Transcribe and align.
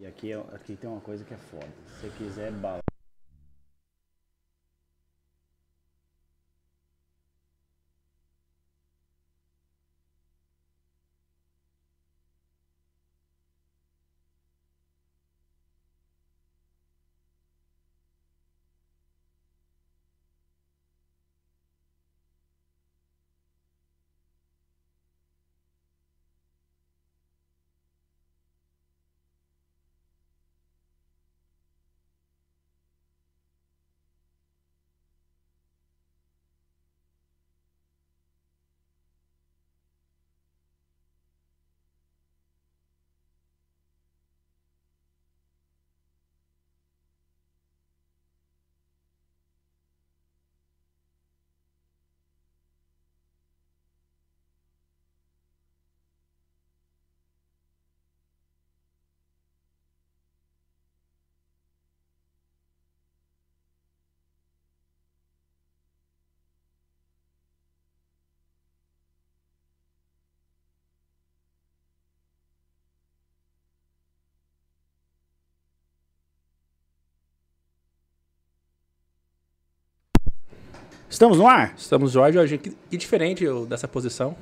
E 0.00 0.06
aqui, 0.06 0.32
é- 0.32 0.38
aqui 0.54 0.76
tem 0.76 0.88
uma 0.88 1.00
coisa 1.02 1.22
que 1.22 1.34
é 1.34 1.36
foda. 1.36 1.68
Se 1.86 2.00
você 2.00 2.10
quiser 2.16 2.50
bala. 2.52 2.89
Estamos 81.10 81.38
no 81.38 81.46
ar? 81.48 81.74
Estamos 81.76 82.12
Jorge, 82.12 82.34
Jorginho. 82.34 82.60
Que, 82.60 82.70
que 82.70 82.96
diferente 82.96 83.42
eu, 83.42 83.66
dessa 83.66 83.88
posição. 83.88 84.36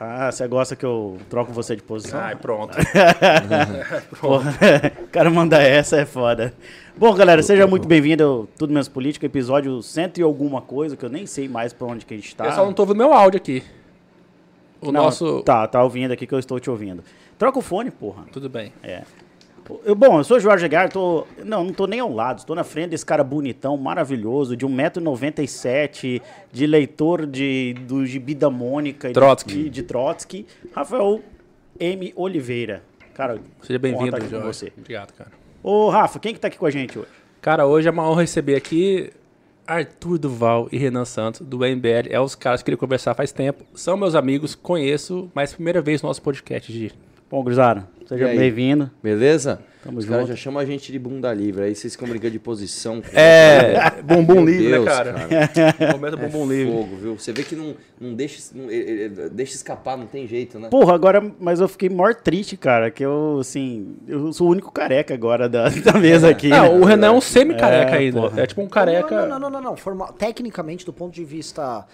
Ah, 0.00 0.32
você 0.32 0.48
gosta 0.48 0.74
que 0.74 0.84
eu 0.84 1.18
troco 1.28 1.52
você 1.52 1.76
de 1.76 1.82
posição? 1.82 2.18
Ai, 2.18 2.34
pronto. 2.34 2.74
Porra, 4.18 4.54
o 5.02 5.08
cara 5.08 5.28
manda 5.28 5.62
essa, 5.62 5.98
é 5.98 6.06
foda. 6.06 6.54
Bom, 6.96 7.14
galera, 7.14 7.42
seja 7.42 7.66
muito 7.66 7.86
bem-vindo 7.86 8.24
ao 8.24 8.46
Tudo 8.46 8.72
Menos 8.72 8.88
Política, 8.88 9.26
episódio 9.26 9.82
cento 9.82 10.18
e 10.18 10.22
alguma 10.22 10.62
coisa, 10.62 10.96
que 10.96 11.04
eu 11.04 11.10
nem 11.10 11.26
sei 11.26 11.46
mais 11.46 11.74
pra 11.74 11.86
onde 11.86 12.06
que 12.06 12.14
a 12.14 12.16
gente 12.16 12.34
tá. 12.34 12.46
Eu 12.46 12.52
só 12.52 12.64
não 12.64 12.72
tô 12.72 12.82
ouvindo 12.82 12.96
meu 12.96 13.12
áudio 13.12 13.36
aqui. 13.36 13.62
O 14.80 14.90
Não, 14.90 15.04
nosso. 15.04 15.42
Tá, 15.42 15.68
tá 15.68 15.82
ouvindo 15.82 16.12
aqui 16.12 16.26
que 16.26 16.34
eu 16.34 16.38
estou 16.38 16.58
te 16.58 16.70
ouvindo. 16.70 17.04
Troca 17.38 17.58
o 17.58 17.62
fone, 17.62 17.90
porra. 17.90 18.24
Tudo 18.32 18.48
bem. 18.48 18.72
É. 18.82 19.02
Eu, 19.84 19.94
bom, 19.94 20.18
eu 20.18 20.24
sou 20.24 20.38
Jorge 20.38 20.64
Aguiar, 20.64 20.90
tô. 20.90 21.26
Não, 21.42 21.64
não 21.64 21.72
tô 21.72 21.86
nem 21.86 22.00
ao 22.00 22.12
lado, 22.12 22.38
estou 22.38 22.54
na 22.54 22.64
frente 22.64 22.90
desse 22.90 23.06
cara 23.06 23.24
bonitão, 23.24 23.76
maravilhoso, 23.76 24.56
de 24.56 24.66
1,97m, 24.66 26.20
de 26.52 26.66
leitor 26.66 27.26
de, 27.26 27.74
do 27.86 28.04
Gibi 28.04 28.34
da 28.34 28.50
Mônica 28.50 29.08
e 29.08 29.12
Trotsky. 29.12 29.54
De, 29.54 29.70
de 29.70 29.82
Trotsky, 29.82 30.46
Rafael 30.74 31.20
M. 31.80 32.12
Oliveira. 32.14 32.82
Cara, 33.14 33.38
Seja 33.62 33.78
bem-vindo, 33.78 34.10
Jorge. 34.28 34.46
você. 34.46 34.72
Obrigado, 34.76 35.12
cara. 35.12 35.30
Ô, 35.62 35.88
Rafa, 35.88 36.18
quem 36.18 36.34
que 36.34 36.40
tá 36.40 36.48
aqui 36.48 36.58
com 36.58 36.66
a 36.66 36.70
gente 36.70 36.98
hoje? 36.98 37.08
Cara, 37.40 37.66
hoje 37.66 37.88
é 37.88 37.90
uma 37.90 38.08
honra 38.08 38.22
receber 38.22 38.56
aqui 38.56 39.10
Arthur 39.66 40.18
Duval 40.18 40.68
e 40.70 40.76
Renan 40.76 41.04
Santos, 41.04 41.40
do 41.40 41.58
MBL. 41.58 42.08
É 42.10 42.20
os 42.20 42.34
caras 42.34 42.60
que 42.60 42.64
eu 42.64 42.66
queria 42.66 42.78
conversar 42.78 43.14
faz 43.14 43.32
tempo. 43.32 43.64
São 43.74 43.96
meus 43.96 44.14
amigos, 44.14 44.54
conheço, 44.54 45.30
mas 45.34 45.54
primeira 45.54 45.80
vez 45.80 46.02
no 46.02 46.08
nosso 46.08 46.20
podcast, 46.20 46.72
Gi. 46.72 46.92
Bom, 47.34 47.42
Grisara, 47.42 47.88
seja 48.06 48.32
E 48.32 48.38
bem-vindo. 48.38 48.88
Beleza? 49.02 49.58
Tamo 49.82 49.98
Os 49.98 50.04
caras 50.04 50.20
junto. 50.28 50.36
já 50.36 50.40
chamam 50.40 50.60
a 50.62 50.64
gente 50.64 50.92
de 50.92 50.98
bunda 51.00 51.34
livre, 51.34 51.64
aí 51.64 51.74
vocês 51.74 51.92
ficam 51.94 52.06
brincando 52.08 52.30
de 52.30 52.38
posição. 52.38 53.02
É, 53.12 53.90
bumbum 54.04 54.34
Meu 54.36 54.44
livre, 54.44 54.68
Deus, 54.68 54.84
né, 54.84 54.90
cara? 54.92 55.12
cara. 55.48 55.92
Momento 55.98 56.14
É 56.20 56.28
bumbum 56.28 56.46
livre. 56.48 56.72
fogo, 56.72 56.96
viu? 56.96 57.18
Você 57.18 57.32
vê 57.32 57.42
que 57.42 57.56
não, 57.56 57.74
não, 58.00 58.14
deixa, 58.14 58.40
não 58.54 58.70
eh, 58.70 59.06
eh, 59.06 59.28
deixa 59.32 59.56
escapar, 59.56 59.98
não 59.98 60.06
tem 60.06 60.28
jeito, 60.28 60.60
né? 60.60 60.68
Porra, 60.68 60.94
agora, 60.94 61.20
mas 61.40 61.58
eu 61.58 61.66
fiquei 61.66 61.88
maior 61.90 62.14
triste, 62.14 62.56
cara, 62.56 62.88
que 62.88 63.04
eu, 63.04 63.38
assim, 63.40 63.96
eu 64.06 64.32
sou 64.32 64.46
o 64.46 64.50
único 64.52 64.70
careca 64.70 65.12
agora 65.12 65.48
da, 65.48 65.68
da 65.68 65.94
mesa 65.94 66.28
aqui. 66.30 66.50
né? 66.50 66.56
Não, 66.56 66.82
o 66.82 66.84
Renan 66.84 67.08
é 67.08 67.10
um 67.10 67.20
semi-careca 67.20 67.96
É, 67.96 67.98
ainda. 67.98 68.20
porra. 68.20 68.42
É 68.42 68.46
tipo 68.46 68.62
um 68.62 68.68
careca. 68.68 69.22
Não, 69.22 69.26
não, 69.28 69.38
não, 69.40 69.50
não, 69.50 69.60
não. 69.70 69.76
Forma- 69.76 70.12
Tecnicamente, 70.12 70.86
do 70.86 70.92
ponto 70.92 71.12
de 71.12 71.24
vista 71.24 71.84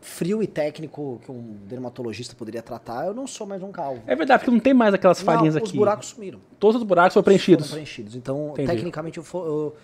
frio 0.00 0.42
e 0.42 0.46
técnico 0.46 1.20
que 1.24 1.30
um 1.30 1.56
dermatologista 1.66 2.34
poderia 2.34 2.62
tratar, 2.62 3.06
eu 3.06 3.14
não 3.14 3.26
sou 3.26 3.46
mais 3.46 3.62
um 3.62 3.70
calvo. 3.70 4.02
É 4.06 4.16
verdade, 4.16 4.40
porque 4.40 4.50
não 4.50 4.60
tem 4.60 4.72
mais 4.74 4.94
aquelas 4.94 5.20
falhinhas 5.20 5.54
não, 5.54 5.62
os 5.62 5.68
aqui. 5.68 5.78
buracos 5.78 6.08
sumiram. 6.08 6.40
Todos 6.58 6.80
os 6.80 6.86
buracos 6.86 7.12
foram 7.14 7.24
preenchidos. 7.24 7.66
Foram 7.66 7.82
preenchidos. 7.82 8.16
Então, 8.16 8.50
Entendi. 8.52 8.68
tecnicamente, 8.68 9.18
eu, 9.18 9.24
for, 9.24 9.46
eu 9.46 9.76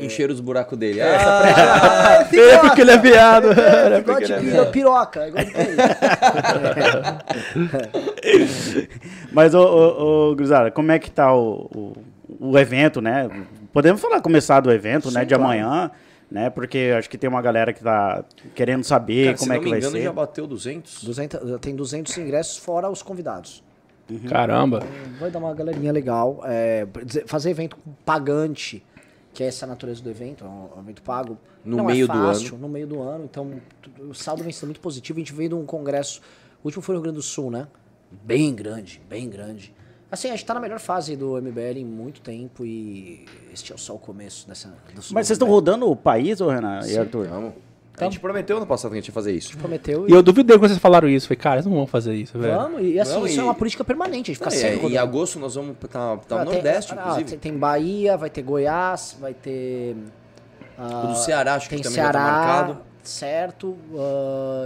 Encher 0.00 0.30
os 0.30 0.40
buracos 0.40 0.78
dele. 0.78 0.98
É, 1.00 1.14
Ah, 1.14 2.26
É 2.32 2.58
porque 2.58 2.80
ele 2.80 2.90
é 2.90 2.96
viado. 2.96 3.48
É, 3.52 4.00
piro- 4.00 4.66
piroca. 4.72 5.28
igual 5.28 5.44
do 5.44 5.50
Mas, 9.32 9.54
ô, 9.54 9.60
ô, 9.62 10.30
ô 10.30 10.34
Grisara, 10.34 10.70
como 10.70 10.90
é 10.90 10.98
que 10.98 11.10
tá 11.10 11.34
o, 11.34 11.68
o, 11.74 11.92
o 12.52 12.58
evento, 12.58 13.00
né? 13.00 13.28
Podemos 13.72 14.00
falar, 14.00 14.20
começar 14.22 14.60
do 14.60 14.70
evento, 14.72 15.10
né, 15.10 15.24
de 15.24 15.34
claro. 15.34 15.44
amanhã, 15.44 15.90
né? 16.30 16.50
Porque 16.50 16.94
acho 16.96 17.08
que 17.08 17.16
tem 17.16 17.28
uma 17.28 17.40
galera 17.40 17.72
que 17.72 17.82
tá 17.82 18.24
querendo 18.54 18.84
saber 18.84 19.26
cara, 19.26 19.36
se 19.36 19.42
como 19.42 19.52
é 19.52 19.58
que 19.58 19.64
me 19.64 19.70
vai 19.70 19.78
engano, 19.78 19.96
ser. 19.96 20.02
já 20.02 20.12
bateu 20.12 20.46
200. 20.46 21.04
200, 21.04 21.60
tem 21.60 21.74
200 21.74 22.16
ingressos 22.18 22.58
fora 22.58 22.88
os 22.90 23.02
convidados. 23.02 23.62
Caramba. 24.28 24.82
Vai 25.18 25.30
dar 25.30 25.38
uma 25.38 25.54
galerinha 25.54 25.92
legal. 25.92 26.40
É, 26.44 26.86
fazer 27.26 27.50
evento 27.50 27.76
pagante, 28.04 28.82
que 29.34 29.42
é 29.42 29.46
essa 29.46 29.66
a 29.66 29.68
natureza 29.68 30.02
do 30.02 30.08
evento, 30.08 30.44
é 30.44 30.48
um 30.48 30.80
evento 30.80 31.02
pago. 31.02 31.36
No 31.64 31.78
não 31.78 31.84
meio 31.84 32.04
é 32.04 32.06
do 32.06 32.12
fácil, 32.12 32.54
ano. 32.54 32.58
No 32.62 32.68
meio 32.68 32.86
do 32.86 33.02
ano, 33.02 33.24
então 33.24 33.52
o 33.98 34.14
saldo 34.14 34.42
vem 34.42 34.52
sendo 34.52 34.68
muito 34.68 34.80
positivo. 34.80 35.18
A 35.18 35.20
gente 35.20 35.32
veio 35.34 35.50
de 35.50 35.54
um 35.54 35.66
congresso, 35.66 36.22
o 36.62 36.68
último 36.68 36.82
foi 36.82 36.94
no 36.94 37.00
Rio 37.00 37.04
Grande 37.04 37.16
do 37.16 37.22
Sul, 37.22 37.50
né? 37.50 37.68
Bem 38.10 38.54
grande, 38.54 39.02
bem 39.08 39.28
grande. 39.28 39.74
Assim, 40.10 40.28
a 40.28 40.30
gente 40.30 40.44
tá 40.46 40.54
na 40.54 40.60
melhor 40.60 40.78
fase 40.78 41.14
do 41.16 41.36
MBL 41.40 41.78
em 41.80 41.84
muito 41.84 42.20
tempo 42.22 42.64
e 42.64 43.26
este 43.52 43.72
é 43.74 43.76
só 43.76 43.94
o 43.94 43.98
começo 43.98 44.48
dessa. 44.48 44.68
do 44.68 44.74
Mas 44.94 45.26
vocês 45.26 45.30
estão 45.32 45.48
rodando 45.48 45.90
o 45.90 45.94
país, 45.94 46.40
ô 46.40 46.48
Renan 46.48 46.80
e 46.86 46.96
Arthur? 46.96 47.26
Vamos. 47.28 47.52
A 48.00 48.04
gente 48.04 48.20
prometeu 48.20 48.60
no 48.60 48.66
passado 48.66 48.92
que 48.92 48.96
a 48.98 49.00
gente 49.00 49.08
ia 49.08 49.12
fazer 49.12 49.32
isso. 49.32 49.58
Prometeu 49.58 50.08
E 50.08 50.12
eu 50.12 50.22
duvidei 50.22 50.56
quando 50.56 50.68
vocês 50.70 50.78
falaram 50.78 51.08
isso. 51.08 51.26
Falei, 51.26 51.36
cara, 51.40 51.56
eles 51.56 51.66
não 51.66 51.74
vão 51.74 51.86
fazer 51.86 52.14
isso, 52.14 52.38
velho. 52.38 52.54
Vamos, 52.56 52.82
e 52.84 52.98
assim, 53.00 53.12
Vamos, 53.14 53.30
isso 53.30 53.40
e- 53.40 53.42
é 53.42 53.44
uma 53.44 53.54
política 53.56 53.82
permanente, 53.82 54.30
a 54.30 54.34
gente 54.34 54.36
fica 54.36 54.48
Ah, 54.48 54.50
sempre 54.52 54.68
é, 54.68 54.74
em 54.74 54.82
rodando. 54.82 55.00
agosto 55.00 55.38
nós 55.40 55.54
vamos 55.56 55.76
tá, 55.80 55.88
tá 55.88 56.36
Ah, 56.36 56.44
no 56.44 56.50
tem- 56.52 56.62
Nordeste, 56.62 56.92
ah, 56.92 56.96
inclusive. 57.00 57.24
tem, 57.30 57.38
tem 57.40 57.58
Bahia, 57.58 58.16
vai 58.16 58.30
ter 58.30 58.42
Goiás, 58.42 59.16
vai 59.20 59.34
ter. 59.34 59.96
ah, 60.78 61.02
O 61.04 61.06
do 61.08 61.16
Ceará, 61.16 61.54
acho 61.56 61.68
que 61.68 61.74
também 61.76 61.84
já 61.84 61.90
Ceará, 61.90 62.20
tá 62.20 62.30
marcado. 62.30 62.78
certo. 63.02 63.76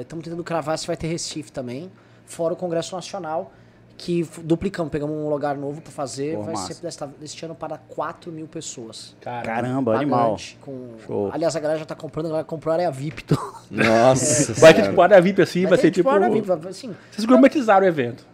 Estamos 0.02 0.24
tentando 0.24 0.44
cravar 0.44 0.76
se 0.78 0.86
vai 0.86 0.96
ter 0.96 1.06
Recife 1.06 1.50
também. 1.50 1.90
Fora 2.26 2.52
o 2.52 2.56
Congresso 2.56 2.94
Nacional, 2.94 3.50
que 3.96 4.26
duplicamos, 4.42 4.90
pegamos 4.90 5.14
um 5.16 5.28
lugar 5.28 5.56
novo 5.56 5.80
para 5.80 5.92
fazer. 5.92 6.36
Pô, 6.36 6.42
vai 6.42 6.54
massa. 6.54 6.74
ser 6.74 6.82
desta, 6.82 7.06
deste 7.06 7.44
ano 7.44 7.54
para 7.54 7.78
4 7.78 8.32
mil 8.32 8.46
pessoas. 8.48 9.14
Caramba, 9.20 9.96
animal. 9.96 10.22
Pagante, 10.32 10.58
Com... 10.60 10.90
Show. 11.06 11.30
Aliás, 11.32 11.54
a 11.54 11.60
galera 11.60 11.78
já 11.78 11.84
tá 11.84 11.94
comprando, 11.94 12.26
a 12.26 12.28
galera 12.30 12.44
comprou 12.44 12.72
a 12.72 12.74
área 12.74 12.90
VIP. 12.90 13.24
do- 13.24 13.38
Nossa. 13.70 14.54
Vai 14.60 14.74
ter 14.74 14.82
tipo 14.82 15.00
área 15.00 15.20
VIP 15.20 15.42
assim, 15.42 15.62
vai, 15.66 15.78
ter, 15.78 15.82
ser 15.82 15.90
tipo. 15.92 16.08
área 16.10 16.28
VIP, 16.30 16.46
vai- 16.46 16.58
assim, 16.70 16.94
Vocês 17.10 17.24
gourmetizaram 17.24 17.84
o 17.84 17.88
evento. 17.88 18.31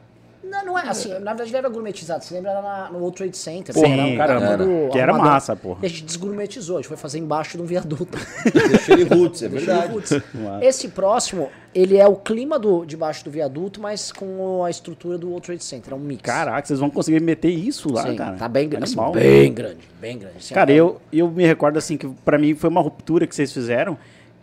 Não, 0.49 0.65
não 0.67 0.79
é 0.79 0.89
assim. 0.89 1.11
Na 1.11 1.33
verdade, 1.33 1.51
ele 1.51 1.57
era 1.59 1.69
gourmetizado. 1.69 2.25
Você 2.25 2.35
lembra 2.35 2.53
lá 2.55 2.63
na- 2.63 2.91
no 2.91 2.99
World 2.99 3.17
Trade 3.17 3.37
Center? 3.37 3.75
Sim, 3.75 3.85
Era 3.85 4.03
um 4.05 4.17
caramba. 4.17 4.59
todo 4.59 4.89
Que 4.91 4.99
era 4.99 5.13
massa, 5.13 5.55
porra. 5.57 5.79
E 5.83 5.87
a 5.87 5.89
gente 5.89 6.05
desgourmetizou. 6.05 6.77
A 6.77 6.81
gente 6.81 6.89
foi 6.89 6.97
fazer 6.97 7.19
embaixo 7.19 7.57
de 7.57 7.63
um 7.63 7.67
viaduto. 7.67 8.07
Deixou 8.71 8.95
ele 8.97 9.05
roots, 9.05 9.43
é 9.43 9.49
verdade. 9.49 9.95
Esse 10.63 10.89
próximo, 10.89 11.49
ele 11.75 11.97
é 11.97 12.07
o 12.07 12.17
clima 12.17 12.59
do, 12.59 12.85
debaixo 12.85 13.25
do 13.25 13.31
viaduto, 13.31 13.81
mas 13.81 14.11
com 14.13 14.65
a 14.65 14.71
estrutura 14.71 15.19
do 15.19 15.29
World 15.29 15.47
Trade 15.47 15.65
Center. 15.65 15.93
É 15.93 15.97
um 15.97 16.01
mix. 16.01 16.23
Caraca, 16.23 16.67
vocês 16.67 16.79
vão 16.81 16.91
conseguir 16.91 17.21
meter 17.21 17.51
isso 17.51 17.93
lá, 17.93 18.03
Sim, 18.03 18.17
cara. 18.17 18.37
Tá 18.37 18.49
bem, 18.49 18.69
grande, 18.69 18.85
assim, 18.85 19.13
bem 19.13 19.53
grande. 19.53 19.79
Bem 20.01 20.19
grande. 20.19 20.37
Assim, 20.39 20.55
Cara, 20.55 20.73
é- 20.73 20.77
eu, 20.77 21.01
eu 21.13 21.29
me 21.31 21.45
recordo 21.47 21.77
assim 21.79 21.97
que 21.97 22.07
pra 22.25 22.39
mim 22.39 22.55
foi 22.55 22.71
uma 22.71 22.81
ruptura 22.81 23.27
que 23.27 23.35
vocês 23.35 23.53
fizeram. 23.53 23.99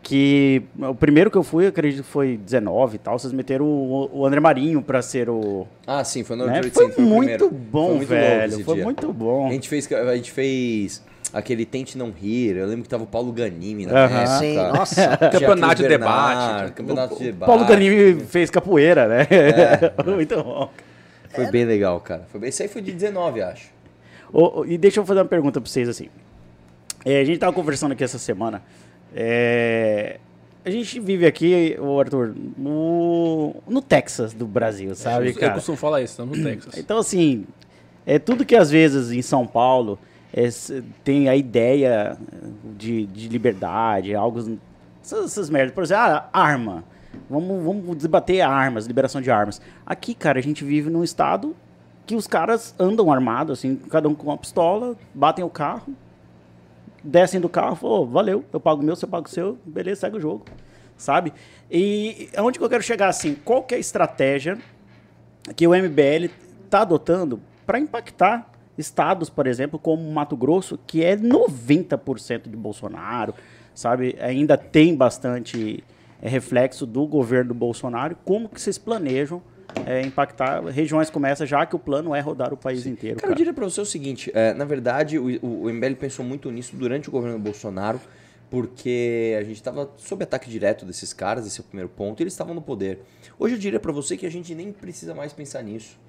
Que 0.08 0.62
o 0.78 0.94
primeiro 0.94 1.32
que 1.32 1.38
eu 1.38 1.42
fui, 1.42 1.66
eu 1.66 1.70
acredito 1.70 2.04
que 2.04 2.10
foi 2.12 2.38
19 2.38 2.94
e 2.96 3.00
tal. 3.00 3.18
Vocês 3.18 3.34
meteram 3.34 3.66
o, 3.66 4.20
o 4.20 4.24
André 4.24 4.40
Marinho 4.40 4.80
pra 4.80 5.02
ser 5.02 5.28
o. 5.32 5.66
Ah, 5.88 6.04
sim, 6.04 6.24
foi 6.24 6.36
no 6.36 6.46
né? 6.46 6.62
Foi 6.62 6.70
Center, 6.70 7.00
o 7.00 7.02
muito 7.02 7.22
primeiro. 7.22 7.50
bom, 7.50 7.88
Foi 7.88 7.96
muito 7.96 8.10
velho. 8.10 8.64
Foi 8.64 8.76
dia. 8.76 8.84
muito 8.84 9.12
bom. 9.12 9.48
A 9.48 9.52
gente 9.52 9.68
fez, 9.68 9.92
a 9.92 10.16
gente 10.16 10.32
fez 10.32 11.02
aquele 11.34 11.66
Tente 11.66 11.98
Não 11.98 12.12
Rir. 12.12 12.56
Eu 12.56 12.68
lembro 12.68 12.84
que 12.84 12.90
tava 12.90 13.04
o 13.04 13.08
Paulo 13.08 13.32
Ganimi 13.32 13.88
na 13.88 14.06
Aham. 14.06 14.16
época. 14.20 14.38
Sim, 14.38 14.56
nossa. 14.58 15.18
Campeonato 15.18 15.82
de 15.82 15.88
debate. 15.88 16.38
Bernard, 16.38 16.72
Campeonato 16.74 17.16
de 17.18 17.24
debate. 17.24 17.48
Paulo 17.48 17.66
Ganimi 17.66 18.20
fez 18.26 18.52
capoeira, 18.52 19.08
né? 19.08 19.28
É. 19.32 19.92
muito 20.08 20.36
bom. 20.36 20.70
Foi 21.32 21.48
bem 21.48 21.66
legal, 21.66 22.00
cara. 22.00 22.28
Foi 22.32 22.40
bem... 22.40 22.50
Esse 22.50 22.62
aí 22.62 22.70
foi 22.70 22.84
de 22.84 22.92
19, 22.92 23.42
acho. 23.42 23.70
Ô, 24.32 24.60
ô, 24.60 24.66
e 24.68 24.78
deixa 24.78 25.00
eu 25.00 25.06
fazer 25.06 25.22
uma 25.22 25.26
pergunta 25.26 25.60
pra 25.60 25.68
vocês 25.68 25.90
assim. 25.90 26.10
É, 27.04 27.22
a 27.22 27.24
gente 27.24 27.40
tava 27.40 27.54
conversando 27.54 27.94
aqui 27.94 28.04
essa 28.04 28.20
semana. 28.20 28.62
É, 29.16 30.20
a 30.66 30.70
gente 30.70 31.00
vive 31.00 31.26
aqui, 31.26 31.78
ô 31.80 32.00
Arthur, 32.00 32.36
no, 32.58 33.56
no 33.66 33.82
Texas 33.82 34.34
do 34.34 34.46
Brasil, 34.46 34.94
sabe, 34.94 35.28
eu, 35.28 35.32
eu 35.32 35.40
cara? 35.40 35.54
costumo 35.54 35.78
falar 35.78 36.02
isso, 36.02 36.12
estamos 36.12 36.38
no 36.38 36.44
Texas. 36.44 36.78
Então, 36.78 36.98
assim, 36.98 37.46
é 38.06 38.20
tudo 38.20 38.44
que 38.44 38.56
às 38.56 38.70
vezes 38.70 39.12
em 39.12 39.22
São 39.22 39.48
Paulo 39.48 39.98
é, 40.34 40.50
tem 41.04 41.30
a 41.30 41.36
ideia 41.36 42.18
de, 42.78 43.06
de 43.06 43.30
liberdade, 43.30 44.14
algo. 44.14 44.60
Essas, 45.02 45.26
essas 45.26 45.50
merdas. 45.50 45.74
Por 45.74 45.84
exemplo, 45.84 46.04
ah, 46.04 46.30
arma. 46.34 46.84
Vamos, 47.30 47.64
vamos 47.64 47.96
debater 47.96 48.42
armas, 48.42 48.86
liberação 48.86 49.22
de 49.22 49.32
armas. 49.32 49.62
Aqui, 49.86 50.14
cara, 50.14 50.40
a 50.40 50.42
gente 50.42 50.66
vive 50.66 50.90
num 50.90 51.04
estado 51.04 51.56
que 52.06 52.16
os 52.16 52.28
caras 52.28 52.76
andam 52.78 53.12
armados, 53.12 53.60
assim, 53.60 53.76
cada 53.90 54.10
um 54.10 54.14
com 54.14 54.28
uma 54.28 54.38
pistola, 54.38 54.96
batem 55.14 55.44
o 55.44 55.50
carro, 55.50 55.96
descem 57.06 57.40
do 57.40 57.48
carro, 57.48 57.76
falam, 57.76 58.02
"Ô, 58.02 58.06
valeu, 58.06 58.44
eu 58.52 58.60
pago 58.60 58.82
o 58.82 58.86
meu, 58.86 58.96
você 58.96 59.08
paga 59.08 59.28
o 59.28 59.30
seu, 59.30 59.58
beleza, 59.66 60.02
segue 60.02 60.18
o 60.18 60.20
jogo. 60.20 60.46
Sabe? 60.98 61.34
E 61.70 62.30
aonde 62.36 62.58
que 62.58 62.64
eu 62.64 62.70
quero 62.70 62.84
chegar 62.84 63.08
assim? 63.10 63.36
Qual 63.36 63.64
que 63.64 63.74
é 63.74 63.78
a 63.78 63.80
estratégia 63.80 64.58
que 65.56 65.68
o 65.68 65.76
MBL 65.76 66.32
está 66.64 66.82
adotando 66.82 67.40
para 67.66 67.80
impactar 67.80 68.50
estados, 68.78 69.30
por 69.30 69.48
exemplo, 69.48 69.80
como 69.80 70.10
Mato 70.12 70.36
Grosso, 70.36 70.80
que 70.86 71.04
é 71.04 71.16
90% 71.16 72.50
de 72.50 72.56
Bolsonaro, 72.56 73.34
sabe? 73.74 74.16
Ainda 74.20 74.58
tem 74.58 74.96
bastante 74.96 75.84
é, 76.22 76.30
reflexo 76.30 76.86
do 76.86 77.06
governo 77.06 77.50
do 77.50 77.54
Bolsonaro. 77.54 78.18
Como 78.26 78.50
que 78.50 78.60
vocês 78.60 78.78
planejam 78.78 79.42
é, 79.86 80.02
impactar 80.02 80.64
regiões 80.66 81.10
como 81.10 81.26
essa, 81.26 81.46
já 81.46 81.66
que 81.66 81.76
o 81.76 81.80
plano 81.80 82.14
é 82.14 82.20
rodar 82.20 82.54
o 82.54 82.58
país 82.58 82.86
inteiro? 82.86 83.18
Cara, 83.18 83.28
eu 83.28 83.30
Cara, 83.30 83.36
diria 83.36 83.54
pra 83.54 83.66
você 83.66 83.82
o 83.82 83.86
seguinte, 83.86 84.32
é, 84.34 84.54
na 84.54 84.66
verdade 84.66 85.18
o, 85.18 85.26
o, 85.46 85.64
o 85.64 85.74
MBL 85.74 85.96
pensou 85.96 86.24
muito 86.24 86.52
nisso 86.52 86.76
durante 86.76 87.10
o 87.10 87.12
governo 87.12 87.40
Bolsonaro, 87.40 88.00
porque 88.50 89.36
a 89.40 89.44
gente 89.44 89.56
estava 89.56 89.90
sob 89.98 90.24
ataque 90.24 90.50
direto 90.50 90.86
desses 90.86 91.12
caras, 91.14 91.46
esse 91.46 91.60
é 91.60 91.64
o 91.64 91.66
primeiro 91.66 91.90
ponto, 91.90 92.20
e 92.20 92.24
eles 92.24 92.34
estavam 92.34 92.54
no 92.54 92.62
poder. 92.62 93.00
Hoje 93.38 93.56
eu 93.56 93.60
diria 93.60 93.80
pra 93.80 93.92
você 93.92 94.16
que 94.16 94.26
a 94.26 94.32
gente 94.32 94.54
nem 94.56 94.72
precisa 94.72 95.14
mais 95.14 95.34
pensar 95.34 95.62
nisso. 95.64 96.00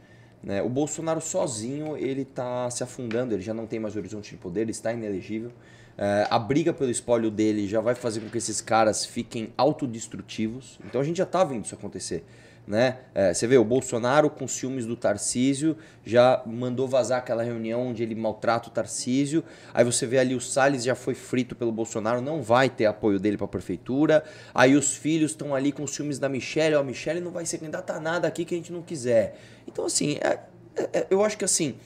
Né? 0.42 0.62
O 0.62 0.68
Bolsonaro 0.68 1.20
sozinho, 1.20 1.96
ele 1.96 2.24
tá 2.24 2.70
se 2.70 2.84
afundando, 2.84 3.34
ele 3.34 3.42
já 3.42 3.54
não 3.54 3.66
tem 3.66 3.80
mais 3.80 3.96
horizonte 3.96 4.30
de 4.30 4.36
poder, 4.36 4.60
ele 4.60 4.70
está 4.70 4.92
inelegível. 4.92 5.50
É, 5.98 6.26
a 6.30 6.38
briga 6.38 6.72
pelo 6.72 6.90
espólio 6.90 7.30
dele 7.30 7.66
já 7.66 7.80
vai 7.80 7.94
fazer 7.94 8.20
com 8.20 8.28
que 8.28 8.38
esses 8.38 8.60
caras 8.60 9.04
fiquem 9.04 9.52
autodestrutivos. 9.56 10.78
Então 10.84 11.00
a 11.00 11.04
gente 11.04 11.16
já 11.16 11.26
tá 11.26 11.42
vendo 11.42 11.64
isso 11.64 11.74
acontecer. 11.74 12.24
Né? 12.66 12.98
É, 13.14 13.32
você 13.32 13.46
vê, 13.46 13.56
o 13.56 13.64
Bolsonaro, 13.64 14.28
com 14.28 14.48
ciúmes 14.48 14.84
do 14.86 14.96
Tarcísio, 14.96 15.76
já 16.04 16.42
mandou 16.44 16.88
vazar 16.88 17.18
aquela 17.18 17.44
reunião 17.44 17.86
onde 17.86 18.02
ele 18.02 18.14
maltrata 18.16 18.68
o 18.68 18.72
Tarcísio. 18.72 19.44
Aí 19.72 19.84
você 19.84 20.04
vê 20.04 20.18
ali 20.18 20.34
o 20.34 20.40
Salles 20.40 20.82
já 20.82 20.96
foi 20.96 21.14
frito 21.14 21.54
pelo 21.54 21.70
Bolsonaro, 21.70 22.20
não 22.20 22.42
vai 22.42 22.68
ter 22.68 22.86
apoio 22.86 23.20
dele 23.20 23.36
para 23.36 23.44
a 23.44 23.48
prefeitura. 23.48 24.24
Aí 24.52 24.74
os 24.74 24.96
filhos 24.96 25.30
estão 25.30 25.54
ali 25.54 25.70
com 25.70 25.86
ciúmes 25.86 26.18
da 26.18 26.28
Michelle, 26.28 26.74
ó, 26.74 26.80
a 26.80 26.84
Michelle 26.84 27.20
não 27.20 27.30
vai 27.30 27.46
ser 27.46 27.58
candidata 27.58 27.92
a 27.92 28.00
nada 28.00 28.26
aqui 28.26 28.44
que 28.44 28.54
a 28.54 28.58
gente 28.58 28.72
não 28.72 28.82
quiser. 28.82 29.38
Então, 29.64 29.84
assim, 29.84 30.18
é- 30.20 30.40
é- 30.74 30.98
é- 30.98 31.06
eu 31.08 31.22
acho 31.24 31.38
que 31.38 31.44
assim, 31.44 31.76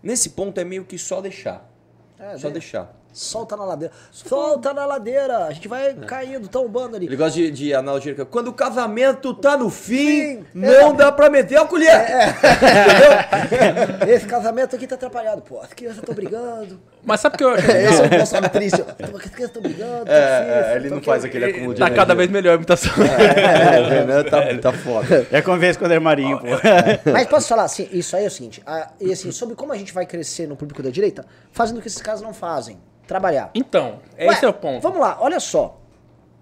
nesse 0.00 0.30
ponto 0.30 0.60
é 0.60 0.64
meio 0.64 0.84
que 0.84 0.96
só 0.96 1.20
deixar. 1.20 1.68
É, 2.20 2.38
só 2.38 2.46
né? 2.46 2.52
deixar. 2.52 2.99
Solta 3.12 3.56
na 3.56 3.64
ladeira. 3.64 3.92
Solta 4.12 4.72
na 4.72 4.86
ladeira. 4.86 5.46
A 5.46 5.52
gente 5.52 5.66
vai 5.68 5.94
caindo, 5.94 6.48
tombando 6.48 6.96
ali. 6.96 7.06
Ele 7.06 7.16
gosta 7.16 7.32
de, 7.38 7.50
de 7.50 7.74
analogia. 7.74 8.14
que 8.14 8.24
Quando 8.24 8.48
o 8.48 8.52
casamento 8.52 9.34
tá 9.34 9.56
no 9.56 9.68
fim, 9.68 9.80
Fim, 9.80 10.44
não 10.54 10.94
dá 10.94 11.10
pra 11.10 11.28
meter 11.28 11.56
a 11.58 11.64
colher. 11.64 11.90
Esse 14.08 14.26
casamento 14.26 14.76
aqui 14.76 14.86
tá 14.86 14.94
atrapalhado, 14.94 15.42
pô. 15.42 15.60
As 15.60 15.72
crianças 15.72 15.98
estão 15.98 16.14
brigando. 16.14 16.80
Mas 17.02 17.20
sabe 17.20 17.34
o 17.34 17.38
que 17.38 17.44
eu 17.44 17.50
acho? 17.50 17.66
Esse 17.70 18.02
é 18.02 18.06
o 18.06 18.10
Bolsonaro 18.10 18.52
triste. 18.52 18.80
As 18.82 18.86
crianças 19.30 19.40
estão 19.40 19.62
brigando. 19.62 20.04
tá 20.06 20.12
É, 20.12 20.72
é, 20.72 20.76
ele 20.76 20.90
não 20.90 20.98
tá 20.98 21.04
faz 21.06 21.24
aquele 21.24 21.44
acúmulo 21.46 21.74
de 21.74 21.80
Tá 21.80 21.90
cada 21.90 22.14
vez 22.14 22.30
melhor 22.30 22.52
a 22.52 22.56
imitação. 22.56 22.92
É, 23.04 23.80
o 23.80 23.88
Renan 23.88 24.22
tá, 24.24 24.42
tá 24.60 24.72
foda. 24.72 25.26
é 25.30 25.40
convence 25.42 25.78
quando 25.78 25.92
é 25.92 25.98
Marinho, 25.98 26.38
pô. 26.40 26.46
Mas 27.12 27.26
posso 27.26 27.48
falar 27.48 27.64
assim, 27.64 27.88
isso 27.92 28.16
aí 28.16 28.24
é 28.24 28.28
o 28.28 28.30
seguinte, 28.30 28.62
a- 28.66 28.90
e 29.00 29.12
assim, 29.12 29.30
sobre 29.32 29.54
como 29.54 29.72
a 29.72 29.76
gente 29.76 29.92
vai 29.92 30.06
crescer 30.06 30.46
no 30.46 30.56
público 30.56 30.82
da 30.82 30.90
direita, 30.90 31.24
fazendo 31.52 31.78
o 31.78 31.80
que 31.80 31.88
esses 31.88 32.02
caras 32.02 32.20
não 32.20 32.34
fazem. 32.34 32.78
Trabalhar. 33.10 33.50
Então, 33.56 33.98
Ué, 34.16 34.26
esse 34.28 34.44
é 34.44 34.48
o 34.48 34.52
ponto. 34.52 34.80
Vamos 34.80 35.00
lá, 35.00 35.18
olha 35.20 35.40
só. 35.40 35.80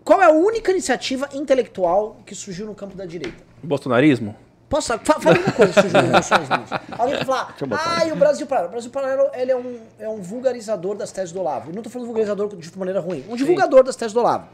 Qual 0.04 0.20
é 0.20 0.26
a 0.26 0.30
única 0.30 0.70
iniciativa 0.70 1.26
intelectual 1.32 2.18
que 2.26 2.34
surgiu 2.34 2.66
no 2.66 2.74
campo 2.74 2.94
da 2.94 3.06
direita? 3.06 3.42
Bolsonarismo? 3.62 4.36
Posso 4.68 4.88
fa 4.98 5.18
fala 5.18 5.38
uma 5.38 5.52
coisa 5.52 5.72
que 5.72 5.80
surgiu 5.80 6.02
no 6.02 6.12
Bolsonarismo. 6.12 6.80
Alguém 6.98 7.16
vai 7.16 7.24
falar, 7.24 7.54
ah, 7.70 8.06
e 8.06 8.12
o 8.12 8.16
Brasil 8.16 8.46
Paralelo. 8.46 8.68
O 8.68 8.72
Brasil 8.72 8.90
Paralelo 8.90 9.30
ele 9.32 9.50
é, 9.50 9.56
um, 9.56 9.80
é 9.98 10.08
um 10.10 10.20
vulgarizador 10.20 10.94
das 10.94 11.10
teses 11.10 11.32
do 11.32 11.40
Olavo. 11.40 11.70
Eu 11.70 11.74
não 11.74 11.82
tô 11.82 11.88
falando 11.88 12.04
vulgarizador 12.04 12.54
de 12.54 12.78
maneira 12.78 13.00
ruim. 13.00 13.24
Um 13.30 13.34
divulgador 13.34 13.82
das 13.82 13.96
teses 13.96 14.12
do 14.12 14.20
Olavo. 14.20 14.48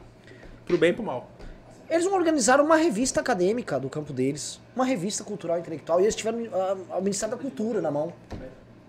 Pro 0.66 0.78
bem 0.78 0.90
e 0.90 0.92
pro 0.92 1.02
mal. 1.02 1.26
Eles 1.90 2.06
organizaram 2.06 2.64
uma 2.64 2.76
revista 2.76 3.18
acadêmica 3.18 3.80
do 3.80 3.90
campo 3.90 4.12
deles, 4.12 4.60
uma 4.76 4.84
revista 4.84 5.24
cultural 5.24 5.56
e 5.56 5.60
intelectual, 5.62 6.00
e 6.00 6.04
eles 6.04 6.14
tiveram 6.14 6.46
ah, 6.52 6.96
o 6.96 7.02
Ministério 7.02 7.34
da 7.34 7.42
Cultura 7.42 7.80
na 7.80 7.90
mão, 7.90 8.12
o 8.30 8.36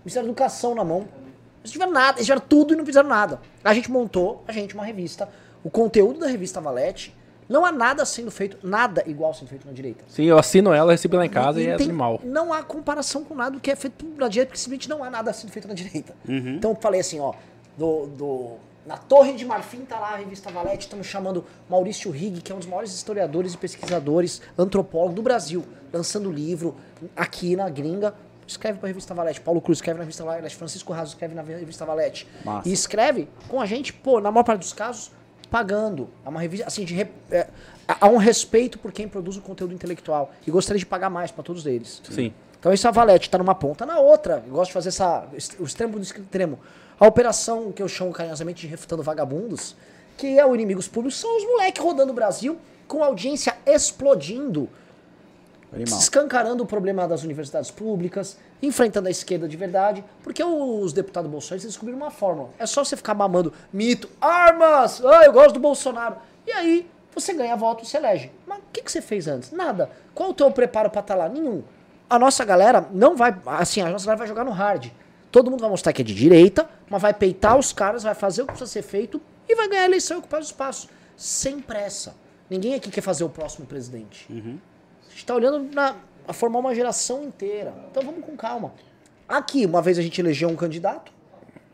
Ministério 0.04 0.28
da 0.28 0.30
Educação 0.30 0.76
na 0.76 0.84
mão. 0.84 1.08
Eles 1.66 1.72
tiveram 1.72 1.92
nada, 1.92 2.18
eles 2.18 2.26
tiveram 2.26 2.42
tudo 2.48 2.72
e 2.74 2.76
não 2.76 2.86
fizeram 2.86 3.08
nada. 3.08 3.40
A 3.64 3.74
gente 3.74 3.90
montou, 3.90 4.44
a 4.46 4.52
gente, 4.52 4.74
uma 4.74 4.84
revista. 4.84 5.28
O 5.64 5.68
conteúdo 5.70 6.20
da 6.20 6.28
revista 6.28 6.60
Valete, 6.60 7.12
não 7.48 7.64
há 7.64 7.72
nada 7.72 8.04
sendo 8.04 8.30
feito, 8.30 8.56
nada 8.64 9.02
igual 9.06 9.34
sendo 9.34 9.48
feito 9.48 9.66
na 9.66 9.72
direita. 9.72 10.04
Sim, 10.08 10.24
eu 10.24 10.38
assino 10.38 10.72
ela, 10.72 10.92
recebo 10.92 11.16
lá 11.16 11.26
em 11.26 11.28
casa 11.30 11.60
e, 11.60 11.66
é 11.66 11.76
tem- 11.76 11.86
animal. 11.86 12.20
Não 12.24 12.52
há 12.52 12.62
comparação 12.62 13.24
com 13.24 13.34
nada 13.34 13.50
do 13.52 13.60
que 13.60 13.70
é 13.70 13.76
feito 13.76 14.04
na 14.16 14.28
direita, 14.28 14.50
porque 14.50 14.60
simplesmente 14.60 14.88
não 14.88 15.02
há 15.02 15.10
nada 15.10 15.32
sendo 15.32 15.50
feito 15.50 15.66
na 15.66 15.74
direita. 15.74 16.14
Então 16.56 16.70
eu 16.70 16.76
falei 16.80 17.00
assim, 17.00 17.18
ó, 17.20 17.34
do, 17.76 18.06
do- 18.06 18.50
na 18.86 18.96
Torre 18.96 19.32
de 19.32 19.44
Marfim 19.44 19.80
tá 19.80 19.98
lá 19.98 20.12
a 20.12 20.16
revista 20.16 20.48
Valete, 20.50 20.84
estamos 20.86 21.08
chamando 21.08 21.44
Maurício 21.68 22.08
Rigg, 22.12 22.40
que 22.40 22.52
é 22.52 22.54
um 22.54 22.58
dos 22.58 22.68
maiores 22.68 22.92
historiadores 22.94 23.54
e 23.54 23.58
pesquisadores, 23.58 24.40
antropólogo 24.56 25.14
do 25.14 25.22
Brasil, 25.22 25.64
lançando 25.92 26.30
livro 26.30 26.76
aqui 27.16 27.56
na 27.56 27.68
gringa. 27.68 28.14
Escreve 28.46 28.78
pra 28.78 28.86
revista 28.86 29.12
Valete. 29.14 29.40
Paulo 29.40 29.60
Cruz 29.60 29.78
escreve 29.78 29.98
na 29.98 30.04
revista 30.04 30.24
Valete. 30.24 30.54
Francisco 30.56 30.92
Raso 30.92 31.12
escreve 31.12 31.34
na 31.34 31.42
revista 31.42 31.84
Valete. 31.84 32.26
Massa. 32.44 32.68
E 32.68 32.72
escreve 32.72 33.28
com 33.48 33.60
a 33.60 33.66
gente, 33.66 33.92
pô, 33.92 34.20
na 34.20 34.30
maior 34.30 34.44
parte 34.44 34.60
dos 34.60 34.72
casos, 34.72 35.10
pagando. 35.50 36.08
É 36.24 36.28
uma 36.28 36.40
revista, 36.40 36.66
assim, 36.66 36.84
de 36.84 36.94
re- 36.94 37.08
é, 37.30 37.48
há 37.88 38.08
um 38.08 38.16
respeito 38.16 38.78
por 38.78 38.92
quem 38.92 39.08
produz 39.08 39.36
o 39.36 39.40
conteúdo 39.40 39.74
intelectual. 39.74 40.32
E 40.46 40.50
gostaria 40.50 40.78
de 40.78 40.86
pagar 40.86 41.10
mais 41.10 41.30
pra 41.30 41.42
todos 41.42 41.66
eles. 41.66 42.00
Sim. 42.10 42.32
Então 42.58 42.72
isso 42.72 42.86
a 42.88 42.90
Valete 42.90 43.28
tá 43.30 43.36
numa 43.38 43.54
ponta, 43.54 43.84
na 43.84 43.98
outra. 43.98 44.42
Eu 44.46 44.52
gosto 44.52 44.68
de 44.68 44.74
fazer 44.74 44.88
essa, 44.88 45.26
o 45.58 45.64
extremo 45.64 45.98
do 45.98 46.02
extremo. 46.02 46.58
A 46.98 47.06
operação 47.06 47.70
que 47.72 47.82
eu 47.82 47.88
chamo 47.88 48.12
carinhosamente 48.12 48.62
de 48.62 48.66
refutando 48.66 49.02
vagabundos, 49.02 49.76
que 50.16 50.38
é 50.38 50.46
o 50.46 50.54
inimigos 50.54 50.88
públicos, 50.88 51.18
são 51.20 51.36
os 51.36 51.44
moleques 51.44 51.82
rodando 51.82 52.10
o 52.12 52.14
Brasil 52.14 52.58
com 52.88 53.04
audiência 53.04 53.54
explodindo, 53.66 54.68
Animal. 55.76 55.98
escancarando 55.98 56.62
o 56.62 56.66
problema 56.66 57.06
das 57.06 57.22
universidades 57.22 57.70
públicas, 57.70 58.38
enfrentando 58.62 59.08
a 59.08 59.10
esquerda 59.10 59.48
de 59.48 59.56
verdade, 59.56 60.04
porque 60.22 60.42
os 60.42 60.92
deputados 60.92 61.30
bolsonaristas 61.30 61.72
descobriram 61.72 61.98
uma 61.98 62.10
fórmula. 62.10 62.50
É 62.58 62.66
só 62.66 62.84
você 62.84 62.96
ficar 62.96 63.14
mamando 63.14 63.52
mito, 63.72 64.08
armas, 64.20 65.04
ah, 65.04 65.24
eu 65.24 65.32
gosto 65.32 65.54
do 65.54 65.60
Bolsonaro. 65.60 66.16
E 66.46 66.52
aí 66.52 66.90
você 67.14 67.32
ganha 67.32 67.56
voto 67.56 67.84
e 67.84 67.86
se 67.86 67.96
elege. 67.96 68.30
Mas 68.46 68.58
o 68.58 68.62
que, 68.72 68.82
que 68.82 68.90
você 68.90 69.00
fez 69.00 69.26
antes? 69.26 69.52
Nada. 69.52 69.90
Qual 70.14 70.30
o 70.30 70.34
teu 70.34 70.50
preparo 70.50 70.90
pra 70.90 71.00
estar 71.00 71.14
lá? 71.14 71.28
Nenhum. 71.28 71.62
A 72.08 72.18
nossa 72.18 72.44
galera 72.44 72.86
não 72.92 73.16
vai, 73.16 73.36
assim, 73.46 73.80
a 73.80 73.88
nossa 73.88 74.04
galera 74.04 74.18
vai 74.18 74.28
jogar 74.28 74.44
no 74.44 74.50
hard. 74.50 74.90
Todo 75.32 75.50
mundo 75.50 75.60
vai 75.60 75.70
mostrar 75.70 75.92
que 75.92 76.02
é 76.02 76.04
de 76.04 76.14
direita, 76.14 76.68
mas 76.88 77.02
vai 77.02 77.12
peitar 77.12 77.58
os 77.58 77.72
caras, 77.72 78.02
vai 78.02 78.14
fazer 78.14 78.42
o 78.42 78.46
que 78.46 78.52
precisa 78.52 78.70
ser 78.70 78.82
feito 78.82 79.20
e 79.48 79.54
vai 79.54 79.68
ganhar 79.68 79.82
a 79.82 79.86
eleição 79.86 80.16
e 80.16 80.20
ocupar 80.20 80.40
os 80.40 80.46
espaços. 80.46 80.88
Sem 81.16 81.60
pressa. 81.60 82.14
Ninguém 82.48 82.74
aqui 82.74 82.90
quer 82.90 83.00
fazer 83.00 83.24
o 83.24 83.28
próximo 83.28 83.66
presidente. 83.66 84.26
A 84.30 84.75
gente 85.16 85.24
tá 85.24 85.34
olhando 85.34 85.74
na, 85.74 85.96
a 86.28 86.32
formar 86.34 86.58
uma 86.58 86.74
geração 86.74 87.24
inteira. 87.24 87.74
Então 87.90 88.02
vamos 88.02 88.22
com 88.22 88.36
calma. 88.36 88.74
Aqui, 89.26 89.64
uma 89.64 89.80
vez 89.80 89.98
a 89.98 90.02
gente 90.02 90.20
elegeu 90.20 90.48
um 90.48 90.54
candidato. 90.54 91.10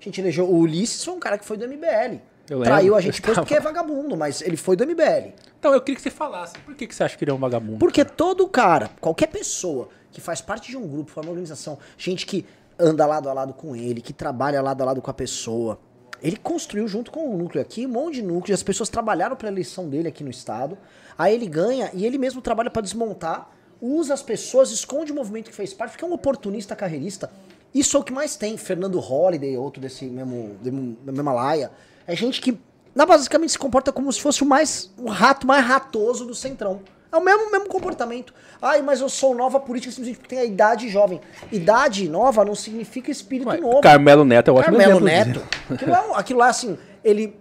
A 0.01 0.05
gente 0.05 0.21
elegeu 0.21 0.49
o 0.49 0.59
Ulisses, 0.59 1.05
foi 1.05 1.15
um 1.15 1.19
cara 1.19 1.37
que 1.37 1.45
foi 1.45 1.57
do 1.57 1.67
MBL. 1.67 2.21
Eu 2.49 2.59
lembro, 2.59 2.65
Traiu 2.65 2.95
a 2.95 3.01
gente 3.01 3.21
depois 3.21 3.39
porque 3.39 3.55
é 3.55 3.61
vagabundo, 3.61 4.17
mas 4.17 4.43
ele 4.43 4.57
foi 4.57 4.77
do 4.77 4.87
MBL. 4.87 5.33
Então, 5.59 5.73
eu 5.73 5.81
queria 5.81 5.97
que 5.97 6.03
você 6.03 6.11
falasse. 6.11 6.59
Por 6.59 6.75
que, 6.75 6.87
que 6.87 6.95
você 6.95 7.05
acha 7.05 7.17
que 7.17 7.25
ele 7.25 7.31
é 7.31 7.35
um 7.35 7.39
vagabundo? 7.39 7.79
Porque 7.79 8.05
todo 8.05 8.47
cara, 8.49 8.91
qualquer 9.01 9.29
pessoa 9.29 9.89
que 10.11 10.21
faz 10.21 10.41
parte 10.41 10.71
de 10.71 10.77
um 10.77 10.87
grupo, 10.87 11.11
forma 11.11 11.29
uma 11.29 11.33
organização, 11.33 11.79
gente 11.97 12.27
que 12.27 12.47
anda 12.79 13.07
lado 13.07 13.29
a 13.29 13.33
lado 13.33 13.55
com 13.55 13.77
ele, 13.77 14.01
que 14.01 14.13
trabalha 14.13 14.61
lado 14.61 14.83
a 14.83 14.87
lado 14.87 15.01
com 15.01 15.11
a 15.11 15.15
pessoa, 15.15 15.79
ele 16.21 16.37
construiu 16.37 16.87
junto 16.87 17.11
com 17.11 17.35
o 17.35 17.37
núcleo 17.37 17.63
aqui 17.63 17.87
um 17.87 17.91
monte 17.91 18.15
de 18.15 18.23
núcleo, 18.23 18.55
as 18.55 18.63
pessoas 18.63 18.89
trabalharam 18.89 19.37
para 19.37 19.49
eleição 19.49 19.89
dele 19.89 20.09
aqui 20.09 20.23
no 20.23 20.31
estado. 20.31 20.77
Aí 21.19 21.35
ele 21.35 21.47
ganha 21.47 21.91
e 21.93 22.05
ele 22.07 22.19
mesmo 22.19 22.41
trabalha 22.41 22.71
para 22.71 22.83
desmontar, 22.83 23.51
usa 23.81 24.15
as 24.15 24.23
pessoas, 24.23 24.71
esconde 24.71 25.13
o 25.13 25.15
movimento 25.15 25.51
que 25.51 25.57
fez 25.57 25.73
parte, 25.75 25.93
porque 25.93 26.05
é 26.05 26.09
um 26.09 26.13
oportunista 26.13 26.75
carreirista. 26.77 27.31
Isso 27.75 27.97
é 27.97 28.01
o 28.01 28.03
que 28.03 28.13
mais 28.13 28.37
tem. 28.37 28.57
Fernando 28.57 28.99
Holliday, 29.01 29.57
outro 29.57 29.81
desse 29.81 30.05
mesmo, 30.05 30.57
da 31.05 31.13
mesma 31.13 31.33
laia. 31.33 31.71
É 32.07 32.15
gente 32.15 32.41
que 32.41 32.59
na- 32.95 33.07
basicamente 33.07 33.53
se 33.53 33.59
comporta 33.59 33.91
como 33.91 34.13
se 34.13 34.21
fosse 34.21 34.43
o 34.43 34.47
mais 34.47 34.93
o 34.99 35.09
rato 35.09 35.47
mais 35.47 35.65
ratoso 35.65 36.27
do 36.27 36.35
centrão. 36.35 36.81
É 37.11 37.17
o 37.17 37.23
mesmo, 37.23 37.51
mesmo 37.51 37.69
comportamento. 37.69 38.33
Ai, 38.61 38.81
mas 38.81 39.01
eu 39.01 39.09
sou 39.09 39.35
nova 39.35 39.61
política 39.61 39.91
simplesmente 39.93 40.19
porque 40.19 40.35
tem 40.35 40.39
a 40.43 40.47
idade 40.47 40.89
jovem. 40.89 41.21
Idade 41.51 42.09
nova 42.09 42.43
não 42.45 42.55
significa 42.55 43.11
espírito 43.11 43.49
Ué, 43.49 43.59
novo. 43.59 43.81
Carmelo 43.83 44.25
Neto 44.25 44.49
é 44.51 44.55
ótimo 44.55 44.79
Carmelo 44.79 45.07
exemplo 45.09 45.35
Neto. 45.35 45.47
Aquilo 45.71 45.91
lá, 45.91 46.19
aquilo 46.19 46.39
lá, 46.39 46.49
assim, 46.49 46.79
ele. 47.05 47.37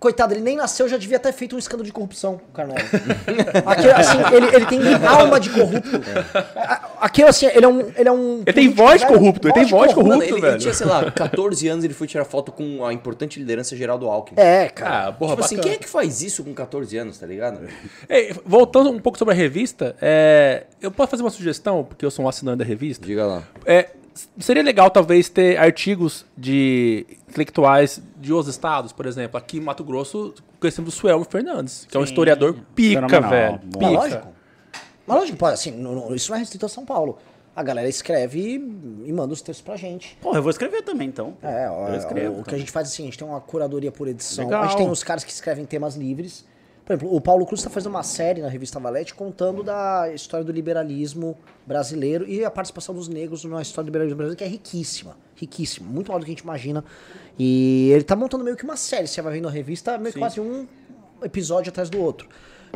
Coitado, 0.00 0.32
ele 0.32 0.40
nem 0.42 0.54
nasceu, 0.56 0.88
já 0.88 0.96
devia 0.96 1.18
ter 1.18 1.32
feito 1.32 1.56
um 1.56 1.58
escândalo 1.58 1.84
de 1.84 1.90
corrupção, 1.92 2.40
o. 2.52 2.74
Aquilo, 3.66 3.92
assim, 3.96 4.18
ele, 4.32 4.46
ele 4.54 4.66
tem 4.66 4.80
alma 5.06 5.40
de 5.40 5.50
corrupto. 5.50 6.00
A- 6.56 6.88
Aquilo, 7.00 7.28
assim, 7.28 7.46
ele 7.46 7.64
é 7.64 7.68
um. 7.68 7.80
Ele, 7.96 8.08
é 8.08 8.12
um 8.12 8.42
Ele 8.46 8.52
tem 8.52 8.68
voz 8.72 9.00
de 9.00 9.06
velho, 9.06 9.18
corrupto, 9.18 9.46
ele 9.48 9.54
tem 9.54 9.64
voz 9.66 9.90
de 9.90 9.96
Mano, 9.96 10.08
corrupto, 10.08 10.24
ele, 10.24 10.32
ele 10.34 10.40
velho. 10.40 10.58
tinha, 10.58 10.74
sei 10.74 10.86
lá, 10.86 11.10
14 11.10 11.68
anos 11.68 11.84
ele 11.84 11.94
foi 11.94 12.06
tirar 12.06 12.24
foto 12.24 12.50
com 12.52 12.84
a 12.84 12.92
importante 12.92 13.38
liderança 13.38 13.76
geral 13.76 13.98
do 13.98 14.08
Alckmin. 14.08 14.40
É, 14.40 14.68
cara. 14.68 15.08
Ah, 15.08 15.12
porra, 15.12 15.32
tipo 15.34 15.44
assim, 15.44 15.56
bacana. 15.56 15.74
quem 15.74 15.80
é 15.80 15.82
que 15.84 15.88
faz 15.88 16.22
isso 16.22 16.42
com 16.44 16.52
14 16.54 16.96
anos, 16.96 17.18
tá 17.18 17.26
ligado? 17.26 17.60
Ei, 18.08 18.34
voltando 18.44 18.90
um 18.90 18.98
pouco 19.00 19.18
sobre 19.18 19.34
a 19.34 19.36
revista, 19.36 19.94
é, 20.00 20.64
eu 20.80 20.90
posso 20.90 21.10
fazer 21.10 21.22
uma 21.22 21.30
sugestão, 21.30 21.84
porque 21.84 22.04
eu 22.04 22.10
sou 22.10 22.24
um 22.24 22.28
assinante 22.28 22.58
da 22.58 22.64
revista. 22.64 23.04
Diga 23.06 23.26
lá. 23.26 23.42
É, 23.64 23.90
seria 24.38 24.62
legal, 24.62 24.90
talvez, 24.90 25.28
ter 25.28 25.56
artigos 25.58 26.24
de 26.36 27.06
intelectuais 27.28 28.00
de 28.16 28.32
outros 28.32 28.54
estados, 28.54 28.92
por 28.92 29.06
exemplo. 29.06 29.36
Aqui 29.38 29.58
em 29.58 29.60
Mato 29.60 29.84
Grosso, 29.84 30.34
conhecemos 30.58 30.94
o 30.94 30.96
Suelmo 30.96 31.24
Fernandes, 31.24 31.86
que 31.90 31.96
é 31.96 32.00
um 32.00 32.04
Sim, 32.06 32.10
historiador 32.12 32.56
pica, 32.74 32.94
fenomenal, 33.08 33.30
velho. 33.30 33.60
bom. 33.64 33.80
Mas 33.80 33.88
Pica. 33.90 34.00
lógico. 34.00 34.28
Mas 35.06 35.16
lógico, 35.18 35.38
pode, 35.38 35.54
assim, 35.54 35.70
não- 35.72 36.14
isso 36.14 36.30
não 36.30 36.36
é 36.36 36.40
restrito 36.40 36.66
a 36.66 36.68
São 36.68 36.84
Paulo. 36.84 37.18
A 37.56 37.62
galera 37.62 37.88
escreve 37.88 38.38
e, 38.38 38.54
e 39.08 39.12
manda 39.12 39.32
os 39.32 39.40
textos 39.42 39.64
pra 39.64 39.74
gente. 39.76 40.16
Porra, 40.20 40.38
eu 40.38 40.42
vou 40.42 40.50
escrever 40.50 40.82
também, 40.82 41.08
então. 41.08 41.36
É, 41.42 41.66
eu 41.66 41.96
escrevo. 41.96 42.36
o, 42.36 42.40
o 42.40 42.44
que 42.44 42.54
a 42.54 42.58
gente 42.58 42.70
faz 42.70 42.88
assim, 42.88 43.02
a 43.02 43.06
gente 43.06 43.18
tem 43.18 43.26
uma 43.26 43.40
curadoria 43.40 43.90
por 43.90 44.06
edição. 44.06 44.44
Legal. 44.44 44.62
A 44.62 44.66
gente 44.68 44.76
tem 44.76 44.88
os 44.88 45.02
caras 45.02 45.24
que 45.24 45.32
escrevem 45.32 45.64
temas 45.64 45.96
livres. 45.96 46.44
Por 46.88 46.94
exemplo, 46.94 47.14
o 47.14 47.20
Paulo 47.20 47.44
Cruz 47.44 47.60
está 47.60 47.68
fazendo 47.68 47.90
uma 47.90 48.02
série 48.02 48.40
na 48.40 48.48
revista 48.48 48.80
Valete 48.80 49.12
contando 49.12 49.62
da 49.62 50.10
história 50.14 50.42
do 50.42 50.50
liberalismo 50.50 51.36
brasileiro 51.66 52.26
e 52.26 52.42
a 52.42 52.50
participação 52.50 52.94
dos 52.94 53.08
negros 53.08 53.44
na 53.44 53.60
história 53.60 53.84
do 53.84 53.88
liberalismo 53.88 54.16
brasileiro, 54.16 54.38
que 54.38 54.44
é 54.44 54.48
riquíssima. 54.48 55.14
Riquíssima. 55.34 55.86
Muito 55.86 56.08
maior 56.08 56.20
do 56.20 56.24
que 56.24 56.30
a 56.30 56.34
gente 56.34 56.40
imagina. 56.44 56.82
E 57.38 57.90
ele 57.92 58.04
tá 58.04 58.16
montando 58.16 58.42
meio 58.42 58.56
que 58.56 58.64
uma 58.64 58.74
série. 58.78 59.06
Você 59.06 59.20
vai 59.20 59.34
vendo 59.34 59.46
a 59.46 59.50
revista, 59.50 59.98
meio 59.98 60.14
que 60.14 60.18
quase 60.18 60.40
um 60.40 60.66
episódio 61.22 61.68
atrás 61.68 61.90
do 61.90 62.00
outro. 62.00 62.26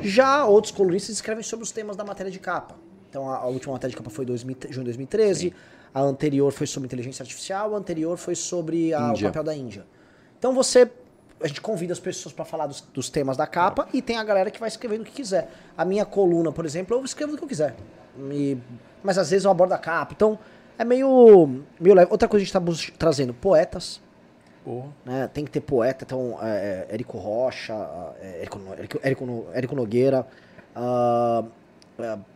Já 0.02 0.44
outros 0.44 0.74
colunistas 0.74 1.16
escrevem 1.16 1.42
sobre 1.42 1.62
os 1.64 1.70
temas 1.72 1.96
da 1.96 2.04
matéria 2.04 2.30
de 2.30 2.38
capa. 2.38 2.74
Então 3.08 3.30
a, 3.30 3.36
a 3.38 3.46
última 3.46 3.72
matéria 3.72 3.92
de 3.92 3.96
capa 3.96 4.10
foi 4.10 4.26
em 4.26 4.28
2000 4.28 4.56
junho 4.68 4.84
de 4.84 4.90
2013, 4.90 5.54
a 5.94 6.02
anterior 6.02 6.52
foi 6.52 6.66
sobre 6.66 6.86
inteligência 6.86 7.22
artificial, 7.22 7.74
a 7.74 7.78
anterior 7.78 8.18
foi 8.18 8.34
sobre 8.34 8.92
a- 8.92 8.98
o 8.98 9.28
papel 9.28 9.42
da 9.44 9.54
Índia. 9.56 9.86
Então 10.38 10.52
você. 10.52 10.90
A 11.42 11.46
gente 11.48 11.60
convida 11.60 11.92
as 11.92 11.98
pessoas 12.00 12.32
para 12.32 12.44
falar 12.44 12.66
dos, 12.66 12.80
dos 12.80 13.10
temas 13.10 13.36
da 13.36 13.46
capa 13.46 13.88
e 13.92 14.00
tem 14.00 14.16
a 14.16 14.24
galera 14.24 14.50
que 14.50 14.60
vai 14.60 14.68
escrevendo 14.68 15.02
o 15.02 15.04
que 15.04 15.12
quiser. 15.12 15.50
A 15.76 15.84
minha 15.84 16.04
coluna, 16.04 16.52
por 16.52 16.64
exemplo, 16.64 16.96
eu 16.96 17.04
escrevo 17.04 17.34
o 17.34 17.36
que 17.38 17.44
eu 17.44 17.48
quiser. 17.48 17.74
E- 18.30 18.56
mas 19.02 19.18
às 19.18 19.30
vezes 19.30 19.44
eu 19.44 19.50
abordo 19.50 19.72
a 19.72 19.78
capa. 19.78 20.12
Então 20.14 20.38
é 20.78 20.84
meio. 20.84 21.62
meio 21.80 21.94
leve. 21.94 22.10
Outra 22.10 22.28
coisa 22.28 22.44
que 22.46 22.56
a 22.56 22.60
gente 22.60 22.76
está 22.78 22.96
trazendo: 22.98 23.34
poetas. 23.34 24.00
Porra. 24.64 24.88
né? 25.04 25.28
Tem 25.34 25.44
que 25.44 25.50
ter 25.50 25.60
poeta, 25.60 26.04
então 26.04 26.38
é, 26.40 26.86
é, 26.88 26.94
Érico 26.94 27.18
Rocha, 27.18 27.74
é, 28.20 28.38
Érico, 28.42 28.60
Érico, 28.78 29.00
Érico, 29.02 29.26
No- 29.26 29.46
Érico 29.52 29.74
Nogueira, 29.74 30.24
ah, 30.76 31.42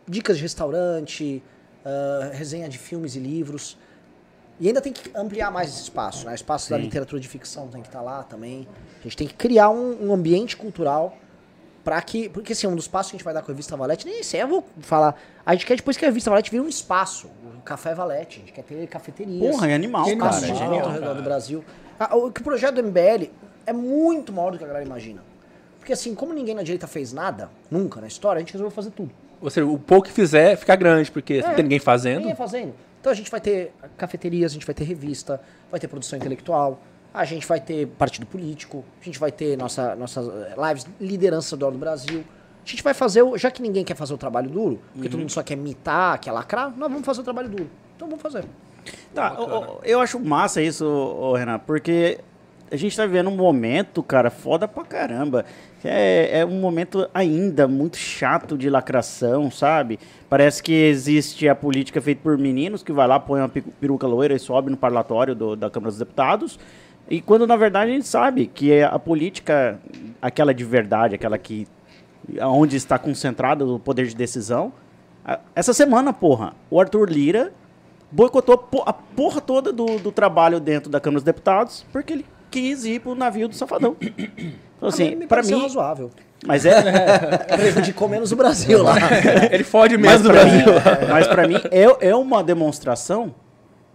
dicas 0.05 0.35
de 0.37 0.43
restaurante, 0.43 1.41
ah, 1.85 2.29
resenha 2.33 2.67
de 2.67 2.77
filmes 2.77 3.15
e 3.15 3.19
livros. 3.19 3.77
E 4.59 4.67
ainda 4.67 4.81
tem 4.81 4.91
que 4.91 5.11
ampliar 5.15 5.51
mais 5.51 5.69
esse 5.69 5.83
espaço, 5.83 6.25
né? 6.25 6.31
O 6.31 6.35
espaço 6.35 6.69
da 6.69 6.77
literatura 6.77 7.21
de 7.21 7.27
ficção 7.27 7.67
tem 7.67 7.81
que 7.81 7.87
estar 7.87 8.01
lá 8.01 8.23
também. 8.23 8.67
A 8.99 9.03
gente 9.03 9.17
tem 9.17 9.27
que 9.27 9.35
criar 9.35 9.69
um, 9.69 10.07
um 10.07 10.13
ambiente 10.13 10.57
cultural 10.57 11.15
para 11.83 12.01
que. 12.01 12.27
Porque 12.27 12.53
assim, 12.53 12.65
um 12.65 12.75
dos 12.75 12.87
passos 12.87 13.11
que 13.11 13.15
a 13.15 13.17
gente 13.19 13.23
vai 13.23 13.33
dar 13.33 13.41
com 13.41 13.51
a 13.51 13.53
revista 13.53 13.77
Valete, 13.77 14.05
nem 14.05 14.23
sei, 14.23 14.41
eu 14.41 14.47
vou 14.47 14.65
falar. 14.79 15.15
A 15.45 15.53
gente 15.53 15.65
quer 15.65 15.75
depois 15.75 15.95
que 15.95 16.03
a 16.03 16.07
revista 16.07 16.29
Valete 16.29 16.49
vire 16.49 16.61
um 16.61 16.67
espaço, 16.67 17.29
um 17.45 17.61
café 17.61 17.93
Valete. 17.93 18.37
A 18.37 18.39
gente 18.39 18.51
quer 18.51 18.63
ter 18.63 18.87
cafeterias. 18.87 19.39
Porra, 19.39 19.69
é 19.69 19.75
animal, 19.75 20.05
cara. 20.17 20.35
É 20.35 20.49
ao 20.49 20.55
genial. 20.55 20.89
redor 20.89 21.13
do 21.13 21.23
Brasil. 21.23 21.63
Ah, 21.99 22.15
o, 22.17 22.31
que 22.31 22.41
o 22.41 22.43
projeto 22.43 22.75
do 22.75 22.83
MBL 22.83 23.29
é 23.65 23.73
muito 23.73 24.33
maior 24.33 24.51
do 24.51 24.57
que 24.57 24.63
a 24.63 24.67
galera 24.67 24.85
imagina. 24.85 25.23
Porque 25.77 25.93
assim, 25.93 26.15
como 26.15 26.33
ninguém 26.33 26.55
na 26.55 26.63
direita 26.63 26.87
fez 26.87 27.13
nada, 27.13 27.49
nunca 27.69 28.01
na 28.01 28.07
história, 28.07 28.37
a 28.37 28.41
gente 28.41 28.53
resolveu 28.53 28.71
fazer 28.75 28.89
tudo. 28.91 29.11
Ou 29.39 29.49
seja, 29.49 29.65
o 29.67 29.77
pouco 29.77 30.07
que 30.07 30.13
fizer 30.13 30.57
fica 30.57 30.75
grande, 30.75 31.11
porque 31.11 31.41
se 31.41 31.47
não 31.47 31.55
tem 31.55 31.63
ninguém 31.63 31.79
fazendo. 31.79 32.19
Ninguém 32.19 32.35
fazendo. 32.35 32.73
Então 32.99 33.11
a 33.11 33.15
gente 33.15 33.29
vai 33.31 33.39
ter 33.41 33.73
cafeterias, 33.97 34.51
a 34.51 34.53
gente 34.53 34.65
vai 34.65 34.75
ter 34.75 34.83
revista, 34.83 35.39
vai 35.71 35.79
ter 35.79 35.87
produção 35.87 36.17
intelectual, 36.17 36.81
a 37.13 37.23
gente 37.25 37.47
vai 37.47 37.59
ter 37.59 37.87
partido 37.87 38.25
político, 38.25 38.83
a 39.01 39.03
gente 39.05 39.17
vai 39.19 39.31
ter 39.31 39.57
nossa, 39.57 39.95
nossas 39.95 40.27
eh, 40.27 40.55
lives, 40.67 40.85
liderança 40.99 41.55
do 41.55 41.69
do 41.71 41.77
Brasil. 41.77 42.23
A 42.65 42.69
gente 42.69 42.83
vai 42.83 42.93
fazer, 42.93 43.21
o, 43.21 43.37
já 43.37 43.49
que 43.49 43.61
ninguém 43.61 43.85
quer 43.85 43.95
fazer 43.95 44.13
o 44.13 44.17
trabalho 44.17 44.49
duro, 44.49 44.81
porque 44.93 45.07
todo 45.07 45.19
mundo 45.19 45.31
só 45.31 45.41
quer 45.41 45.55
mitar, 45.55 46.19
quer 46.19 46.31
lacrar, 46.33 46.69
nós 46.77 46.89
vamos 46.91 47.05
fazer 47.05 47.21
o 47.21 47.23
trabalho 47.23 47.47
duro. 47.47 47.69
Então 47.95 48.09
vamos 48.09 48.21
fazer. 48.21 48.43
Tá, 49.13 49.39
o- 49.39 49.77
o- 49.77 49.79
eu 49.83 49.99
acho 50.01 50.19
massa 50.19 50.61
isso, 50.61 51.33
Renan, 51.33 51.59
porque 51.59 52.19
a 52.69 52.75
gente 52.75 52.95
tá 52.97 53.05
vivendo 53.05 53.29
um 53.29 53.35
momento, 53.35 54.03
cara, 54.03 54.29
foda 54.29 54.67
pra 54.67 54.83
caramba. 54.83 55.45
É, 55.83 56.39
é 56.39 56.45
um 56.45 56.59
momento 56.59 57.07
ainda 57.13 57.67
muito 57.67 57.97
chato 57.97 58.57
de 58.57 58.69
lacração, 58.69 59.49
sabe? 59.49 59.99
Parece 60.29 60.61
que 60.61 60.73
existe 60.73 61.47
a 61.47 61.55
política 61.55 62.01
feita 62.01 62.21
por 62.21 62.37
meninos 62.37 62.83
que 62.83 62.91
vai 62.91 63.07
lá, 63.07 63.19
põe 63.19 63.39
uma 63.39 63.49
peruca 63.49 64.05
loira 64.07 64.33
e 64.35 64.39
sobe 64.39 64.69
no 64.69 64.75
parlatório 64.77 65.33
do- 65.33 65.55
da 65.55 65.69
Câmara 65.69 65.91
dos 65.91 65.99
Deputados. 65.99 66.59
E 67.09 67.21
quando 67.21 67.47
na 67.47 67.55
verdade 67.55 67.91
a 67.91 67.93
gente 67.93 68.07
sabe 68.07 68.47
que 68.47 68.71
é 68.71 68.83
a 68.83 68.99
política, 68.99 69.79
aquela 70.21 70.53
de 70.53 70.65
verdade, 70.65 71.15
aquela 71.15 71.37
que 71.37 71.65
onde 72.41 72.75
está 72.75 72.99
concentrado 72.99 73.75
o 73.75 73.79
poder 73.79 74.07
de 74.07 74.15
decisão. 74.15 74.73
Essa 75.55 75.73
semana, 75.73 76.11
porra, 76.11 76.53
o 76.69 76.81
Arthur 76.81 77.09
Lira 77.09 77.53
boicotou 78.11 78.61
a 78.85 78.91
porra 78.93 79.39
toda 79.39 79.71
do, 79.71 79.85
do 79.99 80.11
trabalho 80.11 80.59
dentro 80.59 80.89
da 80.89 80.99
Câmara 80.99 81.17
dos 81.19 81.23
Deputados 81.25 81.85
porque 81.93 82.13
ele 82.13 82.25
quis 82.49 82.85
ir 82.85 83.01
pro 83.01 83.15
navio 83.15 83.47
do 83.47 83.55
Safadão. 83.55 83.95
Então, 83.99 84.89
assim, 84.89 85.27
pareceu 85.27 85.57
mim. 85.57 85.63
razoável. 85.63 86.11
Mas 86.45 86.65
é. 86.67 87.37
Prejudicou 87.55 88.07
menos 88.07 88.31
o 88.31 88.35
Brasil 88.35 88.81
lá. 88.83 88.95
Ele 89.51 89.63
fode 89.63 89.97
mesmo 89.97 90.23
do 90.23 90.29
pra 90.29 90.45
mim, 90.45 90.63
Brasil. 90.63 90.73
mas 91.09 91.27
pra 91.27 91.47
mim 91.47 91.55
é, 91.71 92.09
é 92.09 92.15
uma 92.15 92.43
demonstração 92.43 93.33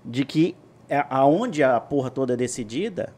de 0.05 0.25
que 0.25 0.57
é 0.89 1.05
aonde 1.09 1.63
a 1.63 1.79
porra 1.81 2.11
toda 2.11 2.35
é 2.35 2.37
decidida 2.37 3.13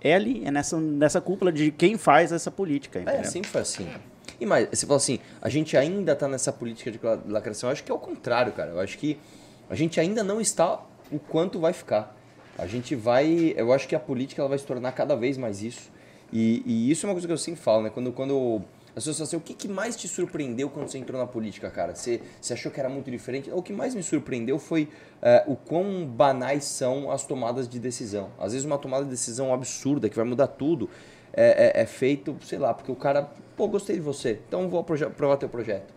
é 0.00 0.14
ali, 0.14 0.42
é 0.44 0.50
nessa, 0.50 0.76
nessa 0.78 1.20
cúpula 1.20 1.50
de 1.50 1.70
quem 1.70 1.96
faz 1.96 2.30
essa 2.32 2.50
política. 2.50 2.98
É, 2.98 3.02
entendeu? 3.02 3.24
sempre 3.24 3.50
foi 3.50 3.60
assim. 3.62 3.88
E 4.38 4.44
mais, 4.44 4.68
você 4.70 4.84
fala 4.84 4.96
assim, 4.98 5.18
a 5.40 5.48
gente 5.48 5.76
ainda 5.76 6.14
tá 6.14 6.28
nessa 6.28 6.52
política 6.52 6.90
de 6.90 7.00
la- 7.02 7.18
lacração. 7.26 7.68
Eu 7.70 7.72
acho 7.72 7.84
que 7.84 7.90
é 7.90 7.94
o 7.94 7.98
contrário, 7.98 8.52
cara. 8.52 8.72
Eu 8.72 8.80
acho 8.80 8.98
que 8.98 9.18
a 9.70 9.74
gente 9.74 9.98
ainda 9.98 10.22
não 10.22 10.40
está 10.40 10.80
o 11.10 11.18
quanto 11.18 11.58
vai 11.58 11.72
ficar. 11.72 12.14
A 12.58 12.66
gente 12.66 12.94
vai. 12.94 13.52
Eu 13.56 13.72
acho 13.72 13.88
que 13.88 13.94
a 13.94 14.00
política 14.00 14.40
ela 14.42 14.48
vai 14.48 14.58
se 14.58 14.64
tornar 14.64 14.92
cada 14.92 15.16
vez 15.16 15.36
mais 15.36 15.62
isso. 15.62 15.90
E, 16.32 16.62
e 16.64 16.90
isso 16.90 17.06
é 17.06 17.08
uma 17.08 17.14
coisa 17.14 17.26
que 17.26 17.32
eu 17.32 17.38
sempre 17.38 17.60
falo, 17.60 17.82
né? 17.82 17.90
Quando, 17.90 18.12
quando 18.12 18.62
as 18.96 19.04
pessoas 19.04 19.16
falam 19.16 19.26
assim, 19.28 19.36
o 19.36 19.40
que, 19.40 19.54
que 19.54 19.68
mais 19.68 19.96
te 19.96 20.06
surpreendeu 20.08 20.68
quando 20.70 20.88
você 20.88 20.98
entrou 20.98 21.20
na 21.20 21.26
política, 21.26 21.68
cara? 21.70 21.94
Você, 21.94 22.20
você 22.40 22.52
achou 22.54 22.70
que 22.72 22.78
era 22.80 22.88
muito 22.88 23.10
diferente? 23.10 23.50
O 23.52 23.62
que 23.62 23.72
mais 23.72 23.94
me 23.94 24.02
surpreendeu 24.02 24.58
foi 24.58 24.88
é, 25.20 25.44
o 25.46 25.56
quão 25.56 26.06
banais 26.06 26.64
são 26.64 27.10
as 27.10 27.24
tomadas 27.24 27.68
de 27.68 27.78
decisão. 27.78 28.30
Às 28.38 28.52
vezes 28.52 28.64
uma 28.64 28.78
tomada 28.78 29.04
de 29.04 29.10
decisão 29.10 29.52
absurda 29.52 30.08
que 30.08 30.16
vai 30.16 30.24
mudar 30.24 30.46
tudo 30.48 30.88
é, 31.32 31.72
é- 31.78 31.82
é 31.82 31.86
feito, 31.86 32.36
sei 32.44 32.58
lá, 32.58 32.72
porque 32.72 32.90
o 32.90 32.96
cara, 32.96 33.28
pô, 33.56 33.66
gostei 33.68 33.96
de 33.96 34.02
você, 34.02 34.40
então 34.48 34.68
vou 34.68 34.78
aprovar 34.80 35.36
teu 35.36 35.48
projeto. 35.48 35.92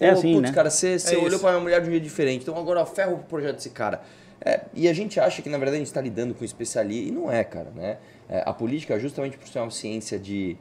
É 0.00 0.06
Ou, 0.06 0.12
assim, 0.12 0.32
putz, 0.34 0.48
né? 0.48 0.54
cara, 0.54 0.70
você, 0.70 0.98
você 0.98 1.14
É 1.16 1.18
olhou 1.18 1.30
isso. 1.30 1.40
pra 1.40 1.50
minha 1.50 1.60
mulher 1.62 1.80
de 1.82 1.88
um 1.88 1.90
jeito 1.90 2.04
diferente, 2.04 2.42
então 2.42 2.56
agora 2.56 2.86
ferro 2.86 3.16
pro 3.18 3.26
projeto 3.26 3.56
desse 3.56 3.70
cara. 3.70 4.00
É, 4.44 4.62
e 4.74 4.88
a 4.88 4.92
gente 4.92 5.20
acha 5.20 5.40
que, 5.40 5.48
na 5.48 5.56
verdade, 5.56 5.76
a 5.76 5.78
gente 5.78 5.88
está 5.88 6.00
lidando 6.00 6.34
com 6.34 6.44
especialistas, 6.44 7.08
e 7.08 7.12
não 7.12 7.30
é, 7.30 7.44
cara, 7.44 7.70
né? 7.74 7.98
É, 8.28 8.42
a 8.44 8.52
política, 8.52 8.98
justamente 8.98 9.38
por 9.38 9.46
ser 9.46 9.60
uma 9.60 9.70
ciência 9.70 10.18
de 10.18 10.56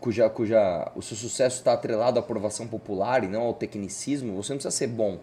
cuja, 0.00 0.30
cuja 0.30 0.90
o 0.94 1.02
seu 1.02 1.16
sucesso 1.16 1.58
está 1.58 1.74
atrelado 1.74 2.18
à 2.18 2.22
aprovação 2.22 2.66
popular 2.66 3.24
e 3.24 3.28
não 3.28 3.42
ao 3.42 3.54
tecnicismo, 3.54 4.34
você 4.34 4.52
não 4.52 4.58
precisa 4.58 4.70
ser 4.70 4.86
bom 4.86 5.18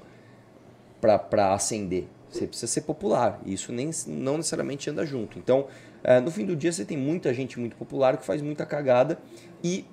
para 1.02 1.54
ascender. 1.54 2.06
Você 2.30 2.48
precisa 2.48 2.72
ser 2.72 2.82
popular. 2.82 3.40
E 3.46 3.54
isso 3.54 3.72
nem, 3.72 3.92
não 4.08 4.38
necessariamente 4.38 4.90
anda 4.90 5.06
junto. 5.06 5.38
Então, 5.38 5.68
eh, 6.04 6.20
no 6.20 6.32
fim 6.32 6.46
do 6.46 6.56
dia, 6.56 6.72
você 6.72 6.86
tem 6.86 6.98
muita 6.98 7.34
gente 7.34 7.60
muito 7.60 7.76
popular 7.76 8.18
que 8.18 8.26
faz 8.26 8.42
muita 8.42 8.66
cagada. 8.66 9.20
E, 9.64 9.86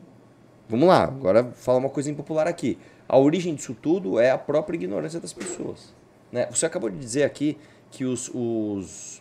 vamos 0.69 0.89
lá, 0.89 1.05
agora 1.05 1.45
fala 1.55 1.79
uma 1.79 1.91
coisa 1.91 2.11
impopular 2.11 2.47
aqui. 2.47 2.79
A 3.09 3.19
origem 3.19 3.55
disso 3.55 3.75
tudo 3.75 4.19
é 4.19 4.31
a 4.31 4.39
própria 4.39 4.77
ignorância 4.77 5.21
das 5.21 5.33
pessoas. 5.33 5.93
Né? 6.33 6.47
Você 6.51 6.67
acabou 6.67 6.89
de 6.91 6.99
dizer 6.99 7.25
aqui 7.25 7.57
que 7.91 8.05
os, 8.05 8.31
os 8.35 9.21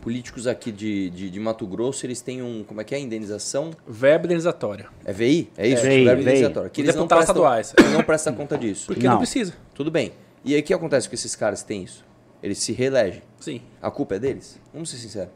políticos 0.00 0.46
aqui 0.46 0.70
de, 0.72 1.10
de, 1.10 1.30
de 1.30 1.40
Mato 1.40 1.66
Grosso, 1.66 2.04
eles 2.06 2.20
têm 2.20 2.42
um, 2.42 2.64
como 2.64 2.80
é 2.80 2.84
que 2.84 2.94
é, 2.94 2.98
indenização? 2.98 3.70
Verbo 3.86 4.26
indenizatório. 4.26 4.88
É 5.04 5.12
VI? 5.12 5.50
É 5.56 5.66
isso? 5.68 5.82
VI, 5.82 6.04
Verbo 6.04 6.22
VI. 6.22 6.28
indenizatório. 6.28 6.70
Que 6.70 6.80
Os 6.82 6.84
eles 6.88 6.96
não 6.96 7.06
prestam, 7.08 7.34
estaduais. 7.34 7.74
eles 7.78 7.92
não 7.92 8.02
prestam 8.02 8.34
conta 8.34 8.56
disso. 8.58 8.86
Porque 8.86 9.04
não, 9.04 9.12
Não. 9.12 9.18
precisa. 9.18 9.54
Tudo 9.74 9.90
bem. 9.90 10.12
E 10.44 10.54
aí 10.54 10.60
o 10.60 10.62
que 10.62 10.72
acontece 10.74 11.08
com 11.08 11.14
esses 11.14 11.34
caras 11.34 11.62
que 11.62 11.68
têm 11.68 11.82
isso? 11.82 12.04
Eles 12.42 12.58
se 12.58 12.72
reelegem. 12.72 13.22
Sim. 13.40 13.60
A 13.82 13.90
culpa 13.90 14.14
é 14.16 14.18
deles? 14.18 14.60
Vamos 14.72 14.90
ser 14.90 14.98
sinceros. 14.98 15.30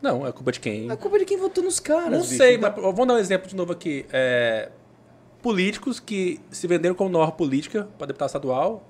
Não, 0.00 0.26
é 0.26 0.32
culpa 0.32 0.50
de 0.52 0.58
quem? 0.60 0.90
A 0.90 0.96
culpa 0.96 1.16
é 1.16 1.20
de 1.20 1.24
quem 1.26 1.36
votou 1.36 1.62
nos 1.62 1.78
caras. 1.78 2.10
Não 2.10 2.20
bicho. 2.20 2.36
sei, 2.36 2.56
Então- 2.56 2.72
mas 2.74 2.82
vamos 2.82 3.06
dar 3.06 3.14
um 3.14 3.18
exemplo 3.18 3.46
de 3.48 3.54
novo 3.54 3.72
aqui. 3.72 4.06
É, 4.12 4.70
políticos 5.42 6.00
que 6.00 6.40
se 6.50 6.66
venderam 6.66 6.94
como 6.94 7.10
nova 7.10 7.30
política 7.32 7.88
para 7.98 8.06
deputado 8.08 8.28
estadual, 8.28 8.88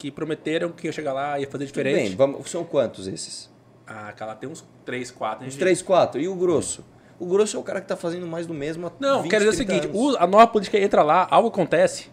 que 0.00 0.10
prometeram 0.10 0.70
que 0.72 0.86
ia 0.86 0.92
chegar 0.92 1.12
lá 1.12 1.38
ia 1.38 1.44
fazer 1.46 1.66
Tudo 1.66 1.74
diferente. 1.74 2.08
bem, 2.08 2.16
vamos, 2.16 2.50
são 2.50 2.64
quantos 2.64 3.06
esses? 3.06 3.50
Ah, 3.86 4.10
cara, 4.16 4.34
tem 4.34 4.48
uns 4.48 4.64
3, 4.86 5.10
4. 5.10 5.46
Uns 5.46 5.56
3, 5.56 5.82
4. 5.82 6.18
E 6.20 6.26
o 6.26 6.34
grosso? 6.34 6.82
O 7.18 7.26
grosso 7.26 7.54
é 7.58 7.60
o 7.60 7.62
cara 7.62 7.82
que 7.82 7.86
tá 7.86 7.96
fazendo 7.96 8.26
mais 8.26 8.46
do 8.46 8.54
mesmo 8.54 8.86
há 8.86 8.92
Não, 8.98 9.20
20, 9.22 9.30
quero 9.30 9.44
dizer 9.44 9.62
o 9.62 9.66
30 9.66 9.72
seguinte, 9.82 9.94
anos. 9.98 10.14
o- 10.14 10.16
a 10.18 10.26
nova 10.26 10.46
política 10.46 10.78
entra 10.78 11.02
lá, 11.02 11.28
algo 11.30 11.48
acontece 11.48 12.08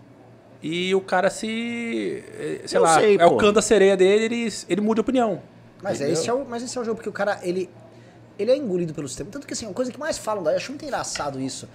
e 0.62 0.93
o 0.93 1.00
cara 1.00 1.30
se, 1.30 2.26
eh, 2.38 2.62
sei 2.65 2.78
Eu 2.78 2.82
lá, 2.82 3.00
sei, 3.00 3.15
é 3.17 3.26
o 3.26 3.30
pô. 3.30 3.38
canto 3.38 3.54
da 3.54 3.62
sereia 3.62 3.95
dele, 3.95 4.26
ele, 4.26 4.54
ele 4.67 4.82
muda 4.82 4.95
de 4.95 5.02
opinião. 5.02 5.41
Mas 5.82 6.02
esse, 6.02 6.30
é 6.30 6.34
o, 6.34 6.43
mas 6.45 6.63
esse 6.63 6.78
é 6.78 6.82
o 6.82 6.84
jogo, 6.84 6.97
porque 6.97 7.08
o 7.10 7.13
cara, 7.13 7.39
ele, 7.41 7.69
ele 8.38 8.52
é 8.52 8.58
engolido 8.58 8.93
pelo 8.93 9.08
sistema. 9.08 9.30
Tanto 9.32 9.47
que, 9.47 9.54
assim, 9.54 9.65
a 9.69 9.71
coisa 9.73 9.91
que 9.93 10.00
mais 10.00 10.17
falam, 10.17 10.43
daí, 10.43 10.56
eu 10.56 10.58
acho 10.58 10.71
muito 10.71 10.84
engraçado 10.84 11.39
isso, 11.39 11.69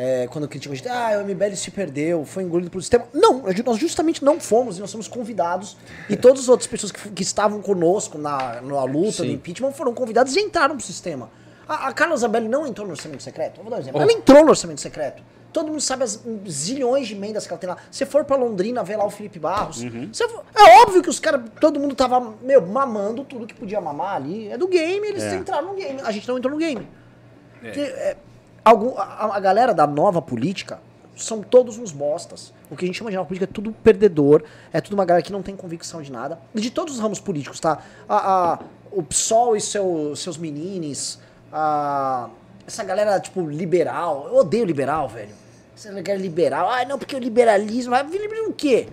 é, 0.00 0.28
quando 0.28 0.46
criticam 0.46 0.72
a 0.72 0.76
gente, 0.76 0.88
ah, 0.88 1.20
o 1.20 1.26
MBL 1.28 1.56
se 1.56 1.72
perdeu, 1.72 2.24
foi 2.24 2.44
engolido 2.44 2.70
pelo 2.70 2.80
sistema. 2.80 3.04
Não, 3.12 3.42
nós 3.66 3.76
justamente 3.78 4.24
não 4.24 4.38
fomos, 4.38 4.78
e 4.78 4.80
nós 4.80 4.90
somos 4.90 5.08
convidados, 5.08 5.76
e 6.08 6.16
todas 6.16 6.42
as 6.42 6.48
outras 6.48 6.68
pessoas 6.68 6.92
que, 6.92 7.10
que 7.10 7.22
estavam 7.24 7.60
conosco 7.60 8.16
na, 8.16 8.60
na 8.60 8.84
luta 8.84 9.24
do 9.24 9.30
impeachment 9.32 9.72
foram 9.72 9.92
convidadas 9.92 10.36
e 10.36 10.40
entraram 10.40 10.76
pro 10.76 10.86
sistema. 10.86 11.28
A, 11.68 11.88
a 11.88 11.92
Carla 11.92 12.16
Zambelli 12.16 12.48
não 12.48 12.64
entrou 12.64 12.86
no 12.86 12.92
orçamento 12.92 13.22
secreto? 13.24 13.60
Vou 13.60 13.68
dar 13.70 13.76
um 13.76 13.80
exemplo. 13.80 14.00
Ela 14.00 14.12
entrou 14.12 14.44
no 14.44 14.50
orçamento 14.50 14.80
secreto. 14.80 15.20
Todo 15.52 15.66
mundo 15.68 15.80
sabe 15.80 16.04
as 16.04 16.22
zilhões 16.48 17.08
de 17.08 17.14
emendas 17.14 17.46
que 17.46 17.52
ela 17.52 17.58
tem 17.58 17.68
lá. 17.68 17.78
Você 17.90 18.06
for 18.06 18.24
pra 18.24 18.36
Londrina 18.36 18.84
ver 18.84 18.96
lá 18.96 19.04
o 19.04 19.10
Felipe 19.10 19.38
Barros. 19.40 19.82
você 20.12 20.28
for- 20.28 20.44
é 20.54 20.82
óbvio 20.82 21.02
que 21.02 21.08
os 21.10 21.18
caras, 21.18 21.42
todo 21.60 21.80
mundo 21.80 21.94
tava, 21.96 22.34
meu, 22.42 22.64
mamando 22.64 23.24
tudo 23.24 23.46
que 23.46 23.54
podia 23.54 23.80
mamar 23.80 24.14
ali. 24.16 24.48
É 24.48 24.56
do 24.56 24.68
game, 24.68 25.06
eles 25.08 25.24
É. 25.24 25.34
entraram 25.34 25.68
no 25.68 25.74
game. 25.74 26.00
A 26.04 26.12
gente 26.12 26.28
não 26.28 26.38
entrou 26.38 26.52
no 26.52 26.58
game. 26.60 26.86
Porque, 27.60 27.80
é, 27.80 28.16
algum, 28.68 28.96
a, 28.98 29.36
a 29.36 29.40
galera 29.40 29.72
da 29.74 29.86
nova 29.86 30.20
política 30.22 30.80
são 31.16 31.42
todos 31.42 31.78
uns 31.78 31.90
bostas. 31.90 32.52
O 32.70 32.76
que 32.76 32.84
a 32.84 32.86
gente 32.86 32.96
chama 32.96 33.10
de 33.10 33.16
nova 33.16 33.26
política 33.26 33.50
é 33.50 33.52
tudo 33.52 33.72
perdedor, 33.72 34.44
é 34.72 34.80
tudo 34.80 34.94
uma 34.94 35.04
galera 35.04 35.22
que 35.24 35.32
não 35.32 35.42
tem 35.42 35.56
convicção 35.56 36.00
de 36.02 36.12
nada. 36.12 36.38
De 36.54 36.70
todos 36.70 36.94
os 36.94 37.00
ramos 37.00 37.18
políticos, 37.18 37.58
tá? 37.58 37.78
A, 38.08 38.52
a- 38.54 38.58
o 38.92 39.02
PSOL 39.02 39.56
e 39.56 39.60
seu, 39.60 40.14
seus 40.16 40.36
meninos, 40.38 41.18
a- 41.52 42.28
essa 42.66 42.84
galera, 42.84 43.18
tipo, 43.18 43.40
liberal. 43.48 44.26
Eu 44.28 44.36
odeio 44.36 44.64
liberal, 44.64 45.08
velho. 45.08 45.34
Essa 45.76 45.88
galera 45.90 46.16
liberal. 46.16 46.68
Ah, 46.70 46.84
não, 46.84 46.98
porque 46.98 47.16
o 47.16 47.18
liberalismo. 47.18 47.94
Liberalismo 47.96 48.50
o 48.50 48.52
quê? 48.52 48.88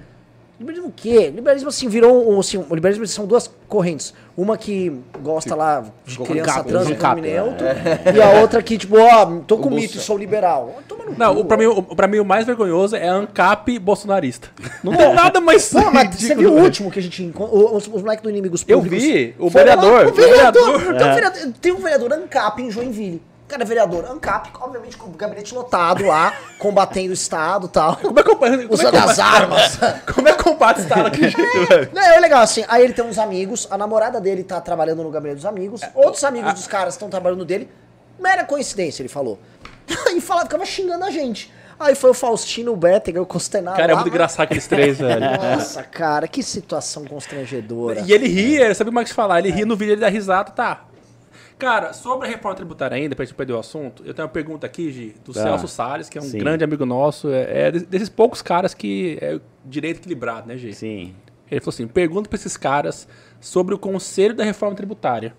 Liberalismo 0.58 0.88
o 0.89 0.94
quê? 0.96 1.30
Liberalismo, 1.36 1.68
assim, 1.70 1.89
virou. 1.89 2.32
um, 2.34 2.39
Assim, 2.39 2.58
o 2.58 2.74
liberalismo 2.74 3.06
são 3.08 3.26
duas 3.26 3.50
correntes. 3.68 4.13
Uma 4.38 4.58
que 4.58 4.89
gosta 5.22 5.54
lá 5.56 5.84
de 6.06 6.18
criança 6.20 6.54
cap- 6.54 6.68
trans 6.70 6.88
um 6.89 6.96
cap, 6.96 7.20
neutro. 7.22 7.65
E 8.15 8.22
a 8.22 8.39
outra 8.41 8.63
que, 8.63 8.78
tipo, 8.78 8.98
ó, 8.98 9.26
tô 9.46 9.58
com 9.58 9.68
O 9.68 9.72
mito, 9.74 9.98
sou 10.00 10.18
liberal. 10.18 10.76
Toma 10.88 11.06
no 11.06 11.18
Não, 11.18 11.36
cu. 11.36 11.41
o, 11.41 11.46
pra, 11.46 11.58
mim, 11.58 11.65
o, 11.65 11.82
pra 11.84 12.08
mim 12.08 12.20
o 12.20 12.26
mais 12.26 12.46
vergonhoso 12.46 12.96
é 12.96 13.08
a 13.10 13.13
ANCAP 13.13 13.78
bolsonarista. 13.80 14.48
Não 14.84 14.96
tem 14.96 15.13
nada 15.13 15.41
mais 15.41 15.70
Pô, 15.74 15.91
mas 15.91 16.15
você 16.15 16.34
viu 16.36 16.54
o 16.54 16.62
último 16.62 16.89
que 16.89 17.00
a 17.00 17.02
gente 17.02 17.22
encontrou? 17.22 17.76
Os, 17.76 17.86
os 17.88 18.02
moleques 18.02 18.24
do 18.24 18.30
Inimigos 18.30 18.63
Eu 18.68 18.78
Públicos? 18.82 19.04
vi, 19.06 19.36
o 19.38 19.50
Foram 19.50 19.65
lá, 19.65 19.76
vereador, 19.82 20.08
o 20.08 20.13
vereador. 20.13 20.70
um 20.70 20.96
É. 20.96 21.13
vereador 21.15 21.54
tem 21.62 21.72
um 21.74 21.78
vereador 21.80 22.13
ANCAP 22.13 22.62
em 22.62 22.72
Joinville. 22.72 23.22
Cara, 23.48 23.64
vereador 23.64 24.06
ANCAP, 24.06 24.50
obviamente 24.60 24.98
com 24.98 25.08
o 25.08 25.14
gabinete 25.14 25.54
lotado 25.54 26.06
lá, 26.06 26.34
combatendo 26.58 27.12
o 27.12 27.14
Estado 27.14 27.68
e 27.68 27.70
tal. 27.70 27.96
Como 27.98 28.20
é 28.20 28.24
que 28.24 28.30
eu 28.32 28.46
é 28.46 28.68
Usando 28.70 28.96
as 28.96 29.20
armas. 29.20 29.78
Como 30.14 30.28
é 30.28 30.34
que 30.34 30.44
combate 30.44 30.80
esse 30.82 30.90
cara 30.90 31.04
daquele 31.04 31.30
jeito, 31.30 31.68
velho? 31.68 31.90
Não, 31.94 32.02
é 32.02 32.20
legal, 32.20 32.42
assim, 32.42 32.66
aí 32.68 32.84
ele 32.84 32.94
tem 32.94 33.06
uns 33.06 33.20
amigos, 33.20 33.68
a 33.70 33.78
namorada 33.78 34.20
dele 34.20 34.44
tá 34.44 34.60
trabalhando 34.60 35.04
no 35.04 35.12
gabinete 35.12 35.38
dos 35.38 35.46
amigos, 35.46 35.82
outros 35.94 36.24
amigos 36.24 36.54
dos 36.54 36.68
caras 36.68 36.96
estão 36.96 37.10
trabalhando 37.10 37.46
dele. 37.46 37.70
Mera 38.20 38.44
coincidência, 38.44 39.02
ele 39.02 39.10
falou. 39.10 39.38
e 40.12 40.22
falava, 40.22 40.46
ficava 40.46 40.66
xingando 40.66 41.06
a 41.06 41.12
gente. 41.12 41.54
Aí 41.80 41.94
foi 41.94 42.12
o 42.12 42.14
Faustino, 42.14 42.72
o 42.72 42.76
Bétega, 42.76 43.22
o 43.22 43.26
Costenaro. 43.26 43.76
Cara, 43.78 43.92
é 43.92 43.96
muito 43.96 44.06
mas- 44.08 44.14
engraçado 44.14 44.46
aqueles 44.46 44.66
três, 44.66 44.98
velho. 44.98 45.20
Nossa, 45.20 45.84
cara, 45.84 46.26
que 46.28 46.42
situação 46.42 47.04
constrangedora. 47.06 48.00
E 48.00 48.14
ele 48.14 48.28
ri, 48.28 48.56
ele 48.56 48.74
sabe 48.74 48.90
o 48.90 49.04
que 49.04 49.14
falar. 49.14 49.40
Ele 49.40 49.52
ri 49.52 49.66
no 49.66 49.76
vídeo, 49.76 49.92
ele 49.94 50.02
dá 50.02 50.08
risada, 50.08 50.52
tá. 50.52 50.86
Cara, 51.58 51.94
sobre 51.94 52.28
a 52.28 52.32
reforma 52.32 52.56
tributária 52.56 52.98
ainda, 52.98 53.15
pra 53.15 53.24
gente 53.24 53.34
perder 53.34 53.54
o 53.54 53.60
assunto, 53.60 54.04
eu 54.06 54.13
tenho 54.13 54.28
uma 54.28 54.32
pergunta 54.34 54.65
aqui, 54.65 54.91
Gi, 54.91 55.15
do 55.24 55.32
Ah, 55.32 55.34
Celso 55.41 55.68
Salles, 55.70 56.10
que 56.10 56.18
é 56.18 56.22
um 56.22 56.26
sim. 56.26 56.38
grande 56.38 56.63
amigo 56.63 56.86
nosso. 56.86 57.30
É, 57.30 57.68
é 57.68 57.72
desses 57.72 58.10
poucos 58.10 58.41
caras 58.41 58.74
que 58.74 59.18
é 59.22 59.39
direito 59.63 59.98
equilibrado, 60.00 60.48
né, 60.48 60.58
Gi? 60.58 60.74
Sim. 60.74 61.15
Ele 61.50 61.62
falou 61.62 61.74
assim: 61.74 61.88
pergunta 61.88 62.28
pra 62.30 62.36
esses 62.36 62.58
caras 62.58 63.08
sobre 63.39 63.74
o 63.74 63.80
conselho 63.80 64.34
da 64.36 64.44
reforma 64.44 64.76
tributária. 64.76 65.34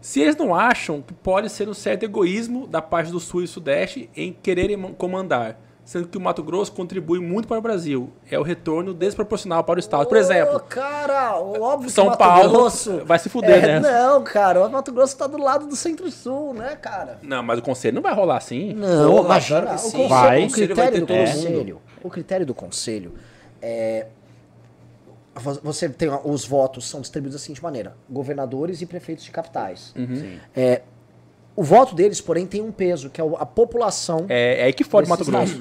Se 0.00 0.20
eles 0.20 0.36
não 0.36 0.54
acham 0.54 1.00
que 1.02 1.12
pode 1.12 1.48
ser 1.50 1.68
um 1.68 1.74
certo 1.74 2.02
egoísmo 2.04 2.66
da 2.66 2.80
parte 2.82 3.12
do 3.12 3.20
Sul 3.20 3.42
e 3.42 3.46
Sudeste 3.46 4.08
em 4.16 4.32
quererem 4.32 4.76
man- 4.76 4.92
comandar, 4.94 5.60
sendo 5.84 6.06
que 6.06 6.16
o 6.16 6.20
Mato 6.20 6.42
Grosso 6.42 6.70
contribui 6.72 7.18
muito 7.18 7.48
para 7.48 7.58
o 7.58 7.60
Brasil. 7.60 8.10
É 8.30 8.38
o 8.38 8.42
retorno 8.42 8.94
desproporcional 8.94 9.64
para 9.64 9.76
o 9.76 9.80
Estado. 9.80 10.06
Por 10.06 10.16
Ô, 10.16 10.20
exemplo, 10.20 10.60
cara, 10.60 11.36
óbvio 11.38 11.90
São 11.90 12.04
que 12.04 12.10
Mato 12.10 12.18
Paulo 12.18 12.50
Grosso 12.50 13.04
vai 13.04 13.18
se 13.18 13.28
fuder, 13.28 13.64
é, 13.64 13.80
né? 13.80 13.80
Não, 13.80 14.22
cara, 14.22 14.64
o 14.66 14.70
Mato 14.70 14.92
Grosso 14.92 15.16
tá 15.16 15.26
do 15.26 15.38
lado 15.38 15.66
do 15.66 15.74
Centro-Sul, 15.76 16.54
né, 16.54 16.76
cara? 16.76 17.18
não, 17.22 17.42
mas 17.42 17.58
o 17.58 17.62
conselho 17.62 17.94
não 17.96 18.02
vai 18.02 18.14
rolar 18.14 18.36
assim. 18.36 18.72
Não, 18.74 19.10
Porra, 19.10 19.24
imagina. 19.26 19.62
claro 19.62 19.78
que 19.78 19.86
o, 19.86 19.88
sim. 19.90 19.90
conselho, 19.96 20.08
Vai. 20.08 20.38
o 20.40 20.44
O 20.44 20.48
conselho 20.48 20.74
vai 20.76 20.86
critério 20.86 21.00
do 21.00 21.06
ter 21.06 21.14
todo 21.26 21.34
conselho, 21.36 21.82
o 22.04 22.10
critério 22.10 22.46
do 22.46 22.54
conselho 22.54 23.12
é 23.60 24.06
vo- 25.34 25.60
você 25.62 25.88
tem 25.88 26.08
os 26.24 26.44
votos 26.44 26.88
são 26.88 27.00
distribuídos 27.00 27.40
da 27.40 27.44
seguinte 27.44 27.62
maneira: 27.62 27.96
governadores 28.08 28.80
e 28.82 28.86
prefeitos 28.86 29.24
de 29.24 29.30
capitais. 29.30 29.92
Uhum. 29.96 30.38
É, 30.54 30.82
o 31.54 31.62
voto 31.62 31.94
deles, 31.94 32.20
porém, 32.20 32.46
tem 32.46 32.60
um 32.62 32.72
peso, 32.72 33.10
que 33.10 33.20
é 33.20 33.24
a 33.38 33.44
população. 33.46 34.26
É, 34.28 34.60
é 34.60 34.64
aí 34.64 34.72
que 34.72 34.84
fode 34.84 35.06
o 35.06 35.10
Mato 35.10 35.24
Grosso. 35.24 35.54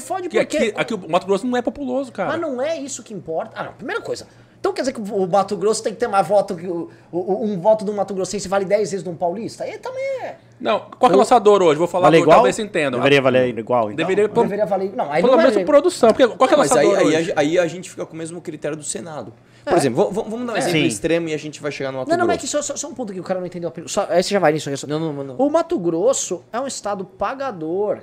fode 0.00 0.28
Porque 0.28 0.40
porque- 0.40 0.56
aqui, 0.56 0.72
aqui 0.76 0.94
o 0.94 1.08
Mato 1.10 1.26
Grosso 1.26 1.46
não 1.46 1.56
é 1.56 1.62
populoso, 1.62 2.12
cara. 2.12 2.30
Mas 2.30 2.40
não 2.40 2.60
é 2.62 2.78
isso 2.78 3.02
que 3.02 3.12
importa. 3.12 3.52
Ah, 3.56 3.64
não, 3.64 3.72
primeira 3.72 4.00
coisa. 4.00 4.26
Então 4.62 4.72
quer 4.72 4.82
dizer 4.82 4.92
que 4.92 5.00
o 5.00 5.26
Mato 5.26 5.56
Grosso 5.56 5.82
tem 5.82 5.92
que 5.92 5.98
ter 5.98 6.06
mais 6.06 6.24
voto 6.28 6.54
que 6.54 6.68
o, 6.68 6.88
o- 7.10 7.44
um 7.44 7.58
voto 7.60 7.84
do 7.84 7.92
Mato 7.92 8.14
Grossense 8.14 8.46
vale 8.46 8.64
10 8.64 8.92
vezes 8.92 9.02
de 9.02 9.10
um 9.10 9.16
paulista? 9.16 9.64
Aí 9.64 9.76
também 9.76 10.00
é. 10.22 10.36
Não, 10.60 10.78
qual 11.00 11.10
que 11.10 11.14
é 11.14 11.16
o 11.16 11.18
nossa 11.18 11.36
dor 11.40 11.60
hoje? 11.64 11.76
Vou 11.80 11.88
falar 11.88 12.04
Vale 12.04 12.18
dor, 12.18 12.22
igual? 12.22 12.36
talvez 12.36 12.54
você 12.54 12.62
entenda. 12.62 12.96
Deveria 12.96 13.20
valer 13.20 13.58
igual, 13.58 13.86
então? 13.90 13.96
Deveria, 13.96 14.28
pelo, 14.28 14.44
Deveria 14.44 14.64
valer. 14.64 14.92
Não, 14.94 15.10
aí 15.10 15.20
pelo 15.20 15.32
não 15.32 15.38
menos 15.42 15.56
por 15.56 15.64
produção. 15.64 16.10
Porque 16.10 16.28
qual 16.28 16.46
que 16.46 16.54
é 16.54 16.56
Mas 16.56 16.70
nossa 16.70 16.80
aí, 16.80 16.94
aí, 16.94 17.04
hoje? 17.06 17.32
a- 17.32 17.40
aí 17.40 17.58
a 17.58 17.66
gente 17.66 17.90
fica 17.90 18.06
com 18.06 18.14
o 18.14 18.16
mesmo 18.16 18.40
critério 18.40 18.76
do 18.76 18.84
Senado. 18.84 19.32
Por 19.64 19.72
exemplo, 19.76 20.08
vamos, 20.12 20.46
dar 20.46 20.52
um 20.52 20.56
exemplo 20.56 20.78
Sim. 20.78 20.86
extremo 20.86 21.28
e 21.28 21.34
a 21.34 21.38
gente 21.38 21.60
vai 21.60 21.72
chegar 21.72 21.90
no 21.90 21.98
Mato 21.98 22.08
Não, 22.10 22.16
não, 22.18 22.26
mas 22.28 22.36
é 22.36 22.38
Grosso. 22.38 22.56
que 22.58 22.64
só, 22.64 22.72
só, 22.74 22.76
só 22.76 22.88
um 22.88 22.94
ponto 22.94 23.12
que 23.12 23.18
o 23.18 23.24
cara 23.24 23.40
não 23.40 23.46
entendeu. 23.48 23.68
a 23.68 23.72
pergunta. 23.72 23.92
Só, 23.92 24.06
aí 24.08 24.22
você 24.22 24.28
já 24.30 24.38
vai 24.38 24.52
nisso. 24.52 24.70
aí 24.70 24.76
só- 24.76 24.86
Não, 24.86 25.00
não, 25.00 25.24
não. 25.24 25.34
O 25.38 25.50
Mato 25.50 25.76
Grosso 25.76 26.44
é 26.52 26.60
um 26.60 26.68
estado 26.68 27.04
pagador. 27.04 27.98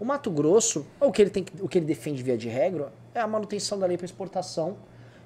O 0.00 0.04
Mato 0.06 0.30
Grosso, 0.30 0.86
o 0.98 1.12
que 1.12 1.20
ele 1.20 1.30
tem, 1.30 1.44
o 1.60 1.68
que 1.68 1.76
ele 1.76 1.84
defende 1.84 2.22
via 2.22 2.38
de 2.38 2.48
regra, 2.48 2.90
é 3.14 3.20
a 3.20 3.26
manutenção 3.26 3.78
da 3.78 3.84
lei 3.84 3.98
para 3.98 4.06
exportação 4.06 4.76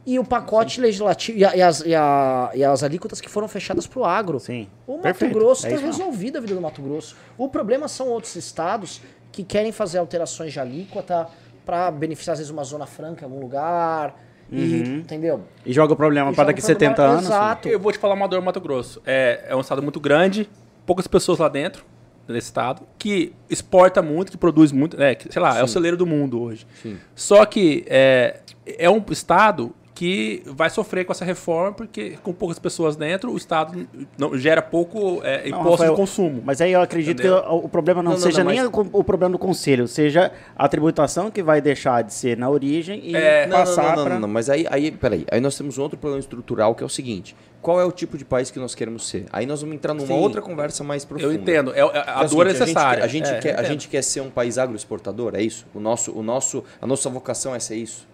e 0.07 0.19
o 0.19 0.25
pacote 0.25 0.81
legislativo 0.81 1.39
e, 1.39 1.45
a- 1.45 1.57
e 1.57 1.63
as, 1.63 1.81
e, 1.81 1.95
a- 1.95 2.51
e 2.55 2.63
as 2.65 2.83
alíquotas 2.83 3.21
que 3.21 3.29
foram 3.29 3.49
fechadas 3.49 3.87
para 3.87 4.01
o 4.01 4.05
agro. 4.05 4.39
Sim. 4.39 4.69
O 4.87 4.93
Mato 4.95 5.03
Perfeito, 5.03 5.35
Grosso 5.35 5.67
é 5.67 5.73
está 5.73 5.87
resolvida 5.87 6.39
a 6.39 6.41
vida 6.41 6.55
do 6.55 6.61
Mato 6.61 6.83
Grosso. 6.83 7.17
O 7.39 7.49
problema 7.49 7.89
são 7.89 8.09
outros 8.09 8.37
estados 8.37 9.01
que 9.33 9.43
querem 9.43 9.73
fazer 9.73 9.99
alterações 9.99 10.53
de 10.53 10.61
alíquota 10.61 11.27
para 11.65 11.91
beneficiar 11.91 12.35
às 12.35 12.39
vezes 12.39 12.51
uma 12.53 12.65
zona 12.65 12.87
franca 12.87 13.23
em 13.23 13.25
algum 13.25 13.41
lugar. 13.41 14.23
E, 14.53 14.83
entendeu? 15.01 15.41
E 15.65 15.73
joga 15.73 15.95
o 15.95 15.97
problema 15.97 16.33
para 16.33 16.45
daqui 16.49 16.61
o 16.61 16.63
problema- 16.65 16.95
70 16.95 17.03
anos. 17.03 17.25
Exato. 17.25 17.67
Eu 17.69 17.81
vou 17.81 17.91
te 17.91 17.99
falar 17.99 18.15
uma 18.15 18.29
dor 18.29 18.39
no 18.41 18.45
Mato 18.45 18.61
Grosso. 18.61 19.01
É, 19.07 19.47
é 19.49 19.57
um 19.57 19.61
estado 19.63 19.83
muito 19.83 19.99
grande, 19.99 20.49
poucas 20.85 21.07
pessoas 21.07 21.39
lá 21.39 21.49
dentro 21.49 21.83
desse 22.29 22.47
estado, 22.49 22.83
que 22.99 23.35
exporta 23.51 24.01
muito, 24.03 24.31
que 24.31 24.37
produz 24.39 24.71
muito, 24.71 25.01
é, 25.03 25.15
que, 25.15 25.33
sei 25.33 25.41
lá, 25.43 25.59
é 25.59 25.63
o 25.65 25.67
celeiro 25.67 25.97
do 25.97 26.07
mundo 26.07 26.41
hoje. 26.41 26.67
Sim. 26.83 26.99
Só 27.15 27.45
que 27.47 27.85
é, 27.89 28.41
é 28.67 28.89
um 28.89 29.03
estado 29.11 29.75
que 29.95 30.43
vai 30.47 30.69
sofrer 30.69 31.05
com 31.05 31.13
essa 31.13 31.25
reforma, 31.25 31.71
porque 31.73 32.19
com 32.23 32.33
poucas 32.33 32.59
pessoas 32.59 32.97
dentro, 32.97 33.31
o 33.31 33.37
estado 33.37 33.87
não, 34.19 34.37
gera 34.37 34.61
pouco 34.61 35.21
é, 35.23 35.49
Não, 35.49 35.61
imposto 35.61 35.71
Rafael, 35.71 35.91
de 35.93 35.97
consumo. 35.97 36.43
Mas 36.45 36.61
aí 36.61 36.73
eu 36.73 36.81
acredito 36.83 37.21
Entendeu? 37.21 37.41
que 37.43 37.49
o, 37.49 37.57
o 37.59 37.69
problema 37.69 38.03
não, 38.03 38.11
Não, 38.11 38.19
não, 38.19 38.23
seja 38.25 38.43
não, 38.43 38.51
nem 38.51 38.61
mas- 38.61 38.71
o, 38.75 38.89
o 38.99 39.05
problema 39.05 39.31
do 39.33 39.39
conselho, 39.39 39.87
seja 39.87 40.33
a 40.57 40.67
tributação 40.69 41.31
que 41.31 41.45
vai 41.45 41.61
deixar 41.61 42.03
de 42.03 42.13
ser 42.13 42.37
na 42.37 42.51
origem 42.51 43.01
e 43.05 43.15
É, 43.15 43.47
Não, 43.47 43.57
não, 43.57 43.65
passar 43.65 43.83
não, 43.83 43.97
não, 43.97 44.03
para. 44.03 44.15
não, 44.15 44.21
não, 44.23 44.29
mas 44.29 44.51
aí, 44.51 44.67
aí, 44.69 44.91
peraí, 44.91 45.25
aí 45.31 45.41
nós 45.41 45.57
temos 45.57 45.79
um 45.79 45.83
outro 45.83 45.97
problema 45.97 46.19
estrutural 46.19 46.75
que 46.75 46.83
é 46.83 46.87
o 46.87 46.91
seguinte: 46.91 47.37
qual 47.63 47.81
é 47.81 47.85
o 47.85 47.93
tipo 47.93 48.19
de 48.19 48.25
país 48.25 48.51
que 48.51 48.59
nós 48.59 48.75
queremos 48.75 49.07
ser? 49.09 49.27
Aí 49.33 49.47
nós 49.47 49.61
vamos 49.61 49.77
entrar 49.77 49.95
numa 49.95 50.09
Sim. 50.09 50.13
outra 50.15 50.43
conversa 50.43 50.83
mais 50.83 51.05
profunda. 51.05 51.33
Eu 51.33 51.41
entendo, 51.41 51.73
é, 51.73 51.79
é- 51.79 51.85
Porque 51.85 51.99
a 52.11 52.23
é 52.25 52.27
dor 52.27 52.47
é 52.47 52.51
necessária. 52.53 53.05
A 53.05 53.07
gente, 53.07 53.29
É, 53.31 53.39
quer, 53.39 53.59
a 53.61 53.63
gente 53.63 53.87
quer 53.89 54.03
ser 54.03 54.23
um 54.23 54.31
país 54.31 54.59
agroexportador, 54.59 55.37
é 55.37 55.41
isso? 55.43 55.65
O 55.73 55.79
nosso, 55.79 56.11
o 56.19 56.21
nosso, 56.21 56.65
a 56.83 56.87
nossa 56.87 57.09
vocação 57.09 57.55
é 57.55 57.61
ser 57.61 57.77
isso? 57.77 58.13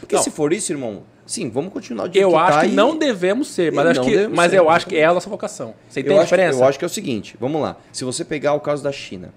Porque 0.00 0.16
Não. 0.16 0.22
se 0.22 0.30
for 0.30 0.52
isso, 0.52 0.70
irmão, 0.70 1.02
sim, 1.26 1.48
vamos 1.50 1.72
continuar 1.72 2.04
jeito 2.04 2.18
Eu 2.18 2.36
acho 2.36 2.58
tá 2.58 2.60
que 2.64 2.70
e- 2.72 2.74
não 2.74 2.96
devemos 2.98 3.48
ser, 3.48 3.72
mas, 3.72 3.86
acho 3.86 4.00
que, 4.02 4.10
devemos 4.10 4.36
mas 4.36 4.50
ser, 4.50 4.58
eu 4.58 4.68
acho 4.70 4.86
que 4.86 4.96
é 4.96 5.04
a 5.04 5.14
nossa 5.14 5.28
vocação. 5.30 5.74
Você 5.88 6.00
entende 6.00 6.14
a 6.16 6.22
acho, 6.22 6.28
que- 6.30 6.36
diferença? 6.36 6.58
eu 6.60 6.64
acho 6.68 6.78
que 6.78 6.84
é 6.84 6.86
o 6.86 6.90
seguinte, 6.90 7.36
vamos 7.40 7.60
lá. 7.62 7.76
Se 7.92 8.04
você 8.04 8.24
pegar 8.24 8.52
o 8.54 8.60
caso 8.60 8.82
da 8.82 8.92
China. 8.92 9.32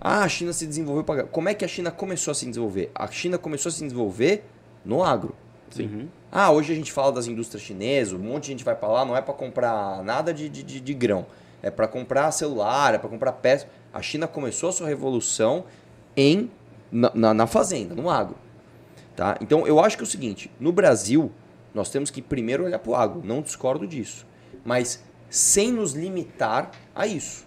Ah, 0.00 0.22
a 0.22 0.28
China 0.28 0.52
se 0.52 0.66
desenvolveu 0.66 1.02
para. 1.02 1.24
Como 1.24 1.48
é 1.48 1.54
que 1.54 1.64
a 1.64 1.68
China 1.68 1.90
começou 1.90 2.30
a 2.32 2.34
se 2.34 2.44
desenvolver? 2.46 2.90
A 2.94 3.06
China 3.10 3.38
começou 3.38 3.70
a 3.70 3.72
se 3.72 3.82
desenvolver 3.82 4.44
no 4.84 5.02
agro. 5.02 5.34
Sim. 5.70 6.08
Ah, 6.30 6.50
hoje 6.52 6.72
a 6.72 6.76
gente 6.76 6.92
fala 6.92 7.10
das 7.10 7.26
indústrias 7.26 7.62
chinesas, 7.62 8.12
um 8.12 8.18
monte 8.18 8.44
de 8.44 8.48
gente 8.50 8.64
vai 8.64 8.74
para 8.76 8.88
lá, 8.88 9.04
não 9.04 9.16
é 9.16 9.22
para 9.22 9.32
comprar 9.32 10.02
nada 10.04 10.32
de, 10.34 10.48
de, 10.48 10.62
de- 10.62 10.80
de 10.80 10.94
grão. 10.94 11.24
É 11.62 11.70
para 11.70 11.88
comprar 11.88 12.30
celular, 12.32 12.94
é 12.94 12.98
para 12.98 13.08
comprar 13.08 13.32
peça. 13.32 13.66
A 13.94 14.02
China 14.02 14.26
começou 14.28 14.68
a 14.68 14.72
sua 14.72 14.86
revolução 14.86 15.64
em 16.16 16.50
na, 16.92 17.10
na, 17.14 17.32
na 17.34 17.46
fazenda, 17.46 17.94
no 17.94 18.10
agro. 18.10 18.36
Tá? 19.16 19.36
Então 19.40 19.66
eu 19.66 19.78
acho 19.78 19.96
que 19.96 20.02
é 20.02 20.06
o 20.06 20.10
seguinte, 20.10 20.50
no 20.58 20.72
Brasil, 20.72 21.30
nós 21.72 21.90
temos 21.90 22.10
que 22.10 22.20
primeiro 22.20 22.64
olhar 22.64 22.78
para 22.78 22.90
o 22.90 22.94
agro, 22.94 23.22
não 23.24 23.42
discordo 23.42 23.86
disso. 23.86 24.26
Mas 24.64 25.02
sem 25.30 25.72
nos 25.72 25.92
limitar 25.92 26.70
a 26.94 27.06
isso. 27.06 27.44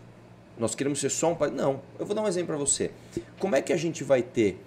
Nós 0.57 0.75
queremos 0.75 0.99
ser 0.99 1.09
só 1.09 1.31
um 1.31 1.35
país. 1.35 1.53
Não, 1.53 1.81
eu 1.99 2.05
vou 2.05 2.15
dar 2.15 2.21
um 2.21 2.27
exemplo 2.27 2.47
para 2.47 2.57
você. 2.57 2.91
Como 3.39 3.55
é 3.55 3.61
que 3.61 3.71
a 3.71 3.77
gente 3.77 4.03
vai 4.03 4.21
ter 4.21 4.59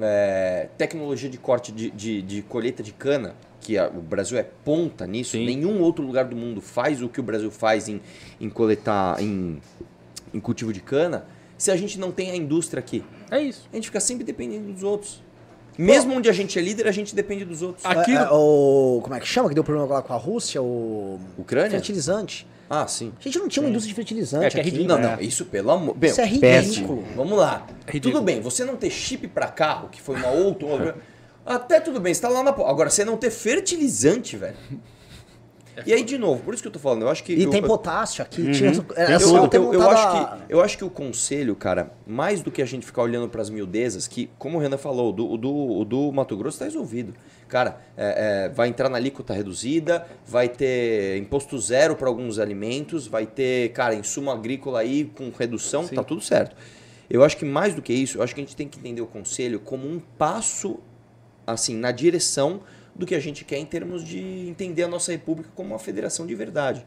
é, 0.00 0.68
tecnologia 0.76 1.28
de 1.28 1.38
corte 1.38 1.72
de, 1.72 1.90
de, 1.90 2.22
de 2.22 2.42
colheita 2.42 2.82
de 2.82 2.92
cana, 2.92 3.34
que 3.60 3.76
a, 3.76 3.88
o 3.88 4.00
Brasil 4.00 4.38
é 4.38 4.42
ponta 4.42 5.06
nisso, 5.06 5.32
Sim. 5.32 5.44
nenhum 5.44 5.80
outro 5.80 6.04
lugar 6.04 6.24
do 6.24 6.36
mundo 6.36 6.60
faz 6.60 7.02
o 7.02 7.08
que 7.08 7.20
o 7.20 7.22
Brasil 7.22 7.50
faz 7.50 7.88
em, 7.88 8.00
em 8.40 8.48
coletar, 8.48 9.20
em, 9.20 9.60
em 10.32 10.40
cultivo 10.40 10.72
de 10.72 10.80
cana, 10.80 11.26
se 11.56 11.70
a 11.70 11.76
gente 11.76 11.98
não 11.98 12.12
tem 12.12 12.30
a 12.30 12.36
indústria 12.36 12.78
aqui? 12.78 13.04
É 13.30 13.40
isso. 13.40 13.68
A 13.72 13.76
gente 13.76 13.86
fica 13.86 14.00
sempre 14.00 14.22
dependendo 14.24 14.72
dos 14.72 14.82
outros. 14.82 15.22
Mesmo 15.78 16.12
onde 16.14 16.28
a 16.28 16.32
gente 16.32 16.58
é 16.58 16.62
líder, 16.62 16.88
a 16.88 16.92
gente 16.92 17.14
depende 17.14 17.44
dos 17.44 17.62
outros. 17.62 17.86
Aqui- 17.86 18.10
É, 18.10 18.16
é, 18.16 18.28
o, 18.30 19.00
como 19.02 19.14
é 19.14 19.20
que 19.20 19.26
chama? 19.28 19.48
Que 19.48 19.54
deu 19.54 19.62
problema 19.62 19.88
lá 19.94 20.02
com 20.02 20.12
a 20.12 20.16
Rússia? 20.16 20.60
O. 20.60 21.20
Ucrânia? 21.38 21.70
Fertilizante. 21.70 22.46
Ah, 22.68 22.86
sim. 22.86 23.12
A 23.18 23.22
gente 23.22 23.38
não 23.38 23.48
tinha 23.48 23.62
uma 23.62 23.70
indústria 23.70 23.90
de 23.90 23.94
fertilizante 23.94 24.44
É, 24.46 24.50
que 24.50 24.56
é 24.58 24.60
aqui. 24.60 24.70
ridículo. 24.70 24.98
Não, 25.00 25.10
não, 25.12 25.20
isso 25.20 25.44
pelo 25.46 25.70
amor. 25.70 25.94
Bem, 25.96 26.10
Isso 26.10 26.20
é 26.20 26.26
ridículo. 26.26 27.04
Vamos 27.16 27.38
lá. 27.38 27.66
É 27.86 27.98
tudo 28.00 28.20
bem, 28.20 28.40
você 28.40 28.64
não 28.64 28.76
ter 28.76 28.90
chip 28.90 29.26
para 29.28 29.46
carro, 29.46 29.88
que 29.88 30.02
foi 30.02 30.16
uma 30.16 30.28
outra. 30.30 30.96
até 31.46 31.80
tudo 31.80 32.00
bem, 32.00 32.12
você 32.12 32.20
tá 32.20 32.28
lá 32.28 32.42
na. 32.42 32.50
Agora, 32.50 32.90
você 32.90 33.04
não 33.04 33.16
ter 33.16 33.30
fertilizante, 33.30 34.36
velho. 34.36 34.56
E 35.86 35.92
aí, 35.92 36.02
de 36.02 36.18
novo, 36.18 36.42
por 36.42 36.54
isso 36.54 36.62
que 36.62 36.68
eu 36.68 36.72
tô 36.72 36.78
falando, 36.78 37.02
eu 37.02 37.08
acho 37.08 37.22
que. 37.24 37.32
E 37.34 37.44
eu, 37.44 37.50
tem 37.50 37.60
eu- 37.60 37.66
potássio 37.66 38.22
aqui. 38.22 38.50
Tinha, 38.52 38.72
Tem 38.72 38.84
era 38.96 39.12
eu, 39.14 39.20
só 39.20 39.48
eu, 39.52 39.72
eu, 39.74 39.90
acho 39.90 40.06
a- 40.08 40.38
que, 40.46 40.52
eu 40.52 40.60
acho 40.60 40.78
que 40.78 40.84
o 40.84 40.90
conselho, 40.90 41.54
cara, 41.54 41.92
mais 42.06 42.40
do 42.42 42.50
que 42.50 42.60
a 42.62 42.66
gente 42.66 42.84
ficar 42.86 43.02
olhando 43.02 43.28
para 43.28 43.40
as 43.42 43.50
miudezas, 43.50 44.06
que, 44.08 44.30
como 44.38 44.58
o 44.58 44.60
Renan 44.60 44.78
falou, 44.78 45.10
o 45.10 45.12
do, 45.12 45.36
do, 45.36 45.84
do 45.84 46.12
Mato 46.12 46.36
Grosso 46.36 46.56
está 46.56 46.64
resolvido. 46.64 47.14
Cara, 47.48 47.80
é, 47.96 48.44
é, 48.46 48.48
vai 48.50 48.68
entrar 48.68 48.88
na 48.88 48.98
alíquota 48.98 49.32
reduzida, 49.32 50.06
vai 50.26 50.48
ter 50.48 51.16
imposto 51.16 51.58
zero 51.58 51.96
para 51.96 52.08
alguns 52.08 52.38
alimentos, 52.38 53.06
vai 53.06 53.24
ter, 53.26 53.70
cara, 53.72 53.94
insumo 53.94 54.30
agrícola 54.30 54.80
aí 54.80 55.04
com 55.06 55.30
redução, 55.30 55.86
tá 55.88 56.02
tudo 56.02 56.20
certo. 56.20 56.54
Eu 57.08 57.24
acho 57.24 57.38
que 57.38 57.44
mais 57.46 57.74
do 57.74 57.80
que 57.80 57.92
isso, 57.92 58.18
eu 58.18 58.22
acho 58.22 58.34
que 58.34 58.40
a 58.40 58.44
gente 58.44 58.54
tem 58.54 58.68
que 58.68 58.78
entender 58.78 59.00
o 59.00 59.06
conselho 59.06 59.58
como 59.60 59.88
um 59.88 59.98
passo, 60.18 60.78
assim, 61.46 61.74
na 61.74 61.90
direção 61.90 62.60
do 62.98 63.06
que 63.06 63.14
a 63.14 63.20
gente 63.20 63.44
quer 63.44 63.56
em 63.56 63.64
termos 63.64 64.04
de 64.04 64.18
entender 64.48 64.82
a 64.82 64.88
nossa 64.88 65.12
república 65.12 65.48
como 65.54 65.70
uma 65.70 65.78
federação 65.78 66.26
de 66.26 66.34
verdade 66.34 66.84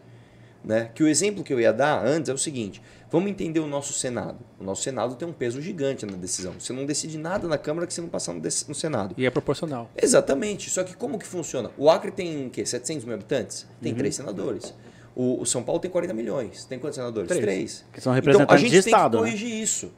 né? 0.63 0.89
Que 0.93 1.03
o 1.03 1.07
exemplo 1.07 1.43
que 1.43 1.53
eu 1.53 1.59
ia 1.59 1.73
dar 1.73 2.05
antes 2.05 2.29
é 2.29 2.33
o 2.33 2.37
seguinte: 2.37 2.81
vamos 3.09 3.29
entender 3.29 3.59
o 3.59 3.67
nosso 3.67 3.93
Senado. 3.93 4.39
O 4.59 4.63
nosso 4.63 4.83
Senado 4.83 5.15
tem 5.15 5.27
um 5.27 5.33
peso 5.33 5.61
gigante 5.61 6.05
na 6.05 6.15
decisão. 6.15 6.53
Você 6.59 6.71
não 6.71 6.85
decide 6.85 7.17
nada 7.17 7.47
na 7.47 7.57
Câmara 7.57 7.87
que 7.87 7.93
você 7.93 8.01
não 8.01 8.09
passar 8.09 8.33
no, 8.33 8.75
Senado. 8.75 9.15
E 9.17 9.25
é 9.25 9.29
proporcional. 9.29 9.89
Exatamente. 10.01 10.69
Só 10.69 10.83
que 10.83 10.95
como 10.95 11.17
que 11.17 11.25
funciona? 11.25 11.71
O 11.77 11.89
Acre 11.89 12.11
tem 12.11 12.47
o 12.47 12.49
quê? 12.49 12.65
700 12.65 13.05
mil 13.05 13.15
habitantes? 13.15 13.67
Tem 13.81 13.93
três 13.93 14.15
senadores. 14.15 14.73
O, 15.13 15.41
o 15.41 15.45
São 15.45 15.61
Paulo 15.61 15.81
tem 15.81 15.91
40 15.91 16.13
milhões. 16.13 16.63
Tem 16.65 16.79
quantos 16.79 16.95
senadores? 16.95 17.27
Três. 17.27 17.43
Três. 17.43 17.85
Que 17.91 17.99
são 17.99 18.11
Então 18.11 18.13
a 18.13 18.15
representantes 18.15 18.61
gente 18.61 18.71
de 18.71 18.83
tem 18.83 18.93
Estado, 18.93 19.17
que 19.17 19.23
né? 19.23 19.29
corrigir 19.29 19.61
isso. 19.61 19.91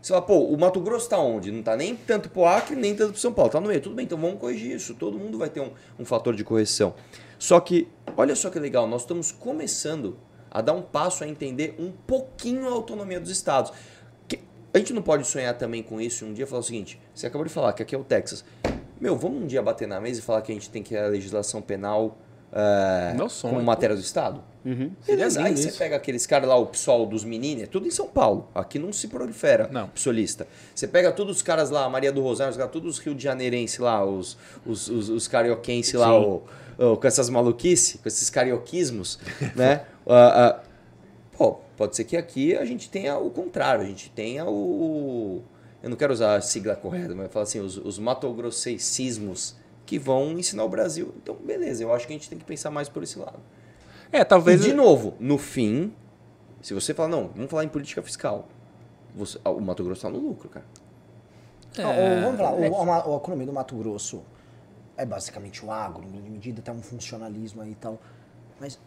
Você 0.00 0.12
fala, 0.12 0.22
pô, 0.24 0.38
o 0.44 0.56
Mato 0.58 0.80
Grosso 0.80 1.06
está 1.06 1.18
onde? 1.18 1.50
Não 1.50 1.58
está 1.60 1.76
nem 1.76 1.94
tanto 1.96 2.30
pro 2.30 2.44
Acre, 2.44 2.76
nem 2.76 2.94
tanto 2.94 3.12
pro 3.12 3.20
São 3.20 3.32
Paulo. 3.32 3.48
Está 3.48 3.60
no 3.60 3.68
meio. 3.68 3.80
Tudo 3.80 3.94
bem, 3.96 4.04
então 4.04 4.16
vamos 4.18 4.38
corrigir 4.40 4.74
isso. 4.76 4.94
Todo 4.94 5.18
mundo 5.18 5.36
vai 5.38 5.48
ter 5.50 5.60
um, 5.60 5.70
um 5.98 6.04
fator 6.04 6.34
de 6.36 6.44
correção. 6.44 6.94
Só 7.38 7.58
que, 7.60 7.88
olha 8.16 8.34
só 8.36 8.48
que 8.50 8.58
legal, 8.58 8.86
nós 8.86 9.02
estamos 9.02 9.32
começando 9.32 10.16
a 10.50 10.60
dar 10.62 10.72
um 10.72 10.82
passo 10.82 11.24
a 11.24 11.28
entender 11.28 11.74
um 11.78 11.90
pouquinho 11.90 12.66
a 12.68 12.70
autonomia 12.72 13.20
dos 13.20 13.30
estados. 13.30 13.72
Que- 14.28 14.40
a 14.72 14.78
gente 14.78 14.92
não 14.92 15.02
pode 15.02 15.26
sonhar 15.26 15.56
também 15.58 15.82
com 15.82 16.00
isso 16.00 16.24
e 16.24 16.28
um 16.28 16.32
dia 16.32 16.46
falar 16.46 16.60
o 16.60 16.64
seguinte: 16.64 17.00
você 17.14 17.26
acabou 17.26 17.46
de 17.46 17.52
falar 17.52 17.72
que 17.72 17.82
aqui 17.82 17.94
é 17.94 17.98
o 17.98 18.04
Texas. 18.04 18.44
Meu, 19.00 19.16
vamos 19.16 19.42
um 19.42 19.46
dia 19.46 19.60
bater 19.62 19.86
na 19.86 20.00
mesa 20.00 20.20
e 20.20 20.22
falar 20.22 20.42
que 20.42 20.50
a 20.50 20.54
gente 20.54 20.70
tem 20.70 20.82
que 20.82 20.96
à 20.96 21.06
legislação 21.06 21.60
penal 21.62 22.18
sonho, 23.28 23.54
como 23.54 23.64
matéria 23.64 23.94
do 23.94 24.00
Estado? 24.02 24.42
Uhum. 24.70 24.90
Beleza, 25.06 25.40
aí 25.40 25.46
lindo 25.48 25.60
você 25.60 25.68
isso. 25.68 25.78
pega 25.78 25.96
aqueles 25.96 26.26
caras 26.26 26.48
lá, 26.48 26.56
o 26.56 26.66
PSOL 26.66 27.06
dos 27.06 27.24
meninos, 27.24 27.62
é 27.64 27.66
tudo 27.66 27.86
em 27.86 27.90
São 27.90 28.06
Paulo. 28.08 28.48
Aqui 28.54 28.78
não 28.78 28.92
se 28.92 29.08
prolifera 29.08 29.68
Não. 29.72 29.88
psolista. 29.88 30.46
Você 30.74 30.86
pega 30.86 31.10
todos 31.12 31.36
os 31.36 31.42
caras 31.42 31.70
lá, 31.70 31.88
Maria 31.88 32.12
do 32.12 32.20
Rosário, 32.20 32.50
os 32.50 32.56
caras, 32.56 32.72
todos 32.72 32.98
os 32.98 33.04
Rio 33.04 33.14
de 33.14 33.22
Janeirense 33.24 33.80
lá, 33.80 34.04
os, 34.04 34.36
os, 34.66 34.88
os, 34.88 35.08
os 35.08 35.26
carioquenses 35.28 35.94
lá, 35.94 36.18
o- 36.18 36.42
o- 36.78 36.96
com 36.96 37.06
essas 37.06 37.30
maluquices, 37.30 37.98
com 38.00 38.06
esses 38.08 38.28
carioquismos, 38.28 39.18
né? 39.56 39.84
Ah, 40.06 40.58
ah, 40.58 40.60
pô, 41.36 41.58
pode 41.76 41.96
ser 41.96 42.04
que 42.04 42.16
aqui 42.16 42.54
a 42.56 42.64
gente 42.64 42.90
tenha 42.90 43.16
o 43.16 43.30
contrário, 43.30 43.82
a 43.84 43.86
gente 43.86 44.10
tenha 44.10 44.44
o... 44.44 45.42
Eu 45.82 45.88
não 45.90 45.96
quero 45.96 46.12
usar 46.12 46.34
a 46.34 46.40
sigla 46.40 46.74
correta, 46.74 47.14
mas 47.14 47.30
falar 47.32 47.44
assim, 47.44 47.60
os, 47.60 47.76
os 47.78 47.98
matogrosseismos 47.98 49.54
que 49.86 49.98
vão 49.98 50.38
ensinar 50.38 50.64
o 50.64 50.68
Brasil. 50.68 51.14
Então, 51.22 51.34
beleza, 51.36 51.82
eu 51.82 51.92
acho 51.92 52.06
que 52.06 52.12
a 52.12 52.16
gente 52.16 52.28
tem 52.28 52.38
que 52.38 52.44
pensar 52.44 52.70
mais 52.70 52.88
por 52.88 53.02
esse 53.02 53.18
lado. 53.18 53.38
É, 54.12 54.24
talvez. 54.24 54.60
E 54.64 54.68
de 54.70 54.74
novo, 54.74 55.14
no 55.20 55.36
fim, 55.38 55.92
se 56.62 56.72
você 56.74 56.94
falar, 56.94 57.08
não, 57.08 57.28
vamos 57.34 57.50
falar 57.50 57.64
em 57.64 57.68
política 57.68 58.02
fiscal, 58.02 58.48
você- 59.14 59.38
ah, 59.44 59.50
o 59.50 59.60
Mato 59.60 59.84
Grosso 59.84 60.06
está 60.06 60.10
no 60.10 60.18
lucro, 60.18 60.48
cara. 60.48 60.64
Ah, 61.78 61.82
É, 61.82 62.18
o- 62.18 62.22
vamos 62.22 62.36
falar, 62.38 62.62
é- 62.64 62.70
o, 62.70 62.90
a, 62.90 62.96
a 63.14 63.16
economia 63.16 63.46
do 63.46 63.52
Mato 63.52 63.76
Grosso 63.76 64.22
é 64.96 65.04
basicamente 65.04 65.64
o 65.64 65.70
agro, 65.70 66.02
em 66.04 66.10
grande 66.10 66.30
medida, 66.30 66.62
tem 66.62 66.74
um 66.74 66.82
funcionalismo 66.82 67.62
aí 67.62 67.72
e 67.72 67.74
tal. 67.74 67.98
Mas 68.60 68.78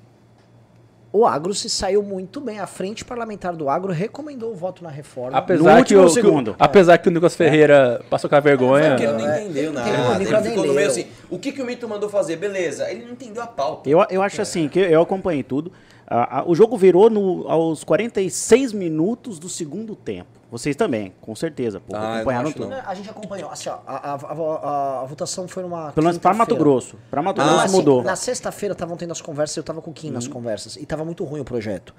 o 1.14 1.26
agro 1.26 1.54
se 1.54 1.70
saiu 1.70 2.02
muito 2.02 2.40
bem. 2.40 2.60
A 2.60 2.68
frente 2.68 3.04
parlamentar 3.04 3.54
do 3.56 3.70
agro 3.70 3.92
recomendou 3.92 4.52
o 4.52 4.56
voto 4.56 4.84
na 4.84 4.90
reforma. 4.90 5.38
Apesar 5.38 5.78
No 5.80 5.84
que, 5.86 5.96
último 5.96 6.02
o, 6.02 6.06
que 6.06 6.12
o- 6.12 6.14
segundo. 6.14 6.56
apesar 6.58 6.98
que 6.98 7.10
o 7.10 7.12
Nicolas 7.12 7.36
Ferreira 7.36 8.02
passou 8.10 8.30
com 8.30 8.36
a 8.36 8.40
vergonha. 8.40 8.92
Porque 8.92 9.04
ele 9.04 9.14
não 9.14 9.30
é, 9.30 9.44
entendeu 9.44 9.64
ele 9.64 9.72
nada. 9.74 9.90
Ele 10.16 10.20
Nicolas 10.20 10.48
ficou 10.48 10.66
no 10.66 10.74
meio 10.74 10.88
assim, 10.88 11.08
o 11.30 11.38
que, 11.38 11.52
que 11.52 11.62
o 11.62 11.66
Mito 11.66 11.88
mandou 11.88 12.10
fazer? 12.10 12.38
Beleza, 12.38 12.90
ele 12.90 13.04
não 13.06 13.12
entendeu 13.12 13.44
a 13.44 13.48
pauta. 13.48 13.90
Eu, 13.90 14.06
eu 14.10 14.22
acho 14.22 14.42
assim, 14.42 14.70
que 14.70 14.80
eu 14.80 15.02
acompanhei 15.02 15.44
tudo. 15.44 15.72
Ah, 16.14 16.40
ah, 16.40 16.44
o 16.46 16.54
jogo 16.54 16.76
virou 16.76 17.10
no, 17.10 17.48
aos 17.50 17.86
46 17.86 18.74
minutos 18.74 19.40
do 19.40 19.48
segundo 19.48 19.96
tempo. 19.96 20.42
Vocês 20.52 20.76
também, 20.76 21.14
com 21.22 21.34
certeza. 21.34 21.80
Pô, 21.80 21.96
Ah, 21.96 22.16
acompanharam 22.18 22.52
tudo. 22.52 22.68
não. 22.68 22.78
A 22.86 22.94
gente 22.94 23.10
acompanhou. 23.10 23.50
Assim, 23.50 23.70
ó, 23.70 23.78
a, 23.88 23.96
a, 23.96 24.16
a- 24.16 25.02
a 25.04 25.06
votação 25.06 25.48
foi 25.48 25.64
numa. 25.64 25.94
Pelo 25.94 26.04
menos 26.08 26.18
para 26.20 26.34
Mato. 26.34 26.54
Grosso. 26.58 26.98
Para 27.10 27.22
Mato 27.22 27.40
Ah, 27.40 27.46
Grosso 27.46 27.66
assim, 27.68 27.78
mudou. 27.78 28.04
Na 28.04 28.18
sexta-feira 28.18 28.74
estavam 28.74 28.98
tendo 28.98 29.12
as 29.12 29.22
conversas, 29.22 29.56
eu 29.56 29.64
tava 29.64 29.82
com 29.82 29.92
o 29.92 29.94
Kim 29.94 30.08
Uhum. 30.08 30.14
nas 30.16 30.28
conversas, 30.28 30.76
e 30.76 30.86
tava 30.86 31.06
muito 31.06 31.24
ruim 31.24 31.40
o 31.40 31.46
projeto. 31.46 31.96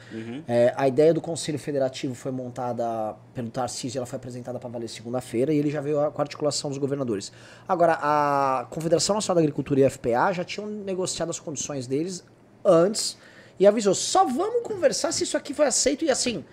É, 0.47 0.75
a 0.77 0.87
ideia 0.87 1.15
do 1.15 1.21
Conselho 1.23 1.59
Federativo 1.59 2.15
foi 2.15 2.31
montada 2.31 3.15
pelo 3.33 3.49
Tarcísio, 3.49 3.99
ela 3.99 4.05
foi 4.07 4.19
apresentada 4.19 4.59
para 4.59 4.69
valer 4.69 4.89
segunda-feira, 4.89 5.55
e 5.55 5.57
ele 5.57 5.71
já 5.71 5.81
veio 5.81 5.99
a- 5.99 6.11
com 6.11 6.21
a 6.21 6.25
articulação 6.25 6.69
dos 6.69 6.77
governadores. 6.79 7.33
Agora, 7.67 7.99
a 8.03 8.67
Confederação 8.69 9.15
Nacional 9.15 9.37
da 9.37 9.41
Agricultura 9.41 9.81
e 9.81 9.85
a 9.87 9.89
FPA 9.89 10.31
já 10.35 10.45
tinham 10.45 10.69
negociado 10.69 11.31
as 11.31 11.41
condições 11.41 11.87
deles 11.87 12.23
antes, 12.63 13.17
e 13.63 13.67
avisou, 13.67 13.95
só 13.95 14.25
vamos 14.25 14.63
conversar 14.65 15.13
se 15.13 15.23
isso 15.23 15.37
aqui 15.37 15.55
foi 15.55 15.67
aceito, 15.67 16.05
e 16.05 16.11
assim, 16.11 16.45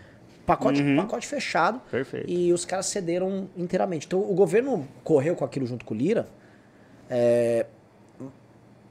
pacote, 0.46 0.84
pacote 0.96 1.26
fechado. 1.26 1.78
Uhum. 1.78 1.90
Perfeito. 1.90 2.30
E 2.30 2.54
os 2.54 2.66
caras 2.66 2.86
cederam 2.86 3.50
inteiramente. 3.58 4.06
Então, 4.06 4.20
o 4.20 4.36
governo 4.36 4.88
correu 5.04 5.36
com 5.36 5.44
aquilo 5.44 5.66
junto 5.66 5.84
com 5.86 5.96
o 5.96 5.98
Lira, 5.98 6.28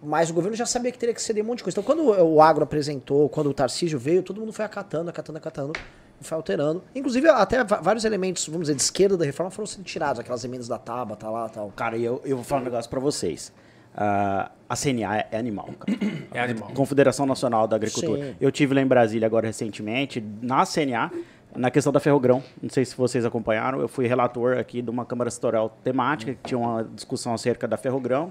mas 0.02 0.30
o 0.30 0.34
governo 0.34 0.56
já 0.56 0.66
sabia 0.66 0.90
que 0.90 0.98
teria 0.98 1.14
que 1.14 1.22
ceder 1.22 1.44
um 1.44 1.46
monte 1.46 1.58
de 1.58 1.62
coisa. 1.62 1.78
Então, 1.78 1.84
quando 1.84 2.08
o 2.08 2.42
agro 2.42 2.64
apresentou, 2.64 3.28
quando 3.28 3.50
o 3.50 3.54
Tarcísio 3.54 4.00
veio, 4.00 4.20
todo 4.20 4.40
mundo 4.40 4.52
foi 4.52 4.64
acatando, 4.64 5.08
acatando, 5.10 5.38
acatando, 5.38 5.72
e 6.20 6.24
foi 6.24 6.34
alterando. 6.34 6.82
Inclusive, 6.96 7.28
até 7.28 7.62
vários 7.62 8.04
elementos, 8.04 8.48
vamos 8.48 8.62
dizer, 8.62 8.74
de 8.74 8.82
esquerda 8.82 9.16
da 9.16 9.24
reforma 9.24 9.52
foram 9.52 9.66
sendo 9.68 9.84
tirados, 9.84 10.18
aquelas 10.18 10.44
emendas 10.44 10.66
da 10.66 10.76
tábua, 10.76 11.16
tá 11.16 11.30
lá, 11.30 11.48
tal. 11.48 11.70
Cara, 11.70 11.96
e 11.96 12.04
eu, 12.04 12.20
eu 12.24 12.34
vou 12.34 12.44
falar 12.44 12.62
um 12.62 12.64
negócio 12.64 12.90
pra 12.90 12.98
vocês. 12.98 13.52
Ah, 14.00 14.50
a 14.68 14.76
CNA 14.76 15.16
é, 15.16 15.26
é 15.32 15.38
animal, 15.38 15.70
cara. 15.80 15.98
É 16.32 16.40
animal. 16.40 16.70
Confederação 16.72 17.26
Nacional 17.26 17.66
da 17.66 17.74
Agricultura. 17.74 18.22
Sim. 18.28 18.34
Eu 18.40 18.52
tive 18.52 18.72
lá 18.74 18.80
em 18.80 18.86
Brasília 18.86 19.26
agora 19.26 19.46
recentemente, 19.48 20.22
na 20.40 20.64
CNA, 20.64 21.10
na 21.56 21.68
questão 21.68 21.92
da 21.92 21.98
Ferrogrão. 21.98 22.40
Não 22.62 22.70
sei 22.70 22.84
se 22.84 22.94
vocês 22.96 23.24
acompanharam, 23.24 23.80
eu 23.80 23.88
fui 23.88 24.06
relator 24.06 24.56
aqui 24.56 24.80
de 24.80 24.88
uma 24.90 25.04
Câmara 25.04 25.30
Setorial 25.30 25.76
temática, 25.82 26.32
que 26.34 26.38
tinha 26.48 26.58
uma 26.58 26.84
discussão 26.94 27.34
acerca 27.34 27.66
da 27.66 27.76
Ferrogrão, 27.76 28.30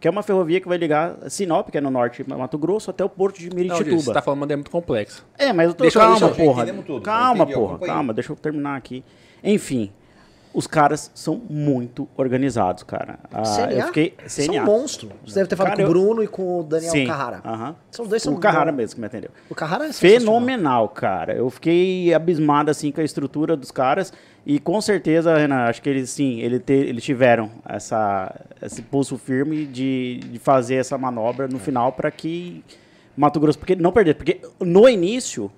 que 0.00 0.08
é 0.08 0.10
uma 0.10 0.22
ferrovia 0.22 0.60
que 0.60 0.66
vai 0.66 0.78
ligar 0.78 1.16
Sinop, 1.30 1.68
que 1.70 1.78
é 1.78 1.80
no 1.80 1.90
norte 1.90 2.24
de 2.24 2.28
Mato 2.28 2.58
Grosso, 2.58 2.90
até 2.90 3.04
o 3.04 3.08
porto 3.08 3.38
de 3.38 3.48
Não, 3.50 3.56
Miritituba. 3.56 3.90
Gil, 3.90 4.00
você 4.00 4.12
tá 4.12 4.20
falando 4.20 4.44
ideia 4.46 4.56
muito 4.56 4.70
complexa. 4.70 5.22
É, 5.38 5.52
mas 5.52 5.68
eu 5.68 5.74
tô... 5.74 5.82
Deixa 5.82 5.98
eu- 5.98 6.02
calma, 6.02 6.26
deixa 6.26 6.42
eu- 6.42 6.46
porra. 6.46 6.62
entendemos 6.62 6.86
tudo, 6.86 7.02
calma, 7.02 7.34
entendi, 7.44 7.52
eu 7.52 7.60
porra. 7.60 7.78
Calma, 7.78 8.12
deixa 8.12 8.32
eu 8.32 8.36
terminar 8.36 8.76
aqui. 8.76 9.04
Enfim, 9.44 9.92
os 10.54 10.68
caras 10.68 11.10
são 11.16 11.42
muito 11.50 12.08
organizados, 12.16 12.84
cara. 12.84 13.18
Ah, 13.32 13.42
CNA? 13.42 13.72
eu 13.72 13.86
fiquei... 13.88 14.14
São 14.28 14.46
CNA. 14.46 14.62
um 14.62 14.64
monstro. 14.64 15.10
Você 15.26 15.34
deve 15.34 15.48
ter 15.48 15.56
falado 15.56 15.72
Cara, 15.76 15.82
com 15.88 15.92
o 15.92 15.96
eu- 15.96 16.04
Bruno 16.06 16.22
e 16.22 16.28
com 16.28 16.60
o 16.60 16.62
Daniel 16.62 16.92
Sim, 16.92 17.06
Carrara. 17.08 17.40
aham. 17.44 17.74
São 17.90 18.04
os 18.04 18.08
dois 18.08 18.22
são 18.22 18.34
O 18.34 18.38
Carrara 18.38 18.70
bons. 18.70 18.76
mesmo 18.76 18.94
que 18.94 19.00
me 19.00 19.06
atendeu. 19.08 19.30
O 19.50 19.54
Carrara 19.54 19.86
é. 19.88 19.92
Fenomenal, 19.92 20.88
cara. 20.90 21.34
Eu 21.34 21.50
fiquei 21.50 22.14
abismado 22.14 22.70
assim 22.70 22.92
com 22.92 23.00
a 23.00 23.04
estrutura 23.04 23.56
dos 23.56 23.72
caras 23.72 24.12
e 24.46 24.60
com 24.60 24.80
certeza, 24.80 25.36
Renan, 25.36 25.64
acho 25.64 25.82
que 25.82 25.88
eles 25.90 26.08
sim, 26.10 26.38
ele 26.40 26.60
te- 26.60 26.72
eles 26.72 27.02
tiveram 27.02 27.50
essa, 27.68 28.32
esse 28.62 28.80
pulso 28.80 29.18
firme 29.18 29.66
de, 29.66 30.20
de 30.30 30.38
fazer 30.38 30.76
essa 30.76 30.96
manobra 30.96 31.48
no 31.48 31.58
final 31.58 31.90
para 31.92 32.10
que 32.12 32.62
Mato 33.16 33.40
Grosso 33.40 33.58
porque 33.58 33.74
não 33.74 33.90
perder, 33.90 34.14
porque 34.14 34.40
no 34.60 34.88
início 34.88 35.50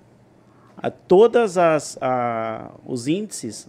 a, 0.75 0.89
todas 0.89 1.57
as 1.57 1.97
a- 2.01 2.71
os 2.85 3.07
índices 3.07 3.67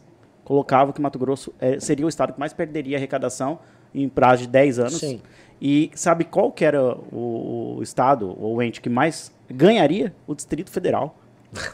colocava 0.49 0.95
que 0.95 1.01
Mato 1.01 1.19
Grosso 1.19 1.53
eh, 1.61 1.79
seria 1.79 2.07
o 2.07 2.09
estado 2.09 2.33
que 2.33 2.41
mais 2.41 2.55
perderia 2.55 2.97
arrecadação 2.97 3.59
em 3.95 4.09
prazo 4.09 4.43
de 4.43 4.49
10 4.49 4.79
anos. 4.79 4.95
Sim. 4.99 5.21
E 5.61 5.91
sabe 5.95 6.25
qual 6.25 6.51
que 6.51 6.65
era 6.65 6.83
o, 7.13 7.77
o 7.79 7.83
estado 7.83 8.35
ou 8.41 8.57
o 8.57 8.63
ente 8.63 8.81
que 8.81 8.89
mais 8.89 9.31
ganharia? 9.51 10.15
O 10.27 10.35
Distrito 10.35 10.71
Federal. 10.71 11.15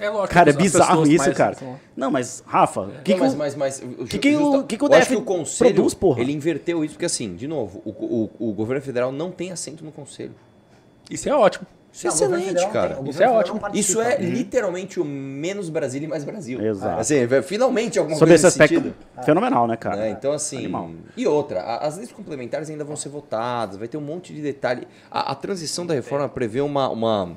É 0.00 0.08
lógico. 0.10 0.32
Cara, 0.34 0.50
é 0.50 0.52
bizarro 0.52 1.04
isso, 1.06 1.24
mais- 1.24 1.36
cara. 1.36 1.54
são- 1.54 1.76
Não, 1.96 2.10
mas, 2.10 2.42
Rafa, 2.46 2.80
o 2.82 2.86
que, 3.02 3.12
Não, 3.14 3.28
que 3.30 3.36
mas, 3.36 3.54
o- 3.54 3.58
mas, 3.58 3.82
que 4.08 4.18
que 4.18 4.36
o- 4.36 4.62
que 4.64 4.76
que 4.76 4.84
o 4.84 4.88
DF 4.88 5.08
que 5.08 5.16
o 5.16 5.22
conselho, 5.22 5.74
produz, 5.74 5.94
porra? 5.94 6.20
ele 6.20 6.32
inverteu 6.32 6.84
isso, 6.84 6.94
porque 6.94 7.06
assim, 7.06 7.34
de 7.36 7.46
novo, 7.48 7.80
o, 7.84 7.90
o, 7.90 8.50
o 8.50 8.52
governo 8.52 8.82
federal 8.82 9.10
não 9.12 9.30
tem 9.30 9.50
assento 9.52 9.84
no 9.84 9.90
conselho. 9.92 10.32
Isso 11.10 11.28
é 11.28 11.34
ótimo. 11.34 11.66
Isso 11.94 12.06
é 12.06 12.10
excelente, 12.10 12.68
cara. 12.70 12.96
tem- 12.96 13.04
o 13.04 13.08
Isso 13.10 13.22
é 13.22 13.30
ótimo. 13.30 13.60
Isso 13.72 14.00
é 14.02 14.16
literalmente 14.18 14.98
o 14.98 15.04
menos 15.04 15.70
Brasil 15.70 16.02
e 16.02 16.06
mais 16.08 16.24
Brasil. 16.24 16.60
Exato. 16.60 17.00
Assim, 17.00 17.18
é, 17.18 17.40
finalmente 17.40 17.98
alguma 18.00 18.18
sobre 18.18 18.34
esse 18.34 18.42
coisa 18.42 18.58
nesse 18.58 18.74
aspecto 18.74 18.94
sentido. 18.94 19.24
fenomenal, 19.24 19.68
né, 19.68 19.76
cara? 19.76 19.96
né? 19.96 20.10
Então, 20.10 20.32
assim. 20.32 20.58
Animal. 20.58 20.90
E 21.16 21.24
outra, 21.26 21.62
as 21.78 21.96
leis 21.96 22.10
complementares 22.10 22.68
ainda 22.68 22.82
vão 22.82 22.96
ser 22.96 23.10
votadas, 23.10 23.76
vai 23.76 23.86
ter 23.86 23.96
um 23.96 24.00
monte 24.00 24.34
de 24.34 24.42
detalhe. 24.42 24.88
A, 25.08 25.30
a 25.30 25.34
transição 25.36 25.86
da 25.86 25.94
reforma 25.94 26.28
prevê 26.28 26.60
uma, 26.60 26.88
uma, 26.88 27.36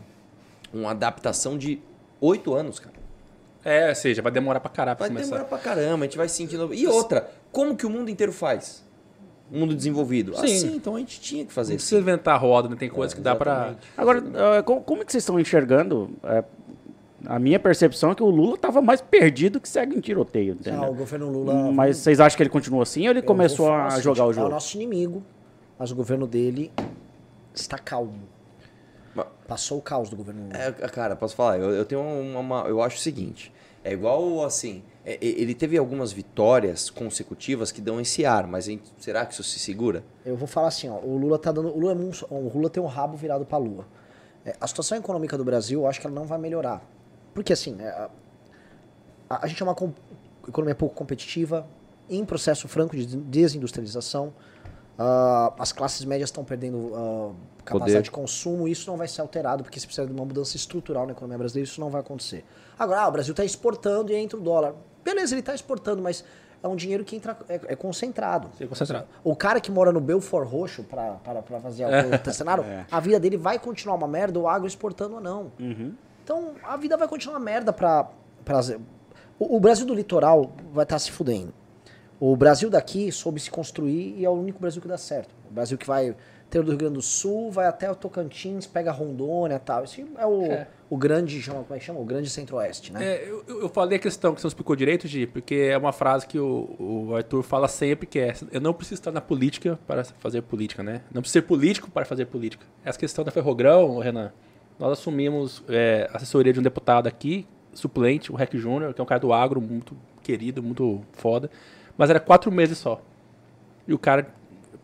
uma 0.74 0.90
adaptação 0.92 1.56
de 1.56 1.80
oito 2.20 2.56
anos, 2.56 2.80
cara. 2.80 2.98
É, 3.64 3.90
ou 3.90 3.96
seja, 3.96 4.22
vai 4.24 4.32
demorar 4.32 4.60
pra 4.60 4.70
caralho 4.72 4.98
pra 4.98 5.06
Vai 5.06 5.14
começar. 5.16 5.36
demorar 5.36 5.50
pra 5.50 5.58
caramba, 5.60 6.06
a 6.06 6.08
gente 6.08 6.18
vai 6.18 6.28
sentindo. 6.30 6.74
E 6.74 6.88
outra, 6.88 7.30
como 7.52 7.76
que 7.76 7.86
o 7.86 7.90
mundo 7.92 8.10
inteiro 8.10 8.32
faz? 8.34 8.84
Mundo 9.50 9.74
desenvolvido. 9.76 10.36
Sim. 10.36 10.44
Assim, 10.44 10.76
então 10.76 10.96
a 10.96 11.00
gente 11.00 11.22
tinha 11.22 11.46
que 11.46 11.54
fazer 11.54 11.72
Não 11.74 11.78
isso. 11.78 11.86
precisa 11.86 12.02
inventar 12.02 12.36
a 12.36 12.38
roda, 12.38 12.68
né? 12.68 12.76
Tem 12.78 12.90
coisa 12.90 13.16
que 13.16 13.22
dá 13.22 13.34
pra. 13.36 13.54
Exatamente. 13.54 13.88
Agora, 13.96 14.24
eh, 14.58 14.62
co- 14.62 14.82
como 14.82 15.02
é 15.02 15.06
que 15.06 15.12
vocês 15.12 15.22
estão 15.24 15.40
enxergando? 15.40 16.10
eh, 16.24 16.44
a 17.26 17.40
minha 17.40 17.60
percepção 17.60 18.12
é 18.12 18.16
que 18.16 18.22
o 18.22 18.30
Lula 18.30 18.56
estava 18.56 18.82
mais 18.82 19.00
perdido 19.02 19.60
que 19.60 19.68
segue 19.70 19.96
em 19.98 20.02
tiroteio, 20.02 20.54
entendeu? 20.54 20.84
Ah, 20.84 20.90
o 20.90 20.94
governo 20.94 21.32
Lula. 21.32 21.72
Mas 21.72 21.98
vocês 21.98 22.20
acham 22.20 22.36
que 22.38 22.44
ele 22.44 22.50
continua 22.50 22.84
assim 22.84 23.06
ou 23.06 23.12
ele 23.12 23.20
Eu 23.20 23.24
começou 23.24 23.72
a 23.74 23.90
seguinte, 23.90 24.04
jogar 24.04 24.26
o 24.26 24.28
É 24.28 24.30
o 24.30 24.34
jogo? 24.34 24.50
nosso 24.50 24.76
inimigo, 24.78 25.24
mas 25.80 25.92
o 25.92 25.96
governo 25.96 26.28
dele 26.28 26.72
está 27.56 27.78
calmo. 27.78 28.20
Passou 29.48 29.78
o 29.78 29.82
caos 29.82 30.10
do 30.10 30.16
governo 30.18 30.44
Lula. 30.44 30.58
É, 30.58 30.72
cara, 30.90 31.16
posso 31.16 31.36
falar? 31.36 31.58
Eu, 31.58 31.72
eu 31.72 31.86
tenho 31.86 32.02
uma, 32.02 32.40
uma- 32.40 32.68
Eu 32.68 32.82
acho 32.82 32.98
o 32.98 33.00
seguinte. 33.00 33.52
É 33.84 33.94
igual 33.94 34.44
assim. 34.44 34.84
É- 35.14 35.18
ele 35.22 35.56
teve 35.56 35.78
algumas 35.78 36.12
vitórias 36.12 36.90
consecutivas 36.90 37.72
que 37.72 37.80
dão 37.82 38.00
esse 38.02 38.26
ar, 38.26 38.46
mas 38.46 38.68
a 38.68 38.74
será 39.00 39.26
que 39.26 39.34
isso 39.34 39.44
se 39.44 39.58
segura? 39.58 40.04
Eu 40.26 40.36
vou 40.36 40.48
falar 40.48 40.68
assim, 40.68 40.90
ó, 40.90 41.00
o 41.00 41.18
Lula 41.18 41.40
tá 41.40 41.52
dando, 41.52 41.70
o 41.70 41.80
Lula, 41.80 41.94
é 41.94 41.96
um- 41.96 42.36
o 42.48 42.52
Lula 42.54 42.70
tem 42.70 42.84
um 42.84 42.88
rabo 42.88 43.16
virado 43.16 43.46
pra 43.46 43.58
lua. 43.58 43.86
É, 44.46 44.54
a 44.60 44.68
situação 44.68 44.98
econômica 44.98 45.38
do 45.38 45.44
Brasil, 45.46 45.82
eu 45.82 45.88
acho 45.88 46.00
que 46.02 46.08
ela 46.08 46.16
não 46.16 46.26
vai 46.26 46.38
melhorar. 46.38 46.82
Porque 47.34 47.54
assim, 47.54 47.78
é, 47.80 47.88
a, 47.88 48.10
a- 49.30 49.46
a 49.46 49.48
gente 49.48 49.62
é 49.62 49.66
uma 49.66 49.76
economia 50.48 50.76
pouco 50.76 50.94
competitiva, 50.96 51.66
em 52.10 52.24
processo 52.26 52.68
franco 52.68 52.96
de 52.96 53.06
desindustrialização. 53.06 54.34
Ah, 55.00 55.54
as 55.60 55.72
classes 55.72 56.04
médias 56.06 56.30
estão 56.30 56.44
perdendo 56.44 56.92
ah, 56.96 57.32
capacidade 57.64 57.92
Poder. 57.92 58.02
de 58.04 58.12
consumo, 58.12 58.68
isso 58.68 58.90
não 58.90 58.98
vai 58.98 59.08
ser 59.08 59.22
alterado, 59.22 59.64
porque 59.64 59.80
se 59.80 59.86
precisa 59.86 60.08
de 60.08 60.14
uma 60.14 60.26
mudança 60.26 60.56
estrutural 60.56 61.06
na 61.06 61.12
economia 61.12 61.38
brasileira, 61.38 61.70
isso 61.70 61.80
não 61.80 61.90
vai 61.90 62.02
acontecer. 62.02 62.44
Agora, 62.80 63.02
ah, 63.02 63.08
o 63.08 63.12
Brasil 63.12 63.32
está 63.34 63.46
exportando 63.46 64.12
e 64.12 64.16
entra 64.16 64.38
o 64.38 64.42
dólar. 64.42 64.74
Beleza, 65.08 65.34
ele 65.34 65.40
está 65.40 65.56
exportando, 65.56 66.02
mas 66.02 66.24
é 66.62 66.68
um 66.68 66.76
dinheiro 66.76 67.06
que 67.06 67.16
entra, 67.16 67.38
é, 67.48 67.56
é 67.68 67.76
concentrado. 67.76 68.50
Concentrado. 68.68 69.08
O 69.24 69.36
cara 69.36 69.62
que 69.62 69.72
mora 69.72 69.92
no 69.92 70.02
Belfort 70.02 70.50
Roxo 70.50 70.84
pra 70.84 71.18
fazer 71.62 71.86
o 72.28 72.34
cenário, 72.34 72.66
a 72.92 73.00
vida 73.00 73.18
dele 73.18 73.38
vai 73.38 73.58
continuar 73.58 73.96
uma 73.96 74.08
merda, 74.08 74.38
o 74.38 74.50
agro 74.50 74.68
exportando 74.68 75.16
ou 75.16 75.22
não. 75.22 75.52
Então, 76.24 76.56
a 76.62 76.76
vida 76.76 76.98
vai 76.98 77.08
continuar 77.08 77.38
uma 77.38 77.46
merda 77.46 77.72
pra 77.72 78.10
o, 79.40 79.56
o 79.56 79.60
Brasil 79.60 79.86
do 79.86 79.94
litoral 79.94 80.52
vai 80.74 80.84
estar 80.84 81.00
se 81.00 81.10
fudendo. 81.10 81.54
O 82.20 82.36
Brasil 82.36 82.70
daqui 82.70 83.12
soube 83.12 83.40
se 83.40 83.50
construir 83.50 84.16
e 84.18 84.26
é 84.26 84.30
o 84.30 84.34
único 84.34 84.60
Brasil 84.60 84.82
que 84.82 84.88
dá 84.88 84.98
certo. 84.98 85.34
O 85.50 85.54
Brasil 85.54 85.78
que 85.78 85.86
vai 85.86 86.16
ter 86.50 86.60
o 86.60 86.64
do 86.64 86.70
Rio 86.72 86.78
Grande 86.78 86.94
do 86.96 87.02
Sul, 87.02 87.52
vai 87.52 87.68
até 87.68 87.92
o 87.92 87.96
Tocantins, 87.96 88.66
pega 88.66 88.92
Rondônia 88.92 89.56
e 89.56 89.60
tal. 89.60 89.84
Esse 89.84 90.06
é 90.18 90.26
o, 90.26 90.46
É. 90.46 90.68
o 90.90 90.96
grande, 90.96 91.42
chama, 91.42 91.64
como 91.64 91.76
é 91.76 91.80
que 91.80 91.86
chama? 91.86 92.00
O 92.00 92.06
grande 92.06 92.30
centro-oeste, 92.30 92.94
né? 92.94 93.04
É, 93.06 93.30
eu, 93.30 93.44
eu 93.48 93.70
falei 93.70 93.98
a 93.98 94.02
questão 94.02 94.34
que 94.34 94.40
você 94.40 94.46
não 94.46 94.50
explicou 94.50 94.76
direito, 94.76 95.08
Gi, 95.08 95.28
porque 95.28 95.56
é 95.56 95.78
uma 95.78 95.92
frase 95.92 96.26
que 96.26 96.40
o, 96.40 96.76
o 96.80 97.16
Arthur 97.16 97.44
fala 97.44 97.68
sempre, 97.68 98.08
que 98.08 98.20
é 98.20 98.34
eu 98.52 98.62
não 98.62 98.74
preciso 98.74 99.02
estar 99.02 99.12
na 99.12 99.20
política 99.22 99.78
para 99.86 100.04
fazer 100.06 100.42
política, 100.42 100.82
né? 100.82 101.02
Não 101.14 101.22
preciso 101.22 101.42
ser 101.42 101.48
político 101.48 101.92
para 101.92 102.06
fazer 102.06 102.26
política. 102.28 102.66
Essa 102.86 102.98
questão 102.98 103.26
da 103.26 103.32
Ferrogrão, 103.32 104.00
Renan, 104.00 104.32
nós 104.80 104.94
assumimos 104.94 105.64
é, 105.68 106.10
assessoria 106.14 106.54
de 106.54 106.60
um 106.60 106.64
deputado 106.64 107.08
aqui, 107.08 107.46
suplente, 107.74 108.32
o 108.32 108.36
Rec 108.36 108.56
Júnior, 108.56 108.94
que 108.94 109.02
é 109.02 109.04
um 109.04 109.08
cara 109.08 109.20
do 109.20 109.34
agro, 109.34 109.60
muito 109.60 109.96
querido, 110.24 110.64
muito 110.64 111.02
foda, 111.12 111.50
mas 111.98 112.10
era 112.10 112.20
quatro 112.20 112.52
meses 112.52 112.78
só. 112.78 113.02
E 113.88 113.94
o 113.94 113.98
cara, 114.00 114.28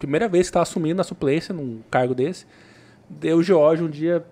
primeira 0.03 0.27
vez 0.27 0.47
que 0.47 0.49
estava 0.49 0.63
assumindo 0.63 0.99
a 0.99 1.03
suplência 1.03 1.53
num 1.53 1.81
cargo 1.89 2.13
desse, 2.13 2.45
deu 3.09 3.37
o 3.37 3.43
Jorge 3.43 3.83
um 3.83 3.89
dia 3.89 4.25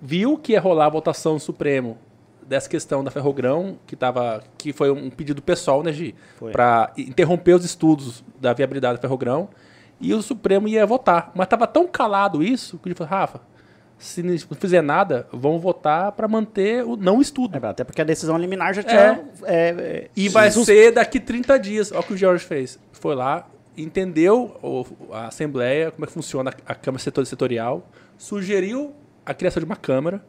viu 0.00 0.36
que 0.36 0.52
ia 0.52 0.60
rolar 0.60 0.86
a 0.86 0.90
votação 0.90 1.32
no 1.34 1.40
Supremo 1.40 1.96
dessa 2.46 2.68
questão 2.68 3.02
da 3.02 3.10
Ferrogrão, 3.10 3.78
que, 3.86 3.96
tava, 3.96 4.44
que 4.58 4.70
foi 4.70 4.90
um 4.90 5.08
pedido 5.08 5.40
pessoal, 5.40 5.82
né, 5.82 5.90
Gi? 5.94 6.14
Para 6.52 6.92
interromper 6.98 7.54
os 7.54 7.64
estudos 7.64 8.22
da 8.38 8.52
viabilidade 8.52 8.96
da 8.96 9.00
Ferrogrão, 9.00 9.48
e 9.98 10.12
o 10.12 10.20
Supremo 10.20 10.68
ia 10.68 10.84
votar. 10.84 11.32
Mas 11.34 11.46
estava 11.46 11.66
tão 11.66 11.88
calado 11.88 12.42
isso, 12.42 12.78
que 12.78 12.86
ele 12.86 12.94
falou, 12.94 13.10
Rafa, 13.10 13.40
se 13.96 14.22
não 14.22 14.36
fizer 14.36 14.82
nada, 14.82 15.26
vamos 15.32 15.62
votar 15.62 16.12
para 16.12 16.28
manter 16.28 16.84
o 16.84 16.96
não 16.96 17.22
estudo. 17.22 17.56
É, 17.56 17.66
até 17.66 17.82
porque 17.82 18.02
a 18.02 18.04
decisão 18.04 18.36
liminar 18.36 18.74
já 18.74 18.82
tinha. 18.82 19.24
é, 19.44 19.68
é, 19.78 20.10
E 20.14 20.28
vai 20.28 20.50
ser 20.50 20.92
daqui 20.92 21.18
30 21.18 21.58
dias. 21.58 21.92
Olha 21.92 22.00
o 22.00 22.04
que 22.04 22.12
o 22.12 22.16
Jorge 22.16 22.44
fez. 22.44 22.78
Foi 22.92 23.14
lá, 23.14 23.46
entendeu 23.76 24.56
a 25.12 25.26
Assembleia, 25.28 25.90
como 25.90 26.04
é 26.04 26.06
que 26.06 26.12
funciona 26.12 26.52
a 26.66 26.74
Câmara 26.74 27.02
setor- 27.02 27.26
Setorial, 27.26 27.88
sugeriu 28.16 28.92
a 29.26 29.34
criação 29.34 29.60
de 29.60 29.66
uma 29.66 29.76
Câmara, 29.76 30.24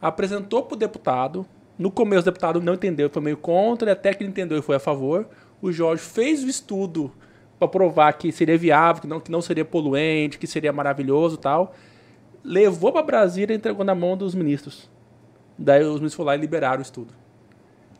apresentou 0.00 0.62
para 0.62 0.74
o 0.74 0.78
deputado. 0.78 1.46
No 1.78 1.90
começo 1.90 2.22
o 2.22 2.24
deputado 2.24 2.60
não 2.60 2.74
entendeu, 2.74 3.10
foi 3.10 3.22
meio 3.22 3.36
contra, 3.36 3.92
até 3.92 4.14
que 4.14 4.22
ele 4.22 4.30
entendeu 4.30 4.58
e 4.58 4.62
foi 4.62 4.76
a 4.76 4.80
favor. 4.80 5.28
O 5.60 5.70
Jorge 5.70 6.02
fez 6.02 6.42
o 6.42 6.48
estudo 6.48 7.12
para 7.58 7.68
provar 7.68 8.12
que 8.14 8.30
seria 8.32 8.56
viável, 8.56 9.02
que 9.02 9.08
não, 9.08 9.20
que 9.20 9.30
não 9.30 9.40
seria 9.42 9.64
poluente, 9.64 10.38
que 10.38 10.46
seria 10.46 10.72
maravilhoso 10.72 11.36
tal. 11.36 11.74
Levou 12.44 12.92
para 12.92 13.02
Brasília 13.02 13.54
e 13.54 13.56
entregou 13.56 13.84
na 13.84 13.94
mão 13.94 14.16
dos 14.16 14.34
ministros. 14.34 14.88
Daí 15.58 15.80
os 15.82 15.94
ministros 15.94 16.14
foram 16.14 16.26
lá 16.28 16.36
e 16.36 16.38
liberaram 16.38 16.78
o 16.78 16.82
estudo. 16.82 17.12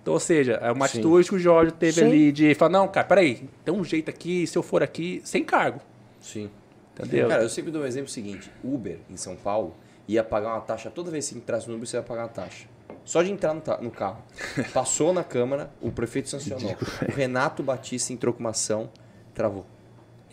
Então, 0.07 0.15
ou 0.15 0.21
seja, 0.21 0.53
é 0.63 0.71
uma 0.71 0.87
Sim. 0.87 0.99
atitude 0.99 1.29
que 1.29 1.35
o 1.35 1.39
Jorge 1.39 1.73
teve 1.73 1.95
Sim. 1.95 2.07
ali 2.07 2.31
de 2.31 2.55
falar, 2.55 2.71
não, 2.71 2.87
cara, 2.87 3.05
peraí, 3.09 3.51
tem 3.65 3.75
um 3.75 3.83
jeito 3.83 4.09
aqui, 4.09 4.47
se 4.47 4.57
eu 4.57 4.63
for 4.63 4.81
aqui, 4.81 5.21
sem 5.25 5.43
cargo. 5.43 5.81
Sim. 6.21 6.49
Entendeu? 6.95 7.27
Cara, 7.29 7.43
eu 7.43 7.49
sempre 7.49 7.73
dou 7.73 7.83
um 7.83 7.85
exemplo 7.85 8.09
seguinte: 8.09 8.49
Uber 8.63 9.01
em 9.11 9.17
São 9.17 9.35
Paulo 9.35 9.75
ia 10.07 10.23
pagar 10.23 10.51
uma 10.51 10.61
taxa 10.61 10.91
toda 10.91 11.11
vez 11.11 11.29
que 11.29 11.37
entrasse 11.37 11.69
no 11.69 11.75
Uber, 11.75 11.89
você 11.89 11.97
ia 11.97 12.05
pagar 12.05 12.23
uma 12.23 12.29
taxa. 12.29 12.69
Só 13.05 13.21
de 13.21 13.33
entrar 13.33 13.53
no, 13.53 13.61
no 13.83 13.91
carro. 13.91 14.23
Passou 14.73 15.13
na 15.13 15.25
Câmara, 15.25 15.71
o 15.83 15.91
prefeito 15.91 16.29
sancionou. 16.29 16.77
O 17.09 17.13
Renato 17.13 17.65
Batista 17.65 18.13
entrou 18.13 18.33
com 18.33 18.39
uma 18.39 18.51
ação, 18.51 18.89
travou. 19.35 19.67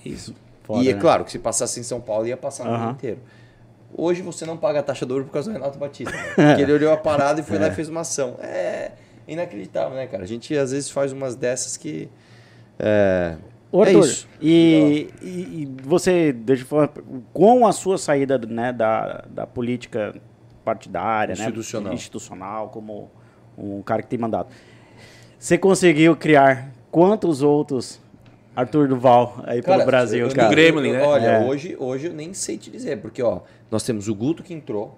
Isso. 0.05 0.35
Foda, 0.61 0.83
e 0.83 0.89
é 0.89 0.93
né? 0.93 1.01
claro 1.01 1.25
que 1.25 1.31
se 1.31 1.39
passasse 1.39 1.79
em 1.79 1.83
São 1.83 1.99
Paulo, 1.99 2.27
ia 2.27 2.37
passar 2.37 2.65
no 2.65 2.77
mundo 2.77 2.91
inteiro. 2.91 3.19
Hoje 3.91 4.21
você 4.21 4.45
não 4.45 4.55
paga 4.55 4.81
a 4.81 4.83
taxa 4.83 5.03
do 5.03 5.15
Uber 5.15 5.25
por 5.25 5.33
causa 5.33 5.49
do 5.49 5.53
Renato 5.57 5.79
Batista. 5.79 6.11
né? 6.11 6.33
Porque 6.37 6.61
ele 6.61 6.73
olhou 6.73 6.93
a 6.93 6.97
parada 6.97 7.41
e 7.41 7.43
foi 7.43 7.57
lá 7.57 7.69
e 7.69 7.71
fez 7.71 7.89
uma 7.89 8.01
ação. 8.01 8.37
É 8.39 8.91
inacreditável, 9.27 9.95
né, 9.95 10.07
cara? 10.07 10.23
A 10.23 10.27
gente 10.27 10.55
às 10.57 10.71
vezes 10.71 10.89
faz 10.89 11.11
umas 11.11 11.35
dessas 11.35 11.77
que. 11.77 12.09
É, 12.79 13.35
Ô, 13.71 13.83
é 13.83 13.87
Arthur, 13.87 14.05
isso. 14.05 14.27
E, 14.41 15.09
e- 15.21 15.27
e 15.63 15.65
você, 15.83 16.31
deixa 16.31 16.63
eu 16.63 16.67
falar, 16.67 16.89
com 17.33 17.65
a 17.65 17.71
sua 17.71 17.97
saída 17.97 18.37
né, 18.37 18.71
da, 18.73 19.25
da 19.29 19.47
política 19.47 20.13
partidária, 20.63 21.33
Institucional. 21.33 21.89
né, 21.89 21.95
institucional, 21.95 22.69
como 22.69 23.09
um 23.57 23.81
cara 23.81 24.01
que 24.01 24.07
tem 24.07 24.19
mandato, 24.19 24.51
você 25.37 25.57
conseguiu 25.57 26.15
criar 26.15 26.71
quantos 26.89 27.41
outros 27.41 27.99
Arthur 28.55 28.87
Duval 28.87 29.41
aí 29.45 29.61
pelo 29.61 29.77
Cara, 29.77 29.85
Brasil, 29.85 30.27
eu- 30.27 30.33
cara? 30.35 30.47
Do 30.47 30.51
Gremlin, 30.51 30.91
né? 30.93 31.01
Olha, 31.03 31.25
É. 31.27 31.45
hoje, 31.45 31.75
hoje 31.79 32.07
eu 32.07 32.13
nem 32.13 32.33
sei 32.33 32.57
te 32.57 32.69
dizer, 32.71 33.01
porque 33.01 33.21
ó, 33.21 33.41
nós 33.71 33.83
temos 33.83 34.07
o 34.07 34.13
Guto 34.15 34.43
que 34.43 34.53
entrou, 34.53 34.97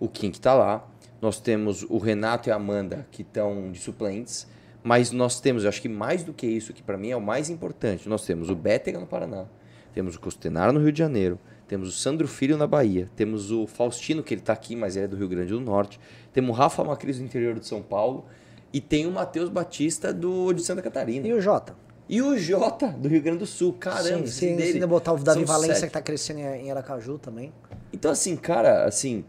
o 0.00 0.08
Kim 0.08 0.30
que 0.30 0.40
tá 0.40 0.52
lá, 0.54 0.84
nós 1.20 1.40
temos 1.40 1.82
o 1.82 1.98
Renato 1.98 2.48
e 2.48 2.52
a 2.52 2.56
Amanda 2.56 3.06
que 3.10 3.22
estão 3.22 3.70
de 3.72 3.78
suplentes, 3.78 4.46
mas 4.82 5.10
nós 5.10 5.40
temos, 5.40 5.64
eu 5.64 5.68
acho 5.68 5.82
que 5.82 5.88
mais 5.88 6.22
do 6.22 6.32
que 6.32 6.46
isso, 6.46 6.72
que 6.72 6.82
para 6.82 6.96
mim 6.96 7.10
é 7.10 7.16
o 7.16 7.20
mais 7.20 7.50
importante, 7.50 8.08
nós 8.08 8.24
temos 8.24 8.48
o 8.48 8.54
Bétega 8.54 8.98
no 8.98 9.06
Paraná, 9.06 9.46
temos 9.92 10.14
o 10.14 10.20
Costenaro 10.20 10.72
no 10.72 10.80
Rio 10.80 10.92
de 10.92 10.98
Janeiro, 10.98 11.38
temos 11.66 11.88
o 11.88 11.92
Sandro 11.92 12.26
Filho 12.26 12.56
na 12.56 12.66
Bahia, 12.66 13.10
temos 13.14 13.50
o 13.50 13.66
Faustino, 13.66 14.22
que 14.22 14.32
ele 14.32 14.40
tá 14.40 14.52
aqui, 14.52 14.74
mas 14.74 14.96
ele 14.96 15.04
é 15.04 15.08
do 15.08 15.16
Rio 15.16 15.28
Grande 15.28 15.52
do 15.52 15.60
Norte, 15.60 16.00
temos 16.32 16.50
o 16.50 16.52
Rafa 16.52 16.82
Macris 16.84 17.18
do 17.18 17.24
interior 17.24 17.58
de 17.58 17.66
São 17.66 17.82
Paulo, 17.82 18.24
e 18.72 18.80
tem 18.80 19.06
o 19.06 19.10
Matheus 19.10 19.48
Batista 19.48 20.12
do, 20.12 20.52
de 20.52 20.62
Santa 20.62 20.82
Catarina. 20.82 21.26
E 21.26 21.32
o 21.32 21.40
Jota? 21.40 21.74
E 22.08 22.22
o 22.22 22.38
Jota, 22.38 22.88
do 22.88 23.08
Rio 23.08 23.20
Grande 23.20 23.40
do 23.40 23.46
Sul. 23.46 23.74
Caramba, 23.74 24.26
Sim, 24.26 24.32
se 24.32 24.46
dele 24.54 24.74
ainda 24.74 24.86
botar 24.86 25.12
o 25.12 25.18
Davi 25.18 25.40
são 25.40 25.46
Valência 25.46 25.74
sete. 25.74 25.86
que 25.88 25.92
tá 25.92 26.00
crescendo 26.00 26.40
em 26.40 26.70
Aracaju 26.70 27.18
também. 27.18 27.52
Então, 27.92 28.10
assim, 28.10 28.34
cara, 28.34 28.84
assim, 28.84 29.24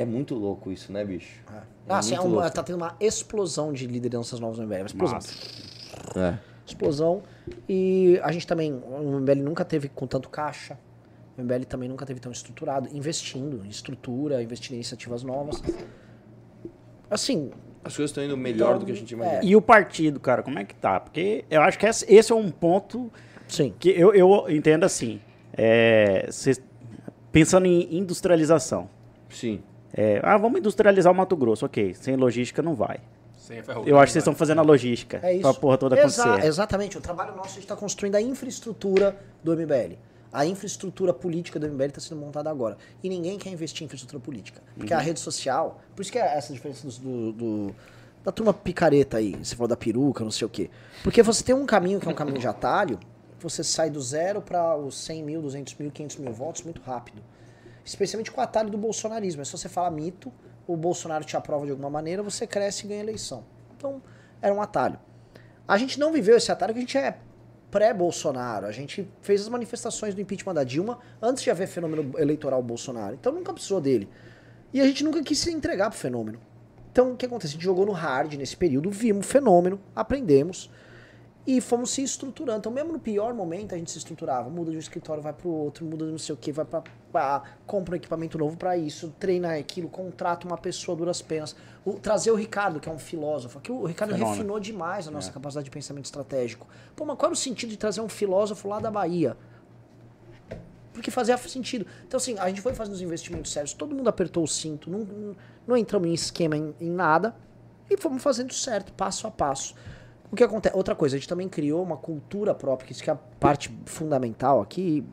é 0.00 0.04
muito 0.04 0.34
louco 0.34 0.70
isso, 0.72 0.92
né, 0.92 1.04
bicho? 1.04 1.40
Ah, 1.88 1.98
assim, 1.98 2.14
é 2.14 2.20
uma- 2.20 2.48
tá 2.50 2.62
tendo 2.62 2.76
uma 2.76 2.94
explosão 3.00 3.72
de 3.72 3.86
lideranças 3.86 4.38
novas 4.40 4.58
no 4.58 4.64
MBL. 4.64 4.80
Uma 4.80 4.86
explosão. 4.86 5.14
Massa. 5.14 5.34
É. 6.16 6.38
explosão. 6.66 7.22
E 7.68 8.20
a 8.22 8.30
gente 8.30 8.46
também, 8.46 8.72
o 8.74 9.18
MBL 9.20 9.42
nunca 9.42 9.64
teve 9.64 9.88
com 9.88 10.06
tanto 10.06 10.28
caixa. 10.28 10.78
O 11.36 11.40
MBL 11.40 11.64
também 11.64 11.88
nunca 11.88 12.04
teve 12.04 12.20
tão 12.20 12.30
estruturado, 12.30 12.88
investindo 12.94 13.64
em 13.64 13.68
estrutura, 13.68 14.42
investindo 14.42 14.72
em 14.72 14.76
iniciativas 14.76 15.22
novas. 15.22 15.62
Assim, 17.10 17.50
As 17.84 17.96
coisas 17.96 18.10
estão 18.10 18.22
indo 18.22 18.36
melhor 18.36 18.70
Então, 18.70 18.78
do 18.80 18.86
que 18.86 18.92
a 18.92 18.94
gente 18.94 19.14
é. 19.14 19.16
imagina. 19.16 19.40
E 19.44 19.56
o 19.56 19.62
partido, 19.62 20.20
cara, 20.20 20.42
como 20.42 20.58
é 20.58 20.64
que 20.64 20.74
tá? 20.74 21.00
Porque 21.00 21.44
eu 21.50 21.62
acho 21.62 21.78
que 21.78 21.86
esse 21.86 22.04
esse 22.12 22.32
é 22.32 22.34
um 22.34 22.50
ponto 22.50 23.10
sim. 23.46 23.72
que 23.78 23.88
eu, 23.90 24.12
eu 24.14 24.44
entendo 24.50 24.84
assim. 24.84 25.20
é, 25.60 26.28
cês- 26.30 26.60
pensando 27.32 27.66
em 27.66 27.96
industrialização. 27.96 28.88
Sim. 29.30 29.60
É, 30.00 30.20
ah, 30.22 30.36
vamos 30.38 30.60
industrializar 30.60 31.12
o 31.12 31.16
Mato 31.16 31.36
Grosso. 31.36 31.66
Ok, 31.66 31.92
sem 31.94 32.14
logística 32.14 32.62
não 32.62 32.72
vai. 32.74 33.00
Sem 33.36 33.60
ferro- 33.64 33.82
Eu 33.84 33.98
acho 33.98 34.06
que 34.10 34.12
vocês 34.12 34.22
estão 34.22 34.34
fazendo 34.34 34.60
a 34.60 34.62
logística 34.62 35.18
É 35.24 35.32
isso. 35.32 35.42
pra 35.42 35.52
porra 35.54 35.76
toda 35.76 35.98
Exa- 35.98 36.22
acontecer. 36.22 36.46
Exatamente. 36.46 36.96
O 36.96 37.00
trabalho 37.00 37.34
nosso, 37.34 37.48
a 37.48 37.52
gente 37.54 37.60
está 37.64 37.74
construindo 37.74 38.14
a 38.14 38.20
infraestrutura 38.20 39.16
do 39.42 39.52
MBL. 39.52 39.98
A 40.32 40.46
infraestrutura 40.46 41.12
política 41.12 41.58
do 41.58 41.66
MBL 41.66 41.86
está 41.88 42.00
sendo 42.00 42.20
montada 42.20 42.48
agora. 42.48 42.76
E 43.02 43.08
ninguém 43.08 43.38
quer 43.38 43.50
investir 43.50 43.82
em 43.82 43.86
infraestrutura 43.86 44.20
política. 44.22 44.60
Porque 44.76 44.92
Uhum. 44.92 45.00
a 45.00 45.02
rede 45.02 45.18
social. 45.18 45.80
Por 45.96 46.02
isso 46.02 46.12
que 46.12 46.18
é 46.18 46.36
essa 46.36 46.52
diferença 46.52 46.86
do, 47.00 47.32
do- 47.32 47.74
da 48.22 48.30
turma 48.30 48.54
picareta 48.54 49.16
aí. 49.16 49.34
Você 49.42 49.56
falou 49.56 49.66
da 49.68 49.76
peruca, 49.76 50.22
não 50.22 50.30
sei 50.30 50.46
o 50.46 50.50
quê. 50.50 50.70
Porque 51.02 51.22
você 51.24 51.42
tem 51.42 51.54
um 51.56 51.66
caminho 51.66 51.98
que 51.98 52.06
é 52.06 52.10
um 52.10 52.14
caminho 52.14 52.38
de 52.38 52.46
atalho. 52.46 53.00
Você 53.40 53.64
sai 53.64 53.88
do 53.90 54.00
zero 54.00 54.40
para 54.42 54.76
os 54.76 54.96
100 54.96 55.24
mil, 55.24 55.40
200 55.42 55.74
mil, 55.76 55.90
500 55.90 56.16
mil 56.18 56.32
votos 56.32 56.62
muito 56.62 56.80
rápido. 56.82 57.20
Especialmente 57.88 58.30
com 58.30 58.38
o 58.38 58.44
atalho 58.44 58.68
do 58.68 58.76
bolsonarismo. 58.76 59.40
É 59.40 59.44
só 59.46 59.56
você 59.56 59.66
falar 59.66 59.90
mito, 59.90 60.30
o 60.66 60.76
Bolsonaro 60.76 61.24
te 61.24 61.38
aprova 61.38 61.64
de 61.64 61.70
alguma 61.70 61.88
maneira, 61.88 62.22
você 62.22 62.46
cresce 62.46 62.84
e 62.84 62.88
ganha 62.88 63.00
eleição. 63.00 63.44
Então, 63.76 64.02
era 64.42 64.54
um 64.54 64.60
atalho. 64.60 64.98
A 65.66 65.78
gente 65.78 65.98
não 65.98 66.12
viveu 66.12 66.36
esse 66.36 66.52
atalho, 66.52 66.74
que 66.74 66.80
a 66.80 66.82
gente 66.82 66.98
é 66.98 67.18
pré-Bolsonaro. 67.70 68.66
A 68.66 68.72
gente 68.72 69.08
fez 69.22 69.40
as 69.40 69.48
manifestações 69.48 70.14
do 70.14 70.20
impeachment 70.20 70.52
da 70.52 70.64
Dilma 70.64 70.98
antes 71.20 71.42
de 71.42 71.50
haver 71.50 71.66
fenômeno 71.66 72.12
eleitoral 72.18 72.62
Bolsonaro. 72.62 73.14
Então 73.14 73.32
nunca 73.32 73.54
precisou 73.54 73.80
dele. 73.80 74.06
E 74.70 74.82
a 74.82 74.84
gente 74.84 75.02
nunca 75.02 75.22
quis 75.22 75.38
se 75.38 75.50
entregar 75.50 75.88
pro 75.88 75.98
fenômeno. 75.98 76.38
Então 76.92 77.12
o 77.12 77.16
que 77.16 77.24
acontece? 77.24 77.52
A 77.52 77.54
gente 77.54 77.64
jogou 77.64 77.86
no 77.86 77.92
hard 77.92 78.34
nesse 78.34 78.56
período, 78.56 78.90
vimos 78.90 79.26
o 79.26 79.28
fenômeno, 79.28 79.80
aprendemos 79.96 80.70
e 81.46 81.62
fomos 81.62 81.90
se 81.90 82.02
estruturando. 82.02 82.58
Então, 82.58 82.70
mesmo 82.70 82.92
no 82.92 83.00
pior 83.00 83.32
momento, 83.32 83.74
a 83.74 83.78
gente 83.78 83.90
se 83.90 83.96
estruturava. 83.96 84.50
Muda 84.50 84.70
de 84.70 84.76
um 84.76 84.80
escritório, 84.80 85.22
vai 85.22 85.32
pro 85.32 85.48
outro, 85.48 85.86
muda 85.86 86.04
de 86.04 86.10
não 86.10 86.18
sei 86.18 86.34
o 86.34 86.36
que, 86.36 86.52
vai 86.52 86.66
pra, 86.66 86.82
pra 87.12 87.42
compra 87.66 87.94
um 87.94 87.96
equipamento 87.96 88.36
novo 88.38 88.56
pra 88.56 88.76
isso, 88.76 89.14
treina 89.18 89.54
aquilo, 89.56 89.88
contrata 89.88 90.46
uma 90.46 90.56
pessoa 90.58 90.96
duras 90.96 91.20
penas. 91.22 91.54
O- 91.84 91.94
trazer 91.94 92.30
o 92.30 92.34
Ricardo, 92.34 92.78
que 92.80 92.88
é 92.88 92.92
um 92.92 92.98
filósofo, 92.98 93.60
que 93.60 93.72
o 93.72 93.84
Ricardo 93.86 94.12
Fenômeno. 94.12 94.34
refinou 94.36 94.60
demais 94.60 95.08
a 95.08 95.10
nossa 95.10 95.32
capacidade 95.32 95.64
de 95.64 95.70
pensamento 95.70 96.04
estratégico. 96.04 96.66
Pô, 96.94 97.04
mas 97.04 97.16
qual 97.16 97.28
era 97.28 97.34
o 97.34 97.36
sentido 97.36 97.70
de 97.70 97.76
trazer 97.76 98.00
um 98.00 98.08
filósofo 98.08 98.68
lá 98.68 98.78
da 98.78 98.90
Bahia? 98.90 99.36
Porque 100.92 101.10
fazia 101.10 101.36
sentido. 101.38 101.86
Então, 102.06 102.18
assim, 102.18 102.36
a 102.38 102.48
gente 102.48 102.60
foi 102.60 102.74
fazendo 102.74 102.94
os 102.94 103.00
investimentos 103.00 103.52
sérios, 103.52 103.72
todo 103.72 103.94
mundo 103.94 104.08
apertou 104.08 104.42
o 104.42 104.48
cinto, 104.48 104.90
não, 104.90 105.00
não, 105.00 105.36
não 105.66 105.76
entramos 105.76 106.08
em 106.08 106.12
esquema 106.12 106.56
em, 106.56 106.74
em 106.80 106.90
nada 106.90 107.36
e 107.88 107.96
fomos 107.96 108.22
fazendo 108.22 108.52
certo, 108.52 108.92
passo 108.92 109.26
a 109.26 109.30
passo. 109.30 109.74
O 110.30 110.36
que 110.36 110.42
acontece? 110.44 110.76
Outra 110.76 110.94
coisa, 110.94 111.16
a 111.16 111.18
gente 111.18 111.28
também 111.28 111.48
criou 111.48 111.82
uma 111.82 111.96
cultura 111.96 112.54
própria, 112.54 112.86
que 112.86 112.92
isso 112.92 113.02
que 113.02 113.08
é 113.08 113.12
a 113.12 113.16
parte 113.16 113.74
fundamental 113.86 114.60
aqui, 114.60 115.04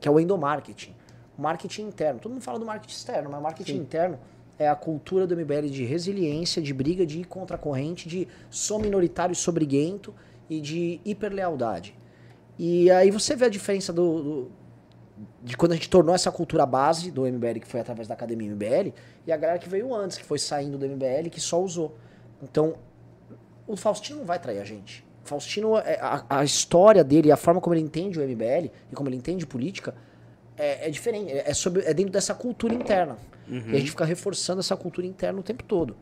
que 0.00 0.06
é 0.06 0.10
o 0.10 0.20
endomarketing. 0.20 0.94
Marketing 1.42 1.82
interno. 1.82 2.20
Todo 2.20 2.32
mundo 2.32 2.42
fala 2.42 2.58
do 2.58 2.64
marketing 2.64 2.94
externo, 2.94 3.30
mas 3.30 3.42
marketing 3.42 3.72
interno 3.76 4.18
é 4.58 4.68
a 4.68 4.74
cultura 4.74 5.26
do 5.26 5.34
MBL 5.36 5.68
de 5.68 5.84
resiliência, 5.84 6.62
de 6.62 6.72
briga, 6.72 7.04
de 7.04 7.20
ir 7.20 7.24
contra 7.24 7.56
a 7.56 7.58
corrente, 7.58 8.08
de 8.08 8.28
sou 8.50 8.78
minoritário 8.78 9.32
e 9.32 9.36
sou 9.36 9.52
briguento 9.52 10.14
e 10.48 10.60
de 10.60 11.00
hiperlealdade. 11.04 11.94
E 12.58 12.90
aí 12.90 13.10
você 13.10 13.34
vê 13.34 13.46
a 13.46 13.48
diferença 13.48 13.92
do, 13.92 14.22
do- 14.22 14.50
de 15.42 15.56
quando 15.56 15.72
a 15.72 15.74
gente 15.74 15.88
tornou 15.90 16.14
essa 16.14 16.30
cultura 16.32 16.64
base 16.66 17.10
do 17.10 17.26
MBL, 17.26 17.60
que 17.60 17.66
foi 17.66 17.80
através 17.80 18.06
da 18.08 18.14
academia 18.14 18.48
MBL, 18.50 18.92
e 19.26 19.32
a 19.32 19.36
galera 19.36 19.58
que 19.58 19.68
veio 19.68 19.94
antes, 19.94 20.16
que 20.18 20.24
foi 20.24 20.38
saindo 20.38 20.78
do 20.78 20.86
MBL, 20.86 21.28
que 21.30 21.40
só 21.40 21.60
usou. 21.62 21.96
Então, 22.42 22.74
o 23.66 23.76
Faustino 23.76 24.20
não 24.20 24.26
vai 24.26 24.38
trair 24.38 24.58
a 24.60 24.64
gente. 24.64 25.04
Faustino, 25.24 25.76
é- 25.78 25.98
a, 26.00 26.24
a 26.28 26.44
história 26.44 27.02
dele, 27.04 27.30
a 27.32 27.36
forma 27.36 27.60
como 27.60 27.74
ele 27.74 27.82
entende 27.82 28.18
o 28.18 28.22
MBL 28.22 28.70
e 28.90 28.94
como 28.94 29.08
ele 29.08 29.16
entende 29.16 29.46
política, 29.46 29.94
é, 30.56 30.86
é 30.88 30.90
diferente. 30.90 31.30
É, 31.32 31.50
é 31.50 31.54
sobre, 31.54 31.82
é 31.82 31.92
dentro 31.94 32.12
dessa 32.12 32.34
cultura 32.34 32.74
interna. 32.74 33.16
E 33.48 33.76
a 33.76 33.78
gente 33.78 33.90
fica 33.90 34.04
reforçando 34.04 34.60
essa 34.60 34.76
cultura 34.76 35.06
interna 35.06 35.40
o 35.40 35.42
tempo 35.42 35.62
todo. 35.64 35.96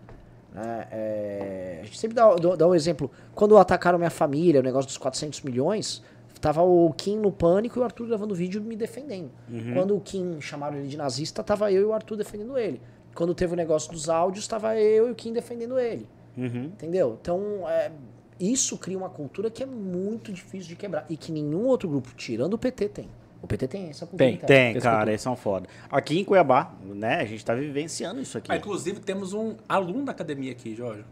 né? 0.53 0.87
É, 0.93 1.79
a 1.81 1.85
gente 1.85 1.99
sempre 1.99 2.15
dá, 2.15 2.33
dá- 2.35 2.67
um 2.69 2.75
exemplo. 2.75 3.11
Quando 3.35 3.57
atacaram 3.57 3.99
minha 3.99 4.11
família, 4.11 4.61
o 4.61 4.63
negócio 4.63 4.87
dos 4.89 4.99
400 4.99 5.41
milhões, 5.43 6.03
tava 6.41 6.63
o 6.63 6.93
Kim 6.95 7.17
no 7.19 7.33
pânico 7.33 7.79
e 7.79 7.81
o 7.81 7.85
Arthur 7.85 8.07
gravando 8.09 8.35
vídeo 8.35 8.63
me 8.63 8.77
defendendo. 8.77 9.31
Quando 9.75 9.97
o 9.97 10.01
Kim 10.01 10.41
chamaram 10.41 10.77
ele 10.79 10.89
de 10.89 10.97
nazista, 10.97 11.43
tava 11.43 11.73
eu 11.73 11.83
e 11.83 11.85
o 11.85 11.93
Arthur 11.93 12.17
defendendo 12.17 12.57
ele. 12.59 12.81
Quando 13.15 13.35
teve 13.35 13.53
o 13.55 13.57
negócio 13.57 13.91
dos 13.91 14.09
áudios, 14.09 14.47
tava 14.47 14.77
eu 14.79 15.09
e 15.09 15.11
o 15.11 15.15
Kim 15.15 15.33
defendendo 15.33 15.79
ele. 15.79 16.07
Uhum. 16.37 16.65
Entendeu? 16.67 17.19
Então, 17.21 17.69
é, 17.69 17.91
isso 18.39 18.79
cria 18.79 18.97
uma 18.97 19.11
cultura 19.11 19.51
que 19.51 19.63
é 19.63 19.67
muito 19.67 20.33
difícil 20.33 20.69
de 20.69 20.77
quebrar. 20.77 21.05
E 21.11 21.17
que 21.17 21.33
nenhum 21.33 21.67
outro 21.67 21.89
grupo, 21.89 22.11
tirando 22.17 22.55
o 22.55 22.59
PT, 22.59 22.89
tem. 22.91 23.09
O 23.43 23.47
PT 23.47 23.69
tem 23.69 23.89
essa 23.89 24.07
cultura. 24.07 24.25
Tem, 24.25 24.35
interna. 24.35 24.47
Tem, 24.47 24.71
Esse 24.73 24.81
cara, 24.81 25.11
eles 25.11 25.23
são 25.23 25.35
foda. 25.35 25.67
Aqui 25.91 26.19
em 26.19 26.25
Cuiabá, 26.25 26.73
né, 26.85 27.21
a 27.21 27.25
gente 27.25 27.45
tá 27.45 27.55
vivenciando 27.55 28.21
isso 28.21 28.37
aqui. 28.37 28.53
Ah, 28.53 28.57
inclusive, 28.57 29.01
temos 29.01 29.33
um 29.33 29.55
aluno 29.69 30.05
da 30.05 30.13
academia 30.13 30.53
aqui, 30.53 30.75
Jorge. 30.75 31.05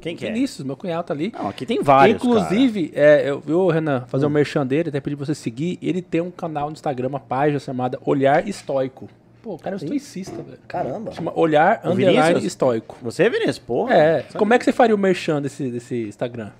Quem 0.00 0.16
que 0.16 0.24
é? 0.26 0.32
Vinícius, 0.32 0.64
meu 0.66 0.76
cunhado 0.76 1.04
tá 1.04 1.14
ali. 1.14 1.32
Não, 1.32 1.48
aqui 1.48 1.66
tem 1.66 1.82
vários, 1.82 2.16
Inclusive, 2.16 2.92
é, 2.94 3.28
eu 3.28 3.40
vi 3.40 3.52
o 3.52 3.68
Renan 3.68 4.04
fazer 4.06 4.26
um 4.26 4.30
merchan 4.30 4.66
dele, 4.66 4.88
até 4.88 5.00
pedi 5.00 5.16
pra 5.16 5.26
você 5.26 5.34
seguir. 5.34 5.78
Ele 5.82 6.00
tem 6.00 6.20
um 6.20 6.30
canal 6.30 6.66
no 6.66 6.72
Instagram, 6.72 7.08
uma 7.08 7.20
página 7.20 7.58
chamada 7.58 7.98
Olhar 8.04 8.48
Estoico. 8.48 9.08
Pô, 9.42 9.54
o 9.54 9.58
cara 9.58 9.74
é 9.74 9.78
um 9.78 9.82
estoicista, 9.82 10.40
velho. 10.40 10.58
Caramba. 10.68 11.12
Chama 11.12 11.32
Olhar 11.36 11.80
Underline? 11.84 12.46
Estoico. 12.46 12.94
cara. 12.94 13.04
Você, 13.04 13.28
Vinícius? 13.28 13.58
Porra. 13.58 13.94
É, 13.94 14.22
sabe? 14.22 14.38
como 14.38 14.54
é 14.54 14.58
que 14.58 14.64
você 14.64 14.72
faria 14.72 14.94
o 14.94 14.98
merchan 14.98 15.42
desse, 15.42 15.68
desse 15.68 16.08
Instagram? 16.08 16.52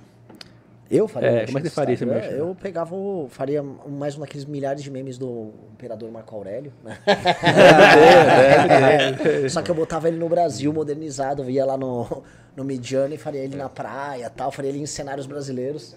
Eu 0.94 1.08
faria 1.08 1.30
É, 1.30 1.46
como 1.46 1.58
é 1.58 1.62
que 1.62 1.68
você 1.70 1.74
faria 1.74 1.94
esse 1.94 2.04
merchan? 2.04 2.30
Eu 2.32 2.54
pegava, 2.54 2.94
o- 2.94 3.26
faria 3.30 3.62
mais 3.62 4.14
um 4.16 4.20
daqueles 4.20 4.44
milhares 4.44 4.82
de 4.82 4.90
memes 4.90 5.16
do 5.16 5.50
Imperador 5.72 6.10
Marco 6.10 6.34
Aurélio. 6.36 6.70
né? 6.84 6.98
É, 9.44 9.48
Só 9.48 9.62
que 9.62 9.70
eu 9.70 9.74
botava 9.74 10.08
ele 10.08 10.18
no 10.18 10.28
Brasil, 10.28 10.72
modernizado, 10.72 11.42
via 11.44 11.64
lá 11.64 11.76
no, 11.76 12.22
no 12.54 12.64
Midjourney, 12.64 13.16
faria 13.16 13.40
ele 13.40 13.56
na 13.56 13.68
praia 13.68 14.28
tal, 14.30 14.50
faria 14.52 14.70
ele 14.70 14.80
em 14.80 14.86
cenários 14.86 15.26
brasileiros. 15.26 15.96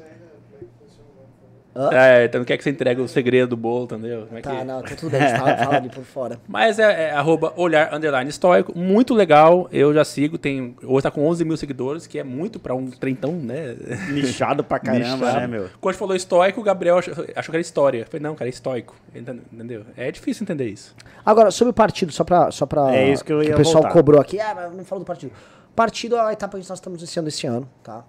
Hã? 1.76 1.90
É, 1.92 2.26
então 2.26 2.40
não 2.40 2.46
quer 2.46 2.58
que 2.58 2.64
você 2.64 2.70
entregue 2.70 3.02
o 3.02 3.08
segredo 3.08 3.50
do 3.50 3.58
bolo, 3.58 3.84
entendeu? 3.84 4.26
Como 4.28 4.38
é 4.38 4.42
que 4.42 4.48
Tá, 4.48 4.56
é? 4.56 4.64
não, 4.64 4.82
tá 4.82 4.96
tudo 4.96 5.10
bem, 5.10 5.22
a 5.22 5.28
gente 5.28 5.38
fala, 5.40 5.58
fala 5.58 5.76
ali 5.78 5.90
por 5.90 6.04
fora. 6.06 6.40
Mas 6.48 6.80
é, 6.80 7.10
é 7.10 7.12
arroba 7.12 7.52
olhar 7.58 7.94
underline 7.94 8.30
estoico, 8.30 8.72
muito 8.78 9.14
legal, 9.14 9.68
eu 9.74 9.94
já 9.94 10.06
sigo, 10.06 10.38
tem, 10.38 10.76
hoje 10.84 11.04
tá 11.04 11.12
com 11.12 11.26
11 11.28 11.44
mil 11.44 11.58
seguidores, 11.58 12.08
que 12.08 12.18
é 12.18 12.24
muito 12.24 12.60
pra 12.60 12.74
um 12.74 12.90
trentão, 12.90 13.34
né? 13.34 13.76
Nichado 14.12 14.64
pra 14.64 14.80
caramba, 14.80 15.26
Nichado. 15.26 15.40
né, 15.42 15.48
meu? 15.48 15.70
Quando 15.82 15.96
falou 15.96 16.16
estoico, 16.16 16.62
o 16.62 16.64
Gabriel 16.64 16.98
achou, 16.98 17.14
achou 17.14 17.52
que 17.52 17.58
era 17.58 17.62
história. 17.62 18.00
Eu 18.00 18.06
falei, 18.06 18.22
não, 18.24 18.36
cara, 18.36 18.48
é 18.48 18.52
estoico, 18.52 18.96
entendeu? 19.14 19.84
É 19.98 20.10
difícil 20.12 20.44
entender 20.44 20.68
isso. 20.70 20.96
Agora, 21.26 21.52
sobre 21.52 21.72
o 21.72 21.74
partido, 21.74 22.12
só 22.12 22.24
pra. 22.24 22.52
Só 22.52 22.66
pra 22.66 22.96
É 22.96 23.12
isso 23.12 23.24
que 23.26 23.34
eu 23.34 23.44
ia 23.44 23.54
o 23.54 23.58
pessoal 23.58 23.82
voltar. 23.84 23.92
cobrou 23.92 24.22
aqui. 24.22 24.40
Ah, 24.40 24.54
mas 24.56 24.74
não 24.74 24.86
falou 24.86 25.04
do 25.04 25.08
partido. 25.08 25.34
Partido 25.76 26.16
é 26.16 26.20
a 26.22 26.32
etapa 26.32 26.58
que 26.58 26.70
nós 26.70 26.78
estamos 26.78 27.00
iniciando 27.02 27.28
esse 27.28 27.46
ano, 27.46 27.68
tá? 27.84 28.06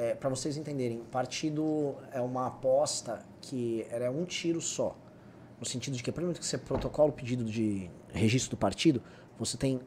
É, 0.00 0.14
pra 0.14 0.30
vocês 0.30 0.56
entenderem, 0.56 1.02
partido 1.10 1.94
é 2.10 2.22
uma 2.22 2.46
aposta 2.46 3.20
que 3.42 3.86
era 3.90 4.10
um 4.10 4.24
tiro 4.24 4.58
só. 4.58 4.96
No 5.60 5.66
sentido 5.66 5.94
de 5.94 6.02
que, 6.02 6.10
do 6.10 6.22
momento 6.22 6.40
que 6.40 6.46
você 6.46 6.56
protocola 6.56 7.10
o 7.10 7.12
pedido 7.12 7.44
de 7.44 7.90
registro 8.08 8.52
do 8.52 8.56
partido, 8.56 9.02
você 9.38 9.58
tem 9.58 9.78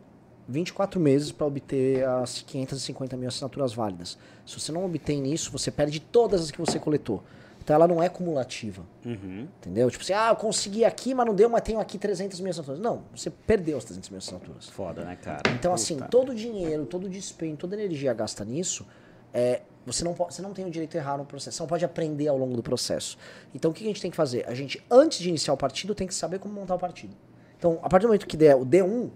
24 0.47 0.99
meses 0.99 1.31
para 1.31 1.47
obter 1.47 2.07
as 2.07 2.43
550 2.43 3.17
mil 3.17 3.27
assinaturas 3.27 3.73
válidas. 3.73 4.15
Se 4.45 4.59
você 4.59 4.71
não 4.71 4.85
obtém 4.85 5.33
isso, 5.33 5.51
você 5.51 5.71
perde 5.71 5.99
todas 5.99 6.41
as 6.41 6.51
que 6.51 6.59
você 6.59 6.77
coletou. 6.77 7.23
Então 7.63 7.75
ela 7.75 7.87
não 7.87 8.03
é 8.03 8.07
cumulativa. 8.07 8.83
Uhum. 9.03 9.47
Entendeu? 9.61 9.89
Tipo 9.89 10.03
assim, 10.03 10.13
ah, 10.13 10.29
eu 10.29 10.35
consegui 10.35 10.85
aqui, 10.85 11.15
mas 11.15 11.25
não 11.25 11.33
deu, 11.33 11.49
mas 11.49 11.63
tenho 11.63 11.79
aqui 11.79 11.97
300 11.97 12.39
mil 12.39 12.51
assinaturas. 12.51 12.79
Não, 12.79 13.01
você 13.15 13.31
perdeu 13.31 13.79
as 13.79 13.85
300 13.85 14.11
mil 14.11 14.19
assinaturas. 14.19 14.69
Foda, 14.69 15.03
né, 15.03 15.15
cara? 15.15 15.41
Então, 15.55 15.73
assim, 15.73 15.95
Puta. 15.95 16.09
todo 16.09 16.33
o 16.33 16.35
dinheiro, 16.35 16.85
todo 16.85 17.05
o 17.05 17.09
despenho, 17.09 17.57
toda 17.57 17.75
a 17.75 17.79
energia 17.79 18.13
gasta 18.13 18.45
nisso, 18.45 18.85
é, 19.33 19.61
você, 19.85 20.03
não 20.03 20.13
pode, 20.13 20.33
você 20.35 20.41
não 20.41 20.53
tem 20.53 20.65
o 20.65 20.69
direito 20.69 20.91
de 20.91 20.97
errar 20.97 21.17
no 21.17 21.25
processo. 21.25 21.57
Você 21.57 21.63
não 21.63 21.67
pode 21.67 21.83
aprender 21.83 22.27
ao 22.27 22.37
longo 22.37 22.55
do 22.55 22.63
processo. 22.63 23.17
Então, 23.53 23.71
o 23.71 23.73
que 23.73 23.83
a 23.83 23.87
gente 23.87 24.01
tem 24.01 24.11
que 24.11 24.17
fazer? 24.17 24.45
A 24.47 24.53
gente, 24.53 24.83
antes 24.89 25.19
de 25.19 25.29
iniciar 25.29 25.53
o 25.53 25.57
partido, 25.57 25.93
tem 25.95 26.07
que 26.07 26.13
saber 26.15 26.39
como 26.39 26.53
montar 26.53 26.75
o 26.75 26.79
partido. 26.79 27.15
Então, 27.57 27.79
a 27.81 27.89
partir 27.89 28.03
do 28.05 28.09
momento 28.09 28.27
que 28.27 28.37
der 28.37 28.55
o 28.55 28.65
D1, 28.65 29.09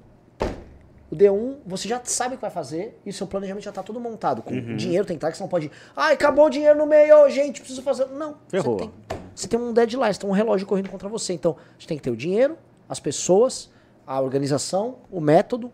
o 1.09 1.15
D1, 1.15 1.57
você 1.65 1.88
já 1.88 2.01
sabe 2.03 2.36
o 2.36 2.38
que 2.38 2.41
vai 2.41 2.51
fazer 2.51 2.99
e 3.05 3.09
o 3.09 3.13
seu 3.13 3.26
planejamento 3.28 3.63
já 3.63 3.70
está 3.72 3.82
todo 3.82 3.99
montado. 3.99 4.41
Com 4.41 4.53
Uhum. 4.53 4.76
dinheiro 4.76 5.05
tem 5.05 5.15
que 5.15 5.20
estar, 5.20 5.32
que 5.32 5.38
você 5.38 5.43
não 5.43 5.49
pode. 5.49 5.72
Ai, 5.95 6.13
acabou 6.15 6.45
o 6.47 6.49
dinheiro 6.49 6.78
no 6.78 6.86
meio, 6.86 7.30
gente, 7.30 7.61
preciso 7.61 7.82
fazer. 7.82 8.05
Não. 8.07 8.38
Ferrou. 8.49 8.78
Você 8.78 8.86
tem, 8.86 8.93
você 9.34 9.47
tem 9.47 9.59
um 9.59 9.72
deadline, 9.74 10.13
você 10.13 10.20
tem 10.20 10.30
um 10.30 10.34
relógio 10.34 10.68
correndo 10.68 10.89
contra 10.89 11.07
você. 11.07 11.32
Então, 11.34 11.55
a 11.57 11.74
gente 11.74 11.88
tem 11.88 11.97
que 11.97 12.03
ter 12.03 12.09
o 12.09 12.15
dinheiro, 12.15 12.57
as 12.89 12.99
pessoas, 12.99 13.70
a 14.05 14.20
organização, 14.20 14.97
o 15.09 15.22
método, 15.22 15.72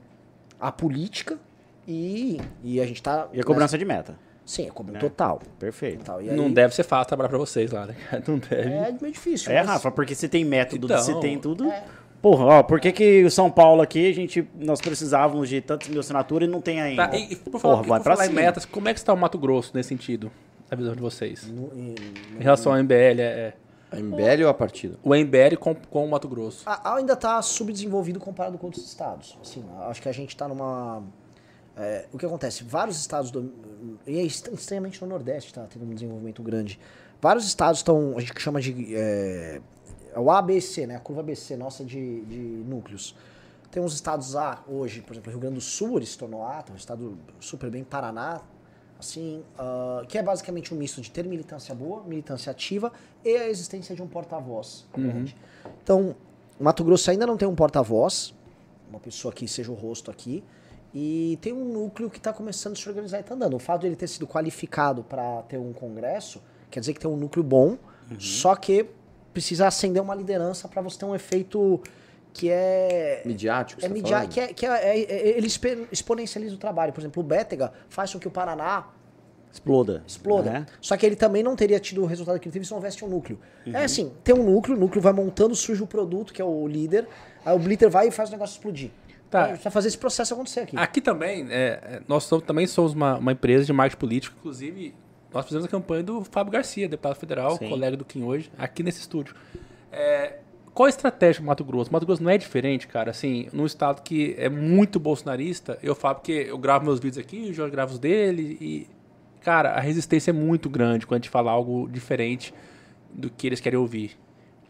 a 0.59 0.71
política 0.71 1.39
e, 1.87 2.39
e 2.63 2.79
a 2.79 2.85
gente 2.85 3.01
tá. 3.01 3.27
E 3.33 3.39
a 3.39 3.43
cobrança 3.43 3.75
de 3.77 3.85
meta. 3.85 4.15
Sim, 4.45 4.67
é 4.67 4.69
cobro 4.71 4.93
Né? 4.93 4.99
total. 4.99 5.41
Perfeito. 5.57 5.99
total. 5.99 6.21
E 6.21 6.25
Não 6.31 6.45
aí- 6.45 6.51
deve 6.53 6.75
ser 6.75 6.83
fácil 6.83 7.07
trabalhar 7.07 7.29
pra 7.29 7.37
vocês 7.37 7.71
lá, 7.71 7.85
né? 7.85 7.95
Não 8.27 8.37
deve. 8.37 8.69
É 8.69 8.95
meio 9.01 9.13
difícil. 9.13 9.51
É, 9.51 9.57
mas- 9.59 9.67
Rafa, 9.67 9.91
porque 9.91 10.13
se 10.15 10.27
tem 10.27 10.43
método, 10.43 10.87
Então, 10.87 11.01
se 11.01 11.19
tem 11.19 11.39
tudo. 11.39 11.71
Porra, 12.21 12.45
ó, 12.45 12.63
por 12.63 12.79
que 12.79 12.91
que 12.91 13.23
o 13.23 13.29
São 13.31 13.51
Paulo 13.51 13.81
aqui, 13.81 14.09
a 14.09 14.13
gente, 14.13 14.47
nós 14.57 14.79
precisávamos 14.79 15.49
de 15.49 15.59
tantas 15.61 15.89
mil 15.89 15.99
assinaturas 15.99 16.47
e 16.47 16.51
não 16.51 16.61
tem 16.61 16.81
ainda? 16.81 17.07
Tá, 17.09 17.17
e, 17.17 17.33
e 17.33 17.35
por 17.35 17.59
falar, 17.59 17.73
Porra, 17.75 17.83
por 17.83 17.89
vai 17.89 17.99
pra 18.01 18.13
falar 18.15 18.25
em 18.25 18.29
cima. 18.29 18.41
metas, 18.41 18.65
como 18.65 18.87
é 18.87 18.93
que 18.93 18.99
está 18.99 19.13
o 19.13 19.17
Mato 19.17 19.37
Grosso 19.37 19.71
nesse 19.73 19.89
sentido? 19.89 20.31
Na 20.71 20.77
visão 20.77 20.95
de 20.95 21.01
vocês? 21.01 21.45
No- 21.49 21.69
em- 21.75 21.95
Em 22.39 22.41
relação 22.41 22.71
ao 22.71 22.77
MBL, 22.79 23.19
é, 23.21 23.23
é, 23.23 23.53
A 23.91 23.97
MBL 23.99 24.43
ou 24.45 24.49
a 24.49 24.53
partida? 24.53 24.97
o 25.03 25.13
MBL 25.13 25.57
com, 25.57 25.75
com 25.75 26.05
o 26.05 26.09
Mato 26.09 26.27
Grosso. 26.29 26.63
A- 26.65 26.95
ainda 26.95 27.11
está 27.13 27.41
subdesenvolvido 27.41 28.19
comparado 28.21 28.57
com 28.57 28.67
outros 28.67 28.85
estados. 28.85 29.37
Assim, 29.41 29.63
acho 29.81 30.01
que 30.01 30.07
a 30.09 30.13
gente 30.13 30.29
está 30.29 30.47
numa. 30.47 31.03
é, 31.75 32.05
o 32.13 32.17
que 32.17 32.25
acontece? 32.25 32.63
Vários 32.63 32.97
estados 32.99 33.31
do. 33.31 33.51
E 34.07 34.19
é 34.19 34.23
extremamente 34.23 35.01
no 35.01 35.07
Nordeste 35.07 35.49
está 35.49 35.65
tendo 35.65 35.86
um 35.86 35.93
desenvolvimento 35.93 36.41
grande. 36.41 36.79
Vários 37.21 37.45
estados 37.45 37.79
estão. 37.79 38.17
A 38.17 38.21
gente 38.21 38.39
chama 38.39 38.61
de. 38.61 38.95
É, 38.95 39.61
o 40.15 40.29
ABC, 40.29 40.86
né? 40.86 40.95
A 40.95 40.99
curva 40.99 41.21
ABC 41.21 41.55
nossa 41.55 41.84
de, 41.84 42.21
de 42.25 42.38
núcleos. 42.38 43.15
Tem 43.71 43.81
uns 43.81 43.95
estados 43.95 44.36
A 44.36 44.63
hoje, 44.67 45.01
por 45.01 45.13
exemplo, 45.13 45.31
Rio 45.31 45.39
Grande 45.39 45.55
do 45.55 45.61
Sul, 45.61 45.97
ele 45.97 46.05
se 46.05 46.15
tornou 46.15 46.43
A, 46.43 46.61
tem 46.61 46.75
um 46.75 46.77
estado 46.77 47.17
super 47.39 47.71
bem, 47.71 47.84
Paraná, 47.84 48.39
assim, 48.99 49.43
ah, 49.57 50.03
que 50.07 50.15
é 50.15 50.21
basicamente 50.21 50.71
um 50.71 50.77
misto 50.77 51.01
de 51.01 51.09
ter 51.09 51.25
militância 51.25 51.73
boa, 51.73 52.03
militância 52.03 52.51
ativa 52.51 52.93
e 53.25 53.36
a 53.36 53.49
existência 53.49 53.95
de 53.95 54.03
um 54.03 54.07
porta-voz 54.07 54.86
grande. 54.95 55.36
Então, 55.81 56.15
Mato 56.59 56.84
Grosso 56.84 57.09
ainda 57.09 57.25
não 57.25 57.36
tem 57.36 57.47
um 57.47 57.55
porta-voz, 57.55 58.36
uma 58.91 58.99
pessoa 58.99 59.34
que 59.34 59.47
seja 59.47 59.71
o 59.71 59.75
rosto 59.75 60.11
aqui, 60.11 60.43
e 60.93 61.37
tem 61.41 61.51
um 61.53 61.65
núcleo 61.65 62.09
que 62.09 62.17
está 62.17 62.31
começando 62.31 62.73
a 62.73 62.75
se 62.75 62.87
organizar 62.87 63.17
e 63.17 63.21
está 63.21 63.33
andando. 63.35 63.55
O 63.55 63.59
fato 63.59 63.81
de 63.81 63.87
ele 63.87 63.95
ter 63.95 64.07
sido 64.07 64.27
qualificado 64.27 65.03
para 65.03 65.41
ter 65.43 65.57
um 65.57 65.73
congresso 65.73 66.41
quer 66.69 66.79
dizer 66.79 66.93
que 66.93 66.99
tem 66.99 67.09
um 67.09 67.17
núcleo 67.17 67.43
bom, 67.43 67.77
só 68.19 68.55
que 68.55 68.85
precisa 69.33 69.67
acender 69.67 70.01
uma 70.01 70.13
liderança 70.13 70.67
para 70.67 70.81
você 70.81 70.97
ter 70.99 71.05
um 71.05 71.15
efeito 71.15 71.81
que 72.31 72.49
é 72.49 73.21
Midiático, 73.25 73.79
é 73.83 73.87
tá 73.89 73.95
falando? 73.95 74.29
que 74.29 74.39
é, 74.39 74.47
que 74.53 74.65
é- 74.65 74.69
é- 74.69 74.99
é- 75.01 75.37
ele 75.37 75.45
expe- 75.47 75.87
exponencializa 75.91 76.55
o 76.55 76.57
trabalho. 76.57 76.91
Por 76.93 76.99
exemplo, 77.01 77.21
o 77.21 77.25
Bétega 77.25 77.71
faz 77.89 78.11
com 78.11 78.19
que 78.19 78.27
o 78.27 78.31
Paraná 78.31 78.87
Exploda. 79.51 80.03
exploda. 80.07 80.51
né? 80.51 80.65
Só 80.81 80.97
que 80.97 81.05
ele 81.05 81.15
também 81.15 81.43
não 81.43 81.55
teria 81.55 81.79
tido 81.79 82.01
o 82.01 82.05
resultado 82.07 82.39
que 82.39 82.47
ele 82.47 82.53
teve 82.53 82.65
se 82.65 82.71
não 82.71 82.77
houvesse 82.77 83.05
um 83.05 83.07
núcleo. 83.07 83.39
É 83.67 83.83
assim, 83.83 84.11
tem 84.23 84.33
um 84.33 84.43
núcleo, 84.43 84.75
o 84.75 84.79
núcleo 84.79 84.99
vai 84.99 85.13
montando, 85.13 85.53
surge 85.55 85.83
o 85.83 85.87
produto, 85.87 86.33
que 86.33 86.41
é 86.41 86.45
o 86.45 86.67
líder, 86.67 87.07
aí 87.45 87.55
o 87.55 87.59
líder 87.59 87.87
vai 87.87 88.07
e 88.07 88.11
faz 88.11 88.29
o 88.29 88.31
negócio 88.31 88.55
explodir. 88.55 88.89
Tá. 89.34 89.57
Pra 89.57 89.71
fazer 89.71 89.88
esse 89.88 89.97
processo 89.97 90.34
acontecer 90.34 90.59
aqui. 90.61 90.77
Aqui 90.77 91.01
também, 91.01 91.47
é, 91.49 91.79
é, 91.84 92.01
nós 92.07 92.23
somos- 92.23 92.45
também 92.45 92.67
somos 92.67 92.93
uma, 92.93 93.17
uma 93.17 93.31
empresa 93.31 93.65
de 93.65 93.73
marketing 93.73 93.99
político, 93.99 94.36
inclusive 94.39 94.93
nós 95.34 95.45
fizemos 95.45 95.65
a 95.65 95.67
campanha 95.67 96.03
do 96.03 96.23
Fábio 96.23 96.53
Garcia, 96.53 96.88
deputado 96.88 97.15
federal, 97.15 97.57
Sim. 97.57 97.67
colega 97.69 97.97
do 97.97 98.05
Kim 98.05 98.23
hoje, 98.23 98.51
aqui 98.57 98.84
nesse 98.84 98.99
estúdio. 99.01 99.36
É, 99.91 100.38
qual 100.73 100.86
a 100.86 100.89
estratégia 100.89 101.41
do 101.41 101.45
Mato 101.47 101.63
Grosso? 101.63 101.91
Mato 101.91 102.05
Grosso 102.05 102.21
não 102.23 102.29
é 102.29 102.38
diferente, 102.38 102.88
cara. 102.88 103.09
Assim, 103.11 103.47
num 103.51 103.65
estado 103.65 104.01
que 104.03 104.36
é 104.38 104.49
muito 104.49 104.99
bolsonarista, 104.99 105.77
eu 105.81 105.95
falo 105.95 106.15
porque 106.15 106.45
eu 106.49 106.57
gravo 106.57 106.86
meus 106.86 106.99
vídeos 106.99 107.17
aqui, 107.17 107.49
o 107.49 107.53
Jorge 107.53 107.71
grava 107.71 107.91
os 107.91 107.97
dele, 107.99 108.57
e, 108.61 108.88
cara, 109.41 109.71
a 109.71 109.79
resistência 109.79 110.29
é 110.29 110.34
muito 110.34 110.69
grande 110.69 111.05
quando 111.07 111.15
a 111.15 111.21
gente 111.23 111.29
fala 111.29 111.49
algo 111.51 111.89
diferente 111.91 112.53
do 113.11 113.29
que 113.31 113.47
eles 113.47 113.59
querem 113.59 113.79
ouvir. 113.79 114.11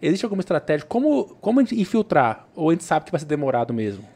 Existe 0.02 0.26
alguma 0.26 0.42
estratégia? 0.42 0.86
Como, 0.86 1.36
como 1.42 1.60
a 1.60 1.64
gente 1.64 1.80
infiltrar? 1.80 2.48
Ou 2.56 2.70
a 2.70 2.74
gente 2.74 2.84
sabe 2.84 3.06
que 3.06 3.12
vai 3.12 3.20
ser 3.20 3.26
demorado 3.26 3.74
mesmo? 3.74 4.13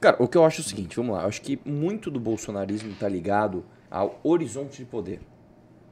Cara, 0.00 0.16
o 0.22 0.28
que 0.28 0.36
eu 0.36 0.44
acho 0.44 0.60
é 0.60 0.64
o 0.64 0.66
seguinte, 0.66 0.96
vamos 0.96 1.14
lá. 1.14 1.22
Eu 1.22 1.28
acho 1.28 1.40
que 1.40 1.58
muito 1.64 2.10
do 2.10 2.20
bolsonarismo 2.20 2.94
tá 2.94 3.08
ligado 3.08 3.64
ao 3.90 4.18
horizonte 4.22 4.78
de 4.78 4.84
poder. 4.84 5.20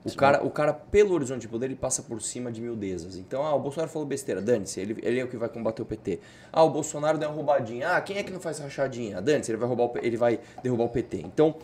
O 0.05 0.15
cara, 0.15 0.45
o 0.45 0.51
cara, 0.51 0.75
pelo 0.75 1.15
horizonte 1.15 1.41
de 1.43 1.49
poder, 1.49 1.67
ele 1.67 1.77
passa 1.77 2.03
por 2.03 2.21
cima 2.21 2.53
de 2.53 2.61
miudezas. 2.61 3.17
Então, 3.17 3.43
ah, 3.43 3.55
o 3.55 3.59
Bolsonaro 3.59 3.91
falou 3.91 4.07
besteira, 4.07 4.43
dane-se, 4.43 4.79
ele, 4.79 4.99
ele 5.03 5.19
é 5.19 5.25
o 5.25 5.29
que 5.29 5.37
vai 5.37 5.49
combater 5.49 5.81
o 5.81 5.87
PT. 5.87 6.21
Ah, 6.53 6.63
o 6.63 6.69
Bolsonaro 6.69 7.17
deu 7.17 7.31
uma 7.31 7.35
roubadinha. 7.35 7.89
Ah, 7.89 8.01
quem 8.03 8.19
é 8.19 8.23
que 8.23 8.31
não 8.31 8.39
faz 8.39 8.59
rachadinha? 8.59 9.23
Dane-se, 9.23 9.51
ele 9.51 9.57
vai 9.57 9.67
roubar 9.67 9.85
o, 9.85 9.93
ele 10.03 10.19
vai 10.19 10.39
derrubar 10.63 10.85
o 10.85 10.89
PT. 10.91 11.23
Então, 11.25 11.57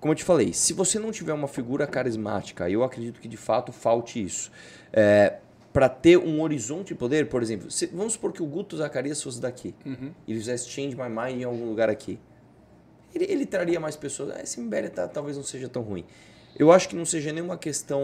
como 0.00 0.12
eu 0.12 0.16
te 0.16 0.24
falei, 0.24 0.52
se 0.52 0.72
você 0.72 0.98
não 0.98 1.12
tiver 1.12 1.32
uma 1.32 1.46
figura 1.46 1.86
carismática, 1.86 2.68
eu 2.68 2.82
acredito 2.82 3.20
que 3.20 3.28
de 3.28 3.36
fato 3.36 3.70
falte 3.70 4.20
isso. 4.20 4.50
É, 4.92 5.34
para 5.76 5.90
ter 5.90 6.16
um 6.16 6.40
horizonte 6.40 6.88
de 6.88 6.94
poder, 6.94 7.28
por 7.28 7.42
exemplo, 7.42 7.70
se- 7.70 7.84
vamos 7.88 8.14
supor 8.14 8.32
que 8.32 8.42
o 8.42 8.46
Guto 8.46 8.78
Zacarias 8.78 9.22
fosse 9.22 9.38
daqui 9.38 9.74
e 10.26 10.30
ele 10.32 10.38
fizesse 10.40 10.70
Change 10.70 10.96
My 10.96 11.10
Mind 11.10 11.42
em 11.42 11.44
algum 11.44 11.66
lugar 11.68 11.90
aqui. 11.90 12.18
Ele, 13.14 13.26
ele 13.30 13.44
traria 13.44 13.78
mais 13.78 13.94
pessoas. 13.94 14.30
Ah, 14.34 14.40
esse 14.42 14.58
MBL 14.58 14.88
tá- 14.88 15.06
talvez 15.06 15.36
não 15.36 15.44
seja 15.44 15.68
tão 15.68 15.82
ruim. 15.82 16.02
Eu 16.58 16.72
acho 16.72 16.88
que 16.88 16.96
não 16.96 17.04
seja 17.04 17.30
nenhuma 17.30 17.58
questão 17.58 18.00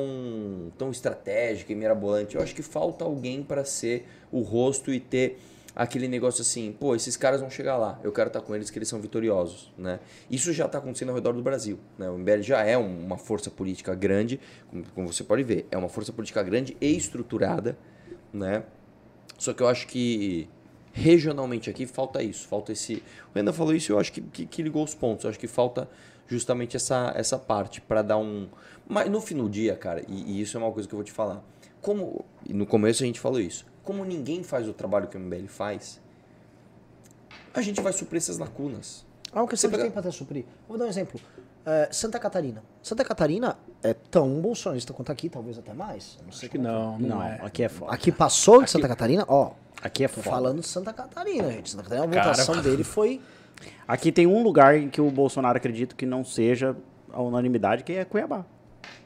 tão 0.76 0.90
estratégica 0.90 1.72
e 1.72 1.74
mirabolante. 1.74 2.36
Eu 2.36 2.42
acho 2.42 2.54
que 2.54 2.60
falta 2.62 3.04
alguém 3.06 3.42
para 3.42 3.64
ser 3.64 4.06
o 4.30 4.40
rosto 4.40 4.92
e 4.92 5.00
ter 5.00 5.38
aquele 5.74 6.06
negócio 6.08 6.42
assim, 6.42 6.72
pô, 6.78 6.94
esses 6.94 7.16
caras 7.16 7.40
vão 7.40 7.48
chegar 7.50 7.76
lá, 7.76 7.98
eu 8.04 8.12
quero 8.12 8.28
estar 8.28 8.40
com 8.40 8.54
eles 8.54 8.70
que 8.70 8.78
eles 8.78 8.88
são 8.88 9.00
vitoriosos, 9.00 9.72
né? 9.78 10.00
Isso 10.30 10.52
já 10.52 10.66
está 10.66 10.78
acontecendo 10.78 11.08
ao 11.10 11.14
redor 11.14 11.32
do 11.32 11.42
Brasil, 11.42 11.78
né? 11.98 12.10
O 12.10 12.16
MBL 12.18 12.42
já 12.42 12.62
é 12.62 12.76
um- 12.76 13.04
uma 13.06 13.16
força 13.16 13.50
política 13.50 13.94
grande, 13.94 14.38
como, 14.94 15.12
você 15.12 15.24
pode 15.24 15.42
ver, 15.42 15.66
é 15.70 15.76
uma 15.78 15.88
força 15.88 16.12
política 16.12 16.42
grande 16.42 16.76
e 16.80 16.96
estruturada, 16.96 17.76
né? 18.32 18.64
Só 19.38 19.52
que 19.52 19.62
eu 19.62 19.68
acho 19.68 19.86
que 19.86 20.48
regionalmente 20.92 21.70
aqui 21.70 21.86
falta 21.86 22.22
isso, 22.22 22.46
falta 22.46 22.70
esse. 22.72 23.02
O 23.30 23.34
Renan 23.34 23.52
falou 23.52 23.74
isso, 23.74 23.92
eu 23.92 23.98
acho 23.98 24.12
que, 24.12 24.20
que, 24.20 24.46
que 24.46 24.62
ligou 24.62 24.84
os 24.84 24.94
pontos. 24.94 25.24
Eu 25.24 25.30
acho 25.30 25.38
que 25.38 25.46
falta 25.48 25.88
justamente 26.28 26.76
essa, 26.76 27.12
essa 27.16 27.38
parte 27.38 27.80
para 27.80 28.02
dar 28.02 28.18
um. 28.18 28.46
Mas 28.86 29.10
no 29.10 29.20
fim 29.20 29.36
do 29.36 29.48
dia, 29.48 29.74
cara, 29.74 30.02
e, 30.06 30.32
e 30.32 30.40
isso 30.40 30.56
é 30.56 30.60
uma 30.60 30.70
coisa 30.70 30.88
que 30.88 30.94
eu 30.94 30.98
vou 30.98 31.04
te 31.04 31.12
falar. 31.12 31.42
Como. 31.80 32.24
E 32.46 32.52
no 32.52 32.66
começo 32.66 33.02
a 33.02 33.06
gente 33.06 33.18
falou 33.18 33.40
isso. 33.40 33.64
Como 33.82 34.04
ninguém 34.04 34.42
faz 34.42 34.68
o 34.68 34.72
trabalho 34.72 35.08
que 35.08 35.16
o 35.16 35.20
MBL 35.20 35.46
faz, 35.48 36.00
a 37.54 37.60
gente 37.60 37.80
vai 37.80 37.92
suprir 37.92 38.18
essas 38.18 38.38
lacunas. 38.38 39.04
É 39.32 39.36
uma 39.38 39.48
questão 39.48 39.68
Você 39.70 39.76
de 39.76 39.78
pega- 39.78 39.88
tempo 39.88 39.98
até 39.98 40.10
suprir. 40.10 40.44
Vou 40.68 40.76
dar 40.78 40.84
um 40.84 40.88
exemplo. 40.88 41.20
É, 41.64 41.88
Santa 41.92 42.18
Catarina. 42.18 42.62
Santa 42.82 43.04
Catarina 43.04 43.56
é 43.82 43.94
tão 43.94 44.40
bolsonarista 44.40 44.92
quanto 44.92 45.10
aqui, 45.12 45.28
talvez 45.28 45.58
até 45.58 45.72
mais. 45.72 46.16
Eu 46.18 46.24
Não 46.26 46.32
sei 46.32 46.48
Acho 46.48 46.50
que 46.50 46.58
quanto. 46.58 46.66
não, 46.70 46.98
não, 46.98 47.08
Não, 47.16 47.22
é. 47.22 47.40
aqui 47.42 47.62
é 47.62 47.68
foda. 47.68 47.92
Aqui 47.92 48.10
passou 48.12 48.62
de 48.62 48.70
Santa 48.70 48.88
Catarina, 48.88 49.24
ó. 49.28 49.52
Aqui 49.82 50.04
é 50.04 50.08
Tô 50.08 50.14
foda. 50.14 50.30
falando 50.30 50.60
de 50.60 50.66
Santa 50.66 50.92
Catarina, 50.92 51.50
gente. 51.50 51.70
Santa 51.70 51.82
Catarina, 51.84 52.06
a 52.06 52.10
Cara. 52.10 52.30
votação 52.32 52.60
dele 52.62 52.84
foi. 52.84 53.20
Aqui 53.86 54.10
tem 54.10 54.26
um 54.26 54.42
lugar 54.42 54.76
em 54.76 54.88
que 54.88 55.00
o 55.00 55.10
Bolsonaro 55.10 55.56
acredita 55.56 55.94
que 55.94 56.04
não 56.06 56.24
seja 56.24 56.76
a 57.12 57.20
unanimidade, 57.22 57.84
que 57.84 57.92
é 57.92 58.04
Cuiabá. 58.04 58.44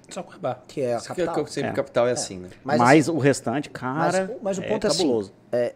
Só 0.08 0.22
Cuiabá. 0.22 0.58
que 0.68 0.80
é 0.80 0.94
a 0.94 0.98
Isso 0.98 1.12
que 1.14 1.20
é- 1.20 1.24
capital. 1.26 1.46
sempre 1.46 1.70
É. 1.70 1.72
capital 1.72 2.06
é 2.08 2.12
assim, 2.12 2.38
né? 2.38 2.50
Mas, 2.64 2.78
Mas, 2.78 3.08
o 3.08 3.18
restante, 3.18 3.68
cara, 3.70 4.28
mas, 4.28 4.42
mas 4.42 4.58
o 4.58 4.62
é 4.62 4.68
ponto 4.68 4.86
é, 4.86 4.90
assim, 4.90 4.98
cabuloso. 5.04 5.32
é, 5.52 5.74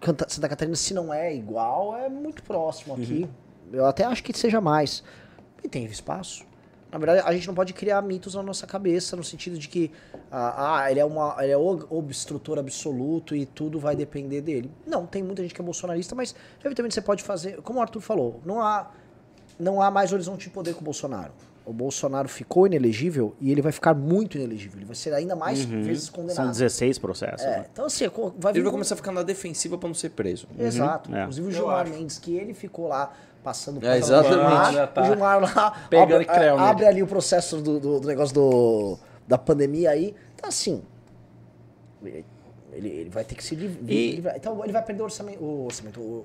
Canta- 0.00 0.26
Santa 0.28 0.48
Catarina, 0.48 0.76
se 0.76 0.92
não 0.92 1.12
é 1.14 1.34
igual, 1.34 1.96
é 1.96 2.08
muito 2.08 2.42
próximo 2.42 2.94
aqui. 2.94 3.22
Uhum. 3.22 3.28
Eu 3.78 3.86
até 3.86 4.04
acho 4.04 4.22
que 4.22 4.36
seja 4.36 4.60
mais. 4.60 5.02
E 5.62 5.68
tem 5.68 5.84
espaço. 5.84 6.44
Na 6.90 6.98
verdade, 6.98 7.22
a 7.24 7.32
gente 7.32 7.46
não 7.46 7.54
pode 7.54 7.72
criar 7.72 8.02
mitos 8.02 8.34
na 8.34 8.42
nossa 8.42 8.66
cabeça, 8.66 9.16
no 9.16 9.24
sentido 9.24 9.56
de 9.56 9.66
que 9.68 9.90
ah, 10.30 10.82
ah, 10.82 10.90
ele 10.90 11.00
é, 11.00 11.04
uma, 11.04 11.36
ele 11.38 11.52
é 11.52 11.56
o 11.56 11.86
obstrutor 11.88 12.58
absoluto 12.58 13.34
e 13.34 13.46
tudo 13.46 13.78
vai 13.80 13.96
depender 13.96 14.42
dele. 14.42 14.70
Não, 14.86 15.06
tem 15.06 15.22
muita 15.22 15.40
gente 15.40 15.54
que 15.54 15.60
é 15.62 15.64
bolsonarista, 15.64 16.14
mas 16.14 16.34
evidentemente 16.60 16.94
você 16.94 17.00
pode 17.00 17.22
fazer, 17.22 17.62
como 17.62 17.78
o 17.78 17.82
Arthur 17.82 18.00
falou, 18.02 18.40
não 18.44 18.60
há, 18.60 18.90
não 19.58 19.80
há 19.80 19.90
mais 19.90 20.12
horizonte 20.12 20.48
de 20.48 20.50
poder 20.50 20.74
com 20.74 20.82
o 20.82 20.84
Bolsonaro. 20.84 21.32
O 21.64 21.72
Bolsonaro 21.72 22.28
ficou 22.28 22.66
inelegível 22.66 23.36
e 23.40 23.50
ele 23.52 23.62
vai 23.62 23.70
ficar 23.70 23.94
muito 23.94 24.36
inelegível. 24.36 24.78
Ele 24.78 24.84
vai 24.86 24.96
ser 24.96 25.14
ainda 25.14 25.36
mais 25.36 25.60
vezes 25.64 26.08
Uhum. 26.08 26.14
São 26.14 26.22
condenado. 26.24 26.48
16 26.50 26.98
processos. 26.98 27.46
É, 27.46 27.58
né? 27.60 27.66
então 27.72 27.84
assim, 27.86 28.04
vai 28.36 28.52
vir 28.52 28.58
Ele 28.58 28.62
vai 28.62 28.62
com- 28.64 28.70
começar 28.72 28.94
a 28.94 28.96
ficar 28.96 29.12
na 29.12 29.22
defensiva 29.22 29.78
para 29.78 29.88
não 29.88 29.94
ser 29.94 30.10
preso. 30.10 30.48
Exato. 30.58 31.14
é. 31.14 31.20
Inclusive 31.20 31.46
o 31.46 31.50
Eu 31.50 31.54
Gilmar 31.54 31.82
acho. 31.86 31.92
Mendes, 31.94 32.18
que 32.18 32.34
ele 32.36 32.52
ficou 32.52 32.88
lá 32.88 33.12
passando 33.44 33.84
É, 33.86 33.96
exatamente. 33.96 34.34
Gilmar, 34.40 34.72
Já 34.72 34.86
tá 34.88 35.02
o 35.02 35.04
Gilmar 35.04 35.40
lá 35.40 35.70
pegando 35.88 36.12
abre, 36.14 36.24
creu 36.26 36.56
nele. 36.56 36.68
abre 36.68 36.86
ali 36.86 37.02
o 37.02 37.06
processo 37.06 37.60
do, 37.62 37.78
do- 37.78 38.00
do 38.00 38.08
negócio 38.08 38.34
do, 38.34 38.98
da 39.28 39.38
pandemia 39.38 39.90
aí. 39.90 40.14
Então 40.34 40.48
assim, 40.48 40.82
ele, 42.02 42.24
ele 42.88 43.10
vai 43.10 43.24
ter 43.24 43.34
que 43.34 43.44
se 43.44 43.54
liv- 43.54 43.78
E- 43.88 44.12
livrar. 44.16 44.36
Então 44.36 44.62
ele 44.64 44.72
vai 44.72 44.82
perder 44.82 45.02
o 45.02 45.04
orçamento. 45.04 45.42
O 45.42 45.64
orçamento 45.66 46.00
o, 46.00 46.24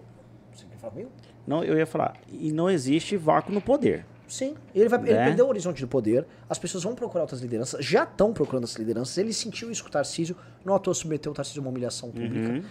você 0.53 0.65
quer 0.69 0.77
falar 0.77 0.93
comigo? 0.93 1.11
Não, 1.45 1.63
eu 1.63 1.77
ia 1.77 1.85
falar. 1.85 2.15
E 2.31 2.51
não 2.51 2.69
existe 2.69 3.15
vácuo 3.17 3.53
no 3.53 3.61
poder. 3.61 4.05
Sim, 4.27 4.55
ele 4.75 4.89
vai 4.89 4.99
ele 4.99 5.13
Né? 5.13 5.25
perdeu 5.25 5.45
o 5.45 5.49
horizonte 5.49 5.81
do 5.81 5.87
poder, 5.87 6.25
as 6.49 6.59
pessoas 6.59 6.83
vão 6.83 6.93
procurar 6.93 7.23
outras 7.23 7.39
lideranças, 7.41 7.83
já 7.85 8.03
estão 8.03 8.33
procurando 8.33 8.65
essas 8.65 8.75
lideranças, 8.75 9.17
ele 9.17 9.31
sentiu 9.31 9.71
isso 9.71 9.81
com 9.83 9.89
o 9.89 9.91
Tarcísio, 9.91 10.35
não 10.65 10.75
à 10.75 10.79
toa 10.79 10.93
submeteu 10.93 11.31
o 11.31 11.35
Tarcísio 11.35 11.61
a 11.61 11.63
uma 11.63 11.69
humilhação 11.71 12.11
pública. 12.11 12.49
Uhum. 12.51 12.63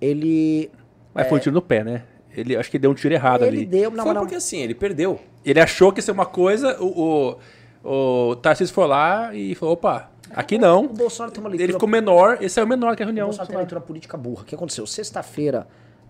Ele, 0.00 0.70
Mas 1.12 1.28
foi 1.28 1.38
um 1.38 1.40
tiro 1.40 1.54
no 1.54 1.62
pé, 1.62 1.82
né? 1.82 2.04
Ele, 2.34 2.56
acho 2.56 2.70
que 2.70 2.78
deu 2.78 2.92
um 2.92 2.94
tiro 2.94 3.12
errado 3.12 3.44
ele 3.44 3.58
ali. 3.58 3.66
deu, 3.66 3.90
não, 3.90 4.04
Foi 4.04 4.14
não, 4.14 4.20
porque 4.22 4.36
assim, 4.36 4.60
ele 4.60 4.74
perdeu. 4.74 5.18
Ele 5.44 5.60
achou 5.60 5.92
que 5.92 5.98
ia 5.98 6.02
ser 6.02 6.12
uma 6.12 6.26
coisa, 6.26 6.80
o, 6.80 7.36
o, 7.84 8.30
o 8.30 8.36
Tarcísio 8.36 8.72
foi 8.72 8.86
lá 8.86 9.34
e 9.34 9.54
falou, 9.56 9.74
opa, 9.74 10.10
aqui 10.30 10.54
o 10.54 10.60
não. 10.60 10.86
Bolsonaro 10.86 11.32
tem 11.32 11.42
uma 11.42 11.48
leitura 11.48 11.66
Ele 11.66 11.72
ficou 11.72 11.88
menor, 11.88 12.38
esse 12.40 12.60
é 12.60 12.62
o 12.62 12.66
menor 12.68 12.94
que 12.94 13.02
a 13.02 13.06
O 13.06 13.08
reunião. 13.08 13.26
Bolsonaro 13.26 13.48
tem 13.48 13.56
uma 13.56 13.62
leitura 13.62 13.80
política 13.80 14.16
burra. 14.16 14.42
O 14.42 14.44
que 14.44 14.54
aconteceu? 14.54 14.86
Sexta-feira, 14.86 15.66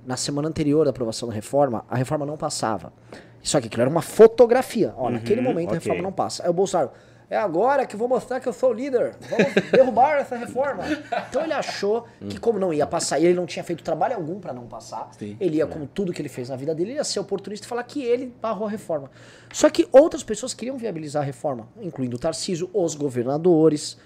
na 0.07 0.17
semana 0.17 0.47
anterior 0.47 0.85
da 0.85 0.91
aprovação 0.91 1.27
da 1.29 1.35
reforma, 1.35 1.85
a 1.89 1.97
reforma 1.97 2.27
não 2.27 2.37
passava. 2.37 2.93
Só 3.43 3.61
que 3.61 3.67
aquilo 3.67 3.83
era 3.83 3.91
uma 3.91 4.03
fotografia. 4.03 4.95
Ó, 4.97 5.11
naquele 5.11 5.41
momento 5.41 5.69
a 5.69 5.77
ok. 5.77 5.79
reforma 5.79 6.03
não 6.03 6.13
passa. 6.13 6.43
Aí 6.43 6.51
o 6.51 6.53
Bolsonaro, 6.53 6.91
é 7.31 7.37
agora 7.37 7.87
que 7.87 7.95
eu 7.95 7.99
vou 7.99 8.09
mostrar 8.09 8.41
que 8.41 8.49
eu 8.49 8.53
sou 8.53 8.71
o 8.71 8.73
líder. 8.73 9.15
Vamos 9.21 9.55
derrubar 9.71 10.19
essa 10.19 10.37
reforma. 10.37 10.83
Então 11.29 11.45
ele 11.45 11.53
achou 11.53 12.05
que 12.29 12.41
como 12.41 12.59
não 12.59 12.75
ia 12.75 12.87
passar, 12.87 13.21
e 13.21 13.27
ele 13.27 13.35
não 13.35 13.47
tinha 13.47 13.63
feito 13.63 13.85
trabalho 13.85 14.17
algum 14.17 14.41
pra 14.41 14.53
não 14.53 14.67
passar, 14.67 15.11
Sim. 15.17 15.37
ele 15.41 15.59
ia, 15.59 15.67
como 15.67 15.87
tudo 15.87 16.13
que 16.13 16.21
ele 16.21 16.29
fez 16.29 16.49
na 16.49 16.57
vida 16.57 16.75
dele, 16.75 16.91
ele 16.91 16.99
ia 16.99 17.05
ser 17.05 17.21
oportunista 17.21 17.67
e 17.67 17.69
falar 17.69 17.85
que 17.85 18.03
ele 18.03 18.35
barrou 18.43 18.67
a 18.67 18.71
reforma. 18.71 19.09
Só 19.53 19.71
que 19.71 19.89
outras 19.93 20.25
pessoas 20.25 20.53
queriam 20.53 20.77
viabilizar 20.77 21.23
a 21.23 21.25
reforma, 21.25 21.69
incluindo 21.81 22.17
o 22.17 22.19
Tarcísio, 22.19 22.69
os 22.75 22.97
governadores, 22.97 23.97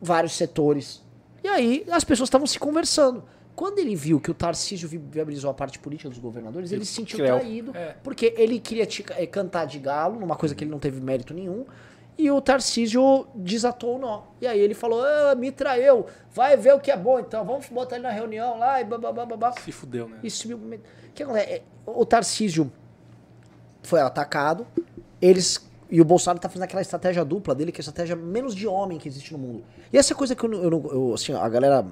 vários 0.00 0.32
setores. 0.32 1.02
E 1.42 1.48
aí 1.48 1.84
as 1.90 2.02
pessoas 2.02 2.28
estavam 2.28 2.46
se 2.46 2.58
conversando. 2.58 3.22
Quando 3.56 3.78
ele 3.78 3.94
viu 3.94 4.18
que 4.20 4.30
o 4.30 4.34
Tarcísio 4.34 4.88
vi- 4.88 4.98
viabilizou 4.98 5.50
a 5.50 5.54
parte 5.54 5.78
política 5.78 6.08
dos 6.08 6.18
governadores, 6.18 6.72
ele 6.72 6.84
se 6.84 6.92
sentiu 6.94 7.18
creu. 7.18 7.38
traído, 7.38 7.76
É. 7.76 7.94
porque 8.02 8.34
ele 8.36 8.58
queria 8.58 8.84
te- 8.84 9.04
eh, 9.10 9.26
cantar 9.26 9.64
de 9.66 9.78
galo, 9.78 10.18
numa 10.18 10.34
coisa 10.36 10.54
que 10.54 10.64
ele 10.64 10.70
não 10.70 10.78
teve 10.80 11.00
mérito 11.00 11.32
nenhum, 11.32 11.64
e 12.18 12.30
o 12.30 12.40
Tarcísio 12.40 13.26
desatou 13.34 13.96
o 13.96 13.98
nó. 13.98 14.22
E 14.40 14.46
aí 14.46 14.58
ele 14.58 14.74
falou, 14.74 15.02
ah, 15.04 15.34
me 15.36 15.52
traiu, 15.52 16.04
vai 16.32 16.56
ver 16.56 16.74
o 16.74 16.80
que 16.80 16.90
é 16.90 16.96
bom 16.96 17.18
então, 17.20 17.44
vamos 17.44 17.68
botar 17.68 17.94
ele 17.96 18.02
na 18.02 18.10
reunião 18.10 18.58
lá 18.58 18.80
e 18.80 18.84
babá. 18.84 19.52
Se 19.52 19.70
fudeu, 19.70 20.08
né? 20.08 20.18
Isso 20.22 20.48
me... 20.48 20.54
O 20.76 20.80
que 21.14 21.22
acontece? 21.22 21.50
É, 21.52 21.62
O 21.86 22.04
Tarcísio 22.04 22.72
foi 23.82 24.00
atacado, 24.00 24.66
eles... 25.20 25.68
E 25.90 26.00
o 26.00 26.04
Bolsonaro 26.04 26.40
tá 26.40 26.48
fazendo 26.48 26.64
aquela 26.64 26.82
estratégia 26.82 27.24
dupla 27.24 27.54
dele, 27.54 27.70
que 27.70 27.78
é 27.78 27.82
a 27.82 27.84
estratégia 27.86 28.16
menos 28.16 28.52
de 28.54 28.66
homem 28.66 28.98
que 28.98 29.06
existe 29.08 29.32
no 29.32 29.38
mundo. 29.38 29.62
E 29.92 29.98
essa 29.98 30.12
coisa 30.12 30.34
que 30.34 30.42
eu, 30.44 30.48
não- 30.48 30.62
eu, 30.62 30.90
eu, 30.92 31.14
assim, 31.14 31.32
a 31.32 31.48
galera... 31.48 31.86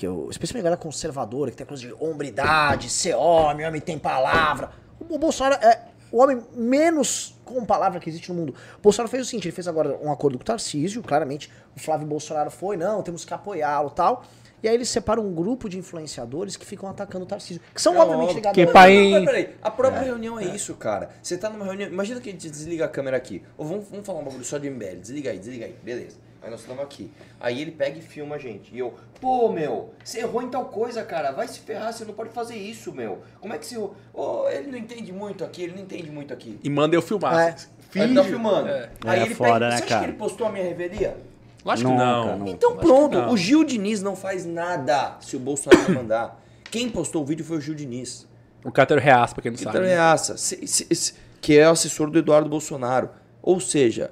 Que 0.00 0.06
eu, 0.06 0.28
especialmente 0.30 0.62
a 0.62 0.70
galera 0.70 0.80
conservadora, 0.80 1.50
que 1.50 1.58
tem 1.58 1.66
coisa 1.66 1.86
de 1.86 1.92
hombridade, 2.00 2.88
ser 2.88 3.14
homem, 3.14 3.66
homem 3.66 3.82
tem 3.82 3.98
palavra. 3.98 4.70
O, 4.98 5.16
o 5.16 5.18
Bolsonaro 5.18 5.62
é 5.62 5.78
o 6.10 6.22
homem 6.22 6.42
menos 6.54 7.38
com 7.44 7.62
palavra 7.66 8.00
que 8.00 8.08
existe 8.08 8.30
no 8.32 8.38
mundo. 8.38 8.54
O 8.78 8.80
Bolsonaro 8.80 9.10
fez 9.10 9.26
o 9.26 9.28
seguinte, 9.28 9.44
ele 9.46 9.52
fez 9.54 9.68
agora 9.68 9.98
um 10.02 10.10
acordo 10.10 10.38
com 10.38 10.42
o 10.42 10.46
Tarcísio, 10.46 11.02
claramente. 11.02 11.50
O 11.76 11.80
Flávio 11.80 12.06
Bolsonaro 12.06 12.50
foi, 12.50 12.78
não, 12.78 13.02
temos 13.02 13.26
que 13.26 13.34
apoiá-lo 13.34 13.90
e 13.90 13.94
tal. 13.94 14.24
E 14.62 14.68
aí 14.68 14.74
ele 14.74 14.86
separa 14.86 15.20
um 15.20 15.34
grupo 15.34 15.68
de 15.68 15.76
influenciadores 15.76 16.56
que 16.56 16.64
ficam 16.64 16.88
atacando 16.88 17.26
o 17.26 17.28
Tarcísio. 17.28 17.60
Que 17.74 17.82
são, 17.82 17.94
É 17.94 17.98
obviamente, 17.98 18.34
ligados 18.36 18.54
Que 18.54 18.66
pai- 18.72 19.02
Não, 19.04 19.10
mas 19.10 19.24
peraí, 19.26 19.54
a 19.60 19.70
própria 19.70 20.00
reunião 20.02 20.40
é 20.40 20.44
isso, 20.46 20.74
cara. 20.76 21.10
Você 21.22 21.36
tá 21.36 21.50
numa 21.50 21.66
reunião. 21.66 21.90
Imagina 21.90 22.22
que 22.22 22.30
a 22.30 22.32
gente 22.32 22.48
desliga 22.48 22.86
a 22.86 22.88
câmera 22.88 23.18
aqui. 23.18 23.42
Ou 23.58 23.66
vamos, 23.66 23.86
vamos 23.90 24.06
falar 24.06 24.20
um 24.20 24.24
bagulho 24.24 24.44
só 24.44 24.56
de 24.56 24.70
MBL. 24.70 24.96
Desliga 24.98 25.30
aí, 25.30 25.38
desliga 25.38 25.66
aí. 25.66 25.76
Beleza. 25.82 26.16
Aí 26.42 26.50
nós 26.50 26.60
estamos 26.60 26.82
aqui. 26.82 27.10
Aí 27.38 27.60
ele 27.60 27.70
pega 27.70 27.98
e 27.98 28.02
filma 28.02 28.36
a 28.36 28.38
gente. 28.38 28.74
E 28.74 28.78
eu, 28.78 28.94
pô, 29.20 29.52
meu, 29.52 29.92
você 30.02 30.20
errou 30.20 30.42
em 30.42 30.48
tal 30.48 30.64
coisa, 30.66 31.02
cara. 31.04 31.32
Vai 31.32 31.46
se 31.46 31.60
ferrar, 31.60 31.92
você 31.92 32.04
não 32.04 32.14
pode 32.14 32.30
fazer 32.30 32.56
isso, 32.56 32.92
meu. 32.92 33.18
Como 33.40 33.52
é 33.52 33.58
que 33.58 33.66
você. 33.66 33.76
Ô, 34.14 34.48
ele 34.48 34.70
não 34.70 34.78
entende 34.78 35.12
muito 35.12 35.44
aqui, 35.44 35.62
ele 35.64 35.74
não 35.74 35.82
entende 35.82 36.10
muito 36.10 36.32
aqui. 36.32 36.58
E 36.62 36.70
manda 36.70 36.94
eu 36.96 37.02
filmar. 37.02 37.34
É. 37.38 37.54
Aí 37.94 38.02
ele 38.02 38.14
tá 38.14 38.24
filmando. 38.24 38.68
É. 38.68 38.90
Aí 39.04 39.20
É 39.20 39.22
ele 39.24 39.34
foda, 39.34 39.52
pega. 39.52 39.68
né, 39.68 39.70
Você 39.70 39.76
acha 39.82 39.86
cara? 39.86 40.00
que 40.04 40.10
ele 40.10 40.16
postou 40.18 40.46
a 40.46 40.50
minha 40.52 40.64
revelia? 40.64 41.16
Lógico 41.64 41.90
que 41.90 41.96
não. 41.96 42.38
nunca. 42.38 42.50
Então 42.50 42.70
Lógico 42.70 42.86
pronto, 42.86 43.18
não. 43.18 43.32
o 43.32 43.36
Gil 43.36 43.62
Diniz 43.64 44.00
não 44.00 44.16
faz 44.16 44.46
nada 44.46 45.16
se 45.20 45.36
o 45.36 45.38
Bolsonaro 45.38 45.88
não 45.92 45.96
mandar. 46.02 46.40
Quem 46.70 46.88
postou 46.88 47.22
o 47.22 47.26
vídeo 47.26 47.44
foi 47.44 47.58
o 47.58 47.60
Gil 47.60 47.74
Diniz. 47.74 48.26
O 48.64 48.70
Cáter 48.72 48.98
Reaça, 48.98 49.34
pra 49.34 49.42
quem 49.42 49.50
não 49.50 49.58
Vitor 49.58 49.72
sabe. 49.74 49.86
Reaça, 49.86 50.36
se- 50.38 50.66
se- 50.66 50.86
se- 50.94 51.14
que 51.40 51.58
é 51.58 51.68
o 51.68 51.72
assessor 51.72 52.08
do 52.10 52.18
Eduardo 52.18 52.48
Bolsonaro. 52.48 53.10
Ou 53.42 53.58
seja, 53.60 54.10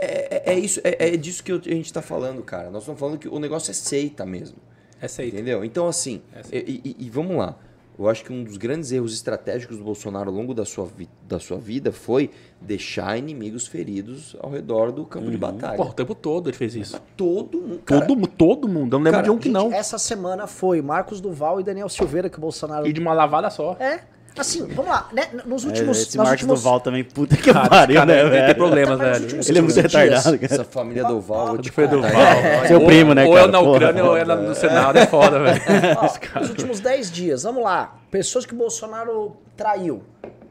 é, 0.00 0.42
é- 0.50 0.52
é 0.54 0.58
isso, 0.58 0.80
é, 0.84 1.14
é 1.14 1.16
disso 1.16 1.42
que 1.42 1.52
a 1.52 1.58
gente 1.58 1.92
tá 1.92 2.02
falando, 2.02 2.42
cara. 2.42 2.70
Nós 2.70 2.82
estamos 2.82 2.98
falando 3.00 3.18
que 3.18 3.28
o 3.28 3.38
negócio 3.38 3.70
é 3.70 3.74
seita 3.74 4.24
mesmo. 4.26 4.56
Essa 5.00 5.22
aí. 5.22 5.28
Entendeu? 5.28 5.64
Então, 5.64 5.86
assim, 5.86 6.22
Essa. 6.34 6.54
e, 6.54 6.80
e- 6.84 6.96
e 7.06 7.10
vamos 7.10 7.36
lá. 7.36 7.56
Eu 7.98 8.08
acho 8.08 8.24
que 8.24 8.32
um 8.32 8.44
dos 8.44 8.56
grandes 8.56 8.92
erros 8.92 9.12
estratégicos 9.12 9.76
do 9.76 9.82
Bolsonaro 9.82 10.30
ao 10.30 10.36
longo 10.36 10.54
da 10.54 10.64
sua, 10.64 10.88
da 11.26 11.40
sua 11.40 11.58
vida 11.58 11.90
foi 11.90 12.30
deixar 12.60 13.18
inimigos 13.18 13.66
feridos 13.66 14.36
ao 14.38 14.50
redor 14.52 14.92
do 14.92 15.04
campo 15.04 15.28
de 15.28 15.36
batalha. 15.36 15.76
Pô, 15.76 15.82
o 15.82 15.92
tempo 15.92 16.14
todo 16.14 16.48
ele 16.48 16.56
fez 16.56 16.76
isso. 16.76 17.00
Todo 17.16 17.60
mundo. 17.60 17.80
cara, 17.84 18.06
Todo, 18.06 18.26
todo 18.28 18.68
mundo. 18.68 18.94
Eu 18.94 18.98
não 19.00 19.04
lembro 19.04 19.10
Cara, 19.18 19.24
de 19.24 19.30
um 19.30 19.36
que 19.36 19.48
Gente, 19.48 19.54
não. 19.54 19.72
Essa 19.72 19.98
semana 19.98 20.46
foi 20.46 20.80
Marcos 20.80 21.20
Duval 21.20 21.60
e 21.60 21.64
Daniel 21.64 21.88
Silveira 21.88 22.30
que 22.30 22.38
o 22.38 22.40
Bolsonaro. 22.40 22.86
E 22.86 22.92
de 22.92 23.00
uma 23.00 23.12
lavada 23.12 23.50
só. 23.50 23.76
É. 23.80 24.02
Assim, 24.38 24.66
vamos 24.66 24.90
lá, 24.90 25.08
né? 25.12 25.28
Nos 25.44 25.64
É, 25.64 25.68
últimos. 25.68 26.00
esse 26.00 26.16
Marcos 26.16 26.32
últimos... 26.32 26.60
Duval 26.62 26.80
também, 26.80 27.04
puta 27.04 27.36
que 27.36 27.52
Cara, 27.52 27.68
pariu, 27.68 27.96
cara 27.96 28.06
né, 28.06 28.20
tem- 28.22 28.30
tem 28.30 28.40
velho? 28.40 28.54
problemas, 28.54 28.98
Mas 28.98 29.08
nos 29.08 29.10
velho. 29.10 29.24
últimos 29.24 29.48
Ele 29.48 29.58
é 29.58 29.62
muito 29.62 29.74
15 29.74 29.88
dias, 29.88 30.02
retardado, 30.02 30.38
cara. 30.38 30.54
Essa 30.54 30.64
família 30.64 31.04
do 31.04 31.20
Val, 31.20 31.40
eu 31.40 31.46
vou 31.54 31.58
te 31.58 31.70
Foi 31.70 31.86
do 31.88 31.96
contar, 31.96 32.12
Val. 32.12 32.22
hein? 32.62 32.68
Seu 32.68 32.80
primo, 32.84 33.14
né, 33.14 33.24
Ou 33.24 33.34
cara? 33.34 33.46
é 33.46 33.50
na 33.50 33.58
Porra. 33.58 33.70
Ucrânia 33.72 34.04
ou 34.04 34.16
é 34.16 34.24
na- 34.24 34.36
no 34.36 34.54
Senado. 34.54 34.98
É 34.98 35.06
foda, 35.06 35.38
velho. 35.40 35.60
Ó, 36.36 36.40
nos 36.40 36.48
últimos 36.50 36.80
10 36.80 37.10
dias, 37.10 37.42
vamos 37.42 37.62
lá. 37.62 37.96
Pessoas 38.10 38.46
que 38.46 38.54
o 38.54 38.56
Bolsonaro 38.56 39.36
traiu. 39.56 40.02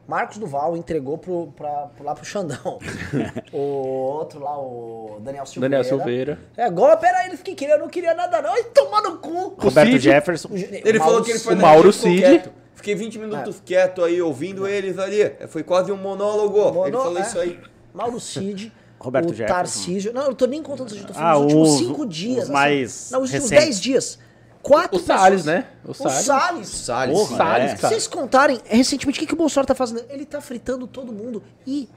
Marcos 0.06 0.38
Duval 0.38 0.74
entregou 0.74 1.18
pro, 1.18 1.48
pra, 1.54 1.68
pro- 1.94 2.02
lá 2.06 2.14
pro 2.14 2.24
Xandão. 2.24 2.78
o 3.52 3.58
outro 3.58 4.40
lá, 4.40 4.58
o 4.58 5.18
Daniel 5.20 5.44
Silveira. 5.44 5.76
Daniel 5.76 5.84
Silveira. 5.98 6.38
É, 6.56 6.70
golpe 6.70 7.04
era 7.04 7.26
ele 7.26 7.36
que 7.36 7.54
queria, 7.54 7.74
eu 7.74 7.78
não 7.80 7.88
queria 7.88 8.14
nada 8.14 8.40
não. 8.40 8.56
E 8.56 8.64
tomar 8.64 9.02
no 9.02 9.18
cu. 9.18 9.54
Roberto 9.58 9.90
Cid. 9.92 9.98
Jefferson. 10.00 10.48
Ele 10.54 10.98
falou 10.98 11.22
que 11.22 11.30
ele 11.32 11.38
foi 11.38 11.54
o 11.54 11.58
Mauro 11.58 11.92
Cid. 11.92 12.42
Fiquei 12.78 12.94
20 12.94 13.18
minutos 13.18 13.60
quieto 13.64 14.02
aí 14.04 14.22
ouvindo 14.22 14.66
eles 14.66 14.98
ali. 14.98 15.30
Foi 15.48 15.62
quase 15.62 15.90
um 15.92 15.96
monólogo. 15.96 16.86
ele 16.86 16.96
falou 16.96 17.18
é. 17.18 17.22
isso 17.22 17.38
aí. 17.38 17.58
Mauro 17.92 18.18
Cid. 18.20 18.72
Roberto 19.00 19.30
o 19.30 19.34
Jefferson. 19.34 19.54
Tarcísio. 19.54 20.12
Não, 20.12 20.22
eu 20.26 20.34
tô 20.34 20.46
nem 20.46 20.62
contando 20.62 20.88
isso, 20.88 20.98
eu 20.98 21.06
tô 21.06 21.12
Ah, 21.12 21.16
falando 21.34 21.42
últimos 21.42 21.70
os- 21.72 21.78
5 21.78 22.06
dias. 22.06 22.44
os 22.44 22.50
mais 22.50 23.10
Não, 23.12 23.20
os 23.22 23.30
últimos 23.30 23.50
recentes. 23.50 23.64
10 23.76 23.80
dias. 23.80 24.18
Quatro 24.62 24.96
O 24.96 25.00
Salles, 25.00 25.42
pessoas- 25.42 25.44
né? 25.44 25.66
O 25.84 25.90
O 25.90 25.94
Salles. 25.94 26.24
Salles. 26.24 26.68
Salles. 26.68 27.18
Porra, 27.18 27.36
Salles, 27.36 27.70
é. 27.72 27.76
cara. 27.76 27.88
vocês 27.88 28.06
contarem, 28.08 28.60
recentemente, 28.64 29.18
o 29.18 29.20
que, 29.20 29.26
que 29.26 29.34
o 29.34 29.36
Bolsonaro 29.36 29.66
tá 29.68 29.74
fazendo? 29.74 30.04
Ele 30.08 30.24
tá 30.24 30.40
fritando 30.40 30.86
todo 30.86 31.12
mundo 31.12 31.42
e. 31.66 31.88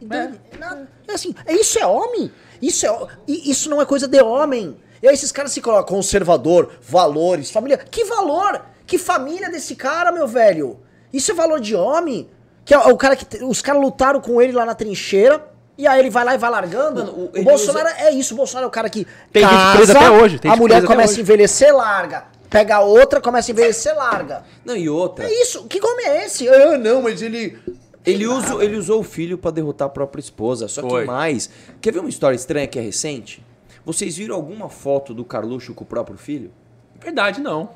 e 0.00 0.04
dane- 0.06 0.40
nada. 0.58 0.88
É 1.08 1.12
assim, 1.14 1.34
é- 1.46 1.54
isso 1.54 1.78
é 1.78 1.86
homem? 1.86 2.30
Isso, 2.60 2.86
é, 2.86 3.08
isso 3.26 3.70
não 3.70 3.80
é 3.80 3.86
coisa 3.86 4.06
de 4.06 4.22
homem. 4.22 4.76
E 5.02 5.08
aí 5.08 5.14
esses 5.14 5.32
caras 5.32 5.52
se 5.52 5.60
colocam 5.60 5.96
conservador, 5.96 6.70
valores, 6.82 7.50
família. 7.50 7.76
Que 7.78 8.04
valor? 8.04 8.62
Que 8.86 8.98
família 8.98 9.50
desse 9.50 9.74
cara, 9.74 10.12
meu 10.12 10.26
velho? 10.26 10.80
Isso 11.12 11.30
é 11.30 11.34
valor 11.34 11.60
de 11.60 11.74
homem? 11.74 12.28
Que 12.64 12.74
é 12.74 12.78
o 12.78 12.96
cara 12.96 13.16
que. 13.16 13.42
Os 13.44 13.60
caras 13.62 13.80
lutaram 13.80 14.20
com 14.20 14.40
ele 14.40 14.52
lá 14.52 14.64
na 14.64 14.74
trincheira. 14.74 15.52
E 15.76 15.86
aí 15.88 15.98
ele 15.98 16.10
vai 16.10 16.24
lá 16.24 16.34
e 16.34 16.38
vai 16.38 16.50
largando. 16.50 17.04
Mano, 17.04 17.30
o- 17.34 17.40
o, 17.40 17.42
Bolsonaro 17.42 17.88
é 17.98 18.10
isso. 18.12 18.34
O 18.34 18.36
Bolsonaro 18.36 18.64
é 18.66 18.68
o 18.68 18.70
cara 18.70 18.88
que. 18.88 19.06
Tem 19.32 19.42
gente 19.42 19.50
casa, 19.52 19.76
presa 19.76 19.92
até 19.98 20.10
hoje, 20.10 20.38
tem 20.38 20.50
a 20.50 20.54
gente 20.54 20.60
mulher 20.62 20.74
presa 20.76 20.86
até 20.86 20.94
começa 20.94 21.12
hoje. 21.12 21.20
a 21.20 21.22
envelhecer, 21.22 21.74
larga. 21.74 22.24
Pega 22.48 22.76
a 22.76 22.80
outra, 22.80 23.20
começa 23.20 23.50
a 23.50 23.52
envelhecer, 23.52 23.96
larga. 23.96 24.44
Não, 24.64 24.76
e 24.76 24.88
outra. 24.88 25.26
É 25.28 25.42
isso. 25.42 25.64
Que 25.64 25.84
homem 25.84 26.06
é 26.06 26.24
esse? 26.26 26.48
Ah, 26.48 26.78
não, 26.78 27.02
mas 27.02 27.20
ele. 27.22 27.58
Ele, 28.06 28.26
usa, 28.26 28.62
ele 28.62 28.76
usou 28.76 29.00
o 29.00 29.02
filho 29.02 29.36
pra 29.38 29.50
derrotar 29.50 29.86
a 29.86 29.90
própria 29.90 30.20
esposa. 30.20 30.68
Só 30.68 30.82
que 30.82 30.88
Foi. 30.88 31.04
mais. 31.06 31.50
Quer 31.80 31.92
ver 31.92 32.00
uma 32.00 32.08
história 32.08 32.36
estranha 32.36 32.66
que 32.68 32.78
é 32.78 32.82
recente? 32.82 33.44
Vocês 33.84 34.16
viram 34.16 34.36
alguma 34.36 34.68
foto 34.68 35.12
do 35.14 35.24
Carluxo 35.24 35.74
com 35.74 35.84
o 35.84 35.86
próprio 35.86 36.16
filho? 36.18 36.52
Verdade, 37.00 37.40
não. 37.40 37.70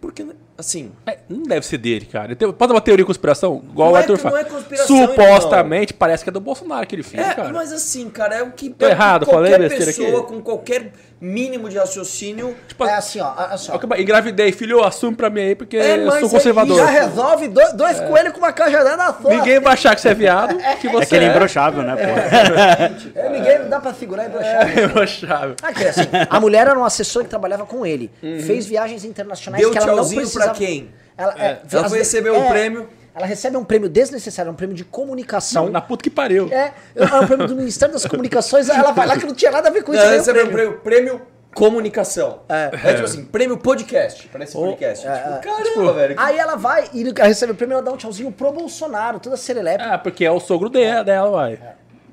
Porque, 0.00 0.24
assim. 0.60 0.92
É, 1.06 1.18
não 1.28 1.42
deve 1.42 1.66
ser 1.66 1.78
dele, 1.78 2.06
cara. 2.06 2.36
Tem- 2.36 2.52
Pode 2.52 2.68
ter 2.68 2.74
uma 2.74 2.80
teoria 2.80 3.02
de 3.04 3.06
conspiração? 3.06 3.62
Igual 3.70 3.88
Não 3.88 3.94
o 3.94 3.96
é 3.96 4.00
Arthur 4.00 4.12
não 4.12 4.18
fala. 4.18 4.40
é 4.40 4.44
conspiração, 4.44 4.96
Supostamente 5.06 5.92
parece 5.94 6.22
que 6.24 6.30
é 6.30 6.32
do 6.32 6.40
Bolsonaro 6.40 6.82
aquele 6.82 7.02
filho, 7.02 7.22
É, 7.22 7.34
cara. 7.34 7.48
mas 7.52 7.72
assim, 7.72 8.08
cara, 8.10 8.36
é 8.36 8.42
o 8.42 8.52
que. 8.52 8.74
É 8.78 8.86
errado, 8.86 9.26
falei 9.26 9.50
qualquer 9.52 9.68
besteira 9.68 9.86
pessoa 9.86 10.20
aqui? 10.20 10.32
com 10.32 10.40
qualquer 10.42 10.92
mínimo 11.20 11.68
de 11.68 11.76
raciocínio. 11.76 12.56
Tipo, 12.66 12.84
É 12.84 12.94
assim, 12.94 13.20
ó. 13.20 13.56
só. 13.56 13.74
ó, 13.74 13.96
Engravidei, 13.96 14.50
filho, 14.52 14.82
assume 14.82 15.16
pra 15.16 15.28
mim 15.28 15.40
aí, 15.42 15.54
porque 15.54 15.76
É, 15.76 15.98
eu 15.98 16.10
sou 16.12 16.18
é 16.18 16.30
conservador. 16.30 16.76
Já 16.78 16.86
resolve 16.86 17.48
dois, 17.48 17.72
dois 17.74 18.00
coelhos 18.00 18.32
com 18.32 18.38
uma 18.38 18.52
cajadada 18.52 19.14
só. 19.20 19.28
Ninguém 19.28 19.60
vai 19.60 19.74
achar 19.74 19.94
que 19.94 20.00
você 20.00 20.08
é 20.08 20.14
viado, 20.14 20.56
que 20.80 20.86
É 20.88 20.90
você 20.90 21.04
aquele 21.04 21.26
é. 21.26 21.28
imbrochável, 21.28 21.82
né, 21.82 21.96
pô? 21.96 23.18
É, 23.20 23.28
ninguém 23.28 23.68
dá 23.68 23.80
pra 23.80 23.92
segurar 23.92 24.28
broxar. 24.28 24.70
É 24.80 24.84
imbrochável. 24.84 25.56
Ah, 25.62 25.72
que 25.72 25.84
assim, 25.84 26.02
a 26.28 26.40
mulher 26.40 26.66
era 26.66 26.78
uma 26.78 26.86
assessora 26.86 27.24
que 27.24 27.30
trabalhava 27.30 27.66
com 27.66 27.84
ele. 27.84 28.10
Fez 28.20 28.66
viagens 28.66 29.04
internacionais 29.04 29.60
Deu 29.62 29.70
que 29.70 29.78
ela 29.78 29.86
não 29.88 29.94
tchauzinho 29.96 30.20
precisava... 30.22 30.50
pra 30.50 30.58
quem? 30.58 30.90
Ela, 31.16 31.34
é, 31.38 31.58
Ela 31.70 31.88
foi 31.88 31.98
receber 31.98 32.30
um 32.30 32.48
prêmio. 32.48 32.88
Ela 33.20 33.26
recebe 33.26 33.54
um 33.58 33.64
prêmio 33.64 33.86
desnecessário, 33.86 34.50
um 34.50 34.54
prêmio 34.54 34.74
de 34.74 34.82
comunicação. 34.82 35.68
Na 35.68 35.82
puta 35.82 36.02
que 36.02 36.08
pariu. 36.08 36.48
É, 36.50 36.72
é 36.96 37.04
um 37.04 37.26
prêmio 37.26 37.46
do 37.46 37.54
Ministério 37.54 37.92
das 37.92 38.06
Comunicações, 38.06 38.70
ela 38.70 38.92
vai 38.92 39.06
lá 39.06 39.18
que 39.18 39.26
não 39.26 39.34
tinha 39.34 39.50
nada 39.50 39.68
a 39.68 39.70
ver 39.70 39.84
com 39.84 39.92
isso. 39.92 40.02
Ela 40.02 40.12
recebeu 40.12 40.46
um 40.46 40.50
prêmio. 40.50 40.78
prêmio, 40.78 41.18
prêmio 41.18 41.40
comunicação. 41.54 42.40
É. 42.48 42.70
tipo 42.94 43.04
assim, 43.04 43.24
prêmio 43.26 43.58
podcast. 43.58 44.26
Parece 44.32 44.54
podcast. 44.54 45.06
é, 45.06 45.14
tipo, 45.14 45.28
é. 45.28 45.38
caramba, 45.38 45.92
velho. 45.92 46.14
Aí 46.18 46.38
ela 46.38 46.56
vai 46.56 46.88
e 46.94 47.04
recebe 47.22 47.52
o 47.52 47.54
prêmio, 47.54 47.74
ela 47.74 47.82
dá 47.82 47.92
um 47.92 47.96
tchauzinho 47.98 48.32
pro 48.32 48.52
Bolsonaro, 48.52 49.20
toda 49.20 49.36
serelepe. 49.36 49.84
Ah, 49.84 49.98
porque 49.98 50.24
é 50.24 50.30
o 50.30 50.40
sogro 50.40 50.70
dela, 50.70 51.04
dela 51.04 51.30
vai. 51.30 51.58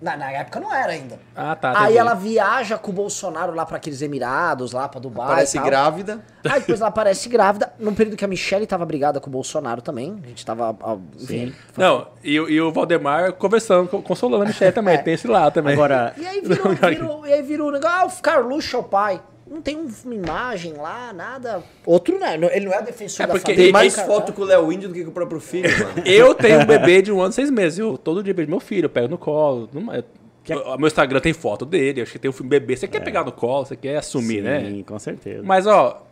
Na, 0.01 0.15
na 0.17 0.31
época 0.31 0.59
não 0.59 0.73
era 0.73 0.91
ainda. 0.91 1.19
Ah, 1.35 1.55
tá. 1.55 1.73
Aí 1.79 1.97
ela 1.97 2.13
viaja 2.13 2.77
com 2.77 2.91
o 2.91 2.93
Bolsonaro 2.93 3.53
lá 3.53 3.65
pra 3.65 3.77
aqueles 3.77 4.01
Emirados, 4.01 4.71
lá 4.71 4.87
pra 4.87 4.99
Dubai. 4.99 5.27
Parece 5.27 5.57
e 5.57 5.59
tal. 5.59 5.69
grávida. 5.69 6.19
Aí 6.49 6.59
depois 6.59 6.79
ela 6.79 6.89
aparece 6.89 7.27
grávida, 7.29 7.73
num 7.79 7.93
período 7.93 8.15
que 8.17 8.23
a 8.23 8.27
Michelle 8.27 8.65
tava 8.67 8.85
brigada 8.85 9.19
com 9.19 9.27
o 9.29 9.31
Bolsonaro 9.33 9.81
também. 9.81 10.19
A 10.23 10.27
gente 10.27 10.45
tava. 10.45 10.75
Enfim. 11.19 11.53
Não, 11.75 12.07
e, 12.23 12.39
o- 12.39 12.49
e 12.49 12.61
o 12.61 12.71
Valdemar 12.71 13.33
conversando, 13.33 13.87
co- 13.89 14.01
consolando 14.01 14.43
a 14.43 14.47
Michelle 14.47 14.71
também. 14.71 14.97
Tem 15.03 15.13
esse 15.13 15.27
lado 15.27 15.53
também. 15.53 15.73
Agora, 15.73 16.13
E 16.17 16.25
aí 16.25 16.41
virou, 16.41 16.73
virou, 16.73 17.27
e 17.27 17.33
aí 17.33 17.41
virou 17.41 17.69
o 17.69 17.71
negócio. 17.71 17.97
Ah, 17.97 18.05
o 18.05 18.21
Carluxo 18.21 18.75
é 18.75 18.79
o 18.79 18.83
pai. 18.83 19.21
Não 19.49 19.61
tem 19.61 19.75
um- 19.77 19.87
uma 20.05 20.15
imagem 20.15 20.73
lá, 20.73 21.11
nada. 21.13 21.63
Outro, 21.85 22.19
né? 22.19 22.35
Ele 22.53 22.65
não 22.65 22.73
é 22.73 22.81
defensor 22.81 23.23
É 23.23 23.27
da 23.27 23.33
porque 23.33 23.51
família. 23.51 23.65
Tem 23.65 23.71
mais 23.73 23.95
cara, 23.95 24.07
foto 24.07 24.29
né? 24.29 24.35
com 24.35 24.41
o 24.41 24.45
Léo 24.45 24.71
Índio 24.71 24.89
do 24.89 24.95
que 24.95 25.03
com 25.03 25.09
o 25.09 25.13
próprio 25.13 25.39
filho, 25.39 25.69
mano. 25.79 26.01
Eu 26.05 26.35
tenho 26.35 26.59
um 26.61 26.65
bebê 26.65 27.01
de 27.01 27.11
um 27.11 27.21
ano 27.21 27.29
e 27.31 27.33
seis 27.33 27.49
meses. 27.49 27.79
Eu 27.79 27.97
todo 27.97 28.21
dia 28.23 28.33
vejo 28.33 28.49
meu 28.49 28.59
filho, 28.59 28.85
eu 28.85 28.89
pego 28.89 29.07
no 29.07 29.17
colo. 29.17 29.69
Não, 29.73 29.93
é- 29.93 30.03
é- 30.49 30.55
O 30.55 30.77
meu 30.77 30.87
Instagram 30.87 31.19
tem 31.19 31.33
foto 31.33 31.65
dele, 31.65 32.01
acho 32.01 32.11
que 32.11 32.19
tem 32.19 32.29
um 32.29 32.33
filme 32.33 32.49
bebê. 32.49 32.75
Você 32.75 32.87
quer 32.87 32.99
pegar 33.01 33.23
no 33.23 33.31
colo, 33.31 33.65
você 33.65 33.75
quer 33.75 33.97
assumir, 33.97 34.41
né? 34.41 34.65
Sim, 34.65 34.83
com 34.83 34.97
certeza. 34.99 35.43
Mas, 35.43 35.65
ó, 35.67 36.05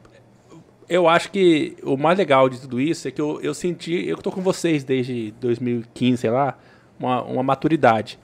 eu 0.87 1.07
acho 1.07 1.31
que 1.31 1.75
o 1.83 1.97
mais 1.97 2.17
legal 2.17 2.47
de 2.49 2.59
tudo 2.61 2.79
isso 2.79 3.07
é 3.07 3.11
que 3.11 3.21
eu, 3.21 3.39
eu 3.41 3.53
senti, 3.53 4.07
eu 4.07 4.17
tô 4.17 4.31
com 4.31 4.41
vocês 4.41 4.83
desde 4.83 5.31
2015, 5.41 6.17
sei 6.21 6.29
lá, 6.29 6.57
uma, 6.99 7.21
uma 7.23 7.43
maturidade. 7.43 8.19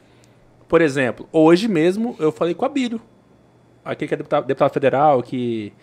Por 0.67 0.79
exemplo, 0.81 1.27
hoje 1.33 1.67
mesmo 1.67 2.15
eu 2.19 2.31
falei 2.31 2.53
com 2.53 2.63
a 2.65 2.69
Bílio, 2.69 3.01
aquele 3.83 4.07
que 4.07 4.13
é 4.13 4.17
deputado, 4.17 4.45
deputado 4.45 4.73
federal, 4.73 5.23
que 5.23 5.73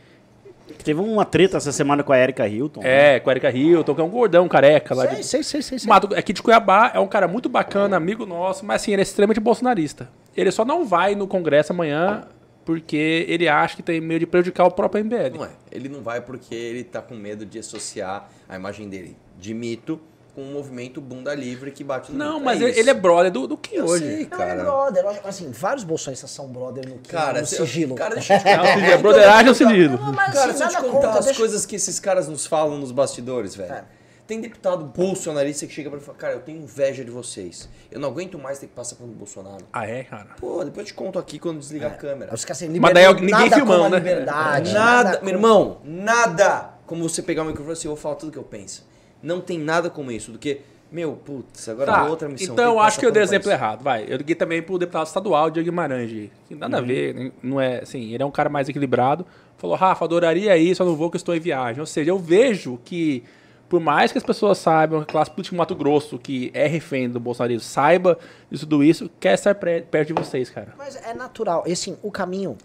Teve 0.84 1.01
uma 1.01 1.24
treta 1.24 1.57
essa 1.57 1.72
semana 1.72 2.03
com 2.03 2.12
a 2.12 2.18
Erika 2.18 2.46
Hilton. 2.46 2.82
é 2.84 3.18
com 3.20 3.30
a 3.30 3.32
Erika 3.32 3.51
Hilton, 3.51 3.94
que 3.94 4.01
é 4.01 4.05
um 4.05 4.11
gordão 4.11 4.46
careca 4.49 4.94
lá 4.94 5.07
Sei, 5.07 5.16
de 5.16 5.24
sei, 5.24 5.42
sei, 5.42 5.62
sei. 5.62 5.78
sei. 5.78 5.88
Mato, 5.88 6.14
aqui 6.14 6.32
de 6.32 6.42
Cuiabá, 6.42 6.92
é 6.94 7.01
um 7.01 7.07
cara 7.07 7.26
muito 7.26 7.49
bacana, 7.49 7.96
amigo 7.96 8.26
nosso, 8.26 8.64
mas 8.66 8.82
assim, 8.82 8.92
ele 8.92 9.01
é 9.01 9.03
extremamente 9.03 9.40
bolsonarista. 9.40 10.11
Ele 10.36 10.51
só 10.51 10.64
não 10.64 10.84
vai 10.84 11.14
no 11.14 11.26
Congresso 11.26 11.72
amanhã 11.72 12.26
porque 12.64 13.24
ele 13.28 13.49
acha 13.49 13.76
que 13.76 13.82
tem 13.82 13.99
medo 13.99 14.20
de 14.20 14.26
prejudicar 14.26 14.66
o 14.66 14.70
próprio 14.70 15.03
MBL. 15.03 15.38
Não 15.38 15.44
é. 15.46 15.51
Ele 15.72 15.88
não 15.88 16.03
vai 16.03 16.20
porque 16.20 16.55
ele 16.55 16.84
tá 16.84 17.01
com 17.01 17.14
medo 17.14 17.46
de 17.46 17.59
associar 17.59 18.28
a 18.46 18.57
imagem 18.57 18.88
dele 18.90 19.16
de 19.38 19.55
mito 19.55 19.99
com 20.39 20.45
um 20.45 20.53
movimento 20.53 21.01
bunda 21.01 21.34
livre 21.34 21.72
que 21.72 21.82
bate 21.82 22.12
no 22.12 22.18
Não, 22.18 22.39
mas 22.39 22.61
é 22.62 22.66
ele, 22.66 22.78
ele 22.78 22.91
é 22.91 22.95
brother 22.95 23.32
do, 23.32 23.49
do 23.49 23.57
Kim 23.57 23.74
Eu 23.74 23.86
hoje. 23.86 24.05
sei, 24.05 24.11
Não, 24.11 24.14
ele 24.16 24.22
é 24.22 24.26
cara. 24.55 24.62
brother. 24.62 25.05
lógico, 25.05 25.26
Assim, 25.28 25.51
vários 25.51 25.82
bolsonistas 25.82 26.30
são 26.30 26.47
brother 26.47 26.89
no, 26.89 26.99
que, 26.99 27.11
Cara, 27.11 27.41
no 27.41 27.47
se- 27.47 27.57
sigilo. 27.57 27.97
Cara, 27.97 28.14
deixa 28.14 28.34
eu 28.34 28.39
te 28.39 28.45
contar. 28.45 28.66
sigilo, 28.74 28.93
é 29.18 29.49
ou 29.49 29.55
sigilo? 29.55 29.97
Não, 29.99 30.12
mas 30.12 30.32
Cara, 30.34 30.51
assim, 30.51 30.59
se 30.59 30.62
eu 30.62 30.68
te 30.68 30.74
nada 30.74 30.89
contar 30.89 31.18
as 31.18 31.24
deixa- 31.24 31.41
coisas 31.41 31.66
que 31.66 31.74
esses 31.74 31.99
caras 31.99 32.28
nos 32.28 32.47
falam 32.47 32.78
nos 32.78 32.93
bastidores, 32.93 33.57
velho. 33.57 33.72
É. 33.72 33.84
Tem 34.28 34.41
deputado 34.41 34.84
bolsonarista 34.84 35.66
que 35.66 35.72
chega 35.72 35.89
pra 35.91 35.97
mim 35.99 36.03
e 36.03 36.07
fala, 36.07 36.18
cara, 36.18 36.34
eu 36.34 36.41
tenho 36.41 36.62
inveja 36.62 37.03
de 37.05 37.11
vocês. 37.11 37.68
Eu 37.91 37.99
não 37.99 38.11
aguento 38.11 38.39
mais 38.39 38.59
ter 38.61 38.66
que 38.68 38.74
passar 38.74 38.95
pelo 38.97 39.09
Bolsonaro. 39.09 39.64
Ah, 39.72 39.86
é, 39.89 40.05
cara? 40.05 40.36
Pô, 40.39 40.62
depois 40.62 40.78
eu 40.78 40.84
te 40.84 40.95
conto 40.95 41.18
aqui 41.18 41.39
quando 41.39 41.59
desligar 41.59 41.93
a 41.93 41.95
câmera. 41.95 42.32
Os 42.32 42.45
caras 42.45 42.62
Mas 42.78 42.95
daí 42.95 43.07
ninguém 43.14 43.30
nada 43.30 43.57
filmando, 43.57 43.89
né? 43.89 43.97
liberdade. 43.99 44.72
Nada, 44.72 45.12
como- 45.16 45.24
meu 45.24 45.34
irmão, 45.34 45.80
nada 45.82 46.74
como 46.86 47.07
você 47.09 47.22
pegar 47.22 47.43
o 47.43 47.45
microfone 47.47 47.72
assim, 47.72 47.89
eu 47.89 47.95
vou 47.95 48.01
falar 48.01 48.14
tudo 48.14 48.32
que 48.32 48.39
eu 48.39 48.43
penso. 48.43 48.86
Não 49.22 49.40
tem 49.40 49.58
nada 49.58 49.90
como 49.90 50.10
isso, 50.12 50.30
do 50.32 50.38
que, 50.38 50.60
meu, 50.90 51.12
putz, 51.14 51.68
agora 51.68 51.92
Tá, 51.92 52.04
outra 52.04 52.28
missão. 52.28 52.52
então 52.54 52.72
eu 52.72 52.80
acho 52.80 52.98
que 52.98 53.04
eu 53.06 53.10
dei 53.10 53.22
exemplo 53.22 53.48
país. 53.48 53.60
errado. 53.60 53.82
Vai, 53.82 54.04
eu 54.08 54.16
liguei 54.16 54.34
também 54.34 54.62
pro 54.62 54.78
deputado 54.78 55.06
estadual, 55.06 55.50
Diego 55.50 55.68
Guimarães. 55.68 56.30
Que 56.48 56.54
nada 56.54 56.78
a 56.78 56.80
ver, 56.80 57.32
não 57.42 57.60
é 57.60 57.80
assim, 57.80 58.12
ele 58.14 58.22
é 58.22 58.26
um 58.26 58.30
cara 58.30 58.48
mais 58.48 58.68
equilibrado. 58.68 59.26
Falou, 59.56 59.76
Rafa, 59.76 60.04
adoraria 60.04 60.56
ir, 60.56 60.74
só 60.74 60.84
não 60.84 60.94
vou 60.94 61.10
que 61.10 61.16
eu 61.16 61.18
estou 61.18 61.34
em 61.34 61.40
viagem. 61.40 61.80
Ou 61.80 61.86
seja, 61.86 62.10
eu 62.12 62.18
vejo 62.18 62.78
que, 62.84 63.24
por 63.68 63.80
mais 63.80 64.12
que 64.12 64.18
as 64.18 64.22
pessoas 64.24 64.56
saibam, 64.58 65.00
a 65.00 65.04
classe 65.04 65.30
política 65.32 65.56
do 65.56 65.58
Mato 65.58 65.74
Grosso, 65.74 66.16
que 66.16 66.50
é 66.54 66.66
refém 66.68 67.10
do 67.10 67.18
bolsonarismo, 67.18 67.62
saiba 67.62 68.16
de 68.50 68.60
tudo 68.60 68.84
isso, 68.84 69.10
quer 69.18 69.34
estar 69.34 69.54
perto 69.56 70.06
de 70.06 70.12
vocês, 70.12 70.48
cara. 70.48 70.74
Mas 70.78 70.94
é 70.94 71.12
natural. 71.12 71.64
E 71.66 71.72
assim, 71.72 71.96
o 72.02 72.10
caminho. 72.12 72.56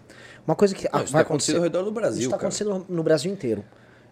Uma 0.46 0.54
coisa 0.54 0.72
que 0.74 0.86
ah, 0.86 0.98
Não, 0.98 1.04
isso 1.04 1.12
vai 1.12 1.24
tá 1.24 1.26
acontecendo 1.26 1.56
acontecer. 1.56 1.76
ao 1.76 1.82
redor 1.82 1.82
do 1.82 1.90
Brasil, 1.90 2.20
Isso 2.20 2.28
está 2.28 2.36
acontecendo 2.36 2.86
no 2.88 3.02
Brasil 3.02 3.32
inteiro. 3.32 3.64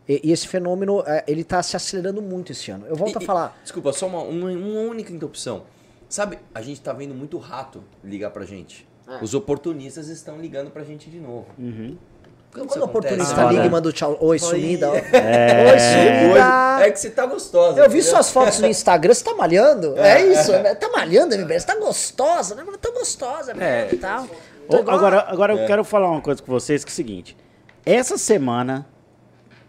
E, 0.09 0.21
e 0.25 0.33
esse 0.33 0.49
fenômeno, 0.49 1.03
é, 1.07 1.25
ele 1.27 1.45
tá 1.45 1.63
se 1.63 1.77
acelerando 1.77 2.21
muito 2.21 2.53
esse 2.53 2.71
ano. 2.71 2.87
Eu 2.87 2.97
volto 2.97 3.15
E- 3.17 3.19
a 3.19 3.23
e- 3.23 3.27
falar. 3.27 3.57
Desculpa, 3.63 3.93
só 3.93 4.07
uma, 4.07 4.21
uma, 4.23 4.51
uma 4.51 4.81
única 4.81 5.13
interrupção. 5.13 5.63
Sabe, 6.09 6.39
a 6.55 6.61
gente 6.61 6.81
tá 6.81 6.93
vendo 6.93 7.15
muito 7.15 7.39
rato 7.39 7.83
ligar 8.05 8.31
pra 8.31 8.45
gente. 8.45 8.87
É. 9.09 9.23
Os 9.23 9.35
oportunistas 9.35 10.09
estão 10.09 10.39
ligando 10.41 10.71
pra 10.71 10.85
gente 10.85 11.09
de 11.11 11.19
novo. 11.19 11.47
Quando 12.53 12.69
isso 12.69 12.81
o 12.81 12.85
oportunista 12.85 13.45
liga 13.51 13.65
e 13.65 13.71
manda 13.71 13.89
o 13.89 13.93
tchau. 13.93 14.17
Oi, 14.21 14.39
sumida. 14.39 14.89
É. 15.13 15.73
Oi, 15.73 15.79
sumida. 15.79 16.87
É 16.87 16.91
que 16.91 17.01
você 17.01 17.11
tá 17.11 17.25
gostosa. 17.25 17.79
Eu 17.81 17.89
vi 17.89 17.99
entendeu? 17.99 18.11
suas 18.15 18.31
fotos 18.31 18.59
no 18.61 18.67
Instagram, 18.67 19.15
você 19.15 19.25
tá 19.25 19.35
malhando? 19.35 19.97
É, 19.99 20.23
isso, 20.27 20.53
né? 20.53 20.75
tá 20.75 20.91
malhando, 20.91 21.35
MBL? 21.35 21.59
Você 21.59 21.67
tá 21.67 21.77
gostosa, 21.77 22.55
né? 22.55 22.65
Tá 22.81 22.91
gostosa, 22.91 23.55
né? 23.55 23.89
É. 23.89 23.95
E 23.95 23.97
tal. 23.97 24.27
Ô, 24.69 24.77
agora 24.77 25.25
agora 25.29 25.55
eu 25.55 25.67
quero 25.67 25.83
falar 25.83 26.11
uma 26.11 26.21
coisa 26.21 26.43
com 26.43 26.53
vocês, 26.53 26.85
que 26.85 26.91
é 26.91 26.93
o 26.93 26.95
seguinte. 26.95 27.37
Essa 27.87 28.19
semana, 28.19 28.87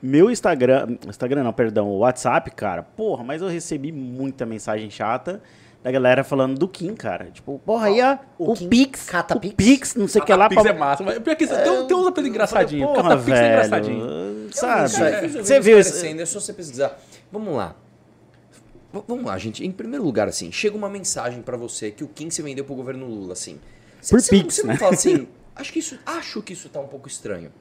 meu 0.05 0.29
Instagram... 0.29 0.97
Instagram 1.07 1.43
não, 1.43 1.53
perdão, 1.53 1.87
o 1.87 1.99
WhatsApp, 1.99 2.51
cara. 2.51 2.83
Porra, 2.83 3.23
mas 3.23 3.41
eu 3.41 3.47
recebi 3.47 3.91
muita 3.91 4.45
mensagem 4.45 4.89
chata 4.89 5.41
da 5.81 5.91
galera 5.91 6.23
falando 6.23 6.57
do 6.57 6.67
Kim, 6.67 6.93
cara. 6.93 7.25
Tipo, 7.31 7.59
porra, 7.65 7.87
aí 7.87 7.99
a, 8.01 8.19
O 8.37 8.51
o, 8.51 8.53
Kim 8.53 8.69
Pix, 8.69 9.09
cata 9.09 9.35
o 9.35 9.39
Pix? 9.39 9.53
Pix, 9.55 9.95
não 9.95 10.07
sei 10.07 10.21
o 10.21 10.25
que 10.25 10.33
lá. 10.33 10.47
Pix 10.49 10.61
pra- 10.61 10.71
é 10.71 10.73
massa. 10.77 11.03
Mas 11.03 11.19
pior 11.19 11.35
que 11.35 11.43
isso, 11.45 11.53
tem, 11.55 11.87
tem 11.87 11.97
uns 11.97 12.07
apelidos 12.07 12.35
engraçadinhos. 12.35 12.87
Porra, 12.89 13.03
Catapix 13.03 13.27
é 13.29 13.41
velho, 13.41 13.53
engraçadinho. 13.53 14.49
Sabe? 14.51 14.89
Você 15.29 15.59
viu 15.59 15.79
isso? 15.79 16.05
É 16.05 16.25
só 16.25 16.39
você 16.39 16.53
pesquisar. 16.53 16.99
Vamos 17.31 17.55
lá. 17.55 17.75
V- 18.93 19.03
vamos 19.07 19.25
lá, 19.25 19.37
gente. 19.37 19.65
Em 19.65 19.71
primeiro 19.71 20.03
lugar, 20.05 20.27
assim, 20.27 20.51
chega 20.51 20.75
uma 20.77 20.89
mensagem 20.89 21.41
pra 21.41 21.57
você 21.57 21.91
que 21.91 22.03
o 22.03 22.07
Kim 22.07 22.29
se 22.29 22.41
vendeu 22.41 22.63
pro 22.63 22.75
governo 22.75 23.05
Lula, 23.05 23.33
assim. 23.33 23.59
Você, 24.01 24.15
Por 24.15 24.21
não, 24.35 24.41
Pix, 24.43 24.55
você 24.55 24.61
não 24.63 24.67
né? 24.73 24.77
fala 24.77 24.93
assim, 24.93 25.27
acho 25.55 25.73
que 25.73 25.79
isso, 25.79 25.97
acho 26.05 26.41
que 26.41 26.53
isso 26.53 26.69
tá 26.69 26.79
um 26.79 26.87
pouco 26.87 27.07
estranho. 27.07 27.51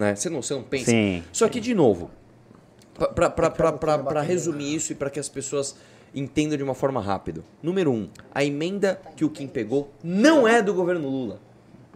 Né? 0.00 0.14
Você 0.16 0.30
não, 0.30 0.40
você 0.40 0.54
não 0.54 0.62
pensa? 0.62 0.86
Sim. 0.86 1.22
Só 1.30 1.46
que, 1.46 1.60
de 1.60 1.74
novo, 1.74 2.10
pra 4.08 4.22
resumir 4.22 4.74
isso 4.74 4.92
e 4.92 4.94
pra 4.94 5.10
que 5.10 5.20
as 5.20 5.28
pessoas 5.28 5.76
entendam 6.14 6.56
de 6.56 6.62
uma 6.64 6.74
forma 6.74 7.02
rápida. 7.02 7.42
Número 7.62 7.92
um, 7.92 8.08
a 8.34 8.42
emenda 8.42 8.98
que 9.14 9.26
o 9.26 9.28
Kim 9.28 9.46
pegou 9.46 9.92
não 10.02 10.48
é 10.48 10.62
do 10.62 10.72
governo 10.72 11.06
Lula. 11.06 11.38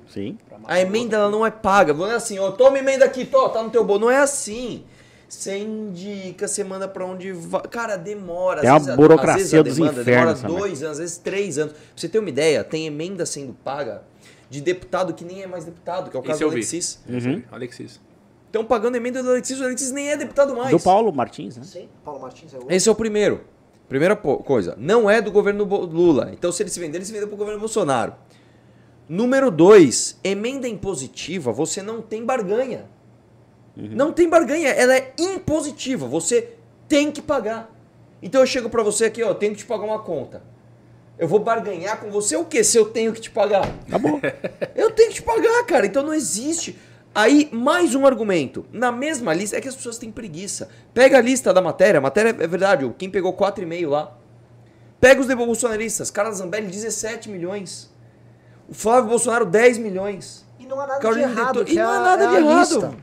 Sim. 0.07 0.36
A 0.66 0.78
emenda 0.78 1.16
ela 1.16 1.30
não 1.30 1.46
é 1.46 1.50
paga. 1.50 1.94
Não 1.94 2.07
é 2.07 2.14
assim, 2.14 2.38
ó, 2.38 2.50
toma 2.50 2.78
emenda 2.78 3.07
aqui, 3.07 3.24
tô, 3.24 3.48
tá 3.48 3.62
no 3.62 3.70
teu 3.70 3.82
bolso. 3.82 4.02
Não 4.02 4.11
é 4.11 4.18
assim. 4.18 4.84
Você 5.26 5.57
indica, 5.57 6.46
você 6.46 6.62
manda 6.62 6.86
pra 6.86 7.07
onde 7.07 7.32
vai. 7.32 7.62
Cara, 7.62 7.96
demora. 7.96 8.61
É 8.61 8.66
Às 8.66 8.72
uma 8.72 8.78
vezes 8.80 8.90
a- 8.92 8.96
burocracia 8.96 9.32
às 9.32 9.50
vezes 9.50 9.55
a 9.55 9.62
dos 9.62 9.76
demanda 9.76 10.00
infernos, 10.02 10.42
Demora 10.42 10.61
dois 10.61 10.82
anos, 10.82 10.92
às 10.92 10.98
vezes 10.98 11.16
três 11.16 11.57
anos. 11.59 11.72
Pra 11.72 11.82
você 11.96 12.09
ter 12.09 12.18
uma 12.18 12.28
ideia, 12.28 12.62
tem 12.62 12.86
emenda 12.86 13.24
sendo 13.24 13.55
paga 13.64 14.02
de 14.55 14.61
deputado 14.61 15.12
que 15.12 15.24
nem 15.24 15.42
é 15.42 15.46
mais 15.48 15.64
deputado, 15.64 16.11
que 16.11 16.16
é 16.16 16.20
o 16.20 16.22
caso 16.22 16.38
do. 16.38 16.50
Alexis. 16.50 17.02
Vi. 17.07 17.44
Alexis. 17.50 18.00
Estão 18.46 18.64
pagando 18.64 18.96
emenda 18.96 19.20
do 19.20 19.30
Alexis, 19.30 19.61
o 19.61 19.64
Alexis 19.64 19.90
nem 19.90 20.11
é 20.11 20.16
deputado 20.16 20.55
mais. 20.55 20.70
Do 20.70 20.78
Paulo 20.78 21.12
Martins, 21.12 21.57
né? 21.57 21.64
Sim, 21.64 21.88
Paulo 22.05 22.20
Martins 22.20 22.55
é 22.55 22.59
o 22.59 22.70
Esse 22.70 22.88
é 22.88 22.92
o 22.92 22.94
primeiro. 22.94 23.40
Primeira 23.88 24.14
coisa. 24.14 24.76
Não 24.78 25.11
é 25.11 25.20
do 25.20 25.32
governo 25.32 25.64
Lula. 25.64 26.30
Então, 26.32 26.52
se 26.52 26.62
ele 26.62 26.70
se 26.70 26.78
vender, 26.78 26.98
ele 26.98 27.05
se 27.05 27.12
vendeu 27.12 27.26
pro 27.26 27.36
governo 27.36 27.59
Bolsonaro. 27.59 28.14
Número 29.09 29.50
dois. 29.50 30.18
Emenda 30.22 30.68
impositiva, 30.68 31.52
você 31.52 31.82
não 31.82 32.00
tem 32.00 32.24
barganha. 32.24 32.86
Não 33.76 34.12
tem 34.12 34.28
barganha. 34.28 34.68
Ela 34.68 34.96
é 34.96 35.12
impositiva. 35.18 36.07
Você 36.07 36.55
tem 36.88 37.11
que 37.11 37.20
pagar. 37.20 37.70
Então, 38.22 38.40
eu 38.40 38.46
chego 38.46 38.70
pra 38.70 38.84
você 38.84 39.07
aqui, 39.07 39.22
ó, 39.22 39.30
eu 39.30 39.34
tenho 39.34 39.52
que 39.52 39.59
te 39.59 39.66
pagar 39.66 39.84
uma 39.84 39.98
conta. 39.98 40.53
Eu 41.18 41.28
vou 41.28 41.38
barganhar 41.38 42.00
com 42.00 42.10
você 42.10 42.36
o 42.36 42.44
quê? 42.44 42.64
Se 42.64 42.76
eu 42.76 42.86
tenho 42.86 43.12
que 43.12 43.20
te 43.20 43.30
pagar? 43.30 43.68
Acabou. 43.86 44.20
Eu 44.74 44.90
tenho 44.90 45.10
que 45.10 45.16
te 45.16 45.22
pagar, 45.22 45.64
cara. 45.64 45.86
Então 45.86 46.02
não 46.02 46.12
existe. 46.12 46.76
Aí, 47.14 47.48
mais 47.52 47.94
um 47.94 48.04
argumento. 48.04 48.66
Na 48.72 48.90
mesma 48.90 49.32
lista, 49.32 49.56
é 49.56 49.60
que 49.60 49.68
as 49.68 49.76
pessoas 49.76 49.96
têm 49.98 50.10
preguiça. 50.10 50.68
Pega 50.92 51.18
a 51.18 51.20
lista 51.20 51.54
da 51.54 51.62
matéria. 51.62 51.98
A 51.98 52.00
matéria 52.00 52.30
é 52.30 52.46
verdade. 52.48 52.92
Quem 52.98 53.08
pegou 53.08 53.32
4,5 53.32 53.88
lá. 53.88 54.16
Pega 55.00 55.20
os 55.20 55.26
bolsonaristas. 55.32 56.10
Carla 56.10 56.32
Zambelli, 56.32 56.66
17 56.66 57.28
milhões. 57.30 57.92
O 58.68 58.74
Flávio 58.74 59.10
Bolsonaro, 59.10 59.46
10 59.46 59.78
milhões. 59.78 60.44
E 60.58 60.66
não 60.66 60.80
há 60.80 60.86
nada 60.88 61.00
Carolina 61.00 61.28
de 61.28 61.38
errado, 61.38 61.64
e 61.68 61.74
não 61.74 61.82
é 61.82 61.84
há 61.84 61.90
a- 61.90 62.02
nada 62.02 62.24
é 62.24 62.28
de 62.28 62.36
errado. 62.36 62.58
lista. 62.58 62.94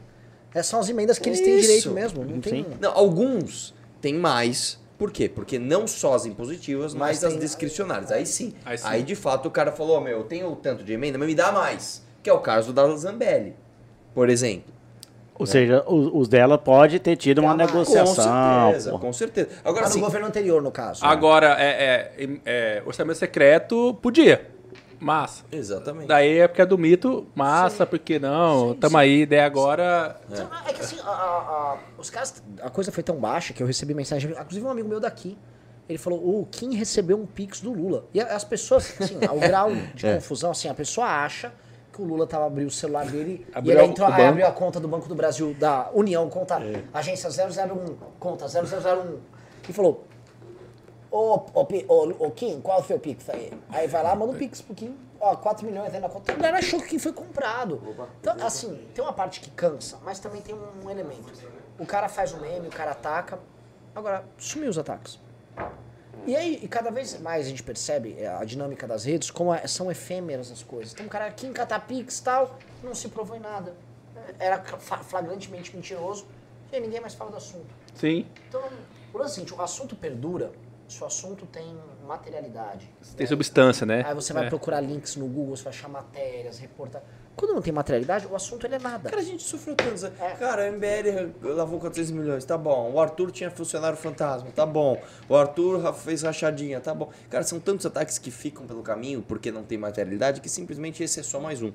É 0.53 0.63
só 0.63 0.79
as 0.79 0.89
emendas 0.89 1.17
que 1.17 1.29
eles 1.29 1.39
têm 1.39 1.55
Isso. 1.59 1.61
direito 1.67 1.91
mesmo. 1.91 2.25
Não 2.25 2.41
tem... 2.41 2.63
Sim. 2.65 2.69
Não, 2.81 2.91
alguns 2.91 3.73
têm 4.01 4.15
mais. 4.15 4.80
Por 5.01 5.11
quê? 5.11 5.27
Porque 5.27 5.57
não 5.57 5.87
só 5.87 6.13
as 6.13 6.27
impositivas, 6.27 6.93
mas, 6.93 7.23
Mas 7.23 7.33
as 7.33 7.39
discricionárias. 7.39 8.11
Aí 8.11 8.23
sim. 8.23 8.53
Aí 8.63 8.77
Aí, 8.83 8.99
sim. 8.99 9.05
de 9.05 9.15
fato 9.15 9.47
o 9.47 9.51
cara 9.51 9.71
falou: 9.71 9.97
"Ó, 9.97 9.99
meu, 9.99 10.19
eu 10.19 10.23
tenho 10.25 10.55
tanto 10.55 10.83
de 10.83 10.93
emenda, 10.93 11.17
mas 11.17 11.27
me 11.27 11.33
dá 11.33 11.51
mais. 11.51 12.03
Que 12.21 12.29
é 12.29 12.33
o 12.33 12.37
caso 12.37 12.71
da 12.71 12.87
Zambelli, 12.95 13.55
por 14.13 14.29
exemplo. 14.29 14.71
Ou 15.39 15.47
seja, 15.47 15.83
os, 15.87 16.11
os 16.13 16.27
dela 16.27 16.55
pode 16.55 16.99
ter 16.99 17.15
tido 17.15 17.39
uma 17.41 17.55
mas- 17.55 17.71
Com 17.71 17.79
negociação. 17.79 18.65
certeza, 18.67 18.91
porra. 18.91 19.01
com 19.01 19.11
certeza. 19.13 19.49
Agora 19.65 19.85
Mas 19.85 19.89
no 19.89 19.95
sim. 19.95 20.01
governo 20.01 20.27
anterior, 20.27 20.61
no 20.61 20.71
caso. 20.71 21.03
Agora, 21.03 21.55
é, 21.59 22.11
é, 22.19 22.29
é, 22.45 22.83
orçamento 22.85 23.17
secreto, 23.17 23.97
podia. 24.03 24.50
Massa. 25.01 25.43
Exatamente. 25.51 26.07
Daí 26.07 26.37
é 26.37 26.47
porque 26.47 26.61
é 26.61 26.65
do 26.65 26.77
mito, 26.77 27.25
massa, 27.33 27.85
porque 27.87 28.19
não, 28.19 28.75
tamo 28.75 28.97
aí, 28.97 29.25
daí 29.25 29.39
agora. 29.39 30.15
Então, 30.31 30.47
É 30.67 30.71
que 30.73 30.79
assim, 30.81 30.99
a- 30.99 31.09
a- 31.09 31.11
a- 31.11 31.77
os 31.97 32.09
caras. 32.11 32.41
A 32.61 32.69
coisa 32.69 32.91
foi 32.91 33.01
tão 33.01 33.15
baixa 33.15 33.51
que 33.51 33.63
eu 33.63 33.67
recebi 33.67 33.93
mensagem. 33.95 34.29
Inclusive, 34.31 34.63
um 34.65 34.69
amigo 34.69 34.87
meu 34.87 34.99
daqui. 34.99 35.35
Ele 35.89 35.97
falou: 35.97 36.19
o 36.41 36.45
Kim 36.51 36.75
recebeu 36.75 37.19
um 37.19 37.25
pix 37.25 37.59
do 37.61 37.73
Lula. 37.73 38.05
E 38.13 38.21
as 38.21 38.43
pessoas, 38.43 38.93
assim, 39.01 39.17
o 39.17 39.39
grau 39.41 39.71
de 39.95 40.05
É. 40.05 40.15
confusão, 40.15 40.51
assim, 40.51 40.69
a 40.69 40.73
pessoa 40.73 41.07
acha 41.07 41.51
que 41.91 42.01
o 42.01 42.05
Lula 42.05 42.25
tava 42.27 42.45
abrindo 42.45 42.67
o 42.69 42.71
celular 42.71 43.05
dele 43.05 43.45
Abriu 43.53 43.73
e 43.73 43.77
ele 43.77 43.87
entrou, 43.87 44.07
aí 44.07 44.25
abriu 44.25 44.45
a 44.47 44.51
conta 44.51 44.79
do 44.79 44.87
Banco 44.87 45.09
do 45.09 45.15
Brasil, 45.15 45.53
da 45.59 45.89
União, 45.93 46.29
conta 46.29 46.55
É. 46.63 46.83
agência 46.93 47.29
001, 47.29 47.97
conta 48.19 48.47
0001. 48.47 49.17
E 49.67 49.73
falou: 49.73 50.05
Ô, 51.11 51.35
ô, 51.53 51.67
ô, 51.89 52.25
ô, 52.25 52.31
Kim, 52.31 52.61
qual 52.61 52.81
foi 52.81 52.95
o 52.95 52.99
Pix 52.99 53.29
aí? 53.29 53.51
Aí 53.69 53.85
vai 53.85 54.01
lá, 54.01 54.15
manda 54.15 54.31
um 54.31 54.37
Pix 54.37 54.61
pro 54.61 54.73
Kim. 54.73 54.97
Ó, 55.19 55.35
4 55.35 55.65
milhões 55.65 55.93
aí 55.93 55.99
na 55.99 56.07
conta. 56.07 56.31
O 56.31 56.39
cara 56.39 56.57
achou 56.57 56.79
que 56.79 56.85
o 56.85 56.89
Kim 56.89 56.99
foi 56.99 57.11
comprado. 57.11 57.81
Então, 58.21 58.35
assim, 58.39 58.87
tem 58.95 59.03
uma 59.03 59.11
parte 59.11 59.41
que 59.41 59.51
cansa, 59.51 59.99
mas 60.03 60.19
também 60.19 60.41
tem 60.41 60.55
um, 60.55 60.89
elemento. 60.89 61.31
O 61.77 61.85
cara 61.85 62.07
faz 62.07 62.31
o 62.31 62.37
meme, 62.39 62.69
o 62.69 62.71
cara 62.71 62.91
ataca. 62.91 63.37
Agora, 63.93 64.23
sumiu 64.37 64.69
os 64.69 64.77
ataques. 64.77 65.19
E 66.25 66.35
aí, 66.35 66.59
e 66.63 66.67
cada 66.67 66.89
vez 66.89 67.19
mais 67.19 67.45
a 67.45 67.49
gente 67.49 67.61
percebe 67.61 68.15
é, 68.17 68.27
a 68.27 68.43
dinâmica 68.45 68.87
das 68.87 69.03
redes, 69.03 69.29
como 69.29 69.53
é- 69.53 69.67
são 69.67 69.91
efêmeras 69.91 70.49
as 70.49 70.63
coisas. 70.63 70.93
Tem 70.93 71.05
um 71.05 71.09
cara 71.09 71.25
aqui 71.25 71.45
em 71.45 71.51
Catapix 71.51 72.19
e 72.19 72.23
tal, 72.23 72.57
não 72.83 72.95
se 72.95 73.09
provou 73.09 73.35
em 73.35 73.39
nada. 73.39 73.75
Era 74.39 74.63
flagrantemente 75.03 75.75
mentiroso, 75.75 76.25
e 76.71 76.75
aí 76.75 76.81
ninguém 76.81 77.01
mais 77.01 77.15
fala 77.15 77.31
do 77.31 77.37
assunto. 77.37 77.65
Sim. 77.95 78.25
Então, 78.47 78.61
o 79.13 79.17
lance 79.17 79.31
é 79.31 79.31
o 79.31 79.35
seguinte, 79.35 79.53
o 79.53 79.61
assunto 79.61 79.95
perdura 79.95 80.51
se 80.91 81.01
o 81.03 81.07
assunto 81.07 81.45
tem 81.45 81.65
materialidade. 82.07 82.89
Tem 83.15 83.25
substância, 83.25 83.85
né? 83.85 84.03
Aí 84.05 84.13
você 84.13 84.33
vai 84.33 84.45
É. 84.45 84.49
procurar 84.49 84.81
links 84.81 85.15
no 85.15 85.25
Google, 85.27 85.55
você 85.55 85.63
vai 85.63 85.73
achar 85.73 85.87
matérias, 85.87 86.59
reportagens. 86.59 87.09
Quando 87.35 87.53
não 87.53 87.61
tem 87.61 87.71
materialidade, 87.71 88.27
o 88.27 88.35
assunto 88.35 88.65
ele 88.67 88.75
é 88.75 88.79
nada. 88.79 89.09
Cara, 89.09 89.21
a 89.21 89.25
gente 89.25 89.41
sofreu 89.41 89.73
tantos. 89.75 90.03
É. 90.03 90.09
Cara, 90.37 90.63
a 90.63 90.67
MBL 90.71 91.31
lavou 91.55 91.79
400 91.79 92.11
milhões, 92.11 92.43
tá 92.43 92.57
bom. 92.57 92.91
O 92.91 92.99
Arthur 92.99 93.31
tinha 93.31 93.49
funcionário 93.49 93.97
fantasma, 93.97 94.49
tá 94.53 94.65
bom. 94.65 95.01
O 95.29 95.35
Arthur 95.35 95.93
fez 95.93 96.23
rachadinha, 96.23 96.81
tá 96.81 96.93
bom. 96.93 97.09
Cara, 97.29 97.43
são 97.45 97.59
tantos 97.59 97.85
ataques 97.85 98.17
que 98.17 98.29
ficam 98.29 98.67
pelo 98.67 98.83
caminho 98.83 99.21
porque 99.25 99.49
não 99.49 99.63
tem 99.63 99.77
materialidade 99.77 100.41
que 100.41 100.49
simplesmente 100.49 101.01
esse 101.01 101.21
é 101.21 101.23
só 101.23 101.39
mais 101.39 101.61
um. 101.61 101.71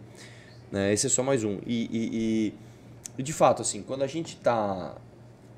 Né? 0.70 0.92
Esse 0.92 1.06
é 1.06 1.10
só 1.10 1.22
mais 1.22 1.42
um. 1.42 1.58
E, 1.64 1.84
e- 1.84 1.88
e- 2.48 2.54
e, 3.18 3.22
de 3.22 3.32
fato, 3.32 3.62
assim, 3.62 3.82
quando 3.82 4.02
a 4.02 4.06
gente 4.06 4.36
tá 4.36 4.94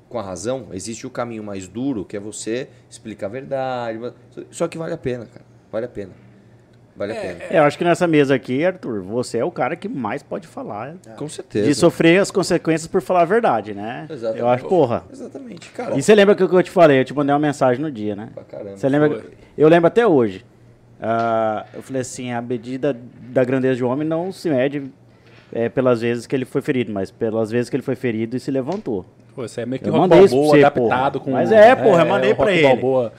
com 0.09 0.17
a 0.19 0.23
razão, 0.23 0.67
existe 0.73 1.05
o 1.05 1.09
caminho 1.09 1.43
mais 1.43 1.67
duro, 1.67 2.03
que 2.03 2.17
é 2.17 2.19
você 2.19 2.67
explicar 2.89 3.27
a 3.27 3.29
verdade. 3.29 3.97
mas- 3.99 4.13
Só 4.51 4.67
que 4.67 4.77
vale 4.77 4.93
a 4.93 4.97
pena, 4.97 5.25
cara. 5.25 5.45
Vale 5.71 5.85
a 5.85 5.89
pena. 5.89 6.11
Vale 6.95 7.13
a 7.13 7.21
pena. 7.21 7.39
É, 7.49 7.59
eu 7.59 7.63
acho 7.63 7.77
que 7.77 7.83
nessa 7.85 8.05
mesa 8.07 8.35
aqui, 8.35 8.65
Arthur, 8.65 9.01
você 9.01 9.37
é 9.37 9.45
o 9.45 9.51
cara 9.51 9.75
que 9.77 9.87
mais 9.87 10.21
pode 10.21 10.47
falar 10.47 10.95
Com 11.15 11.29
certeza. 11.29 11.65
de 11.67 11.73
sofrer 11.73 12.19
as 12.19 12.29
consequências 12.29 12.87
por 12.87 13.01
falar 13.01 13.21
a 13.21 13.25
verdade, 13.25 13.73
né? 13.73 14.05
Exatamente. 14.09 14.41
Eu 14.41 14.49
acho, 14.49 14.65
porra. 14.65 15.03
Exatamente, 15.09 15.69
cara. 15.69 15.97
E 15.97 16.01
você 16.03 16.13
lembra 16.13 16.35
que 16.35 16.43
eu 16.43 16.63
te 16.63 16.71
falei? 16.71 16.99
Eu 16.99 17.05
te 17.05 17.13
mandei 17.13 17.31
uma 17.33 17.39
mensagem 17.39 17.81
no 17.81 17.89
dia, 17.89 18.15
né? 18.17 18.31
Pra 18.33 18.43
caramba. 18.43 18.75
Você 18.75 18.89
lembra? 18.89 19.09
Foi. 19.21 19.31
Eu 19.57 19.69
lembro 19.69 19.87
até 19.87 20.05
hoje. 20.05 20.43
Ah, 21.01 21.65
eu 21.73 21.81
falei 21.81 22.01
assim, 22.01 22.33
a 22.33 22.41
medida 22.41 22.97
da 23.29 23.43
grandeza 23.45 23.75
de 23.77 23.83
um 23.85 23.87
homem 23.89 24.05
não 24.05 24.33
se 24.33 24.49
mede 24.49 24.91
é, 25.53 25.69
pelas 25.69 26.01
vezes 26.01 26.27
que 26.27 26.35
ele 26.35 26.43
foi 26.43 26.61
ferido, 26.61 26.91
mas 26.91 27.09
pelas 27.11 27.49
vezes 27.49 27.69
que 27.69 27.75
ele 27.77 27.83
foi 27.83 27.95
ferido 27.95 28.35
e 28.35 28.39
se 28.41 28.51
levantou. 28.51 29.05
Pô, 29.35 29.45
isso 29.45 29.59
é 29.59 29.65
meio 29.65 29.81
que 29.81 29.87
Eu 29.87 29.93
rock 29.93 30.09
balboa 30.09 30.27
você, 30.27 30.59
adaptado 30.63 31.13
porra. 31.19 31.25
com... 31.25 31.31
Mas 31.31 31.51
é, 31.51 31.75
porra, 31.75 32.03
eu 32.03 32.05
mandei 32.09 32.31
o 32.31 32.35
pra 32.35 32.51
ele. 32.51 32.63
balboa. 32.63 33.13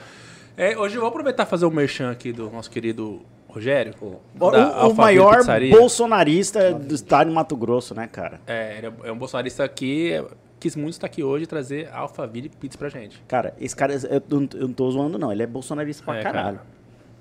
É, 0.57 0.77
hoje 0.77 0.95
eu 0.95 1.01
vou 1.01 1.09
aproveitar 1.09 1.43
e 1.43 1.45
fazer 1.45 1.65
o 1.65 1.71
merchan 1.71 2.11
aqui 2.11 2.31
do 2.31 2.49
nosso 2.49 2.69
querido 2.69 3.21
Rogério. 3.47 3.93
O, 4.01 4.19
da 4.39 4.47
o 4.47 4.55
Alphaville 4.61 4.93
maior 4.97 5.37
Pizzaria. 5.37 5.75
bolsonarista 5.75 6.73
do 6.73 6.93
estado 6.93 7.27
de 7.29 7.33
Mato 7.33 7.55
Grosso, 7.55 7.95
né, 7.95 8.07
cara? 8.11 8.39
É, 8.47 8.77
ele 8.77 8.93
é 9.03 9.11
um 9.11 9.17
bolsonarista 9.17 9.67
que 9.67 10.11
é, 10.13 10.23
quis 10.59 10.75
muito 10.75 10.93
estar 10.93 11.07
aqui 11.07 11.23
hoje 11.23 11.43
e 11.45 11.47
trazer 11.47 11.89
Alphaville 11.91 12.49
Pizza 12.49 12.77
pra 12.77 12.89
gente. 12.89 13.21
Cara, 13.27 13.53
esse 13.59 13.75
cara, 13.75 13.93
eu 13.93 14.21
não, 14.29 14.47
eu 14.53 14.67
não 14.67 14.73
tô 14.73 14.89
zoando, 14.91 15.17
não. 15.17 15.31
Ele 15.31 15.43
é 15.43 15.47
bolsonarista 15.47 16.03
pra 16.03 16.17
É, 16.17 16.23
caralho. 16.23 16.59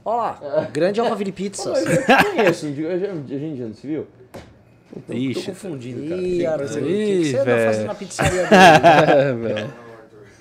Olha 0.04 0.16
lá, 0.16 0.68
grande 0.72 1.00
Alphaville 1.00 1.32
Pizzas. 1.32 1.84
Eu 1.84 2.24
conheço, 2.34 2.66
a 2.66 2.68
gente 3.38 3.56
já 3.58 3.64
não 3.66 3.74
se 3.74 3.86
viu? 3.86 4.06
Tô, 5.06 5.12
Ixi. 5.12 5.40
tô 5.40 5.46
confundindo, 5.50 6.08
cara. 6.08 6.20
Ih, 6.22 6.46
Arthur, 6.46 6.64
o 6.82 6.84
que, 6.84 7.18
que 7.18 7.24
você 7.30 7.36
anda 7.38 7.56
fazendo 7.66 7.86
na 7.86 7.94
pizzaria 7.94 8.42
dele? 8.46 8.50
É, 8.52 9.32
velho. 9.34 9.90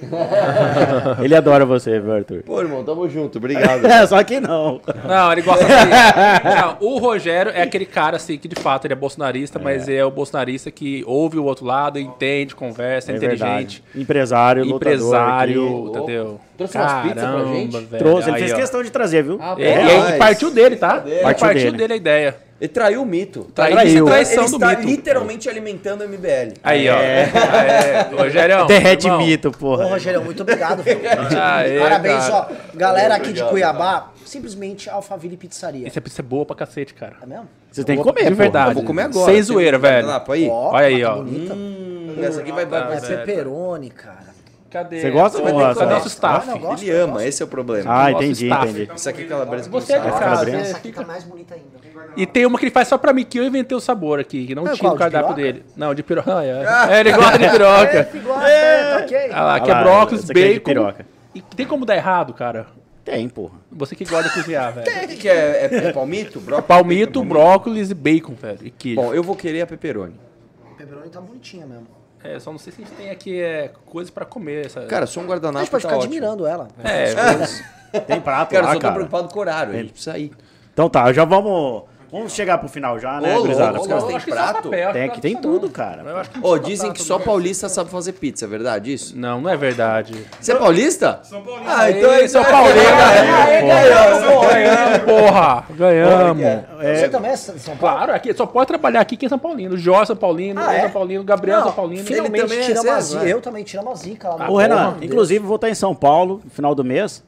Ele 1.21 1.35
adora 1.35 1.65
você, 1.65 1.99
viu, 1.99 2.13
Arthur? 2.13 2.41
Pô, 2.43 2.61
irmão, 2.61 2.83
tamo 2.85 3.07
junto, 3.09 3.37
obrigado. 3.37 3.85
É, 3.85 4.05
só 4.07 4.23
que 4.23 4.39
não. 4.39 4.79
Não, 5.05 5.31
ele 5.33 5.41
gosta 5.41 5.65
assim. 5.65 6.55
Não, 6.55 6.77
o 6.79 6.97
Rogério 6.99 7.51
é 7.53 7.63
aquele 7.63 7.85
cara 7.85 8.15
assim 8.15 8.37
que 8.37 8.47
de 8.47 8.55
fato 8.55 8.85
ele 8.85 8.93
é 8.93 8.95
bolsonarista, 8.95 9.59
mas 9.59 9.89
é 9.89 10.03
o 10.05 10.09
bolsonarista 10.09 10.71
que 10.71 11.03
ouve 11.05 11.37
o 11.37 11.43
outro 11.43 11.65
lado, 11.65 11.99
entende, 11.99 12.55
conversa, 12.55 13.11
é, 13.11 13.15
É 13.15 13.17
inteligente. 13.17 13.43
verdade. 13.49 13.83
Empresário, 13.93 14.63
Empresário, 14.65 15.61
lutador 15.63 15.89
aqui. 15.89 16.13
entendeu? 16.13 16.39
Trouxe 16.57 16.77
umas 16.77 17.01
pizzas 17.01 17.29
pra 17.29 17.43
gente? 17.45 17.77
velho. 17.77 17.97
Trouxe, 18.03 18.29
ele 18.29 18.35
Aí, 18.37 18.41
fez 18.43 18.53
ó. 18.53 18.55
questão 18.55 18.83
de 18.83 18.89
trazer, 18.91 19.23
viu? 19.23 19.37
Ah, 19.41 19.55
E, 19.57 19.61
e 19.63 19.65
aí 19.67 20.17
partiu 20.17 20.49
dele, 20.49 20.75
tá? 20.77 21.03
Partiu, 21.23 21.45
Partiu 21.47 21.71
dele. 21.71 21.77
dele. 21.77 21.93
a 21.93 21.97
ideia. 21.97 22.35
Ele 22.61 22.67
traiu 22.67 23.01
o 23.01 23.05
mito. 23.05 23.45
Traiu. 23.55 23.73
Traiu. 23.73 24.05
Traição 24.05 24.43
ele 24.43 24.53
está 24.53 24.69
mito. 24.69 24.81
literalmente 24.81 25.49
alimentando 25.49 26.03
o 26.03 26.09
MBL. 26.09 26.53
Aí, 26.63 26.89
ó. 26.89 26.95
É, 26.99 28.09
Rogério. 28.15 28.65
Derrete 28.65 29.07
irmão, 29.07 29.25
mito, 29.25 29.47
Ô, 29.47 29.51
porra. 29.51 29.85
Rogério, 29.85 30.21
muito 30.23 30.41
obrigado, 30.43 30.83
viu? 30.83 30.99
Aê, 31.41 31.79
Parabéns, 31.79 32.27
cara. 32.27 32.47
ó. 32.51 32.77
Galera 32.77 33.15
aqui 33.15 33.31
de 33.31 33.43
Cuiabá, 33.45 34.09
simplesmente 34.25 34.89
Alphaville 34.89 35.37
Pizzaria. 35.37 35.87
Essa 35.87 36.01
pizza 36.01 36.21
é 36.21 36.23
boa 36.23 36.45
pra 36.45 36.55
cacete, 36.55 36.93
cara. 36.93 37.13
É 37.21 37.25
mesmo? 37.25 37.47
Você 37.71 37.83
tem 37.83 37.97
que 37.97 38.03
comer, 38.03 38.25
de 38.27 38.33
verdade. 38.33 38.69
Eu 38.71 38.73
vou 38.75 38.83
comer 38.83 39.03
agora. 39.03 39.31
Sem 39.31 39.41
zoeira, 39.41 39.77
velho. 39.77 40.07
aí? 40.27 40.49
Ó, 40.49 40.71
Olha 40.73 40.85
aí, 40.87 41.01
tá 41.01 41.13
ó. 41.13 41.17
bonita. 41.17 41.53
Hum, 41.53 42.15
essa 42.21 42.41
aqui 42.41 42.51
vai 42.51 42.65
vai 42.65 42.97
É 42.97 42.99
ser. 42.99 43.17
pepperoni, 43.19 43.89
cara. 43.91 44.18
Cadê? 44.69 45.01
Você 45.01 45.09
gosta 45.09 45.39
ou 45.39 45.45
não 45.45 45.51
gosta? 45.53 45.83
o 45.85 45.89
nosso 45.89 46.07
staff? 46.07 46.47
Ah, 46.47 46.51
não, 46.51 46.59
gosto, 46.59 46.83
Ele 46.83 46.91
ama, 46.91 47.25
esse 47.25 47.41
é 47.41 47.45
o 47.45 47.49
problema. 47.49 47.91
Ah, 47.91 48.11
Nosso 48.11 48.23
entendi, 48.23 48.45
staff. 48.45 48.67
entendi. 48.69 48.91
Isso 48.95 49.09
aqui 49.09 49.21
é 49.23 49.25
calabresa 49.25 49.69
Você 49.69 49.93
é 49.93 49.99
que 49.99 50.11
calabresa. 50.11 50.57
Essa 50.57 50.77
aqui 50.77 50.91
tá 50.91 51.03
mais 51.03 51.23
bonita 51.23 51.55
ainda. 51.55 51.79
E 52.15 52.25
tem 52.25 52.45
uma 52.45 52.57
que 52.59 52.65
ele 52.65 52.71
faz 52.71 52.87
só 52.87 52.97
pra 52.97 53.11
mim, 53.11 53.23
que 53.25 53.39
eu 53.39 53.43
inventei 53.45 53.75
o 53.75 53.81
sabor 53.81 54.19
aqui, 54.19 54.45
que 54.45 54.53
não 54.53 54.65
Ah, 54.67 54.73
tinha 54.73 54.89
no 54.89 54.95
de 54.95 54.99
cardápio 54.99 55.33
piroca? 55.35 55.53
dele. 55.53 55.65
Não, 55.75 55.93
de 55.95 56.03
piroca. 56.03 56.29
Ah, 56.37 56.45
é. 56.45 56.97
É, 56.97 56.99
ele 56.99 57.11
gosta 57.13 57.39
de 57.39 57.49
piroca. 57.51 58.09
É, 58.13 58.17
igual, 58.17 58.41
é, 58.41 58.91
tá 58.97 59.03
ok. 59.03 59.29
Ah 59.33 59.43
lá, 59.43 59.55
aqui 59.55 59.71
Ah 59.71 59.79
é 59.79 59.83
brócolis, 59.83 60.29
é 60.29 60.33
de 60.33 60.33
bacon. 60.33 60.63
piroca. 60.65 61.05
E 61.33 61.41
tem 61.41 61.65
como 61.65 61.85
dar 61.85 61.95
errado, 61.95 62.33
cara? 62.33 62.67
Tem, 63.03 63.27
porra. 63.27 63.55
Você 63.71 63.95
que 63.95 64.05
gosta 64.05 64.29
de 64.29 64.35
cozinhar, 64.35 64.71
velho. 64.71 64.87
O 65.05 65.07
que, 65.07 65.15
que 65.15 65.27
é? 65.29 65.67
É, 65.71 65.75
é 65.87 65.91
palmito? 65.93 66.39
Brócolis? 66.39 66.67
Palmito, 66.67 67.23
brócolis 67.23 67.89
e 67.89 67.93
bacon, 67.95 68.33
velho. 68.35 68.59
E 68.61 68.69
queijo. 68.69 69.01
Bom, 69.01 69.13
eu 69.15 69.23
vou 69.23 69.35
querer 69.35 69.61
a 69.61 69.67
pepperoni. 69.67 70.13
O 70.71 70.75
pepperoni 70.75 71.09
tá 71.09 71.19
bonitinha 71.19 71.65
mesmo. 71.65 71.87
É, 72.23 72.39
só 72.39 72.51
não 72.51 72.59
sei 72.59 72.73
se 72.73 72.81
a 72.81 72.85
gente 72.85 72.95
tem 72.95 73.09
aqui 73.09 73.39
é, 73.39 73.71
coisas 73.85 74.11
pra 74.11 74.25
comer. 74.25 74.65
Essa... 74.65 74.81
Cara, 74.85 75.05
só 75.07 75.19
um 75.21 75.23
A 75.23 75.27
guardanapo 75.27 75.59
gente 75.59 75.71
pode 75.71 75.83
tá 75.83 75.89
ficar 75.89 75.99
ótimo. 75.99 76.13
admirando 76.13 76.45
ela. 76.45 76.67
é, 76.83 77.99
Tem 78.01 78.21
prato 78.21 78.51
Cara, 78.51 78.63
eu 78.63 78.67
lá, 78.67 78.73
só 78.73 78.79
tô 78.79 78.81
cara. 78.81 78.93
preocupado 78.93 79.29
com 79.29 79.39
o 79.39 79.41
horário. 79.41 79.73
A 79.73 79.77
gente 79.77 79.91
precisa 79.93 80.17
ir. 80.17 80.31
Então 80.73 80.89
tá, 80.89 81.11
já 81.11 81.25
vamos... 81.25 81.83
Vamos 82.11 82.33
chegar 82.33 82.57
pro 82.57 82.67
final 82.67 82.97
já, 82.99 83.21
né, 83.21 83.37
Ô, 83.37 83.41
gurizada? 83.41 83.79
ô, 83.79 83.83
só 83.83 84.19
prato? 84.19 84.69
Tem 84.69 84.81
que 84.91 84.97
aqui, 84.99 85.21
tem 85.21 85.35
tudo, 85.35 85.69
cara. 85.69 86.03
Ô, 86.41 86.57
dizem 86.57 86.91
que 86.91 87.01
só 87.01 87.19
paulista 87.19 87.69
sabe 87.69 87.89
fazer 87.89 88.13
pizza, 88.13 88.45
é 88.45 88.47
verdade 88.47 88.93
isso? 88.93 89.17
Não, 89.17 89.39
não 89.41 89.49
é 89.49 89.55
verdade. 89.55 90.25
Você 90.39 90.51
é 90.51 90.55
paulista? 90.55 91.19
São 91.23 91.41
Paulista. 91.41 91.73
Ah, 91.77 91.91
então 91.91 92.11
é 92.11 92.27
São 92.27 92.43
Paulino. 92.43 92.79
Aê, 92.79 93.61
ganhamos, 93.61 94.49
Ganhamos, 94.49 94.97
porra. 95.05 95.65
Ganhamos. 95.69 96.43
Você 96.81 97.09
também 97.09 97.31
é 97.31 97.35
São 97.35 97.77
Paulo? 97.77 97.95
Claro, 97.97 98.13
aqui, 98.13 98.33
só 98.33 98.45
pode 98.45 98.67
trabalhar 98.67 99.01
aqui 99.01 99.15
quem 99.15 99.27
é 99.27 99.29
São 99.29 99.39
Paulino. 99.39 99.75
O 99.75 99.77
Jorge 99.77 100.03
é 100.03 100.05
São 100.07 100.15
Paulino, 100.15 100.59
Ah, 100.59 100.73
eu 100.73 100.77
é? 100.77 100.81
São 100.81 100.91
Paulino, 100.91 101.21
o 101.21 101.25
Gabriel 101.25 101.57
é 101.57 101.59
Não, 101.59 101.67
São 101.67 101.75
Paulino. 101.75 102.03
Finalmente 102.03 102.41
também 102.41 102.59
é 102.59 102.65
tira 102.65 102.81
uma 102.81 103.01
zica. 103.01 103.23
Eu 103.25 103.41
também 103.41 103.63
tiro 103.63 103.83
uma 103.83 103.95
zica 103.95 104.29
lá 104.29 104.49
Ô, 104.49 104.57
Renan, 104.57 104.97
inclusive 105.01 105.45
vou 105.45 105.55
estar 105.55 105.69
em 105.69 105.75
São 105.75 105.93
Paulo 105.93 106.41
no 106.43 106.49
final 106.49 106.73
do 106.73 106.83
mês. 106.83 107.23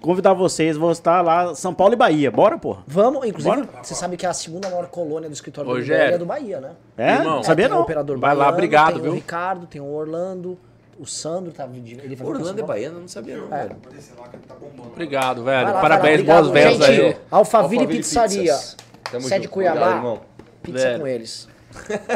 Convidar 0.00 0.34
vocês, 0.34 0.76
vou 0.76 0.92
estar 0.92 1.20
lá, 1.20 1.52
São 1.54 1.74
Paulo 1.74 1.94
e 1.94 1.96
Bahia. 1.96 2.30
Bora, 2.30 2.56
porra. 2.56 2.82
Vamos, 2.86 3.26
inclusive, 3.26 3.56
Bora. 3.56 3.68
você 3.82 3.94
sabe 3.94 4.16
que 4.16 4.24
a 4.24 4.32
segunda 4.32 4.70
maior 4.70 4.86
colônia 4.86 5.28
do 5.28 5.32
escritório 5.32 5.68
do 5.68 5.76
Rogério. 5.76 6.04
MBL 6.04 6.14
é 6.14 6.18
do 6.18 6.26
Bahia, 6.26 6.60
né? 6.60 6.70
É? 6.96 7.12
Irmão. 7.14 7.36
Não 7.36 7.42
sabia 7.42 7.64
tem 7.66 7.72
o 7.74 7.76
não. 7.78 7.82
operador 7.82 8.18
Vai 8.18 8.30
lá, 8.30 8.36
baiano, 8.36 8.52
obrigado, 8.54 8.92
tem 8.94 9.02
viu? 9.02 9.10
o 9.10 9.14
Ricardo, 9.14 9.66
tem 9.66 9.80
o 9.80 9.92
Orlando, 9.92 10.56
o 10.98 11.04
Sandro, 11.04 11.50
tá, 11.50 11.66
ele 11.74 12.14
vai 12.14 12.26
Orlando 12.26 12.50
é 12.50 12.54
Paulo. 12.62 12.66
baiano, 12.68 12.96
eu 12.98 13.00
não 13.00 13.08
sabia 13.08 13.36
não, 13.36 13.48
velho. 13.48 13.76
Obrigado, 14.92 15.42
Vai 15.42 15.56
velho. 15.64 15.74
lá, 15.74 15.80
Parabéns, 15.80 16.22
vai 16.22 16.26
lá, 16.28 16.34
boas 16.42 16.48
obrigado. 16.48 16.72
vendas 16.72 16.86
Gente, 16.86 17.00
aí. 17.06 17.16
Alphaville, 17.30 17.80
Alphaville 17.80 17.86
Pizzaria, 17.98 18.40
Pizzas. 18.52 18.76
Tamo 19.10 19.22
sede 19.28 19.42
junto. 19.44 19.52
Cuiabá, 19.52 19.76
Obrigado, 19.80 19.96
irmão. 19.96 20.20
pizza 20.62 20.78
Velho. 20.86 21.00
com 21.00 21.06
eles. 21.08 21.48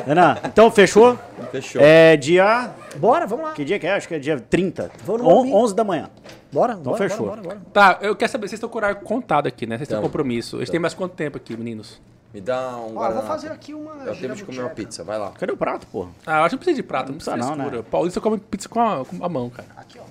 Renan, 0.06 0.36
então 0.44 0.70
fechou? 0.70 1.18
Fechou. 1.50 1.82
É 1.82 2.16
dia... 2.16 2.70
Bora, 2.96 3.26
vamos 3.26 3.46
lá. 3.46 3.52
Que 3.52 3.64
dia 3.64 3.78
que 3.80 3.86
é? 3.88 3.94
Acho 3.94 4.06
que 4.06 4.14
é 4.14 4.18
dia 4.20 4.38
30. 4.38 4.90
Vou 5.04 5.18
no 5.18 5.24
On- 5.24 5.34
Morumbi. 5.44 5.52
11 5.52 5.74
da 5.74 5.82
manhã. 5.82 6.08
Bora, 6.50 6.74
bora, 6.76 6.96
fechou. 6.96 7.26
bora, 7.26 7.42
bora, 7.42 7.56
bora. 7.56 7.60
Tá, 7.72 7.98
eu 8.00 8.16
quero 8.16 8.32
saber, 8.32 8.48
vocês 8.48 8.54
estão 8.58 8.68
com 8.68 8.76
o 8.76 8.78
horário 8.78 8.96
contado 9.00 9.46
aqui, 9.46 9.66
né? 9.66 9.76
Vocês 9.76 9.88
têm 9.88 10.00
compromisso. 10.00 10.56
Eles 10.56 10.70
têm 10.70 10.80
mais 10.80 10.94
quanto 10.94 11.14
tempo 11.14 11.36
aqui, 11.36 11.56
meninos? 11.56 12.00
Me 12.32 12.40
dá 12.42 12.76
um 12.76 12.96
Ó, 12.96 13.06
eu 13.08 13.14
vou 13.14 13.22
fazer 13.22 13.50
aqui 13.50 13.72
uma 13.72 14.06
É 14.06 14.10
o 14.10 14.16
tempo 14.16 14.34
de 14.34 14.44
comer 14.44 14.60
uma 14.60 14.70
pizza, 14.70 15.02
vai 15.02 15.18
lá. 15.18 15.30
Cadê 15.32 15.52
o 15.52 15.56
prato, 15.56 15.86
porra? 15.86 16.10
Ah, 16.26 16.38
eu 16.40 16.44
acho 16.44 16.48
que 16.50 16.54
não 16.56 16.58
precisa 16.58 16.76
de 16.76 16.82
prato, 16.82 17.08
não 17.08 17.14
precisa 17.14 17.36
Não 17.36 17.38
de 17.38 17.46
precisa 17.46 17.62
não, 17.64 17.70
frescura. 17.70 17.90
Paulista 17.90 18.20
come 18.20 18.38
pizza 18.38 18.68
com 18.68 18.80
a, 18.80 19.04
com 19.04 19.24
a 19.24 19.28
mão, 19.28 19.48
cara. 19.50 19.68
Aqui, 19.76 19.98
ó. 19.98 20.04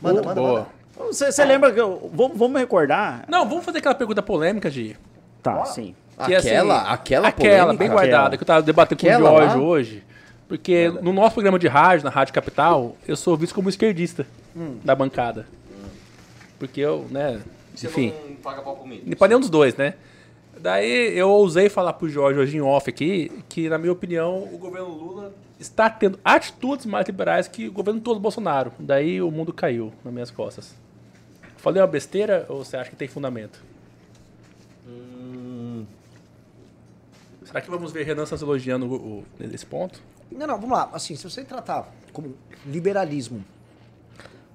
Manda, 0.00 0.22
manda, 0.22 0.40
Boa. 0.40 0.66
manda. 0.98 1.12
Você, 1.12 1.30
você 1.32 1.44
lembra 1.44 1.72
que 1.72 1.80
eu... 1.80 2.10
Vamos, 2.14 2.36
vamos 2.38 2.60
recordar? 2.60 3.24
Não, 3.28 3.46
vamos 3.48 3.64
fazer 3.64 3.78
aquela 3.78 3.94
pergunta 3.94 4.22
polêmica, 4.22 4.70
Gi. 4.70 4.96
Tá, 5.42 5.64
sim. 5.66 5.94
Que, 6.26 6.34
assim, 6.34 6.48
Aquela, 6.48 6.92
aquela 6.92 7.28
Aquela, 7.28 7.58
polêmica? 7.64 7.78
bem 7.78 7.90
guardada, 7.90 8.36
que 8.36 8.42
eu 8.42 8.46
tava 8.46 8.62
debatendo 8.62 9.00
com 9.00 9.06
Aquela 9.06 9.30
o 9.32 9.36
Jorge 9.38 9.56
lá? 9.56 9.62
hoje. 9.62 10.04
Porque 10.48 10.88
no 11.00 11.12
nosso 11.12 11.34
programa 11.34 11.58
de 11.58 11.68
rádio, 11.68 12.04
na 12.04 12.10
Rádio 12.10 12.34
Capital, 12.34 12.96
eu 13.06 13.16
sou 13.16 13.36
visto 13.36 13.54
como 13.54 13.68
esquerdista 13.68 14.26
da 14.84 14.94
bancada. 14.94 15.46
Porque 16.58 16.80
eu, 16.80 17.06
né, 17.10 17.40
enfim, 17.74 18.12
não 18.28 18.36
paga 18.36 18.62
pau 18.62 18.76
comigo. 18.76 19.02
não 19.06 19.16
pode 19.16 19.30
nenhum 19.30 19.40
dos 19.40 19.50
dois, 19.50 19.74
né? 19.76 19.94
Daí 20.58 21.16
eu 21.16 21.30
ousei 21.30 21.68
falar 21.68 21.94
pro 21.94 22.08
Jorge 22.08 22.38
hoje 22.38 22.56
em 22.56 22.60
off 22.60 22.90
aqui 22.90 23.30
que, 23.48 23.68
na 23.68 23.78
minha 23.78 23.92
opinião, 23.92 24.44
o 24.52 24.58
governo 24.58 24.88
Lula 24.88 25.34
está 25.58 25.88
tendo 25.88 26.18
atitudes 26.24 26.84
mais 26.84 27.06
liberais 27.06 27.48
que 27.48 27.68
o 27.68 27.72
governo 27.72 28.00
todo 28.00 28.20
Bolsonaro. 28.20 28.72
Daí 28.78 29.22
o 29.22 29.30
mundo 29.30 29.52
caiu 29.52 29.92
nas 30.04 30.12
minhas 30.12 30.30
costas. 30.30 30.74
Falei 31.56 31.80
uma 31.80 31.88
besteira 31.88 32.44
ou 32.48 32.64
você 32.64 32.76
acha 32.76 32.90
que 32.90 32.96
tem 32.96 33.08
fundamento? 33.08 33.62
Será 37.44 37.60
que 37.60 37.68
vamos 37.68 37.90
ver 37.90 38.04
Renan 38.04 38.26
Santos 38.26 38.42
elogiando 38.42 38.86
o, 38.86 38.94
o, 38.94 39.24
nesse 39.38 39.66
ponto? 39.66 40.00
Não, 40.30 40.46
não, 40.46 40.54
vamos 40.54 40.70
lá. 40.70 40.88
Assim, 40.92 41.16
se 41.16 41.28
você 41.28 41.42
tratar 41.42 41.92
como 42.12 42.34
liberalismo 42.64 43.44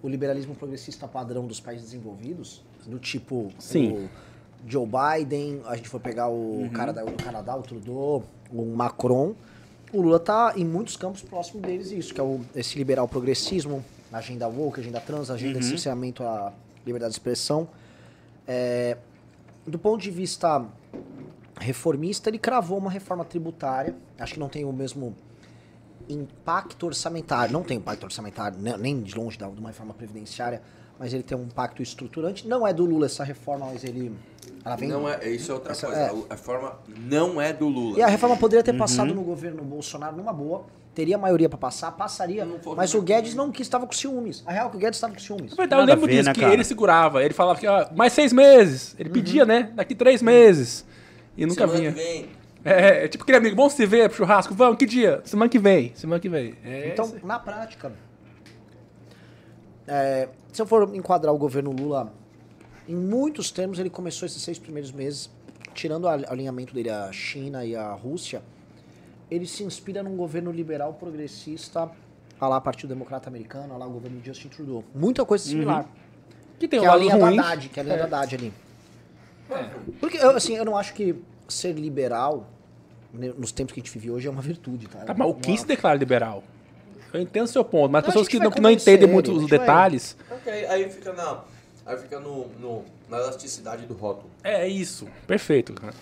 o 0.06 0.10
liberalismo 0.10 0.54
progressista 0.54 1.08
padrão 1.08 1.48
dos 1.48 1.60
países 1.60 1.86
desenvolvidos, 1.88 2.62
do 2.86 3.00
tipo 3.00 3.50
Sim. 3.58 3.92
o 3.92 4.10
Joe 4.68 4.86
Biden, 4.88 5.62
a 5.66 5.76
gente 5.76 5.90
for 5.90 6.00
pegar 6.00 6.30
o 6.30 6.70
cara 6.74 6.94
da- 6.94 7.04
do 7.04 7.12
Canadá, 7.24 7.56
o 7.56 7.64
Trudeau, 7.64 8.24
o 8.54 8.66
Macron, 8.66 9.34
o 9.92 10.02
Lula 10.02 10.20
tá 10.20 10.54
em 10.56 10.64
muitos 10.64 10.96
campos 10.96 11.22
próximos 11.24 11.64
deles 11.64 11.92
isso, 11.92 12.14
que 12.14 12.20
é 12.20 12.24
o, 12.24 12.42
esse 12.56 12.78
liberal 12.78 13.08
progressismo, 13.08 13.84
agenda 14.14 14.48
woke, 14.48 14.80
agenda 14.80 15.02
trans, 15.02 15.30
agenda 15.32 15.60
de 15.60 15.66
cerceamento 15.66 16.24
à 16.24 16.54
liberdade 16.86 17.12
de 17.12 17.16
expressão. 17.20 17.68
É, 18.48 18.98
do 19.66 19.80
ponto 19.80 20.02
de 20.02 20.12
vista 20.12 20.64
reformista, 21.60 22.30
ele 22.30 22.38
cravou 22.38 22.78
uma 22.78 22.92
reforma 22.92 23.26
tributária. 23.26 23.96
Acho 24.20 24.34
que 24.36 24.40
não 24.40 24.50
tem 24.50 24.66
o 24.66 24.72
mesmo 24.72 25.16
impacto 26.10 26.86
orçamentário. 26.86 27.52
Não 27.54 27.64
tem 27.64 27.78
impacto 27.78 28.04
orçamentário, 28.04 28.58
né, 28.60 28.76
nem 28.78 29.02
de 29.02 29.16
longe 29.18 29.38
de 29.38 29.44
uma 29.44 29.70
reforma 29.70 29.94
previdenciária, 29.94 30.62
mas 31.00 31.14
ele 31.14 31.24
tem 31.24 31.38
um 31.38 31.44
impacto 31.44 31.82
estruturante. 31.82 32.48
Não 32.48 32.66
é 32.66 32.74
do 32.74 32.86
Lula 32.86 33.06
essa 33.06 33.24
reforma, 33.24 33.66
mas 33.68 33.84
ele. 33.84 34.12
Ela 34.64 34.76
vem. 34.76 34.90
Não 34.90 35.08
é, 35.10 35.28
isso 35.30 35.52
é 35.52 35.54
outra 35.56 35.72
Essa- 35.72 35.88
coisa. 35.88 36.02
é. 36.02 36.10
A, 36.30 36.34
a 36.34 36.38
forma 36.38 36.78
não 36.88 37.40
é 37.42 37.52
do 37.54 37.68
Lula. 37.68 38.00
E 38.00 38.02
a 38.02 38.08
reforma 38.08 38.38
poderia 38.38 38.64
ter 38.64 38.74
passado 38.78 39.14
no 39.14 39.22
governo 39.24 39.64
Bolsonaro 39.64 40.16
numa 40.16 40.34
boa. 40.34 40.66
Teria 40.94 41.18
maioria 41.18 41.50
pra 41.50 41.58
passar, 41.58 41.92
passaria. 41.92 42.48
Mas 42.78 42.94
o 42.94 43.02
Guedes 43.02 43.36
não 43.36 43.52
quis, 43.52 43.68
estava 43.68 43.86
com 43.86 43.92
ciúmes. 43.92 44.42
A 44.46 44.54
real 44.54 44.68
é 44.68 44.70
que 44.72 44.78
o 44.78 44.80
Guedes 44.80 44.96
estava 44.96 45.12
com 45.14 45.20
ciúmes. 45.20 45.52
Na 45.52 45.58
verdade, 45.58 45.82
eu 45.82 45.86
lembro 45.88 46.06
ver, 46.06 46.12
disso, 46.14 46.24
né, 46.30 46.34
que 46.34 46.40
cara? 46.40 46.54
ele 46.54 46.64
segurava. 46.64 47.22
Ele 47.22 47.34
falava 47.34 47.60
que, 47.60 47.68
ó, 47.68 47.88
mais 47.94 48.14
seis 48.14 48.32
meses. 48.32 48.96
Ele 48.98 49.10
pedia, 49.10 49.44
né? 49.46 49.72
Daqui 49.76 49.94
três 49.94 50.22
meses. 50.22 50.86
E 51.36 51.46
nunca 51.46 51.68
Semana 51.68 51.78
vinha. 51.80 51.92
que 51.92 51.98
vem. 52.00 52.30
É, 52.66 53.06
é 53.06 53.08
tipo 53.08 53.24
aquele 53.24 53.38
amigo, 53.38 53.56
vamos 53.56 53.74
se 53.74 53.86
ver 53.86 54.10
pro 54.10 54.18
churrasco? 54.18 54.54
Vamos, 54.56 54.78
que 54.78 54.86
dia? 54.88 55.22
Semana 55.24 55.48
que 55.48 55.60
vem. 55.60 55.92
Semana 55.96 56.20
que 56.20 56.28
vem. 56.28 56.56
É, 56.66 56.90
Então, 56.90 57.14
na 57.24 57.38
prática, 57.38 57.92
é, 59.88 60.30
se 60.52 60.62
eu 60.62 60.66
for 60.66 60.94
enquadrar 60.96 61.34
o 61.34 61.38
governo 61.38 61.72
Lula, 61.72 62.12
em 62.88 62.96
muitos 62.96 63.52
termos, 63.52 63.78
ele 63.80 63.90
começou 63.90 64.26
esses 64.26 64.42
seis 64.42 64.58
primeiros 64.58 64.92
meses, 64.92 65.30
tirando 65.74 66.06
o 66.06 66.08
al- 66.08 66.26
alinhamento 66.28 66.74
dele 66.74 66.90
à 66.90 67.12
China 67.12 67.64
e 67.66 67.76
à 67.76 67.92
Rússia, 67.92 68.42
ele 69.30 69.46
se 69.46 69.64
inspira 69.64 70.02
num 70.04 70.16
governo 70.16 70.52
liberal 70.52 70.94
progressista, 70.94 71.90
a 72.40 72.48
lá 72.48 72.60
Partido 72.62 72.90
Democrata 72.90 73.30
Americano, 73.30 73.74
a 73.74 73.78
lá 73.78 73.86
o 73.86 73.92
governo 73.92 74.20
de 74.20 74.26
Justin 74.28 74.48
Trudeau. 74.50 74.84
Muita 74.94 75.24
coisa 75.26 75.44
similar. 75.44 75.86
que 76.60 76.68
tem 76.68 76.80
que 76.80 76.86
é 76.86 76.90
a 76.90 76.96
linha 76.96 77.16
ruim. 77.16 77.36
da 77.36 77.44
Haddad, 77.44 77.70
que 77.70 77.80
é 77.80 77.82
a 77.82 77.86
linha 77.86 77.98
da 77.98 78.04
Haddad 78.06 78.36
ali. 78.36 78.54
Porque, 80.00 80.18
eu, 80.18 80.32
assim, 80.32 80.56
eu 80.56 80.66
não 80.66 80.76
acho 80.78 80.94
que 80.94 81.16
ser 81.48 81.74
liberal, 81.74 82.48
nos 83.38 83.52
tempos 83.52 83.74
que 83.74 83.80
a 83.80 83.84
gente 83.84 83.92
vive 83.94 84.12
hoje, 84.12 84.28
é 84.28 84.32
uma 84.32 84.42
virtude, 84.42 84.88
tá? 84.88 85.00
Tá, 85.00 85.14
mas 85.14 85.28
o 85.28 85.32
Uma- 85.32 85.40
quem 85.42 85.56
se 85.58 85.66
declara 85.66 85.98
liberal? 85.98 86.44
Eu 87.14 87.22
entendo 87.22 87.46
o 87.46 87.48
seu 87.48 87.64
ponto, 87.64 87.92
mas 87.92 88.04
Eu 88.04 88.08
pessoas 88.08 88.28
que 88.28 88.32
que, 88.34 88.38
vai 88.40 88.46
não, 88.48 88.52
que 88.52 88.60
não 88.62 88.70
entendem 88.72 89.08
muito 89.08 89.32
os 89.32 89.48
vai- 89.50 89.60
detalhes. 89.60 90.18
Ok, 90.30 90.52
aí 90.68 90.90
fica 90.90 91.14
na. 91.14 91.44
Aí 91.86 91.98
fica 91.98 92.20
no, 92.20 92.48
no- 92.60 92.84
na 93.10 93.18
elasticidade 93.18 93.86
do 93.86 93.94
rótulo. 93.94 94.30
É 94.44 94.68
isso. 94.68 95.08
Perfeito, 95.28 95.74
cara. 95.74 95.94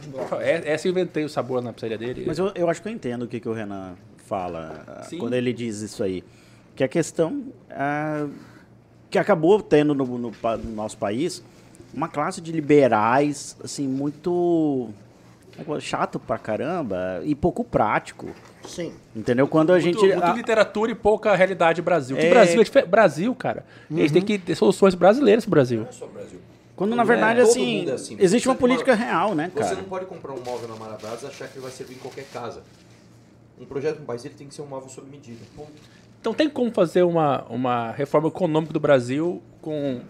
De 0.00 0.08
bloco. 0.08 0.34
É, 0.36 0.68
essa 0.70 0.86
eu 0.86 0.92
inventei 0.92 1.24
o 1.24 1.28
sabor 1.28 1.62
na 1.62 1.72
pizzaria 1.72 1.96
dele. 1.96 2.24
Mas 2.26 2.38
eu, 2.38 2.52
eu 2.54 2.68
acho 2.68 2.82
que 2.82 2.88
eu 2.88 2.92
entendo 2.92 3.22
o 3.22 3.26
que, 3.28 3.40
que 3.40 3.48
o 3.48 3.52
Renan 3.54 3.94
fala 4.26 5.04
Sim. 5.08 5.16
quando 5.18 5.32
ele 5.32 5.52
diz 5.54 5.80
isso 5.80 6.02
aí. 6.04 6.22
Que 6.76 6.84
a 6.84 6.88
questão 6.88 7.44
ah, 7.70 8.26
que 9.10 9.18
acabou 9.18 9.62
tendo 9.62 9.94
no, 9.94 10.04
no 10.04 10.30
no 10.30 10.70
nosso 10.72 10.98
país 10.98 11.42
uma 11.94 12.06
classe 12.08 12.42
de 12.42 12.52
liberais, 12.52 13.56
assim, 13.64 13.88
muito 13.88 14.90
chato 15.80 16.18
pra 16.18 16.38
caramba 16.38 17.20
e 17.24 17.34
pouco 17.34 17.64
prático. 17.64 18.28
Sim. 18.66 18.92
Entendeu? 19.14 19.46
Quando 19.48 19.70
a 19.70 19.78
muito, 19.78 19.84
gente. 20.00 20.12
muito 20.14 20.24
a- 20.24 20.32
literatura 20.34 20.92
e 20.92 20.94
pouca 20.94 21.34
realidade 21.34 21.80
Brasil. 21.82 22.16
Que 22.16 22.26
É. 22.26 22.30
Brasil 22.30 22.60
é 22.60 22.64
dife- 22.64 22.82
Brasil, 22.86 23.34
cara. 23.34 23.64
Eles 23.90 24.12
têm 24.12 24.22
que 24.22 24.38
ter 24.38 24.54
soluções 24.54 24.94
brasileiras 24.94 25.44
pro 25.44 25.52
Brasil. 25.52 25.80
Não 25.80 25.88
é 25.88 25.92
só 25.92 26.04
o 26.04 26.08
Brasil. 26.08 26.38
quando 26.76 26.94
na 26.94 27.02
é, 27.02 27.06
verdade, 27.06 27.40
todo 27.40 27.50
assim, 27.50 27.88
é 27.88 27.92
assim. 27.92 28.16
existe 28.20 28.46
uma 28.48 28.54
Você 28.54 28.60
política 28.60 28.92
pode- 28.92 29.02
real, 29.04 29.34
né, 29.34 29.50
Você 29.54 29.60
cara? 29.62 29.76
não 29.76 29.84
pode 29.84 30.06
comprar 30.06 30.32
um 30.32 30.40
móvel 30.44 30.68
na 30.68 30.76
Marabras 30.76 31.22
e 31.22 31.26
achar 31.26 31.48
que 31.48 31.54
ele 31.56 31.62
vai 31.62 31.72
servir 31.72 31.94
em 31.94 31.98
qualquer 31.98 32.24
casa. 32.32 32.62
Um 33.60 33.64
projeto 33.64 33.98
no 33.98 34.04
país 34.06 34.24
ele 34.24 34.34
tem 34.34 34.46
que 34.46 34.54
ser 34.54 34.62
um 34.62 34.66
móvel 34.66 34.88
sob 34.88 35.10
medida. 35.10 35.40
Ponto. 35.56 35.72
Então 36.20 36.32
tem 36.34 36.48
como 36.48 36.70
fazer 36.70 37.02
uma, 37.02 37.44
uma 37.48 37.90
reforma 37.92 38.28
econômica 38.28 38.72
do 38.72 38.78
Brasil 38.80 39.42
com, 39.60 40.00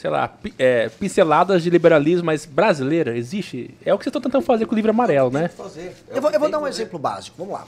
sei 0.00 0.08
lá, 0.08 0.28
pi- 0.28 0.54
é, 0.58 0.88
pinceladas 0.88 1.62
de 1.62 1.68
liberalismo, 1.68 2.24
mas 2.24 2.46
brasileira? 2.46 3.14
Existe? 3.18 3.76
É 3.84 3.92
o 3.92 3.98
que 3.98 4.04
vocês 4.04 4.10
estão 4.10 4.22
tentando 4.22 4.42
fazer 4.42 4.64
com 4.64 4.72
o 4.72 4.74
livro 4.74 4.90
amarelo, 4.90 5.30
né? 5.30 5.48
fazer. 5.48 5.94
É 6.08 6.16
Eu 6.16 6.22
vou, 6.22 6.30
eu 6.30 6.40
vou 6.40 6.50
dar 6.50 6.58
um 6.58 6.66
exemplo 6.66 6.98
básico, 6.98 7.36
vamos 7.36 7.52
lá. 7.52 7.66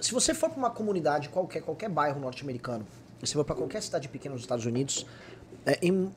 Se 0.00 0.12
você 0.14 0.32
for 0.32 0.48
para 0.48 0.58
uma 0.58 0.70
comunidade 0.70 1.28
qualquer, 1.28 1.60
qualquer 1.60 1.90
bairro 1.90 2.18
norte-americano, 2.18 2.86
se 3.20 3.26
você 3.26 3.34
for 3.34 3.44
para 3.44 3.54
qualquer 3.54 3.82
cidade 3.82 4.08
pequena 4.08 4.32
nos 4.34 4.42
Estados 4.44 4.64
Unidos, 4.64 5.04
é, 5.66 5.78
em- 5.82 6.10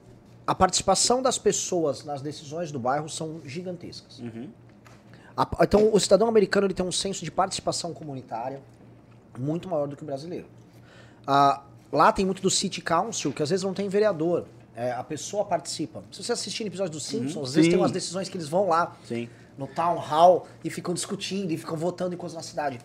a 0.46 0.56
participação 0.56 1.22
das 1.22 1.38
pessoas 1.38 2.06
nas 2.06 2.22
decisões 2.22 2.72
do 2.72 2.80
bairro 2.80 3.10
são 3.10 3.42
gigantescas. 3.44 4.22
A- 5.36 5.48
então, 5.64 5.90
o 5.94 6.00
cidadão 6.00 6.30
americano 6.30 6.66
ele 6.66 6.74
tem 6.74 6.86
um 6.86 6.94
senso 6.94 7.26
de 7.26 7.32
participação 7.32 7.94
comunitária 7.94 8.62
muito 9.38 9.68
maior 9.68 9.86
do 9.90 9.98
que 9.98 10.04
o 10.04 10.06
brasileiro. 10.06 10.46
Ah, 11.28 11.62
lá 11.92 12.14
tem 12.14 12.26
muito 12.26 12.42
do 12.42 12.50
City 12.50 12.80
Council, 12.80 13.34
que 13.34 13.44
às 13.44 13.50
vezes 13.50 13.64
não 13.66 13.74
tem 13.74 13.90
vereador. 13.90 14.46
É, 14.80 14.92
a 14.92 15.04
pessoa 15.04 15.44
participa. 15.44 16.04
Se 16.12 16.24
você 16.24 16.32
assistir 16.34 16.64
no 16.64 16.70
episódio 16.70 16.92
dos 16.94 17.04
Simpsons, 17.04 17.50
às 17.50 17.56
vezes 17.56 17.66
Sim. 17.66 17.72
tem 17.72 17.80
umas 17.80 17.92
decisões 17.92 18.30
que 18.30 18.38
eles 18.38 18.48
vão 18.48 18.70
lá 18.70 18.96
Sim. 19.06 19.28
no 19.58 19.66
town 19.66 19.98
hall 19.98 20.48
e 20.64 20.70
ficam 20.70 20.94
discutindo 20.94 21.52
e 21.52 21.58
ficam 21.58 21.76
votando 21.76 22.14
em 22.14 22.18
coisas 22.18 22.36
na 22.36 22.44
cidade. 22.44 22.80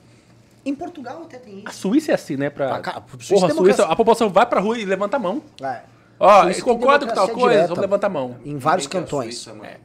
Em 0.64 0.74
Portugal 0.74 1.22
até 1.24 1.38
tem 1.38 1.62
A 1.66 1.70
isso. 1.70 1.80
Suíça 1.80 2.12
é 2.12 2.14
assim, 2.14 2.36
né? 2.36 2.48
Pra... 2.48 2.76
A 2.76 3.02
Suíça 3.18 3.34
Porra, 3.34 3.46
a 3.48 3.50
é. 3.50 3.54
Suíça, 3.54 3.84
a 3.84 3.94
população 3.94 4.30
vai 4.30 4.46
pra 4.46 4.58
rua 4.58 4.78
e 4.78 4.84
levanta 4.86 5.16
a 5.16 5.20
mão. 5.20 5.42
É. 5.60 5.82
Ó, 6.18 6.46
tem 6.46 6.60
concordo 6.62 7.06
com 7.06 7.12
tal 7.12 7.26
democracia 7.26 7.34
coisa, 7.34 7.48
direta. 7.50 7.68
vamos 7.68 7.80
levantar 7.82 8.06
a 8.06 8.10
mão. 8.10 8.36
Em 8.44 8.56
vários 8.56 8.86
a 8.86 8.90
cantões. 8.90 9.34
Suíça, 9.36 9.52
mano. 9.58 9.76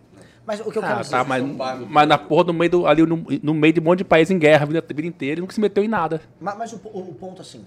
Mas 0.46 0.62
o 0.62 0.72
que 0.72 0.78
eu 0.78 0.82
quero 0.82 0.96
Ah, 0.96 1.02
dizer... 1.02 1.12
tá, 1.12 1.24
mas, 1.26 1.44
São 1.44 1.56
Paulo. 1.58 1.88
mas 1.90 2.08
na 2.08 2.18
porra, 2.18 2.44
no 2.46 2.54
meio 2.54 2.72
do, 2.72 2.88
ali 2.88 3.02
no, 3.06 3.18
no 3.44 3.54
meio 3.54 3.74
de 3.74 3.82
um 3.82 3.84
monte 3.84 3.98
de 3.98 4.04
país 4.06 4.32
em 4.32 4.40
guerra 4.40 4.64
a 4.64 4.66
vida, 4.66 4.80
a 4.88 4.94
vida 4.94 5.08
inteira, 5.08 5.40
e 5.40 5.42
nunca 5.42 5.54
se 5.54 5.60
meteu 5.60 5.84
em 5.84 5.90
nada. 5.90 6.22
Ma- 6.40 6.56
Mas, 6.56 6.72
o, 6.72 6.78
o 6.86 7.14
ponto 7.16 7.42
assim, 7.42 7.66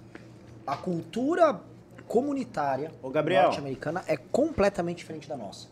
a 0.66 0.76
cultura 0.76 1.61
comunitária 2.11 2.91
norte-americana 3.01 4.03
é 4.09 4.17
completamente 4.17 4.99
diferente 4.99 5.29
da 5.29 5.37
nossa. 5.37 5.69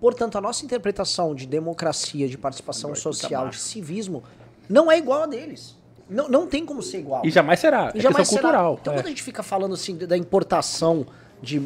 Portanto, 0.00 0.38
a 0.38 0.40
nossa 0.40 0.64
interpretação 0.64 1.34
de 1.34 1.46
democracia, 1.46 2.26
de 2.26 2.38
participação 2.38 2.94
social, 2.94 3.50
de 3.50 3.58
civismo, 3.58 4.24
não 4.70 4.90
é 4.90 4.96
igual 4.96 5.24
a 5.24 5.26
deles. 5.26 5.76
Não, 6.08 6.30
não 6.30 6.46
tem 6.46 6.64
como 6.64 6.82
ser 6.82 7.00
igual. 7.00 7.20
E 7.26 7.30
jamais 7.30 7.60
será. 7.60 7.92
E 7.94 7.98
é 7.98 8.00
jamais 8.00 8.26
será. 8.26 8.40
cultural. 8.40 8.78
Então, 8.80 8.94
é. 8.94 8.96
quando 8.96 9.06
a 9.06 9.08
gente 9.10 9.22
fica 9.22 9.42
falando 9.42 9.74
assim 9.74 9.94
da 9.94 10.16
importação 10.16 11.06
de 11.42 11.60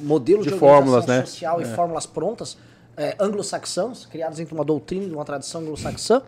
modelos 0.00 0.44
De 0.44 0.52
de, 0.52 0.58
fórmulas, 0.58 1.04
né? 1.04 1.22
social 1.22 1.60
e 1.60 1.64
fórmulas 1.64 2.06
prontas, 2.06 2.56
é, 2.96 3.16
anglo-saxãs, 3.18 4.06
criadas 4.06 4.38
entre 4.38 4.54
uma 4.54 4.64
doutrina 4.64 5.04
e 5.04 5.12
uma 5.12 5.24
tradição 5.24 5.62
anglo-saxã, 5.62 6.22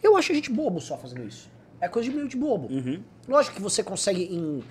eu 0.00 0.16
acho 0.16 0.30
a 0.30 0.34
gente 0.36 0.50
bobo 0.50 0.80
só 0.80 0.96
fazendo 0.96 1.24
isso. 1.26 1.50
É 1.80 1.88
coisa 1.88 2.08
de 2.08 2.14
meio 2.14 2.28
de 2.28 2.36
bobo. 2.36 2.68
Lógico 3.26 3.56
que 3.56 3.62
você 3.62 3.82
consegue, 3.82 4.22
em 4.22 4.62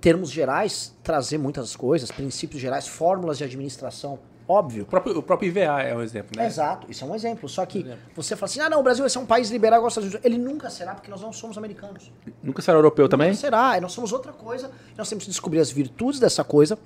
termos 0.00 0.30
gerais, 0.30 0.94
trazer 1.02 1.38
muitas 1.38 1.74
coisas, 1.74 2.10
princípios 2.10 2.60
gerais, 2.60 2.86
fórmulas 2.86 3.38
de 3.38 3.44
administração, 3.44 4.18
óbvio. 4.48 4.84
O 4.84 4.86
próprio, 4.86 5.18
o 5.18 5.22
próprio 5.22 5.48
IVA 5.48 5.82
é 5.82 5.94
um 5.94 6.02
exemplo, 6.02 6.30
né? 6.36 6.46
Exato, 6.46 6.90
isso 6.90 7.04
é 7.04 7.06
um 7.06 7.14
exemplo. 7.14 7.48
Só 7.48 7.66
que 7.66 7.86
você 8.16 8.34
fala 8.34 8.50
assim, 8.50 8.60
ah 8.60 8.70
não, 8.70 8.80
o 8.80 8.82
Brasil 8.82 9.02
vai 9.02 9.10
ser 9.10 9.18
um 9.18 9.26
país 9.26 9.50
liberal 9.50 9.78
igual 9.78 9.86
aos 9.86 9.92
Estados 9.92 10.10
Unidos. 10.10 10.24
Ele 10.24 10.38
nunca 10.38 10.70
será, 10.70 10.94
porque 10.94 11.10
nós 11.10 11.20
não 11.20 11.32
somos 11.32 11.58
americanos. 11.58 12.10
Nunca 12.42 12.62
será 12.62 12.78
europeu 12.78 13.08
também? 13.08 13.28
Não 13.28 13.36
será, 13.36 13.80
nós 13.80 13.92
somos 13.92 14.12
outra 14.12 14.32
coisa. 14.32 14.70
Nós 14.96 15.08
temos 15.08 15.24
que 15.24 15.30
descobrir 15.30 15.60
as 15.60 15.70
virtudes 15.70 16.18
dessa 16.18 16.42
coisa, 16.42 16.78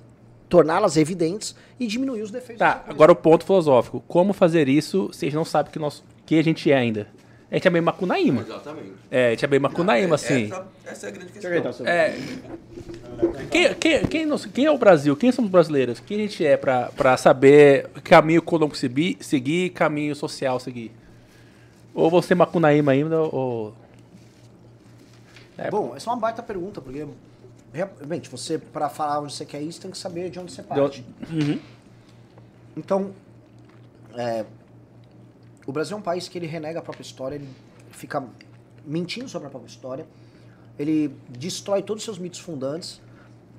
torná-las 0.49 0.97
evidentes 0.97 1.55
e 1.79 1.87
diminuir 1.87 2.21
os 2.21 2.31
defeitos 2.31 2.59
Tá, 2.59 2.83
agora 2.87 3.11
o 3.11 3.15
ponto 3.15 3.45
filosófico. 3.45 4.03
Como 4.07 4.33
fazer 4.33 4.67
isso 4.67 5.09
se 5.13 5.25
a 5.25 5.29
gente 5.29 5.35
não 5.35 5.45
sabe 5.45 5.69
que, 5.69 5.79
nós, 5.79 6.03
que 6.25 6.37
a 6.37 6.43
gente 6.43 6.71
é 6.71 6.75
ainda? 6.75 7.07
A 7.53 7.55
gente 7.55 7.67
é 7.67 7.69
meio 7.69 7.83
macunaíma. 7.85 8.41
Exatamente. 8.41 8.93
É, 9.11 9.27
a 9.27 9.29
gente 9.29 9.45
é 9.45 9.47
meio 9.47 9.61
macunaíma, 9.61 10.15
assim. 10.15 10.45
Essa, 10.45 10.67
essa 10.87 11.05
é 11.05 11.09
a 11.09 11.11
grande 11.11 11.31
questão. 11.33 11.51
Deixa 11.51 11.67
eu 11.67 11.71
ajeitar 11.71 11.71
o 11.71 11.75
seu- 11.75 11.87
É. 11.87 13.45
Quem, 13.51 13.73
quem, 13.75 14.05
quem, 14.07 14.25
nós- 14.25 14.45
quem 14.47 14.65
é 14.65 14.71
o 14.71 14.77
Brasil? 14.79 15.15
Quem 15.15 15.31
somos 15.31 15.51
brasileiros? 15.51 15.99
Quem 15.99 16.17
a 16.17 16.21
gente 16.21 16.43
é 16.43 16.57
pra, 16.57 16.87
pra 16.97 17.15
saber 17.15 17.89
que 17.93 18.01
caminho 18.01 18.39
econômico 18.39 18.75
seguir, 18.75 19.17
seguir 19.21 19.69
caminho 19.69 20.15
social 20.15 20.59
seguir? 20.59 20.91
Ou 21.93 22.09
você 22.09 22.33
macunaíma 22.33 22.91
ainda, 22.91 23.21
ou... 23.21 23.71
É, 25.55 25.69
Bom, 25.69 25.93
essa 25.95 26.09
é 26.09 26.13
uma 26.13 26.19
baita 26.19 26.41
pergunta, 26.41 26.81
porque 26.81 27.05
realmente, 27.71 28.31
você, 28.31 28.57
para 28.57 28.89
falar 28.89 29.19
onde 29.19 29.31
você 29.31 29.45
quer 29.45 29.61
ir, 29.61 29.71
você 29.71 29.79
tem 29.79 29.91
que 29.91 29.97
saber 29.99 30.31
de 30.31 30.39
onde 30.39 30.51
você 30.51 30.63
parte. 30.63 31.03
onde- 31.29 31.61
Então, 32.75 33.11
é, 34.15 34.43
o 35.65 35.71
Brasil 35.71 35.95
é 35.95 35.99
um 35.99 36.03
país 36.03 36.27
que 36.27 36.37
ele 36.37 36.47
renega 36.47 36.79
a 36.79 36.81
própria 36.81 37.03
história, 37.03 37.35
ele 37.35 37.49
fica 37.91 38.23
mentindo 38.85 39.29
sobre 39.29 39.47
a 39.47 39.49
própria 39.51 39.69
história, 39.69 40.05
ele 40.77 41.15
destrói 41.29 41.81
todos 41.81 42.01
os 42.01 42.05
seus 42.05 42.17
mitos 42.17 42.39
fundantes. 42.39 43.01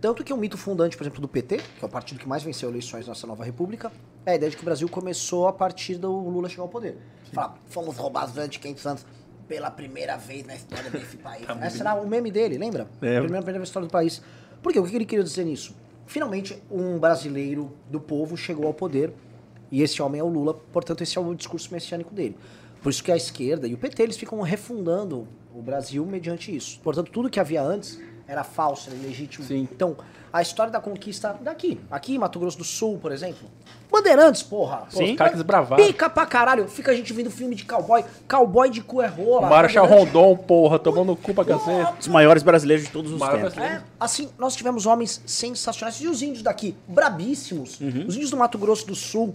Tanto 0.00 0.22
que 0.22 0.32
o 0.32 0.36
mito 0.36 0.58
fundante, 0.58 0.96
por 0.98 1.04
exemplo, 1.04 1.20
do 1.20 1.28
PT, 1.28 1.56
que 1.56 1.84
é 1.84 1.86
o 1.86 1.88
partido 1.88 2.20
que 2.20 2.28
mais 2.28 2.42
venceu 2.42 2.68
eleições 2.68 3.08
nessa 3.08 3.26
nova 3.26 3.42
república, 3.42 3.90
é 4.26 4.32
a 4.32 4.34
ideia 4.34 4.50
de 4.50 4.56
que 4.56 4.62
o 4.62 4.64
Brasil 4.64 4.86
começou 4.88 5.48
a 5.48 5.52
partir 5.52 5.96
do 5.96 6.10
Lula 6.10 6.48
chegar 6.48 6.62
ao 6.62 6.68
poder. 6.68 6.98
Fala, 7.32 7.54
fomos 7.70 7.96
roubados 7.96 8.34
durante 8.34 8.58
500 8.58 8.86
anos 8.86 9.06
pela 9.48 9.70
primeira 9.70 10.16
vez 10.16 10.44
na 10.46 10.54
história 10.54 10.90
desse 10.90 11.16
país. 11.18 11.46
Esse 11.66 11.80
era 11.80 11.94
o 11.94 12.06
meme 12.06 12.30
dele, 12.30 12.58
lembra? 12.58 12.86
Lembro. 13.00 13.22
Primeira, 13.22 13.42
primeira 13.42 13.64
história 13.64 13.88
do 13.88 13.92
país. 13.92 14.20
Por 14.62 14.72
quê? 14.72 14.78
O 14.78 14.84
que 14.84 14.94
ele 14.94 15.06
queria 15.06 15.24
dizer 15.24 15.44
nisso? 15.44 15.74
finalmente 16.06 16.62
um 16.70 16.98
brasileiro 16.98 17.72
do 17.90 18.00
povo 18.00 18.36
chegou 18.36 18.66
ao 18.66 18.74
poder 18.74 19.12
e 19.70 19.82
esse 19.82 20.00
homem 20.02 20.20
é 20.20 20.24
o 20.24 20.28
Lula, 20.28 20.54
portanto 20.54 21.02
esse 21.02 21.16
é 21.18 21.20
o 21.20 21.34
discurso 21.34 21.72
messiânico 21.72 22.14
dele. 22.14 22.36
Por 22.82 22.90
isso 22.90 23.02
que 23.02 23.10
a 23.10 23.16
esquerda 23.16 23.66
e 23.66 23.74
o 23.74 23.78
PT 23.78 24.02
eles 24.02 24.16
ficam 24.16 24.40
refundando 24.42 25.26
o 25.54 25.62
Brasil 25.62 26.04
mediante 26.04 26.54
isso. 26.54 26.78
Portanto, 26.82 27.10
tudo 27.10 27.30
que 27.30 27.40
havia 27.40 27.62
antes 27.62 27.98
era 28.26 28.44
falso, 28.44 28.90
era 28.90 28.98
ilegítimo. 28.98 29.44
Sim. 29.46 29.68
Então, 29.72 29.96
a 30.32 30.42
história 30.42 30.72
da 30.72 30.80
conquista 30.80 31.38
daqui, 31.40 31.80
aqui 31.90 32.14
em 32.14 32.18
Mato 32.18 32.38
Grosso 32.38 32.58
do 32.58 32.64
Sul, 32.64 32.98
por 32.98 33.12
exemplo. 33.12 33.48
Bandeirantes, 33.90 34.42
porra. 34.42 34.84
Sim. 34.90 34.98
Pô, 34.98 35.04
Os 35.12 35.16
caras 35.16 35.30
que 35.32 35.36
desbravaram. 35.38 35.86
Pica 35.86 36.10
pra 36.10 36.26
caralho. 36.26 36.66
Fica 36.68 36.90
a 36.90 36.94
gente 36.94 37.12
vendo 37.12 37.30
filme 37.30 37.54
de 37.54 37.64
cowboy. 37.64 38.04
Cowboy 38.28 38.68
de 38.68 38.82
cu 38.82 39.00
é 39.00 39.06
rola. 39.06 39.48
Bandeirante- 39.48 39.78
Rondon, 39.94 40.36
porra, 40.38 40.78
tomando 40.78 41.12
o 41.12 41.16
cu 41.16 41.32
pra 41.32 41.44
cacete. 41.44 41.92
Os 42.00 42.08
maiores 42.08 42.42
brasileiros 42.42 42.84
de 42.86 42.90
todos 42.90 43.12
os 43.12 43.18
Maior 43.20 43.36
tempos. 43.52 43.56
É, 43.58 43.80
assim, 44.00 44.28
nós 44.36 44.56
tivemos 44.56 44.84
homens 44.86 45.22
sensacionais. 45.24 46.00
E 46.00 46.08
os 46.08 46.20
índios 46.20 46.42
daqui, 46.42 46.74
brabíssimos. 46.88 47.80
Uhum. 47.80 48.06
Os 48.08 48.16
índios 48.16 48.30
do 48.30 48.36
Mato 48.36 48.58
Grosso 48.58 48.86
do 48.86 48.94
Sul, 48.96 49.34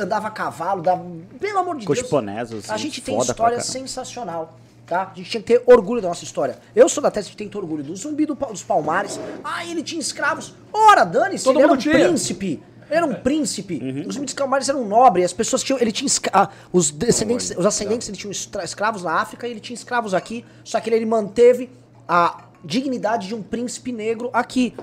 andava 0.00 0.28
a 0.28 0.30
cavalo, 0.30 0.82
dava... 0.82 1.04
pelo 1.38 1.58
amor 1.58 1.76
de 1.76 1.86
Deus. 1.86 1.98
Cochiponesos, 1.98 2.68
A 2.70 2.74
assim, 2.74 2.84
gente 2.84 3.00
tem 3.00 3.18
história 3.18 3.60
sensacional. 3.60 4.58
Tá? 4.86 5.10
A 5.12 5.14
gente 5.14 5.30
tinha 5.30 5.42
que 5.42 5.46
ter 5.46 5.62
orgulho 5.66 6.00
da 6.00 6.08
nossa 6.08 6.24
história. 6.24 6.58
Eu 6.74 6.88
sou 6.88 7.02
da 7.02 7.10
tese 7.10 7.28
que 7.28 7.36
tem 7.36 7.46
que 7.46 7.52
ter 7.52 7.58
orgulho 7.58 7.84
do 7.84 7.94
zumbi 7.94 8.24
do 8.24 8.34
dos 8.34 8.62
palmares. 8.62 9.20
Ah, 9.44 9.64
ele 9.66 9.82
tinha 9.82 10.00
escravos. 10.00 10.54
Ora, 10.72 11.04
dane-se, 11.04 11.44
Todo 11.44 11.56
ele 11.56 11.64
era 11.64 11.72
um 11.72 11.76
tinha. 11.76 11.94
príncipe. 11.94 12.62
Ele 12.88 12.96
era 12.96 13.04
um 13.04 13.12
príncipe. 13.12 13.74
Uhum. 13.82 14.08
Os 14.08 14.14
zumbis 14.14 14.32
dos 14.32 14.34
palmares 14.34 14.66
eram 14.66 14.86
nobres. 14.88 15.26
As 15.26 15.32
pessoas 15.34 15.62
tinham. 15.62 15.78
Ele 15.78 15.92
tinha. 15.92 16.06
escra- 16.06 16.30
ah, 16.34 16.48
os 16.72 16.90
descendentes, 16.90 17.54
os 17.54 17.66
ascendentes, 17.66 18.08
ele 18.08 18.16
tinha 18.16 18.30
escravos 18.32 19.02
na 19.02 19.12
África 19.12 19.46
e 19.46 19.50
ele 19.50 19.60
tinha 19.60 19.74
escravos 19.74 20.14
aqui. 20.14 20.42
Só 20.64 20.80
que 20.80 20.88
ele, 20.88 20.96
ele 20.96 21.06
manteve 21.06 21.68
a 22.08 22.44
dignidade 22.64 23.28
de 23.28 23.34
um 23.34 23.42
príncipe 23.42 23.92
negro 23.92 24.30
aqui. 24.32 24.74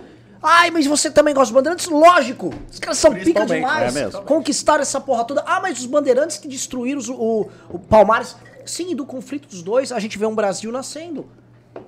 Ai, 0.45 0.71
mas 0.71 0.85
você 0.85 1.09
também 1.09 1.33
gosta 1.33 1.51
dos 1.53 1.61
bandeirantes? 1.61 1.87
Lógico! 1.87 2.53
Os 2.71 2.79
caras 2.79 2.97
são 2.97 3.13
pica 3.13 3.45
demais. 3.45 3.95
é. 3.95 4.09
Conquistaram 4.21 4.81
essa 4.81 5.01
porra 5.01 5.23
toda. 5.25 5.43
Ah, 5.45 5.59
mas 5.61 5.79
os 5.79 5.85
bandeirantes 5.85 6.37
que 6.37 6.47
destruíram 6.47 6.99
os- 6.99 7.09
o, 7.09 7.47
o 7.69 7.79
Palmares. 7.79 8.35
Sim, 8.65 8.91
e 8.91 8.95
do 8.95 9.05
conflito 9.05 9.47
dos 9.47 9.61
dois, 9.61 9.91
a 9.91 9.99
gente 9.99 10.17
vê 10.17 10.25
um 10.25 10.33
Brasil 10.35 10.71
nascendo. 10.71 11.25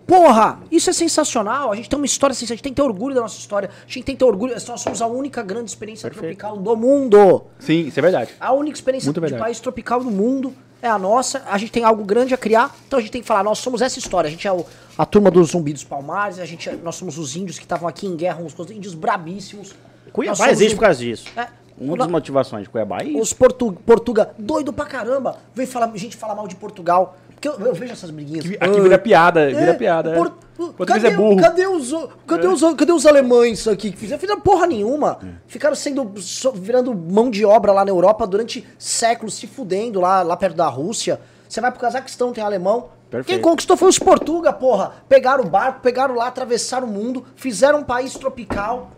Porra, 0.06 0.60
isso 0.72 0.90
é 0.90 0.94
sensacional. 0.94 1.72
A 1.72 1.76
gente 1.76 1.90
tem 1.90 1.98
uma 1.98 2.06
história 2.06 2.34
sensacional. 2.34 2.54
A 2.54 2.58
gente 2.58 2.64
tem 2.64 2.72
que 2.74 2.76
ter 2.76 2.82
orgulho 2.88 3.16
da 3.16 3.22
nossa 3.22 3.38
história. 3.38 3.70
A 3.70 3.90
gente 3.92 4.04
tem 4.04 4.16
que 4.16 4.20
ter 4.20 4.26
orgulho. 4.26 4.54
Nós 4.68 4.82
somos 4.82 5.02
a 5.02 5.08
única 5.08 5.42
grande 5.42 5.70
experiência 5.70 6.10
tropical 6.10 6.58
do 6.58 6.76
mundo. 6.76 7.44
Sim, 7.60 7.88
isso 7.88 8.00
é 8.00 8.02
verdade. 8.02 8.32
A 8.40 8.54
única 8.54 8.76
experiência 8.78 9.08
Muito 9.08 9.16
de 9.16 9.22
verdade. 9.22 9.42
país 9.42 9.60
tropical 9.60 10.04
do 10.04 10.12
mundo 10.12 10.54
é 10.82 10.88
a 10.90 10.98
nossa. 10.98 11.44
A 11.48 11.58
gente 11.58 11.72
tem 11.72 11.84
algo 11.84 12.04
grande 12.04 12.34
a 12.34 12.38
criar. 12.38 12.76
Então 12.88 13.00
a 13.00 13.02
gente 13.02 13.12
tem 13.12 13.22
que 13.22 13.28
falar, 13.28 13.44
nós 13.44 13.60
somos 13.60 13.82
essa 13.82 13.98
história. 14.00 14.28
A 14.28 14.32
gente 14.32 14.48
é 14.48 14.52
o- 14.52 14.66
a 14.98 15.06
turma 15.06 15.30
dos 15.32 15.52
zumbi 15.52 15.74
dos 15.74 15.84
palmares. 15.84 16.40
A 16.40 16.46
gente 16.46 16.68
é- 16.70 16.76
nós 16.76 16.96
somos 16.96 17.18
os 17.18 17.36
índios 17.36 17.58
que 17.58 17.66
estavam 17.66 17.88
aqui 17.88 18.08
em 18.08 18.16
guerra 18.16 18.42
uns 18.42 18.54
índios 18.72 18.94
brabíssimos. 18.94 19.76
Cuiabá 20.12 20.50
existe 20.50 20.76
por 20.76 20.82
causa 20.82 21.00
disso. 21.00 21.28
É. 21.38 21.48
Uma 21.80 21.96
das 21.98 22.08
motivações 22.08 22.64
de 22.64 22.70
Cuiabá 22.70 23.00
é 23.02 23.06
isso. 23.06 23.20
Os 23.20 23.34
Portu 23.34 23.72
Portuga, 23.86 24.32
doido 24.38 24.74
pra 24.74 24.86
caramba, 24.86 25.38
vem 25.54 25.66
falar, 25.68 25.92
gente 25.96 26.18
falar 26.18 26.34
mal 26.34 26.48
de 26.48 26.56
Portugal. 26.56 27.18
Porque 27.30 27.48
eu, 27.48 27.54
eu 27.68 27.74
vejo 27.76 27.94
essas 27.94 28.10
briguinhas. 28.10 28.46
Aqui, 28.46 28.58
aqui 28.60 28.82
vira 28.82 28.98
piada, 28.98 29.46
vira 29.48 29.62
É, 29.70 29.74
piada. 29.74 30.14
Por- 30.16 30.28
É. 30.28 30.32
Português 30.76 31.04
é 31.04 31.12
cadê, 31.12 31.16
burro. 31.22 31.40
Cadê 31.40 31.68
os, 31.68 31.94
cadê, 32.26 32.48
os, 32.48 32.62
cadê 32.76 32.92
os 32.92 33.06
alemães 33.06 33.68
aqui 33.68 33.92
que 33.92 33.98
fizeram? 33.98 34.20
Fizeram 34.20 34.42
porra 34.42 34.66
nenhuma. 34.66 35.20
Ficaram 35.46 35.76
sendo, 35.76 36.12
virando 36.56 36.96
mão 36.96 37.30
de 37.30 37.46
obra 37.46 37.72
lá 37.72 37.86
na 37.86 37.92
Europa 37.92 38.26
durante 38.26 38.66
séculos, 38.80 39.36
se 39.36 39.46
fudendo 39.46 40.00
lá, 40.02 40.24
lá 40.24 40.36
perto 40.36 40.56
da 40.56 40.68
Rússia. 40.68 41.22
Você 41.48 41.62
vai 41.62 41.70
pro 41.70 41.80
Cazaquistão, 41.80 42.34
tem 42.34 42.44
alemão. 42.44 42.90
Perfeito. 43.10 43.28
Quem 43.28 43.42
conquistou 43.42 43.78
foi 43.78 43.90
os 43.90 43.98
Portuga, 43.98 44.52
porra. 44.52 44.94
Pegaram 45.08 45.44
o 45.46 45.50
barco, 45.50 45.80
pegaram 45.82 46.16
lá, 46.16 46.28
atravessaram 46.28 46.88
o 46.88 46.92
mundo, 46.92 47.26
fizeram 47.36 47.80
um 47.80 47.84
país 47.84 48.14
tropical, 48.14 48.92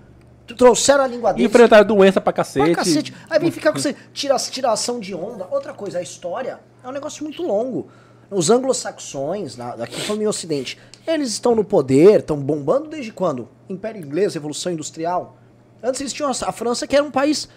trouxeram 0.58 1.04
a 1.04 1.08
língua 1.08 1.30
E 1.32 1.34
deles. 1.36 1.50
enfrentaram 1.50 1.86
doença 1.86 2.20
pra 2.20 2.34
cacete. 2.34 2.66
Pra 2.66 2.76
cacete. 2.76 3.14
Aí 3.30 3.40
vem 3.40 3.52
ficar 3.52 3.72
com 3.72 3.80
você, 3.80 3.96
tira, 4.12 4.36
tiração 4.38 5.00
de 5.00 5.14
onda. 5.14 5.48
Outra 5.52 5.74
coisa, 5.74 6.00
a 6.00 6.02
história 6.02 6.60
é 6.84 6.88
um 6.88 6.92
negócio 6.92 7.24
muito 7.24 7.44
longo. 7.44 7.88
Os 8.32 8.50
anglo-saxões, 8.50 9.56
daqui 9.56 10.02
falando 10.02 10.22
em 10.22 10.28
Ocidente, 10.28 10.78
eles 11.08 11.30
estão 11.30 11.56
no 11.56 11.64
poder, 11.64 12.20
estão 12.20 12.38
bombando 12.38 12.88
desde 12.88 13.12
quando? 13.12 13.48
Império 13.68 14.00
Inglês, 14.02 14.34
Revolução 14.36 14.72
Industrial. 14.72 15.36
Antes 15.82 16.02
eles 16.02 16.14
tinham 16.14 16.30
a, 16.30 16.52
França, 16.52 16.86
que 16.86 16.96
era 16.96 17.04
um 17.04 17.12
país 17.12 17.50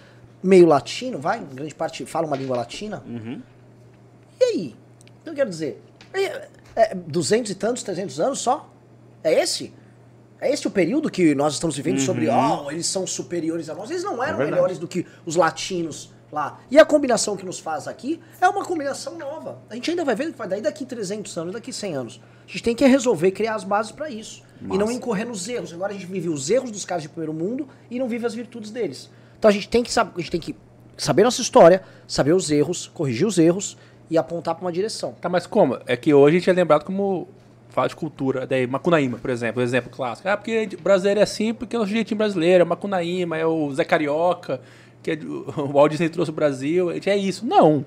meio 0.43 0.67
latino, 0.67 1.19
vai? 1.19 1.39
Em 1.41 1.55
grande 1.55 1.75
parte 1.75 2.05
fala 2.07 2.27
uma 2.27 2.37
língua 2.37 2.57
latina. 2.57 3.03
E 4.41 4.45
aí? 4.45 4.77
Então, 5.21 5.33
eu 5.33 5.37
quero 5.37 5.51
dizer, 5.51 5.81
é, 6.15 6.49
é, 6.77 6.95
200 6.95 7.51
e 7.51 7.55
tantos, 7.55 7.83
300 7.83 8.21
anos 8.21 8.39
só? 8.41 8.71
É 9.23 9.33
esse? 9.33 9.73
É 10.41 10.53
esse 10.53 10.67
o 10.67 10.71
período 10.71 11.09
que 11.09 11.35
nós 11.35 11.55
estamos 11.55 11.77
vivendo 11.77 12.01
sobre, 12.01 12.29
ó, 12.29 12.69
eles 12.71 12.87
são 12.87 13.07
superiores 13.07 13.69
a 13.69 13.75
nós? 13.75 13.91
Eles 13.91 14.03
não 14.03 14.23
eram 14.23 14.39
verdade. 14.39 14.51
melhores 14.51 14.79
do 14.79 14.89
que 14.89 15.07
os 15.25 15.37
latinos 15.37 16.11
lá. 16.33 16.59
E 16.71 16.79
a 16.79 16.85
combinação 16.85 17.37
que 17.37 17.45
nos 17.45 17.61
faz 17.61 17.87
aqui 17.87 18.21
é 18.41 18.49
uma 18.49 18.65
combinação 18.65 19.17
nova. 19.17 19.63
A 19.71 19.75
gente 19.75 19.91
ainda 19.91 20.05
vai 20.05 20.17
ver 20.17 20.33
que 20.33 20.39
vai 20.39 20.49
dar 20.49 20.61
daqui 20.61 20.85
300 20.85 21.37
anos, 21.39 21.53
daqui 21.53 21.73
100 21.73 21.95
anos. 21.95 22.21
A 22.45 22.51
gente 22.51 22.63
tem 22.65 22.75
que 22.75 22.85
resolver 22.85 23.31
criar 23.31 23.55
as 23.55 23.63
bases 23.63 23.93
para 23.93 24.11
isso. 24.11 24.43
E 24.61 24.79
não 24.79 24.91
incorrer 24.91 25.27
nos 25.27 25.49
erros. 25.49 25.73
Agora 25.73 25.93
a 25.93 25.95
gente 25.95 26.07
vive 26.07 26.29
os 26.29 26.51
erros 26.51 26.71
dos 26.71 26.85
caras 26.85 27.03
de 27.03 27.09
primeiro 27.09 27.33
mundo 27.33 27.69
e 27.91 27.99
não 27.99 28.09
vive 28.09 28.27
as 28.27 28.35
virtudes 28.35 28.71
deles. 28.71 29.11
Então 29.39 29.49
a 29.49 29.53
gente 29.53 29.69
tem 29.69 29.83
que, 29.83 29.91
a 29.99 30.13
gente 30.17 30.31
tem 30.31 30.41
que 30.41 30.57
saber 30.97 31.23
nossa 31.23 31.43
história, 31.43 31.83
saber 32.07 32.33
os 32.33 32.51
erros, 32.51 32.91
corrigir 32.93 33.27
os 33.27 33.39
erros 33.39 33.77
e 34.13 34.19
apontar 34.19 34.55
para 34.55 34.63
uma 34.63 34.71
direção. 34.71 35.15
Tá, 35.19 35.31
mas 35.31 35.47
como? 35.47 35.79
É 35.87 35.97
que 35.97 36.13
hoje 36.13 36.37
a 36.37 36.39
gente 36.39 36.51
é 36.51 36.53
lembrado 36.53 36.85
como 36.85 37.27
fala 37.71 37.89
de 37.89 37.97
cultura, 37.97 38.47
daí 38.47 38.67
Macunaíma, 38.67 39.17
por 39.17 39.31
exemplo, 39.31 39.63
exemplo 39.63 39.91
clássico. 39.91 40.29
Ah, 40.29 40.37
porque 40.37 40.69
brasileiro 40.83 41.21
é 41.21 41.23
assim 41.23 41.55
porque 41.55 41.75
é 41.75 41.79
o 41.79 41.87
jeitinho 41.87 42.19
brasileiro, 42.19 42.61
é 42.61 42.65
Macunaíma, 42.67 43.39
é 43.39 43.47
o 43.47 43.73
Zé 43.73 43.85
Carioca, 43.85 44.61
que 45.03 45.13
é, 45.13 45.15
o 45.57 45.73
Walt 45.73 45.93
Disney 45.93 46.11
trouxe 46.11 46.31
o 46.31 46.35
Brasil, 46.35 46.91
é 46.91 47.17
isso. 47.17 47.47
Não. 47.47 47.87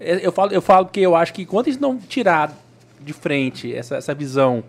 É, 0.00 0.26
Eu 0.26 0.32
falo, 0.32 0.50
eu 0.50 0.62
falo 0.62 0.86
que 0.86 1.00
eu 1.00 1.14
acho 1.14 1.34
que 1.34 1.42
enquanto 1.42 1.68
a 1.68 1.72
gente 1.72 1.82
não 1.82 1.98
tirar 1.98 2.50
de 2.98 3.12
frente 3.12 3.74
essa, 3.74 3.96
essa 3.96 4.14
visão 4.14 4.64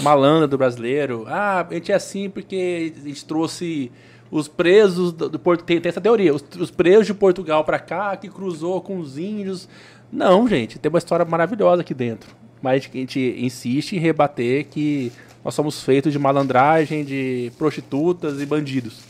malandra 0.00 0.48
do 0.48 0.56
brasileiro, 0.56 1.26
ah, 1.28 1.66
a 1.68 1.74
gente 1.74 1.92
é 1.92 1.94
assim 1.94 2.30
porque 2.30 2.90
a 2.96 3.00
gente 3.06 3.22
trouxe 3.26 3.92
os 4.30 4.48
presos 4.48 5.12
do, 5.12 5.38
Porto, 5.38 5.64
tem, 5.64 5.80
tem 5.80 5.90
essa 5.90 6.00
teoria, 6.00 6.34
os, 6.34 6.44
os 6.58 6.70
presos 6.70 7.06
de 7.06 7.14
Portugal 7.14 7.64
pra 7.64 7.78
cá, 7.78 8.16
que 8.16 8.28
cruzou 8.28 8.80
com 8.80 8.98
os 8.98 9.18
índios. 9.18 9.68
Não, 10.10 10.46
gente, 10.48 10.78
tem 10.78 10.88
uma 10.88 10.98
história 10.98 11.24
maravilhosa 11.24 11.82
aqui 11.82 11.94
dentro. 11.94 12.34
Mas 12.60 12.88
a 12.92 12.96
gente 12.96 13.20
insiste 13.38 13.94
em 13.94 13.98
rebater 13.98 14.66
que 14.66 15.12
nós 15.44 15.54
somos 15.54 15.82
feitos 15.82 16.12
de 16.12 16.18
malandragem, 16.18 17.04
de 17.04 17.52
prostitutas 17.58 18.40
e 18.40 18.46
bandidos. 18.46 19.00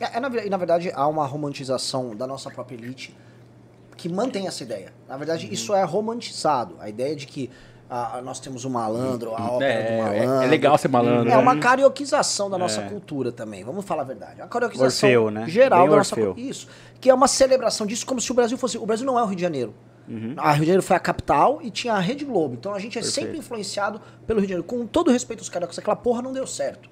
É, 0.00 0.16
é, 0.16 0.20
na, 0.20 0.28
na 0.28 0.56
verdade, 0.56 0.90
há 0.94 1.06
uma 1.06 1.26
romantização 1.26 2.14
da 2.14 2.26
nossa 2.26 2.50
própria 2.50 2.76
elite 2.76 3.14
que 3.96 4.08
mantém 4.08 4.46
essa 4.46 4.62
ideia. 4.62 4.92
Na 5.08 5.16
verdade, 5.16 5.48
isso 5.50 5.74
é 5.74 5.82
romantizado. 5.82 6.76
A 6.78 6.88
ideia 6.88 7.16
de 7.16 7.26
que 7.26 7.50
ah, 7.88 8.20
nós 8.22 8.40
temos 8.40 8.64
o 8.64 8.70
malandro, 8.70 9.30
a 9.34 9.50
ópera 9.52 9.58
do 9.58 9.88
É, 9.88 10.02
malandro. 10.02 10.42
é, 10.42 10.44
é 10.44 10.48
legal 10.48 10.76
ser 10.76 10.88
malandro. 10.88 11.30
É 11.30 11.36
uma 11.36 11.54
né? 11.54 11.60
carioquização 11.60 12.50
da 12.50 12.58
nossa 12.58 12.82
cultura 12.82 13.30
também. 13.30 13.62
Vamos 13.62 13.84
falar 13.84 14.02
a 14.02 14.06
verdade. 14.06 14.42
A 14.42 14.46
carioquização 14.46 15.08
Orfeu, 15.08 15.30
né? 15.30 15.46
geral 15.48 15.82
Bem 15.82 15.90
da 15.90 15.96
nossa 15.96 16.14
cultura. 16.16 16.40
Isso. 16.40 16.66
Que 17.00 17.10
é 17.10 17.14
uma 17.14 17.28
celebração 17.28 17.86
disso 17.86 18.04
como 18.04 18.20
se 18.20 18.30
o 18.30 18.34
Brasil 18.34 18.58
fosse. 18.58 18.76
O 18.76 18.86
Brasil 18.86 19.06
não 19.06 19.18
é 19.18 19.22
o 19.22 19.26
Rio 19.26 19.36
de 19.36 19.42
Janeiro. 19.42 19.72
Uhum. 20.08 20.34
A 20.36 20.50
Rio 20.52 20.60
de 20.60 20.66
Janeiro 20.66 20.82
foi 20.82 20.96
a 20.96 21.00
capital 21.00 21.60
e 21.62 21.70
tinha 21.70 21.94
a 21.94 21.98
Rede 21.98 22.24
Globo. 22.24 22.54
Então 22.54 22.74
a 22.74 22.78
gente 22.78 22.98
é 22.98 23.02
sempre 23.02 23.38
influenciado 23.38 24.00
pelo 24.26 24.40
Rio 24.40 24.46
de 24.48 24.52
Janeiro. 24.54 24.68
Com 24.68 24.86
todo 24.86 25.10
respeito 25.10 25.40
aos 25.40 25.48
cariocas, 25.48 25.78
aquela 25.78 25.96
porra 25.96 26.22
não 26.22 26.32
deu 26.32 26.46
certo. 26.46 26.88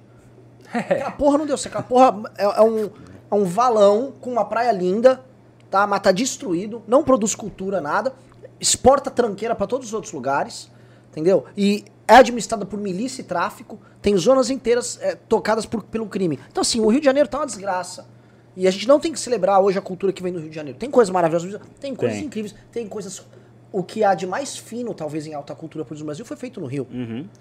Aquela 0.73 1.11
porra 1.11 1.37
não 1.37 1.45
deu 1.45 1.57
certo. 1.57 1.77
Aquela 1.77 1.83
porra 2.11 2.31
é, 2.37 2.43
é 2.43 2.61
um, 2.61 2.85
é 3.31 3.35
um 3.35 3.43
valão 3.45 4.13
com 4.19 4.31
uma 4.31 4.43
praia 4.45 4.71
linda, 4.71 5.21
tá? 5.69 5.85
Mas 5.85 5.99
tá 6.01 6.11
destruído, 6.11 6.81
não 6.87 7.03
produz 7.03 7.35
cultura, 7.35 7.79
nada. 7.79 8.13
Exporta 8.59 9.11
tranqueira 9.11 9.53
pra 9.53 9.67
todos 9.67 9.87
os 9.87 9.93
outros 9.93 10.11
lugares, 10.11 10.71
entendeu? 11.15 11.45
E 11.55 11.85
é 12.07 12.15
administrada 12.15 12.65
por 12.65 12.77
milícia 12.79 13.21
e 13.21 13.25
tráfico. 13.25 13.79
Tem 14.01 14.15
zonas 14.17 14.49
inteiras 14.49 14.99
é, 15.01 15.15
tocadas 15.15 15.65
por- 15.65 15.83
pelo 15.83 16.05
crime. 16.07 16.39
Então, 16.51 16.61
assim, 16.61 16.79
o 16.79 16.87
Rio 16.87 16.99
de 16.99 17.05
Janeiro 17.05 17.27
tá 17.29 17.39
uma 17.39 17.45
desgraça. 17.45 18.07
E 18.55 18.67
a 18.67 18.71
gente 18.71 18.87
não 18.87 18.99
tem 18.99 19.11
que 19.11 19.19
celebrar 19.19 19.59
hoje 19.61 19.77
a 19.77 19.81
cultura 19.81 20.13
que 20.13 20.21
vem 20.23 20.31
do 20.31 20.39
Rio 20.39 20.49
de 20.49 20.55
Janeiro. 20.55 20.77
Tem 20.77 20.89
coisas 20.89 21.11
maravilhosas, 21.11 21.59
tem 21.79 21.95
coisas 21.95 22.17
Tem. 22.17 22.25
incríveis, 22.27 22.55
tem 22.71 22.87
coisas. 22.87 23.25
O 23.71 23.83
que 23.83 24.03
há 24.03 24.13
de 24.15 24.25
mais 24.25 24.55
fino, 24.55 24.93
talvez, 24.93 25.27
em 25.27 25.33
alta 25.33 25.53
cultura 25.53 25.83
produzido 25.83 26.05
no 26.05 26.07
Brasil 26.07 26.25
foi 26.25 26.37
feito 26.37 26.61
no 26.61 26.67
Rio. 26.67 26.87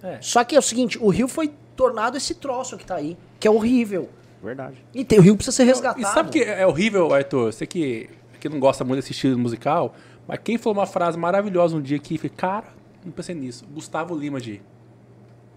É. 0.03 0.19
Só 0.21 0.43
que 0.43 0.57
é 0.57 0.59
o 0.59 0.63
seguinte, 0.63 0.99
o 1.01 1.09
Rio 1.09 1.29
foi 1.29 1.53
tornado 1.77 2.17
esse 2.17 2.35
troço 2.35 2.77
que 2.77 2.85
tá 2.85 2.97
aí, 2.97 3.17
que 3.39 3.47
é 3.47 3.51
horrível. 3.51 4.09
Verdade. 4.43 4.85
E 4.93 5.05
tem, 5.05 5.19
o 5.21 5.23
Rio 5.23 5.37
precisa 5.37 5.57
ser 5.57 5.65
resgatado. 5.65 6.01
E 6.03 6.07
sabe 6.13 6.31
que 6.31 6.41
é 6.43 6.67
horrível, 6.67 7.15
Arthur? 7.15 7.53
Você 7.53 7.67
que, 7.67 8.11
que 8.41 8.49
não 8.49 8.59
gosta 8.59 8.83
muito 8.83 9.01
desse 9.01 9.13
estilo 9.13 9.39
musical, 9.39 9.95
mas 10.27 10.41
quem 10.43 10.59
falou 10.59 10.79
uma 10.81 10.87
frase 10.87 11.17
maravilhosa 11.17 11.77
um 11.77 11.81
dia 11.81 11.99
que 12.01 12.19
fica, 12.19 12.35
cara, 12.37 12.67
não 13.05 13.13
pensei 13.13 13.35
nisso. 13.35 13.65
Gustavo 13.73 14.15
Lima 14.17 14.41
de. 14.41 14.61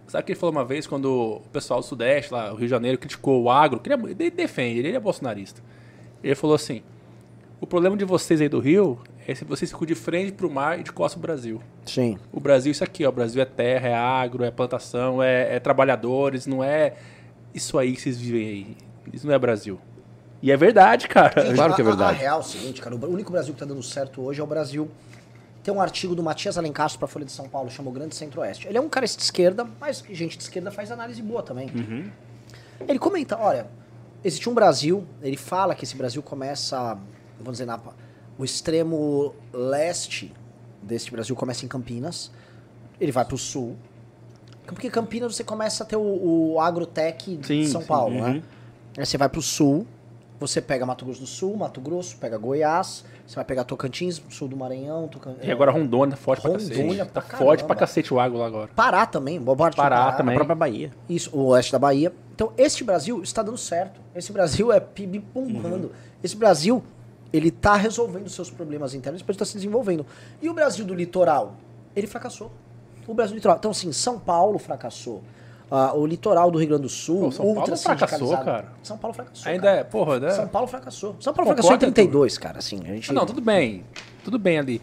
Sabe 0.07 0.23
que 0.23 0.31
ele 0.31 0.39
falou 0.39 0.53
uma 0.55 0.63
vez 0.63 0.87
quando 0.87 1.05
o 1.11 1.41
pessoal 1.51 1.81
do 1.81 1.85
Sudeste, 1.85 2.33
lá, 2.33 2.51
o 2.51 2.55
Rio 2.55 2.65
de 2.65 2.69
Janeiro, 2.69 2.97
criticou 2.97 3.43
o 3.43 3.49
agro, 3.49 3.79
que 3.79 3.91
ele, 3.91 4.01
é- 4.01 4.09
ele 4.11 4.31
defende, 4.31 4.79
ele 4.79 4.95
é 4.95 4.99
bolsonarista. 4.99 5.61
Ele 6.23 6.33
falou 6.35 6.55
assim: 6.55 6.81
o 7.59 7.67
problema 7.67 7.97
de 7.97 8.05
vocês 8.05 8.39
aí 8.39 8.47
do 8.47 8.59
Rio 8.59 8.99
é 9.27 9.35
se 9.35 9.43
vocês 9.43 9.69
ficam 9.69 9.85
de 9.85 9.95
frente 9.95 10.31
pro 10.31 10.49
mar 10.49 10.79
e 10.79 10.83
de 10.83 10.91
costas 10.93 11.19
pro 11.19 11.27
Brasil. 11.27 11.61
Sim. 11.85 12.17
O 12.31 12.39
Brasil, 12.39 12.69
é 12.69 12.71
isso 12.71 12.83
aqui, 12.83 13.05
ó. 13.05 13.09
O 13.09 13.11
Brasil 13.11 13.41
é 13.41 13.45
terra, 13.45 13.89
é 13.89 13.93
agro, 13.93 14.45
é 14.45 14.51
plantação, 14.51 15.21
é, 15.21 15.55
é 15.55 15.59
trabalhadores, 15.59 16.47
não 16.47 16.63
é 16.63 16.93
isso 17.53 17.77
aí 17.77 17.91
que 17.93 18.01
vocês 18.01 18.17
vivem 18.17 18.47
aí. 18.47 18.77
Isso 19.11 19.27
não 19.27 19.34
é 19.34 19.39
Brasil. 19.39 19.77
E 20.41 20.51
é 20.51 20.55
verdade, 20.55 21.07
cara. 21.09 21.43
Gente, 21.45 21.55
Claro 21.55 21.76
que 21.76 21.81
é 21.81 21.84
a- 21.84 21.88
a- 21.88 21.89
verdade. 21.91 22.17
A, 22.17 22.22
real 22.22 22.38
é 22.38 22.41
o 22.41 22.43
seguinte, 22.45 22.80
cara, 22.81 22.95
o 22.95 23.11
único 23.11 23.31
Brasil 23.31 23.53
que 23.53 23.59
tá 23.59 23.65
dando 23.65 23.84
certo 23.84 24.22
hoje 24.22 24.39
é 24.39 24.43
o 24.43 24.47
Brasil. 24.47 24.89
Tem 25.68 25.73
um 25.73 25.81
artigo 25.81 26.15
do 26.15 26.23
Matias 26.23 26.57
Alencastro 26.57 26.98
pra 26.98 27.10
Folha 27.10 27.26
de 27.26 27.31
São 27.34 27.49
Paulo, 27.49 27.69
chamou 27.69 27.91
Grande 27.91 28.15
Centro-Oeste. 28.15 28.69
Ele 28.69 28.77
é 28.77 28.80
um 28.80 28.88
cara 28.88 29.06
de 29.06 29.22
esquerda, 29.22 29.68
mas 29.81 30.02
gente 30.11 30.38
de 30.38 30.44
esquerda 30.44 30.72
faz 30.72 30.94
análise 30.94 31.22
boa 31.22 31.44
também. 31.44 31.69
Ele 32.88 32.98
comenta, 32.98 33.38
olha, 33.38 33.68
existe 34.23 34.49
um 34.49 34.53
Brasil, 34.53 35.06
ele 35.22 35.35
fala 35.35 35.76
que 35.76 35.84
esse 35.84 35.98
Brasil 35.98 36.23
começa, 36.23 36.98
vamos 37.38 37.56
dizer, 37.56 37.65
na, 37.65 37.77
o 38.38 38.45
extremo 38.45 39.35
leste 39.52 40.34
deste 40.81 41.11
Brasil 41.11 41.35
começa 41.35 41.65
em 41.65 41.68
Campinas, 41.68 42.31
ele 42.98 43.11
vai 43.11 43.26
pro 43.26 43.38
sul, 43.38 43.76
porque 44.68 44.89
Campinas 44.89 45.35
você 45.35 45.44
começa 45.44 45.84
a 45.84 45.85
ter 45.85 45.98
o, 45.98 46.53
o 46.53 46.61
agrotech 46.61 47.35
de 47.35 47.45
Sim, 47.45 47.68
São 47.68 47.81
sim, 47.81 47.88
Paulo, 47.88 48.15
uhum. 48.15 48.35
né? 48.35 48.44
Aí 48.98 49.06
você 49.06 49.18
vai 49.18 49.27
pro 49.27 49.41
sul, 49.41 49.85
você 50.39 50.61
pega 50.61 50.85
Mato 50.85 51.03
Grosso 51.03 51.22
do 51.22 51.27
Sul, 51.27 51.57
Mato 51.57 51.81
Grosso, 51.81 52.18
pega 52.18 52.38
Goiás, 52.38 53.03
você 53.26 53.35
vai 53.35 53.43
pegar 53.45 53.64
Tocantins, 53.64 54.22
sul 54.30 54.47
do 54.47 54.55
Maranhão, 54.55 55.07
Tocan... 55.07 55.35
E 55.41 55.51
agora 55.51 55.72
Rondônia, 55.72 56.15
forte 56.15 56.41
pra 56.41 56.51
Rondônia 56.51 57.05
cacete. 57.05 57.11
pra 57.11 57.22
Tá 57.22 57.38
forte 57.38 57.64
pra 57.64 57.76
cacete 57.76 58.14
o 58.14 58.19
agro 58.19 58.38
lá 58.38 58.45
agora. 58.45 58.69
Pará 58.76 59.05
também, 59.05 59.39
boa 59.41 59.57
parte 59.57 59.73
do 59.73 59.77
Pará 59.77 60.05
Pará. 60.05 60.18
também. 60.18 60.35
A 60.35 60.38
própria 60.38 60.55
Bahia. 60.55 60.91
Isso, 61.09 61.35
o 61.35 61.47
oeste 61.47 61.72
da 61.72 61.80
Bahia. 61.80 62.14
Então, 62.35 62.53
este 62.55 62.84
Brasil 62.84 63.22
está 63.23 63.41
dando 63.41 63.57
certo. 63.57 63.99
Esse 64.15 64.31
Brasil 64.31 64.72
é 64.72 64.80
PIB 64.80 65.19
bombando. 65.34 65.91
Esse 66.23 66.35
Brasil, 66.35 66.84
ele 67.34 67.47
está 67.49 67.76
resolvendo 67.76 68.30
seus 68.30 68.51
problemas 68.51 68.93
internos, 68.93 69.22
depois 69.22 69.35
está 69.35 69.45
se 69.45 69.55
desenvolvendo. 69.55 70.05
E 70.41 70.47
o 70.47 70.53
Brasil 70.53 70.85
do 70.85 70.93
litoral, 70.93 71.55
ele 71.95 72.05
fracassou. 72.05 72.51
O 73.07 73.14
Brasil 73.14 73.34
do 73.34 73.38
litoral. 73.38 73.57
Então, 73.57 73.72
assim, 73.72 73.91
São 73.91 74.19
Paulo 74.19 74.59
fracassou. 74.59 75.23
Ah, 75.69 75.94
o 75.94 76.06
litoral 76.06 76.49
do 76.49 76.57
Rio 76.57 76.68
Grande 76.69 76.84
do 76.84 76.89
Sul, 76.89 77.19
Pô, 77.26 77.31
São 77.31 77.45
Paulo 77.45 77.60
ultra 77.60 77.76
fracassou, 77.77 78.18
sindicalizado. 78.19 78.45
cara. 78.45 78.73
São 78.84 78.98
Paulo 78.98 79.14
fracassou. 79.14 79.52
Ainda 79.52 79.64
cara. 79.64 79.77
é, 79.80 79.84
porra, 79.84 80.19
né? 80.19 80.31
São 80.31 80.48
Paulo 80.48 80.68
fracassou. 80.68 81.15
São 81.19 81.34
Paulo 81.34 81.49
Concorda, 81.49 81.61
fracassou 81.64 81.72
em 81.72 81.76
Arthur? 81.76 81.91
32, 81.94 82.38
cara. 82.38 82.57
Assim, 82.60 82.80
a 82.85 82.94
gente... 82.95 83.11
Ah, 83.11 83.14
Não, 83.14 83.26
tudo 83.26 83.41
bem. 83.41 83.84
Tudo 84.23 84.39
bem 84.39 84.57
ali. 84.60 84.81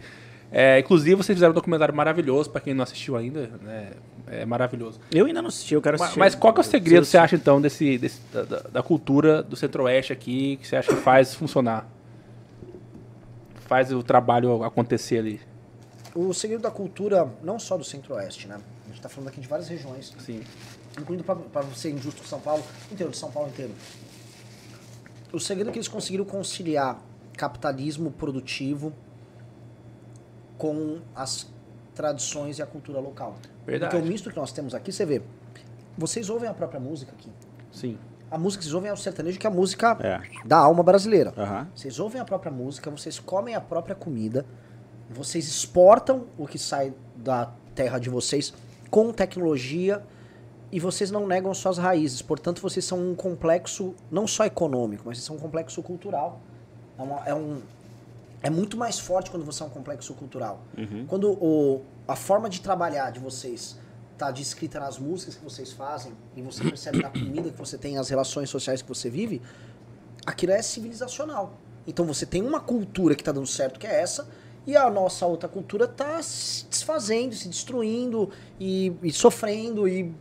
É, 0.51 0.79
inclusive, 0.79 1.15
vocês 1.15 1.35
fizeram 1.35 1.51
um 1.51 1.55
documentário 1.55 1.93
maravilhoso, 1.93 2.51
pra 2.51 2.61
quem 2.61 2.73
não 2.75 2.83
assistiu 2.83 3.15
ainda, 3.17 3.49
né? 3.63 3.91
É 4.27 4.45
maravilhoso. 4.45 4.99
Eu 5.11 5.25
ainda 5.25 5.41
não 5.41 5.49
assisti, 5.49 5.73
eu 5.73 5.81
quero 5.81 5.95
assistir. 5.95 6.17
Mas 6.19 6.33
qual 6.35 6.53
que 6.53 6.59
é 6.59 6.61
o 6.61 6.63
segredo, 6.63 7.01
Eu- 7.01 7.05
você 7.05 7.17
acha, 7.17 7.35
então, 7.35 7.59
desse, 7.59 7.97
desse- 7.97 8.21
da, 8.31 8.43
da- 8.43 8.59
da 8.73 8.83
cultura 8.83 9.41
do 9.43 9.55
Centro-Oeste 9.55 10.13
aqui, 10.13 10.57
que 10.57 10.67
você 10.67 10.75
acha 10.75 10.93
que 10.93 11.01
faz 11.01 11.33
funcionar? 11.33 11.87
Faz 13.67 13.91
o 13.91 14.03
trabalho 14.03 14.63
acontecer 14.63 15.17
ali. 15.19 15.41
O 16.13 16.33
segredo 16.33 16.61
da 16.61 16.71
cultura, 16.71 17.27
não 17.43 17.57
só 17.59 17.75
do 17.77 17.83
Centro-Oeste, 17.83 18.47
né? 18.47 18.57
A 18.85 18.87
gente 18.89 19.01
tá 19.01 19.09
falando 19.09 19.27
aqui 19.29 19.41
de 19.41 19.47
várias 19.47 19.67
regiões. 19.67 20.13
Sim. 20.19 20.41
Incluindo 20.99 21.23
para 21.23 21.63
ser 21.75 21.91
injusto 21.91 22.21
com 22.21 22.27
São 22.27 22.39
Paulo, 22.39 22.63
inteiro 22.91 23.11
de 23.11 23.17
São 23.17 23.31
Paulo 23.31 23.49
inteiro. 23.49 23.73
O 25.33 25.39
segredo 25.39 25.69
é 25.69 25.73
que 25.73 25.77
eles 25.79 25.87
conseguiram 25.87 26.25
conciliar 26.25 26.99
capitalismo 27.35 28.11
produtivo 28.11 28.93
com 30.57 30.99
as 31.13 31.47
tradições 31.93 32.59
e 32.59 32.61
a 32.61 32.65
cultura 32.65 32.99
local. 32.99 33.35
Verdade. 33.65 33.91
Porque 33.91 34.05
o 34.05 34.09
misto 34.09 34.29
que 34.29 34.35
nós 34.37 34.51
temos 34.51 34.73
aqui, 34.73 34.91
você 34.91 35.05
vê, 35.05 35.21
vocês 35.97 36.29
ouvem 36.29 36.49
a 36.49 36.53
própria 36.53 36.79
música 36.79 37.11
aqui. 37.11 37.29
Sim. 37.71 37.97
A 38.31 38.37
música 38.37 38.59
que 38.59 38.65
vocês 38.65 38.73
ouvem 38.73 38.89
é 38.89 38.93
o 38.93 38.97
sertanejo, 38.97 39.37
que 39.39 39.45
é 39.45 39.49
a 39.49 39.53
música 39.53 39.97
É. 40.01 40.21
da 40.45 40.57
alma 40.57 40.83
brasileira. 40.83 41.33
Aham. 41.37 41.67
Vocês 41.75 41.99
ouvem 41.99 42.19
a 42.19 42.25
própria 42.25 42.51
música, 42.51 42.89
vocês 42.89 43.19
comem 43.19 43.55
a 43.55 43.61
própria 43.61 43.95
comida, 43.95 44.45
vocês 45.09 45.47
exportam 45.47 46.25
o 46.37 46.47
que 46.47 46.57
sai 46.57 46.93
da 47.15 47.51
terra 47.73 47.99
de 47.99 48.09
vocês 48.09 48.53
com 48.89 49.11
tecnologia 49.11 50.01
e 50.71 50.79
vocês 50.79 51.11
não 51.11 51.25
negam 51.27 51.53
suas 51.53 51.77
raízes. 51.77 52.21
Portanto, 52.21 52.61
vocês 52.61 52.83
são 52.85 52.99
um 52.99 53.15
complexo 53.15 53.93
não 54.11 54.27
só 54.27 54.45
econômico, 54.45 55.03
mas 55.05 55.17
vocês 55.17 55.25
são 55.25 55.35
um 55.35 55.39
complexo 55.39 55.81
cultural. 55.83 56.41
É, 56.97 57.01
uma- 57.03 57.23
é 57.27 57.33
um, 57.35 57.61
é 58.41 58.49
muito 58.49 58.75
mais 58.77 58.99
forte 58.99 59.29
quando 59.31 59.45
você 59.45 59.63
é 59.63 59.65
um 59.65 59.69
complexo 59.69 60.13
cultural. 60.13 60.59
Quando 61.07 61.31
o, 61.31 61.81
a 62.07 62.15
forma 62.15 62.49
de 62.49 62.61
trabalhar 62.61 63.11
de 63.11 63.19
vocês 63.19 63.77
está 64.13 64.31
descrita 64.31 64.79
nas 64.79 64.97
músicas 64.97 65.35
que 65.35 65.43
vocês 65.43 65.71
fazem 65.73 66.13
e 66.35 66.41
você 66.41 66.63
percebe 66.63 67.01
na 67.01 67.09
comida 67.09 67.49
que 67.49 67.57
você 67.57 67.77
tem, 67.77 67.97
as 67.97 68.09
relações 68.09 68.49
sociais 68.49 68.81
que 68.81 68.87
você 68.87 69.09
vive, 69.09 69.41
aquilo 70.25 70.51
é 70.53 70.61
civilizacional. 70.61 71.53
Então 71.87 72.05
você 72.05 72.25
tem 72.25 72.41
uma 72.41 72.59
cultura 72.59 73.13
que 73.13 73.21
está 73.21 73.31
dando 73.31 73.45
certo, 73.47 73.79
que 73.79 73.85
é 73.85 74.01
essa, 74.01 74.27
e 74.65 74.75
a 74.75 74.89
nossa 74.89 75.25
outra 75.27 75.47
cultura 75.47 75.85
está 75.85 76.21
se 76.23 76.65
desfazendo, 76.65 77.35
se 77.35 77.47
destruindo 77.47 78.31
e, 78.59 78.91
e 79.03 79.11
sofrendo. 79.11 79.87
E, 79.87 80.11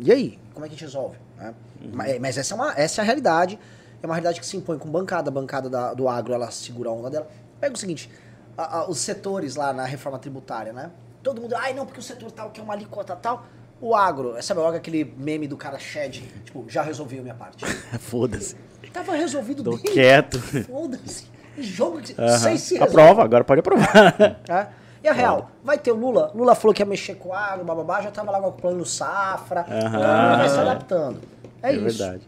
e 0.00 0.10
aí? 0.12 0.38
Como 0.54 0.64
é 0.64 0.68
que 0.68 0.74
a 0.74 0.76
gente 0.78 0.84
resolve? 0.84 1.16
né? 1.36 1.54
Mas, 1.92 2.20
mas 2.20 2.38
essa, 2.38 2.54
é 2.54 2.56
uma, 2.56 2.72
essa 2.76 3.00
é 3.00 3.02
a 3.02 3.04
realidade. 3.04 3.58
É 4.02 4.06
uma 4.06 4.14
realidade 4.14 4.40
que 4.40 4.46
se 4.46 4.56
impõe 4.56 4.78
com 4.78 4.88
bancada. 4.90 5.30
A 5.30 5.32
bancada 5.32 5.68
da- 5.70 5.94
do 5.94 6.08
agro, 6.08 6.32
ela 6.34 6.50
segura 6.50 6.90
a 6.90 6.92
onda 6.92 7.10
dela. 7.10 7.28
Pega 7.60 7.74
o 7.74 7.78
seguinte, 7.78 8.10
a- 8.56 8.78
a- 8.80 8.88
os 8.90 8.98
setores 8.98 9.56
lá 9.56 9.72
na 9.72 9.84
reforma 9.84 10.18
tributária, 10.18 10.72
né? 10.72 10.90
Todo 11.22 11.40
mundo, 11.40 11.54
ai 11.56 11.74
não, 11.74 11.84
porque 11.84 12.00
o 12.00 12.02
setor 12.02 12.30
tal 12.32 12.50
quer 12.50 12.62
uma 12.62 12.72
alíquota 12.74 13.14
tal. 13.16 13.46
O 13.80 13.94
agro, 13.94 14.34
sabe 14.42 14.60
logo 14.60 14.76
aquele 14.76 15.04
meme 15.16 15.46
do 15.48 15.56
cara 15.56 15.78
shed, 15.78 16.22
tipo, 16.44 16.64
já 16.68 16.82
resolvi 16.82 17.18
a 17.18 17.22
minha 17.22 17.34
parte. 17.34 17.64
Foda-se. 17.98 18.54
Tava 18.92 19.14
resolvido 19.14 19.62
Tô 19.62 19.70
bem. 19.76 19.80
quieto. 19.94 20.38
Foda-se. 20.64 21.26
Jogo 21.58 22.00
que 22.00 22.14
Aham. 22.18 22.38
sei 22.38 22.56
se 22.58 22.74
resolve. 22.74 22.92
Aprova, 23.00 23.24
agora 23.24 23.44
pode 23.44 23.60
aprovar. 23.60 24.40
É. 24.48 24.66
E 25.02 25.08
a 25.08 25.12
real, 25.12 25.50
vai 25.64 25.78
ter 25.78 25.92
o 25.92 25.96
Lula. 25.96 26.30
Lula 26.34 26.54
falou 26.54 26.74
que 26.74 26.82
ia 26.82 26.86
mexer 26.86 27.14
com 27.14 27.32
agro, 27.32 27.64
bababá, 27.64 28.02
já 28.02 28.10
tava 28.10 28.30
lá 28.30 28.40
com 28.40 28.48
o 28.48 28.52
plano 28.52 28.84
safra. 28.84 29.64
Aham. 29.68 30.36
Vai 30.36 30.48
se 30.48 30.58
adaptando. 30.58 31.18
É, 31.62 31.70
É 31.70 31.74
isso. 31.74 31.84
verdade. 31.98 32.22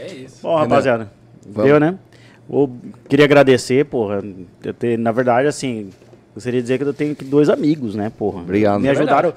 É 0.00 0.06
isso. 0.14 0.42
Bom, 0.42 0.56
rapaziada, 0.56 1.10
vamos. 1.46 1.70
deu, 1.70 1.78
né? 1.80 1.96
Eu 2.50 2.70
queria 3.08 3.24
agradecer, 3.24 3.84
porra. 3.84 4.22
Eu 4.64 4.74
ter, 4.74 4.98
na 4.98 5.12
verdade, 5.12 5.46
assim, 5.46 5.90
gostaria 6.34 6.60
de 6.60 6.62
dizer 6.64 6.78
que 6.78 6.84
eu 6.84 6.94
tenho 6.94 7.12
aqui 7.12 7.24
dois 7.24 7.48
amigos, 7.48 7.94
né, 7.94 8.10
porra? 8.16 8.40
Obrigado. 8.40 8.80
Me 8.80 8.88
É 8.88 8.90
ajudaram, 8.90 9.30
é, 9.30 9.32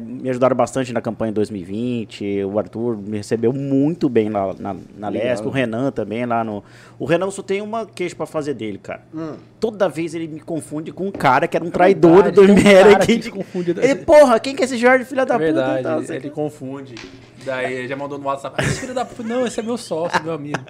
me 0.00 0.28
ajudaram 0.28 0.54
bastante 0.56 0.92
na 0.92 1.00
campanha 1.00 1.32
2020. 1.32 2.44
O 2.44 2.58
Arthur 2.58 2.96
me 2.96 3.16
recebeu 3.16 3.52
muito 3.52 4.08
bem 4.08 4.28
lá 4.28 4.54
na, 4.58 4.76
na 4.98 5.08
Lesp. 5.08 5.46
O 5.46 5.50
Renan 5.50 5.90
também 5.90 6.26
lá 6.26 6.42
no. 6.44 6.62
O 6.98 7.04
Renan 7.04 7.30
só 7.30 7.42
tem 7.42 7.60
uma 7.62 7.86
queixa 7.86 8.14
pra 8.14 8.26
fazer 8.26 8.54
dele, 8.54 8.78
cara. 8.78 9.02
Hum. 9.14 9.34
Toda 9.58 9.88
vez 9.88 10.14
ele 10.14 10.28
me 10.28 10.40
confunde 10.40 10.92
com 10.92 11.06
um 11.06 11.10
cara 11.12 11.46
que 11.48 11.56
era 11.56 11.64
um 11.64 11.70
traidor 11.70 12.24
verdade, 12.24 12.34
do 12.34 12.54
tem 12.54 12.84
um 12.86 12.96
aqui. 12.96 13.18
que 13.18 13.30
confunde- 13.30 13.70
Ele, 13.78 13.96
porra, 13.96 14.38
quem 14.40 14.54
que 14.54 14.62
é 14.62 14.64
esse 14.64 14.76
Jorge, 14.76 15.04
filha 15.04 15.24
da 15.24 15.34
É 15.36 15.38
verdade, 15.38 15.76
puta? 15.82 15.88
Tá, 15.96 16.02
sei 16.04 16.16
ele 16.16 16.28
que- 16.28 16.34
confunde. 16.34 16.94
Daí 17.44 17.72
ele 17.72 17.88
já 17.88 17.96
mandou 17.96 18.18
no 18.18 18.26
WhatsApp. 18.26 18.56
"Ah, 18.58 18.62
Esse 18.64 18.80
filho 18.80 18.94
da 18.94 19.04
puta. 19.04 19.22
Não, 19.22 19.46
esse 19.46 19.58
é 19.58 19.62
meu 19.62 19.76
sócio, 19.78 20.22
meu 20.22 20.32
amigo. 20.34 20.60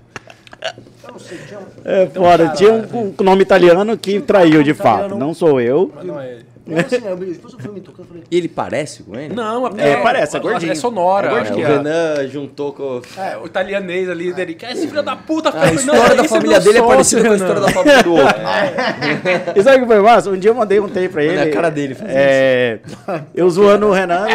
Eu 1.04 1.12
não 1.12 1.18
sei, 1.18 1.38
tinha 1.48 1.58
um- 1.58 1.64
É 1.84 2.06
foda, 2.06 2.44
cara, 2.44 2.48
tinha 2.56 2.72
um, 2.72 3.14
um 3.18 3.24
nome 3.24 3.42
italiano 3.42 3.98
que 3.98 4.20
traiu 4.20 4.62
de 4.62 4.70
italiano. 4.70 5.08
fato. 5.10 5.18
Não 5.18 5.34
sou 5.34 5.60
eu. 5.60 5.90
Mas 5.94 6.04
não 6.04 6.20
é 6.20 6.32
ele. 6.34 6.51
Assim, 6.64 7.04
eu, 7.04 7.16
depois 7.16 7.52
eu 7.54 7.58
fui 7.58 7.72
me 7.72 7.80
tocando, 7.80 8.02
eu 8.02 8.06
falei, 8.06 8.22
E 8.30 8.36
ele 8.36 8.48
parece 8.48 9.02
com 9.02 9.16
ele? 9.16 9.34
Não, 9.34 9.66
É, 9.78 9.96
parece, 9.96 10.36
é 10.36 10.40
gordinho. 10.40 10.70
É 10.72 10.74
sonora. 10.76 11.26
É 11.26 11.30
gordinho. 11.30 11.56
que 11.56 11.62
o 11.62 11.66
é. 11.66 11.76
Renan 11.76 12.28
juntou 12.28 12.72
com. 12.72 13.02
É, 13.18 13.36
o 13.36 13.46
italianês 13.46 14.08
ali 14.08 14.32
dele. 14.32 14.54
"Que 14.54 14.66
Esse 14.66 14.86
filho 14.86 15.02
da 15.02 15.16
puta, 15.16 15.48
A 15.48 15.52
filho." 15.52 15.74
história 15.80 16.08
Não, 16.14 16.16
da 16.22 16.24
família 16.28 16.60
dele 16.60 16.78
é 16.78 16.82
parecida 16.82 17.24
com 17.24 17.32
a 17.32 17.34
história 17.36 17.60
da 17.60 17.68
família 17.68 18.02
do 18.04 18.12
outro. 18.14 18.34
E 19.56 19.62
sabe 19.62 19.76
o 19.78 19.80
que 19.80 19.86
foi 19.86 20.00
massa? 20.02 20.30
Um 20.30 20.36
dia 20.38 20.50
eu 20.50 20.54
mandei 20.54 20.78
um 20.78 20.88
tape 20.88 21.08
pra 21.08 21.24
ele. 21.24 21.38
Olha 21.38 21.50
a 21.50 21.52
cara 21.52 21.70
dele 21.70 21.96
é, 22.02 22.78
Eu 23.34 23.50
zoando 23.50 23.86
o 23.88 23.92
Renan. 23.92 24.26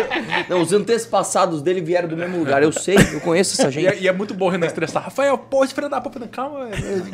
Não, 0.50 0.62
os 0.62 0.74
antepassados 0.74 1.62
dele 1.62 1.82
vieram 1.82 2.08
do 2.10 2.18
mesmo 2.18 2.38
lugar. 2.40 2.62
Eu 2.62 2.72
sei, 2.72 2.98
eu 3.14 3.22
conheço 3.22 3.54
essa 3.60 3.70
E 3.70 3.72
gente. 3.72 3.88
é, 3.88 3.98
e 4.02 4.08
é 4.08 4.12
muito 4.12 4.34
bom 4.34 4.48
o 4.48 4.50
Renan 4.50 4.66
estressar. 4.68 5.04
Rafael, 5.04 5.38
pô, 5.38 5.64
esse 5.64 5.74
filho 5.74 5.88
da 5.90 6.02
puta. 6.02 6.18
Calma, 6.28 6.66
velho. 6.66 7.06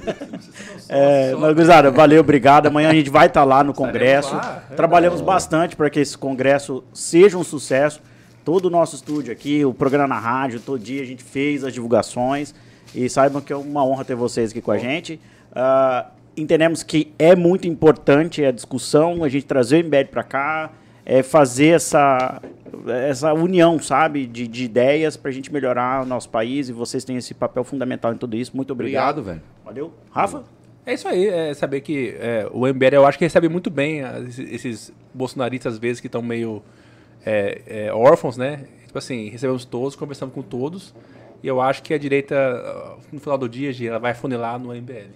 É, 0.90 1.34
mas, 1.38 1.53
gurizada, 1.53 1.91
valeu, 1.91 2.22
obrigado. 2.22 2.68
Amanhã 2.68 2.90
a 2.90 2.94
gente 2.94 3.10
vai 3.10 3.27
estar 3.27 3.44
lá 3.44 3.64
no 3.64 3.73
Congresso. 3.73 4.35
é 4.72 4.76
Trabalhamos 5.04 5.26
bastante 5.26 5.76
para 5.76 5.90
que 5.90 6.00
esse 6.00 6.18
Congresso 6.18 6.82
seja 6.94 7.38
um 7.38 7.44
sucesso. 7.44 8.02
Todo 8.46 8.68
o 8.68 8.70
nosso 8.70 8.96
estúdio 8.96 9.34
aqui, 9.34 9.66
o 9.66 9.74
programa 9.74 10.08
na 10.08 10.18
rádio, 10.18 10.62
todo 10.62 10.82
dia 10.82 11.02
a 11.02 11.06
gente 11.06 11.22
fez 11.22 11.66
as 11.66 11.74
divulgações. 11.74 12.56
E 12.96 13.10
saibam 13.10 13.42
que 13.42 13.52
é 13.52 13.56
uma 13.58 13.86
honra 13.86 14.06
ter 14.06 14.16
vocês 14.16 14.52
aqui 14.52 14.62
com 14.62 14.72
a 14.72 14.78
gente. 14.78 15.20
Ah, 15.54 16.10
entendemos 16.38 16.84
que 16.84 17.12
é 17.20 17.36
muito 17.36 17.68
importante 17.68 18.46
a 18.46 18.52
discussão, 18.52 19.26
a 19.26 19.28
gente 19.28 19.46
trazer 19.46 19.84
o 19.84 19.86
Embed 19.86 20.10
para 20.10 20.24
cá, 20.24 20.72
é 21.06 21.22
fazer 21.22 21.76
essa, 21.76 22.42
essa 22.88 23.34
união, 23.34 23.78
sabe, 23.80 24.26
de, 24.26 24.48
de 24.48 24.64
ideias 24.64 25.18
para 25.18 25.32
a 25.32 25.34
gente 25.34 25.52
melhorar 25.52 26.04
o 26.04 26.06
nosso 26.06 26.30
país. 26.30 26.70
E 26.70 26.72
vocês 26.72 27.04
têm 27.04 27.18
esse 27.18 27.34
papel 27.34 27.66
fundamental 27.66 28.14
em 28.14 28.18
tudo 28.18 28.38
isso. 28.38 28.56
Muito 28.56 28.72
obrigado. 28.72 29.20
Obrigado, 29.20 29.42
velho. 29.42 29.42
Valeu. 29.66 29.94
Rafa? 30.12 30.44
É 30.86 30.94
isso 30.94 31.08
aí, 31.08 31.28
é 31.28 31.54
saber 31.54 31.82
que 31.82 32.16
é, 32.20 32.48
o 32.52 32.68
MBL 32.68 32.96
eu 32.96 33.06
acho 33.06 33.18
que 33.18 33.24
recebe 33.24 33.48
muito 33.48 33.70
bem 33.70 34.02
as- 34.02 34.38
esses 34.38 34.92
bolsonaristas 35.14 35.74
às 35.74 35.80
vezes 35.80 36.02
que 36.02 36.08
estão 36.08 36.22
meio 36.22 36.62
é, 37.26 37.62
é, 37.88 37.94
órfãos, 37.94 38.36
né? 38.36 38.66
Tipo 38.86 38.98
assim, 38.98 39.30
recebemos 39.30 39.64
todos, 39.64 39.96
conversamos 39.96 40.36
com 40.36 40.42
todos. 40.42 40.94
E 41.42 41.48
eu 41.48 41.62
acho 41.62 41.82
que 41.84 41.94
a 41.94 41.98
direita, 41.98 42.36
ah, 42.36 42.98
no 43.12 43.20
final 43.20 43.38
do 43.38 43.48
dia, 43.48 43.72
ela 43.88 43.98
vai 44.00 44.14
funilar 44.14 44.60
no 44.60 44.74
MBL. 44.74 45.10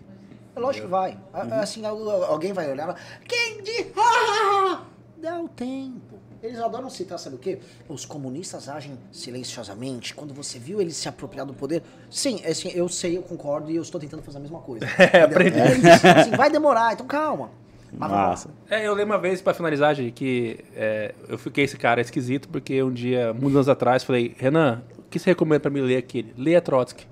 É 0.55 0.59
lógico 0.59 0.85
que 0.85 0.91
vai. 0.91 1.17
A- 1.33 1.61
Assim, 1.61 1.85
al- 1.85 2.23
alguém 2.25 2.53
vai 2.53 2.71
olhar, 2.71 2.95
quem 3.27 3.61
de... 3.61 3.87
Dá 5.21 5.39
o 5.41 5.47
tempo. 5.49 6.16
Eles 6.47 6.59
adoram 6.59 6.89
citar, 6.89 7.19
sabe 7.19 7.35
o 7.35 7.39
quê? 7.39 7.59
Os 7.89 8.05
comunistas 8.05 8.69
agem 8.69 8.97
silenciosamente. 9.11 10.15
Quando 10.15 10.33
você 10.33 10.57
viu 10.57 10.79
eles 10.79 10.95
se 10.95 11.09
apropriar 11.09 11.45
do 11.45 11.53
poder. 11.53 11.83
Sim, 12.09 12.39
é 12.43 12.51
assim, 12.51 12.71
eu 12.73 12.87
sei, 12.87 13.17
eu 13.17 13.21
concordo 13.21 13.69
e 13.69 13.75
eu 13.75 13.81
estou 13.81 13.99
tentando 13.99 14.23
fazer 14.23 14.37
a 14.37 14.41
mesma 14.41 14.59
coisa. 14.59 14.85
é, 14.97 15.23
aprendi. 15.23 15.59
É 15.59 16.21
assim, 16.21 16.31
vai 16.31 16.49
demorar, 16.49 16.93
então 16.93 17.05
calma. 17.05 17.51
Mas 17.91 18.09
vamos 18.09 18.15
lá. 18.15 18.29
Massa. 18.29 18.49
É, 18.69 18.87
eu 18.87 18.93
lembro 18.93 19.13
uma 19.13 19.21
vez, 19.21 19.41
pra 19.41 19.53
finalizar, 19.53 19.93
gente, 19.93 20.11
que 20.11 20.59
é, 20.75 21.13
eu 21.27 21.37
fiquei 21.37 21.65
esse 21.65 21.77
cara 21.77 21.99
esquisito, 21.99 22.47
porque 22.49 22.81
um 22.81 22.91
dia, 22.91 23.33
muitos 23.33 23.55
anos 23.55 23.69
atrás, 23.69 24.03
falei, 24.03 24.33
Renan, 24.37 24.83
o 24.97 25.03
que 25.09 25.19
você 25.19 25.31
recomenda 25.31 25.59
pra 25.59 25.71
mim 25.71 25.81
ler 25.81 25.97
aquele? 25.97 26.33
Leia 26.37 26.61
Trotsky. 26.61 27.05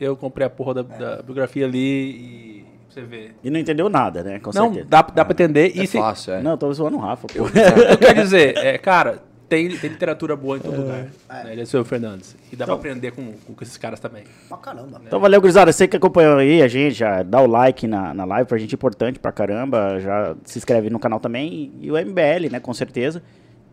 Eu 0.00 0.16
comprei 0.16 0.46
a 0.46 0.50
porra 0.50 0.74
da, 0.74 0.82
da 0.82 1.22
biografia 1.22 1.64
ali 1.64 1.78
e 1.78 2.51
você 2.92 3.02
ver. 3.02 3.34
E 3.42 3.50
não 3.50 3.58
entendeu 3.58 3.88
nada, 3.88 4.22
né? 4.22 4.38
Com 4.38 4.50
Não, 4.54 4.66
certeza. 4.66 4.86
dá, 4.88 5.02
dá 5.02 5.24
pra 5.24 5.32
entender. 5.32 5.72
É 5.78 5.82
e 5.82 5.86
se, 5.86 5.98
fácil, 5.98 6.34
é. 6.34 6.42
Não, 6.42 6.56
tô 6.56 6.72
zoando 6.72 6.96
o 6.96 7.00
Rafa, 7.00 7.26
pô. 7.26 7.44
eu 7.44 7.98
quero 7.98 8.22
dizer, 8.22 8.56
é, 8.58 8.78
cara, 8.78 9.22
tem, 9.48 9.68
tem 9.76 9.90
literatura 9.90 10.34
boa 10.34 10.56
em 10.56 10.60
todo 10.60 10.80
lugar. 10.80 11.08
Né? 11.28 11.52
Ele 11.52 11.60
é 11.60 11.64
o 11.64 11.66
seu 11.66 11.84
Fernandes. 11.84 12.34
E 12.50 12.56
dá 12.56 12.64
pra 12.64 12.74
aprender 12.74 13.10
com, 13.10 13.32
com 13.32 13.62
esses 13.62 13.76
caras 13.76 14.00
também. 14.00 14.24
Pra 14.48 14.56
caramba. 14.56 15.00
Então 15.06 15.20
valeu, 15.20 15.40
gurizada. 15.40 15.70
Você 15.70 15.86
que 15.86 15.96
acompanhou 15.96 16.38
aí 16.38 16.62
a 16.62 16.68
gente, 16.68 16.94
já 16.94 17.22
dá 17.22 17.40
o 17.40 17.46
like 17.46 17.86
na, 17.86 18.14
na 18.14 18.24
live, 18.24 18.48
pra 18.48 18.56
gente 18.56 18.74
é 18.74 18.76
importante 18.76 19.18
pra 19.18 19.30
caramba. 19.30 20.00
Já 20.00 20.34
se 20.44 20.58
inscreve 20.58 20.88
no 20.88 20.98
canal 20.98 21.20
também. 21.20 21.70
E 21.80 21.90
o 21.90 21.94
MBL, 21.94 22.50
né, 22.50 22.60
com 22.60 22.72
certeza. 22.72 23.22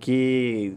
Que 0.02 0.76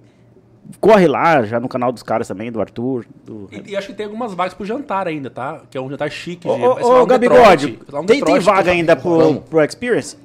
corre 0.80 1.06
lá, 1.06 1.43
já 1.43 1.60
no 1.60 1.68
canal 1.68 1.93
dos 1.93 2.02
caras 2.02 2.28
também, 2.28 2.51
do 2.51 2.60
Arthur. 2.60 3.05
Do... 3.24 3.48
E, 3.51 3.70
e 3.70 3.76
acho 3.76 3.89
que 3.89 3.94
tem 3.94 4.06
algumas 4.06 4.34
vagas 4.34 4.55
pro 4.55 4.64
jantar 4.64 5.06
ainda, 5.06 5.30
tá? 5.30 5.62
Que 5.70 5.78
é 5.78 5.80
um 5.80 5.89
jantar 5.90 6.10
chique. 6.10 6.47
Ô, 6.47 6.52
ô, 6.52 6.98
no 7.01 7.06
Gabigode, 7.06 7.72
Detroit, 7.72 8.02
no 8.02 8.06
tem, 8.06 8.22
tem 8.22 8.39
vaga 8.39 8.70
ainda 8.70 8.97
pro, 8.97 9.40
pro 9.43 9.62
Experience? 9.62 10.16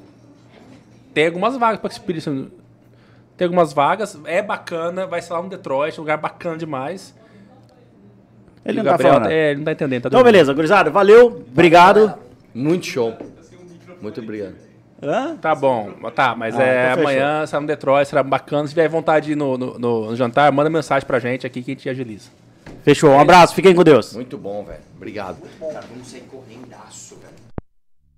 Tem 1.14 1.28
algumas 1.28 1.58
vagas 1.58 1.80
pra 1.80 1.90
Experience. 1.90 2.30
Tem 3.36 3.46
algumas 3.46 3.72
vagas, 3.74 4.20
é 4.26 4.42
bacana, 4.42 5.06
vai 5.06 5.22
ser 5.22 5.34
lá 5.34 5.42
no 5.42 5.50
Detroit, 5.50 5.98
um 5.98 6.02
lugar 6.02 6.18
bacana 6.18 6.58
demais. 6.58 7.14
Ele 8.66 8.80
E 8.80 8.84
não 8.84 8.84
tá 8.84 8.92
Gabriel, 8.92 9.14
falando. 9.14 9.24
nada. 9.24 9.36
É, 9.36 9.52
ele 9.52 9.58
não 9.58 9.66
tá 9.66 9.72
entendendo. 9.72 10.04
Tá 10.04 10.10
Então 10.10 10.24
beleza, 10.24 10.54
gurizada. 10.54 10.90
Valeu, 10.90 11.28
obrigado. 11.28 12.14
Muito 12.54 12.86
show. 12.88 13.14
Muito 14.02 14.20
obrigado. 14.22 14.67
Hã? 15.02 15.36
Tá 15.38 15.54
bom, 15.54 15.92
tá, 16.16 16.36
mas 16.36 16.58
Ah, 16.60 16.64
é 16.64 16.90
então 16.92 17.02
amanhã, 17.04 17.46
será 17.46 17.62
no 17.62 17.68
Detroit, 17.68 18.08
será 18.08 18.24
bacana. 18.24 18.64
Se 18.68 18.70
tiver 18.74 18.88
vontade 18.90 19.28
de 19.28 19.32
ir 19.34 19.36
no, 19.36 19.58
no, 19.58 19.78
no- 19.78 20.06
no 20.10 20.16
jantar, 20.16 20.52
manda 20.52 20.70
mensagem 20.70 21.06
pra 21.06 21.20
gente 21.20 21.46
aqui 21.46 21.62
que 21.62 21.72
a 21.72 21.74
gente 21.76 21.90
agiliza. 21.90 22.30
Fechou, 22.84 23.12
um 23.12 23.20
abraço, 23.20 23.54
fiquem 23.54 23.76
com 23.76 23.84
Deus. 23.84 24.14
Muito 24.14 24.38
bom, 24.38 24.64
velho. 24.64 24.80
Obrigado. 24.96 25.38
Cara, 25.60 25.82
vamos 25.92 26.08
sair 26.08 26.22
correndaço, 26.22 27.16
velho. 27.18 27.37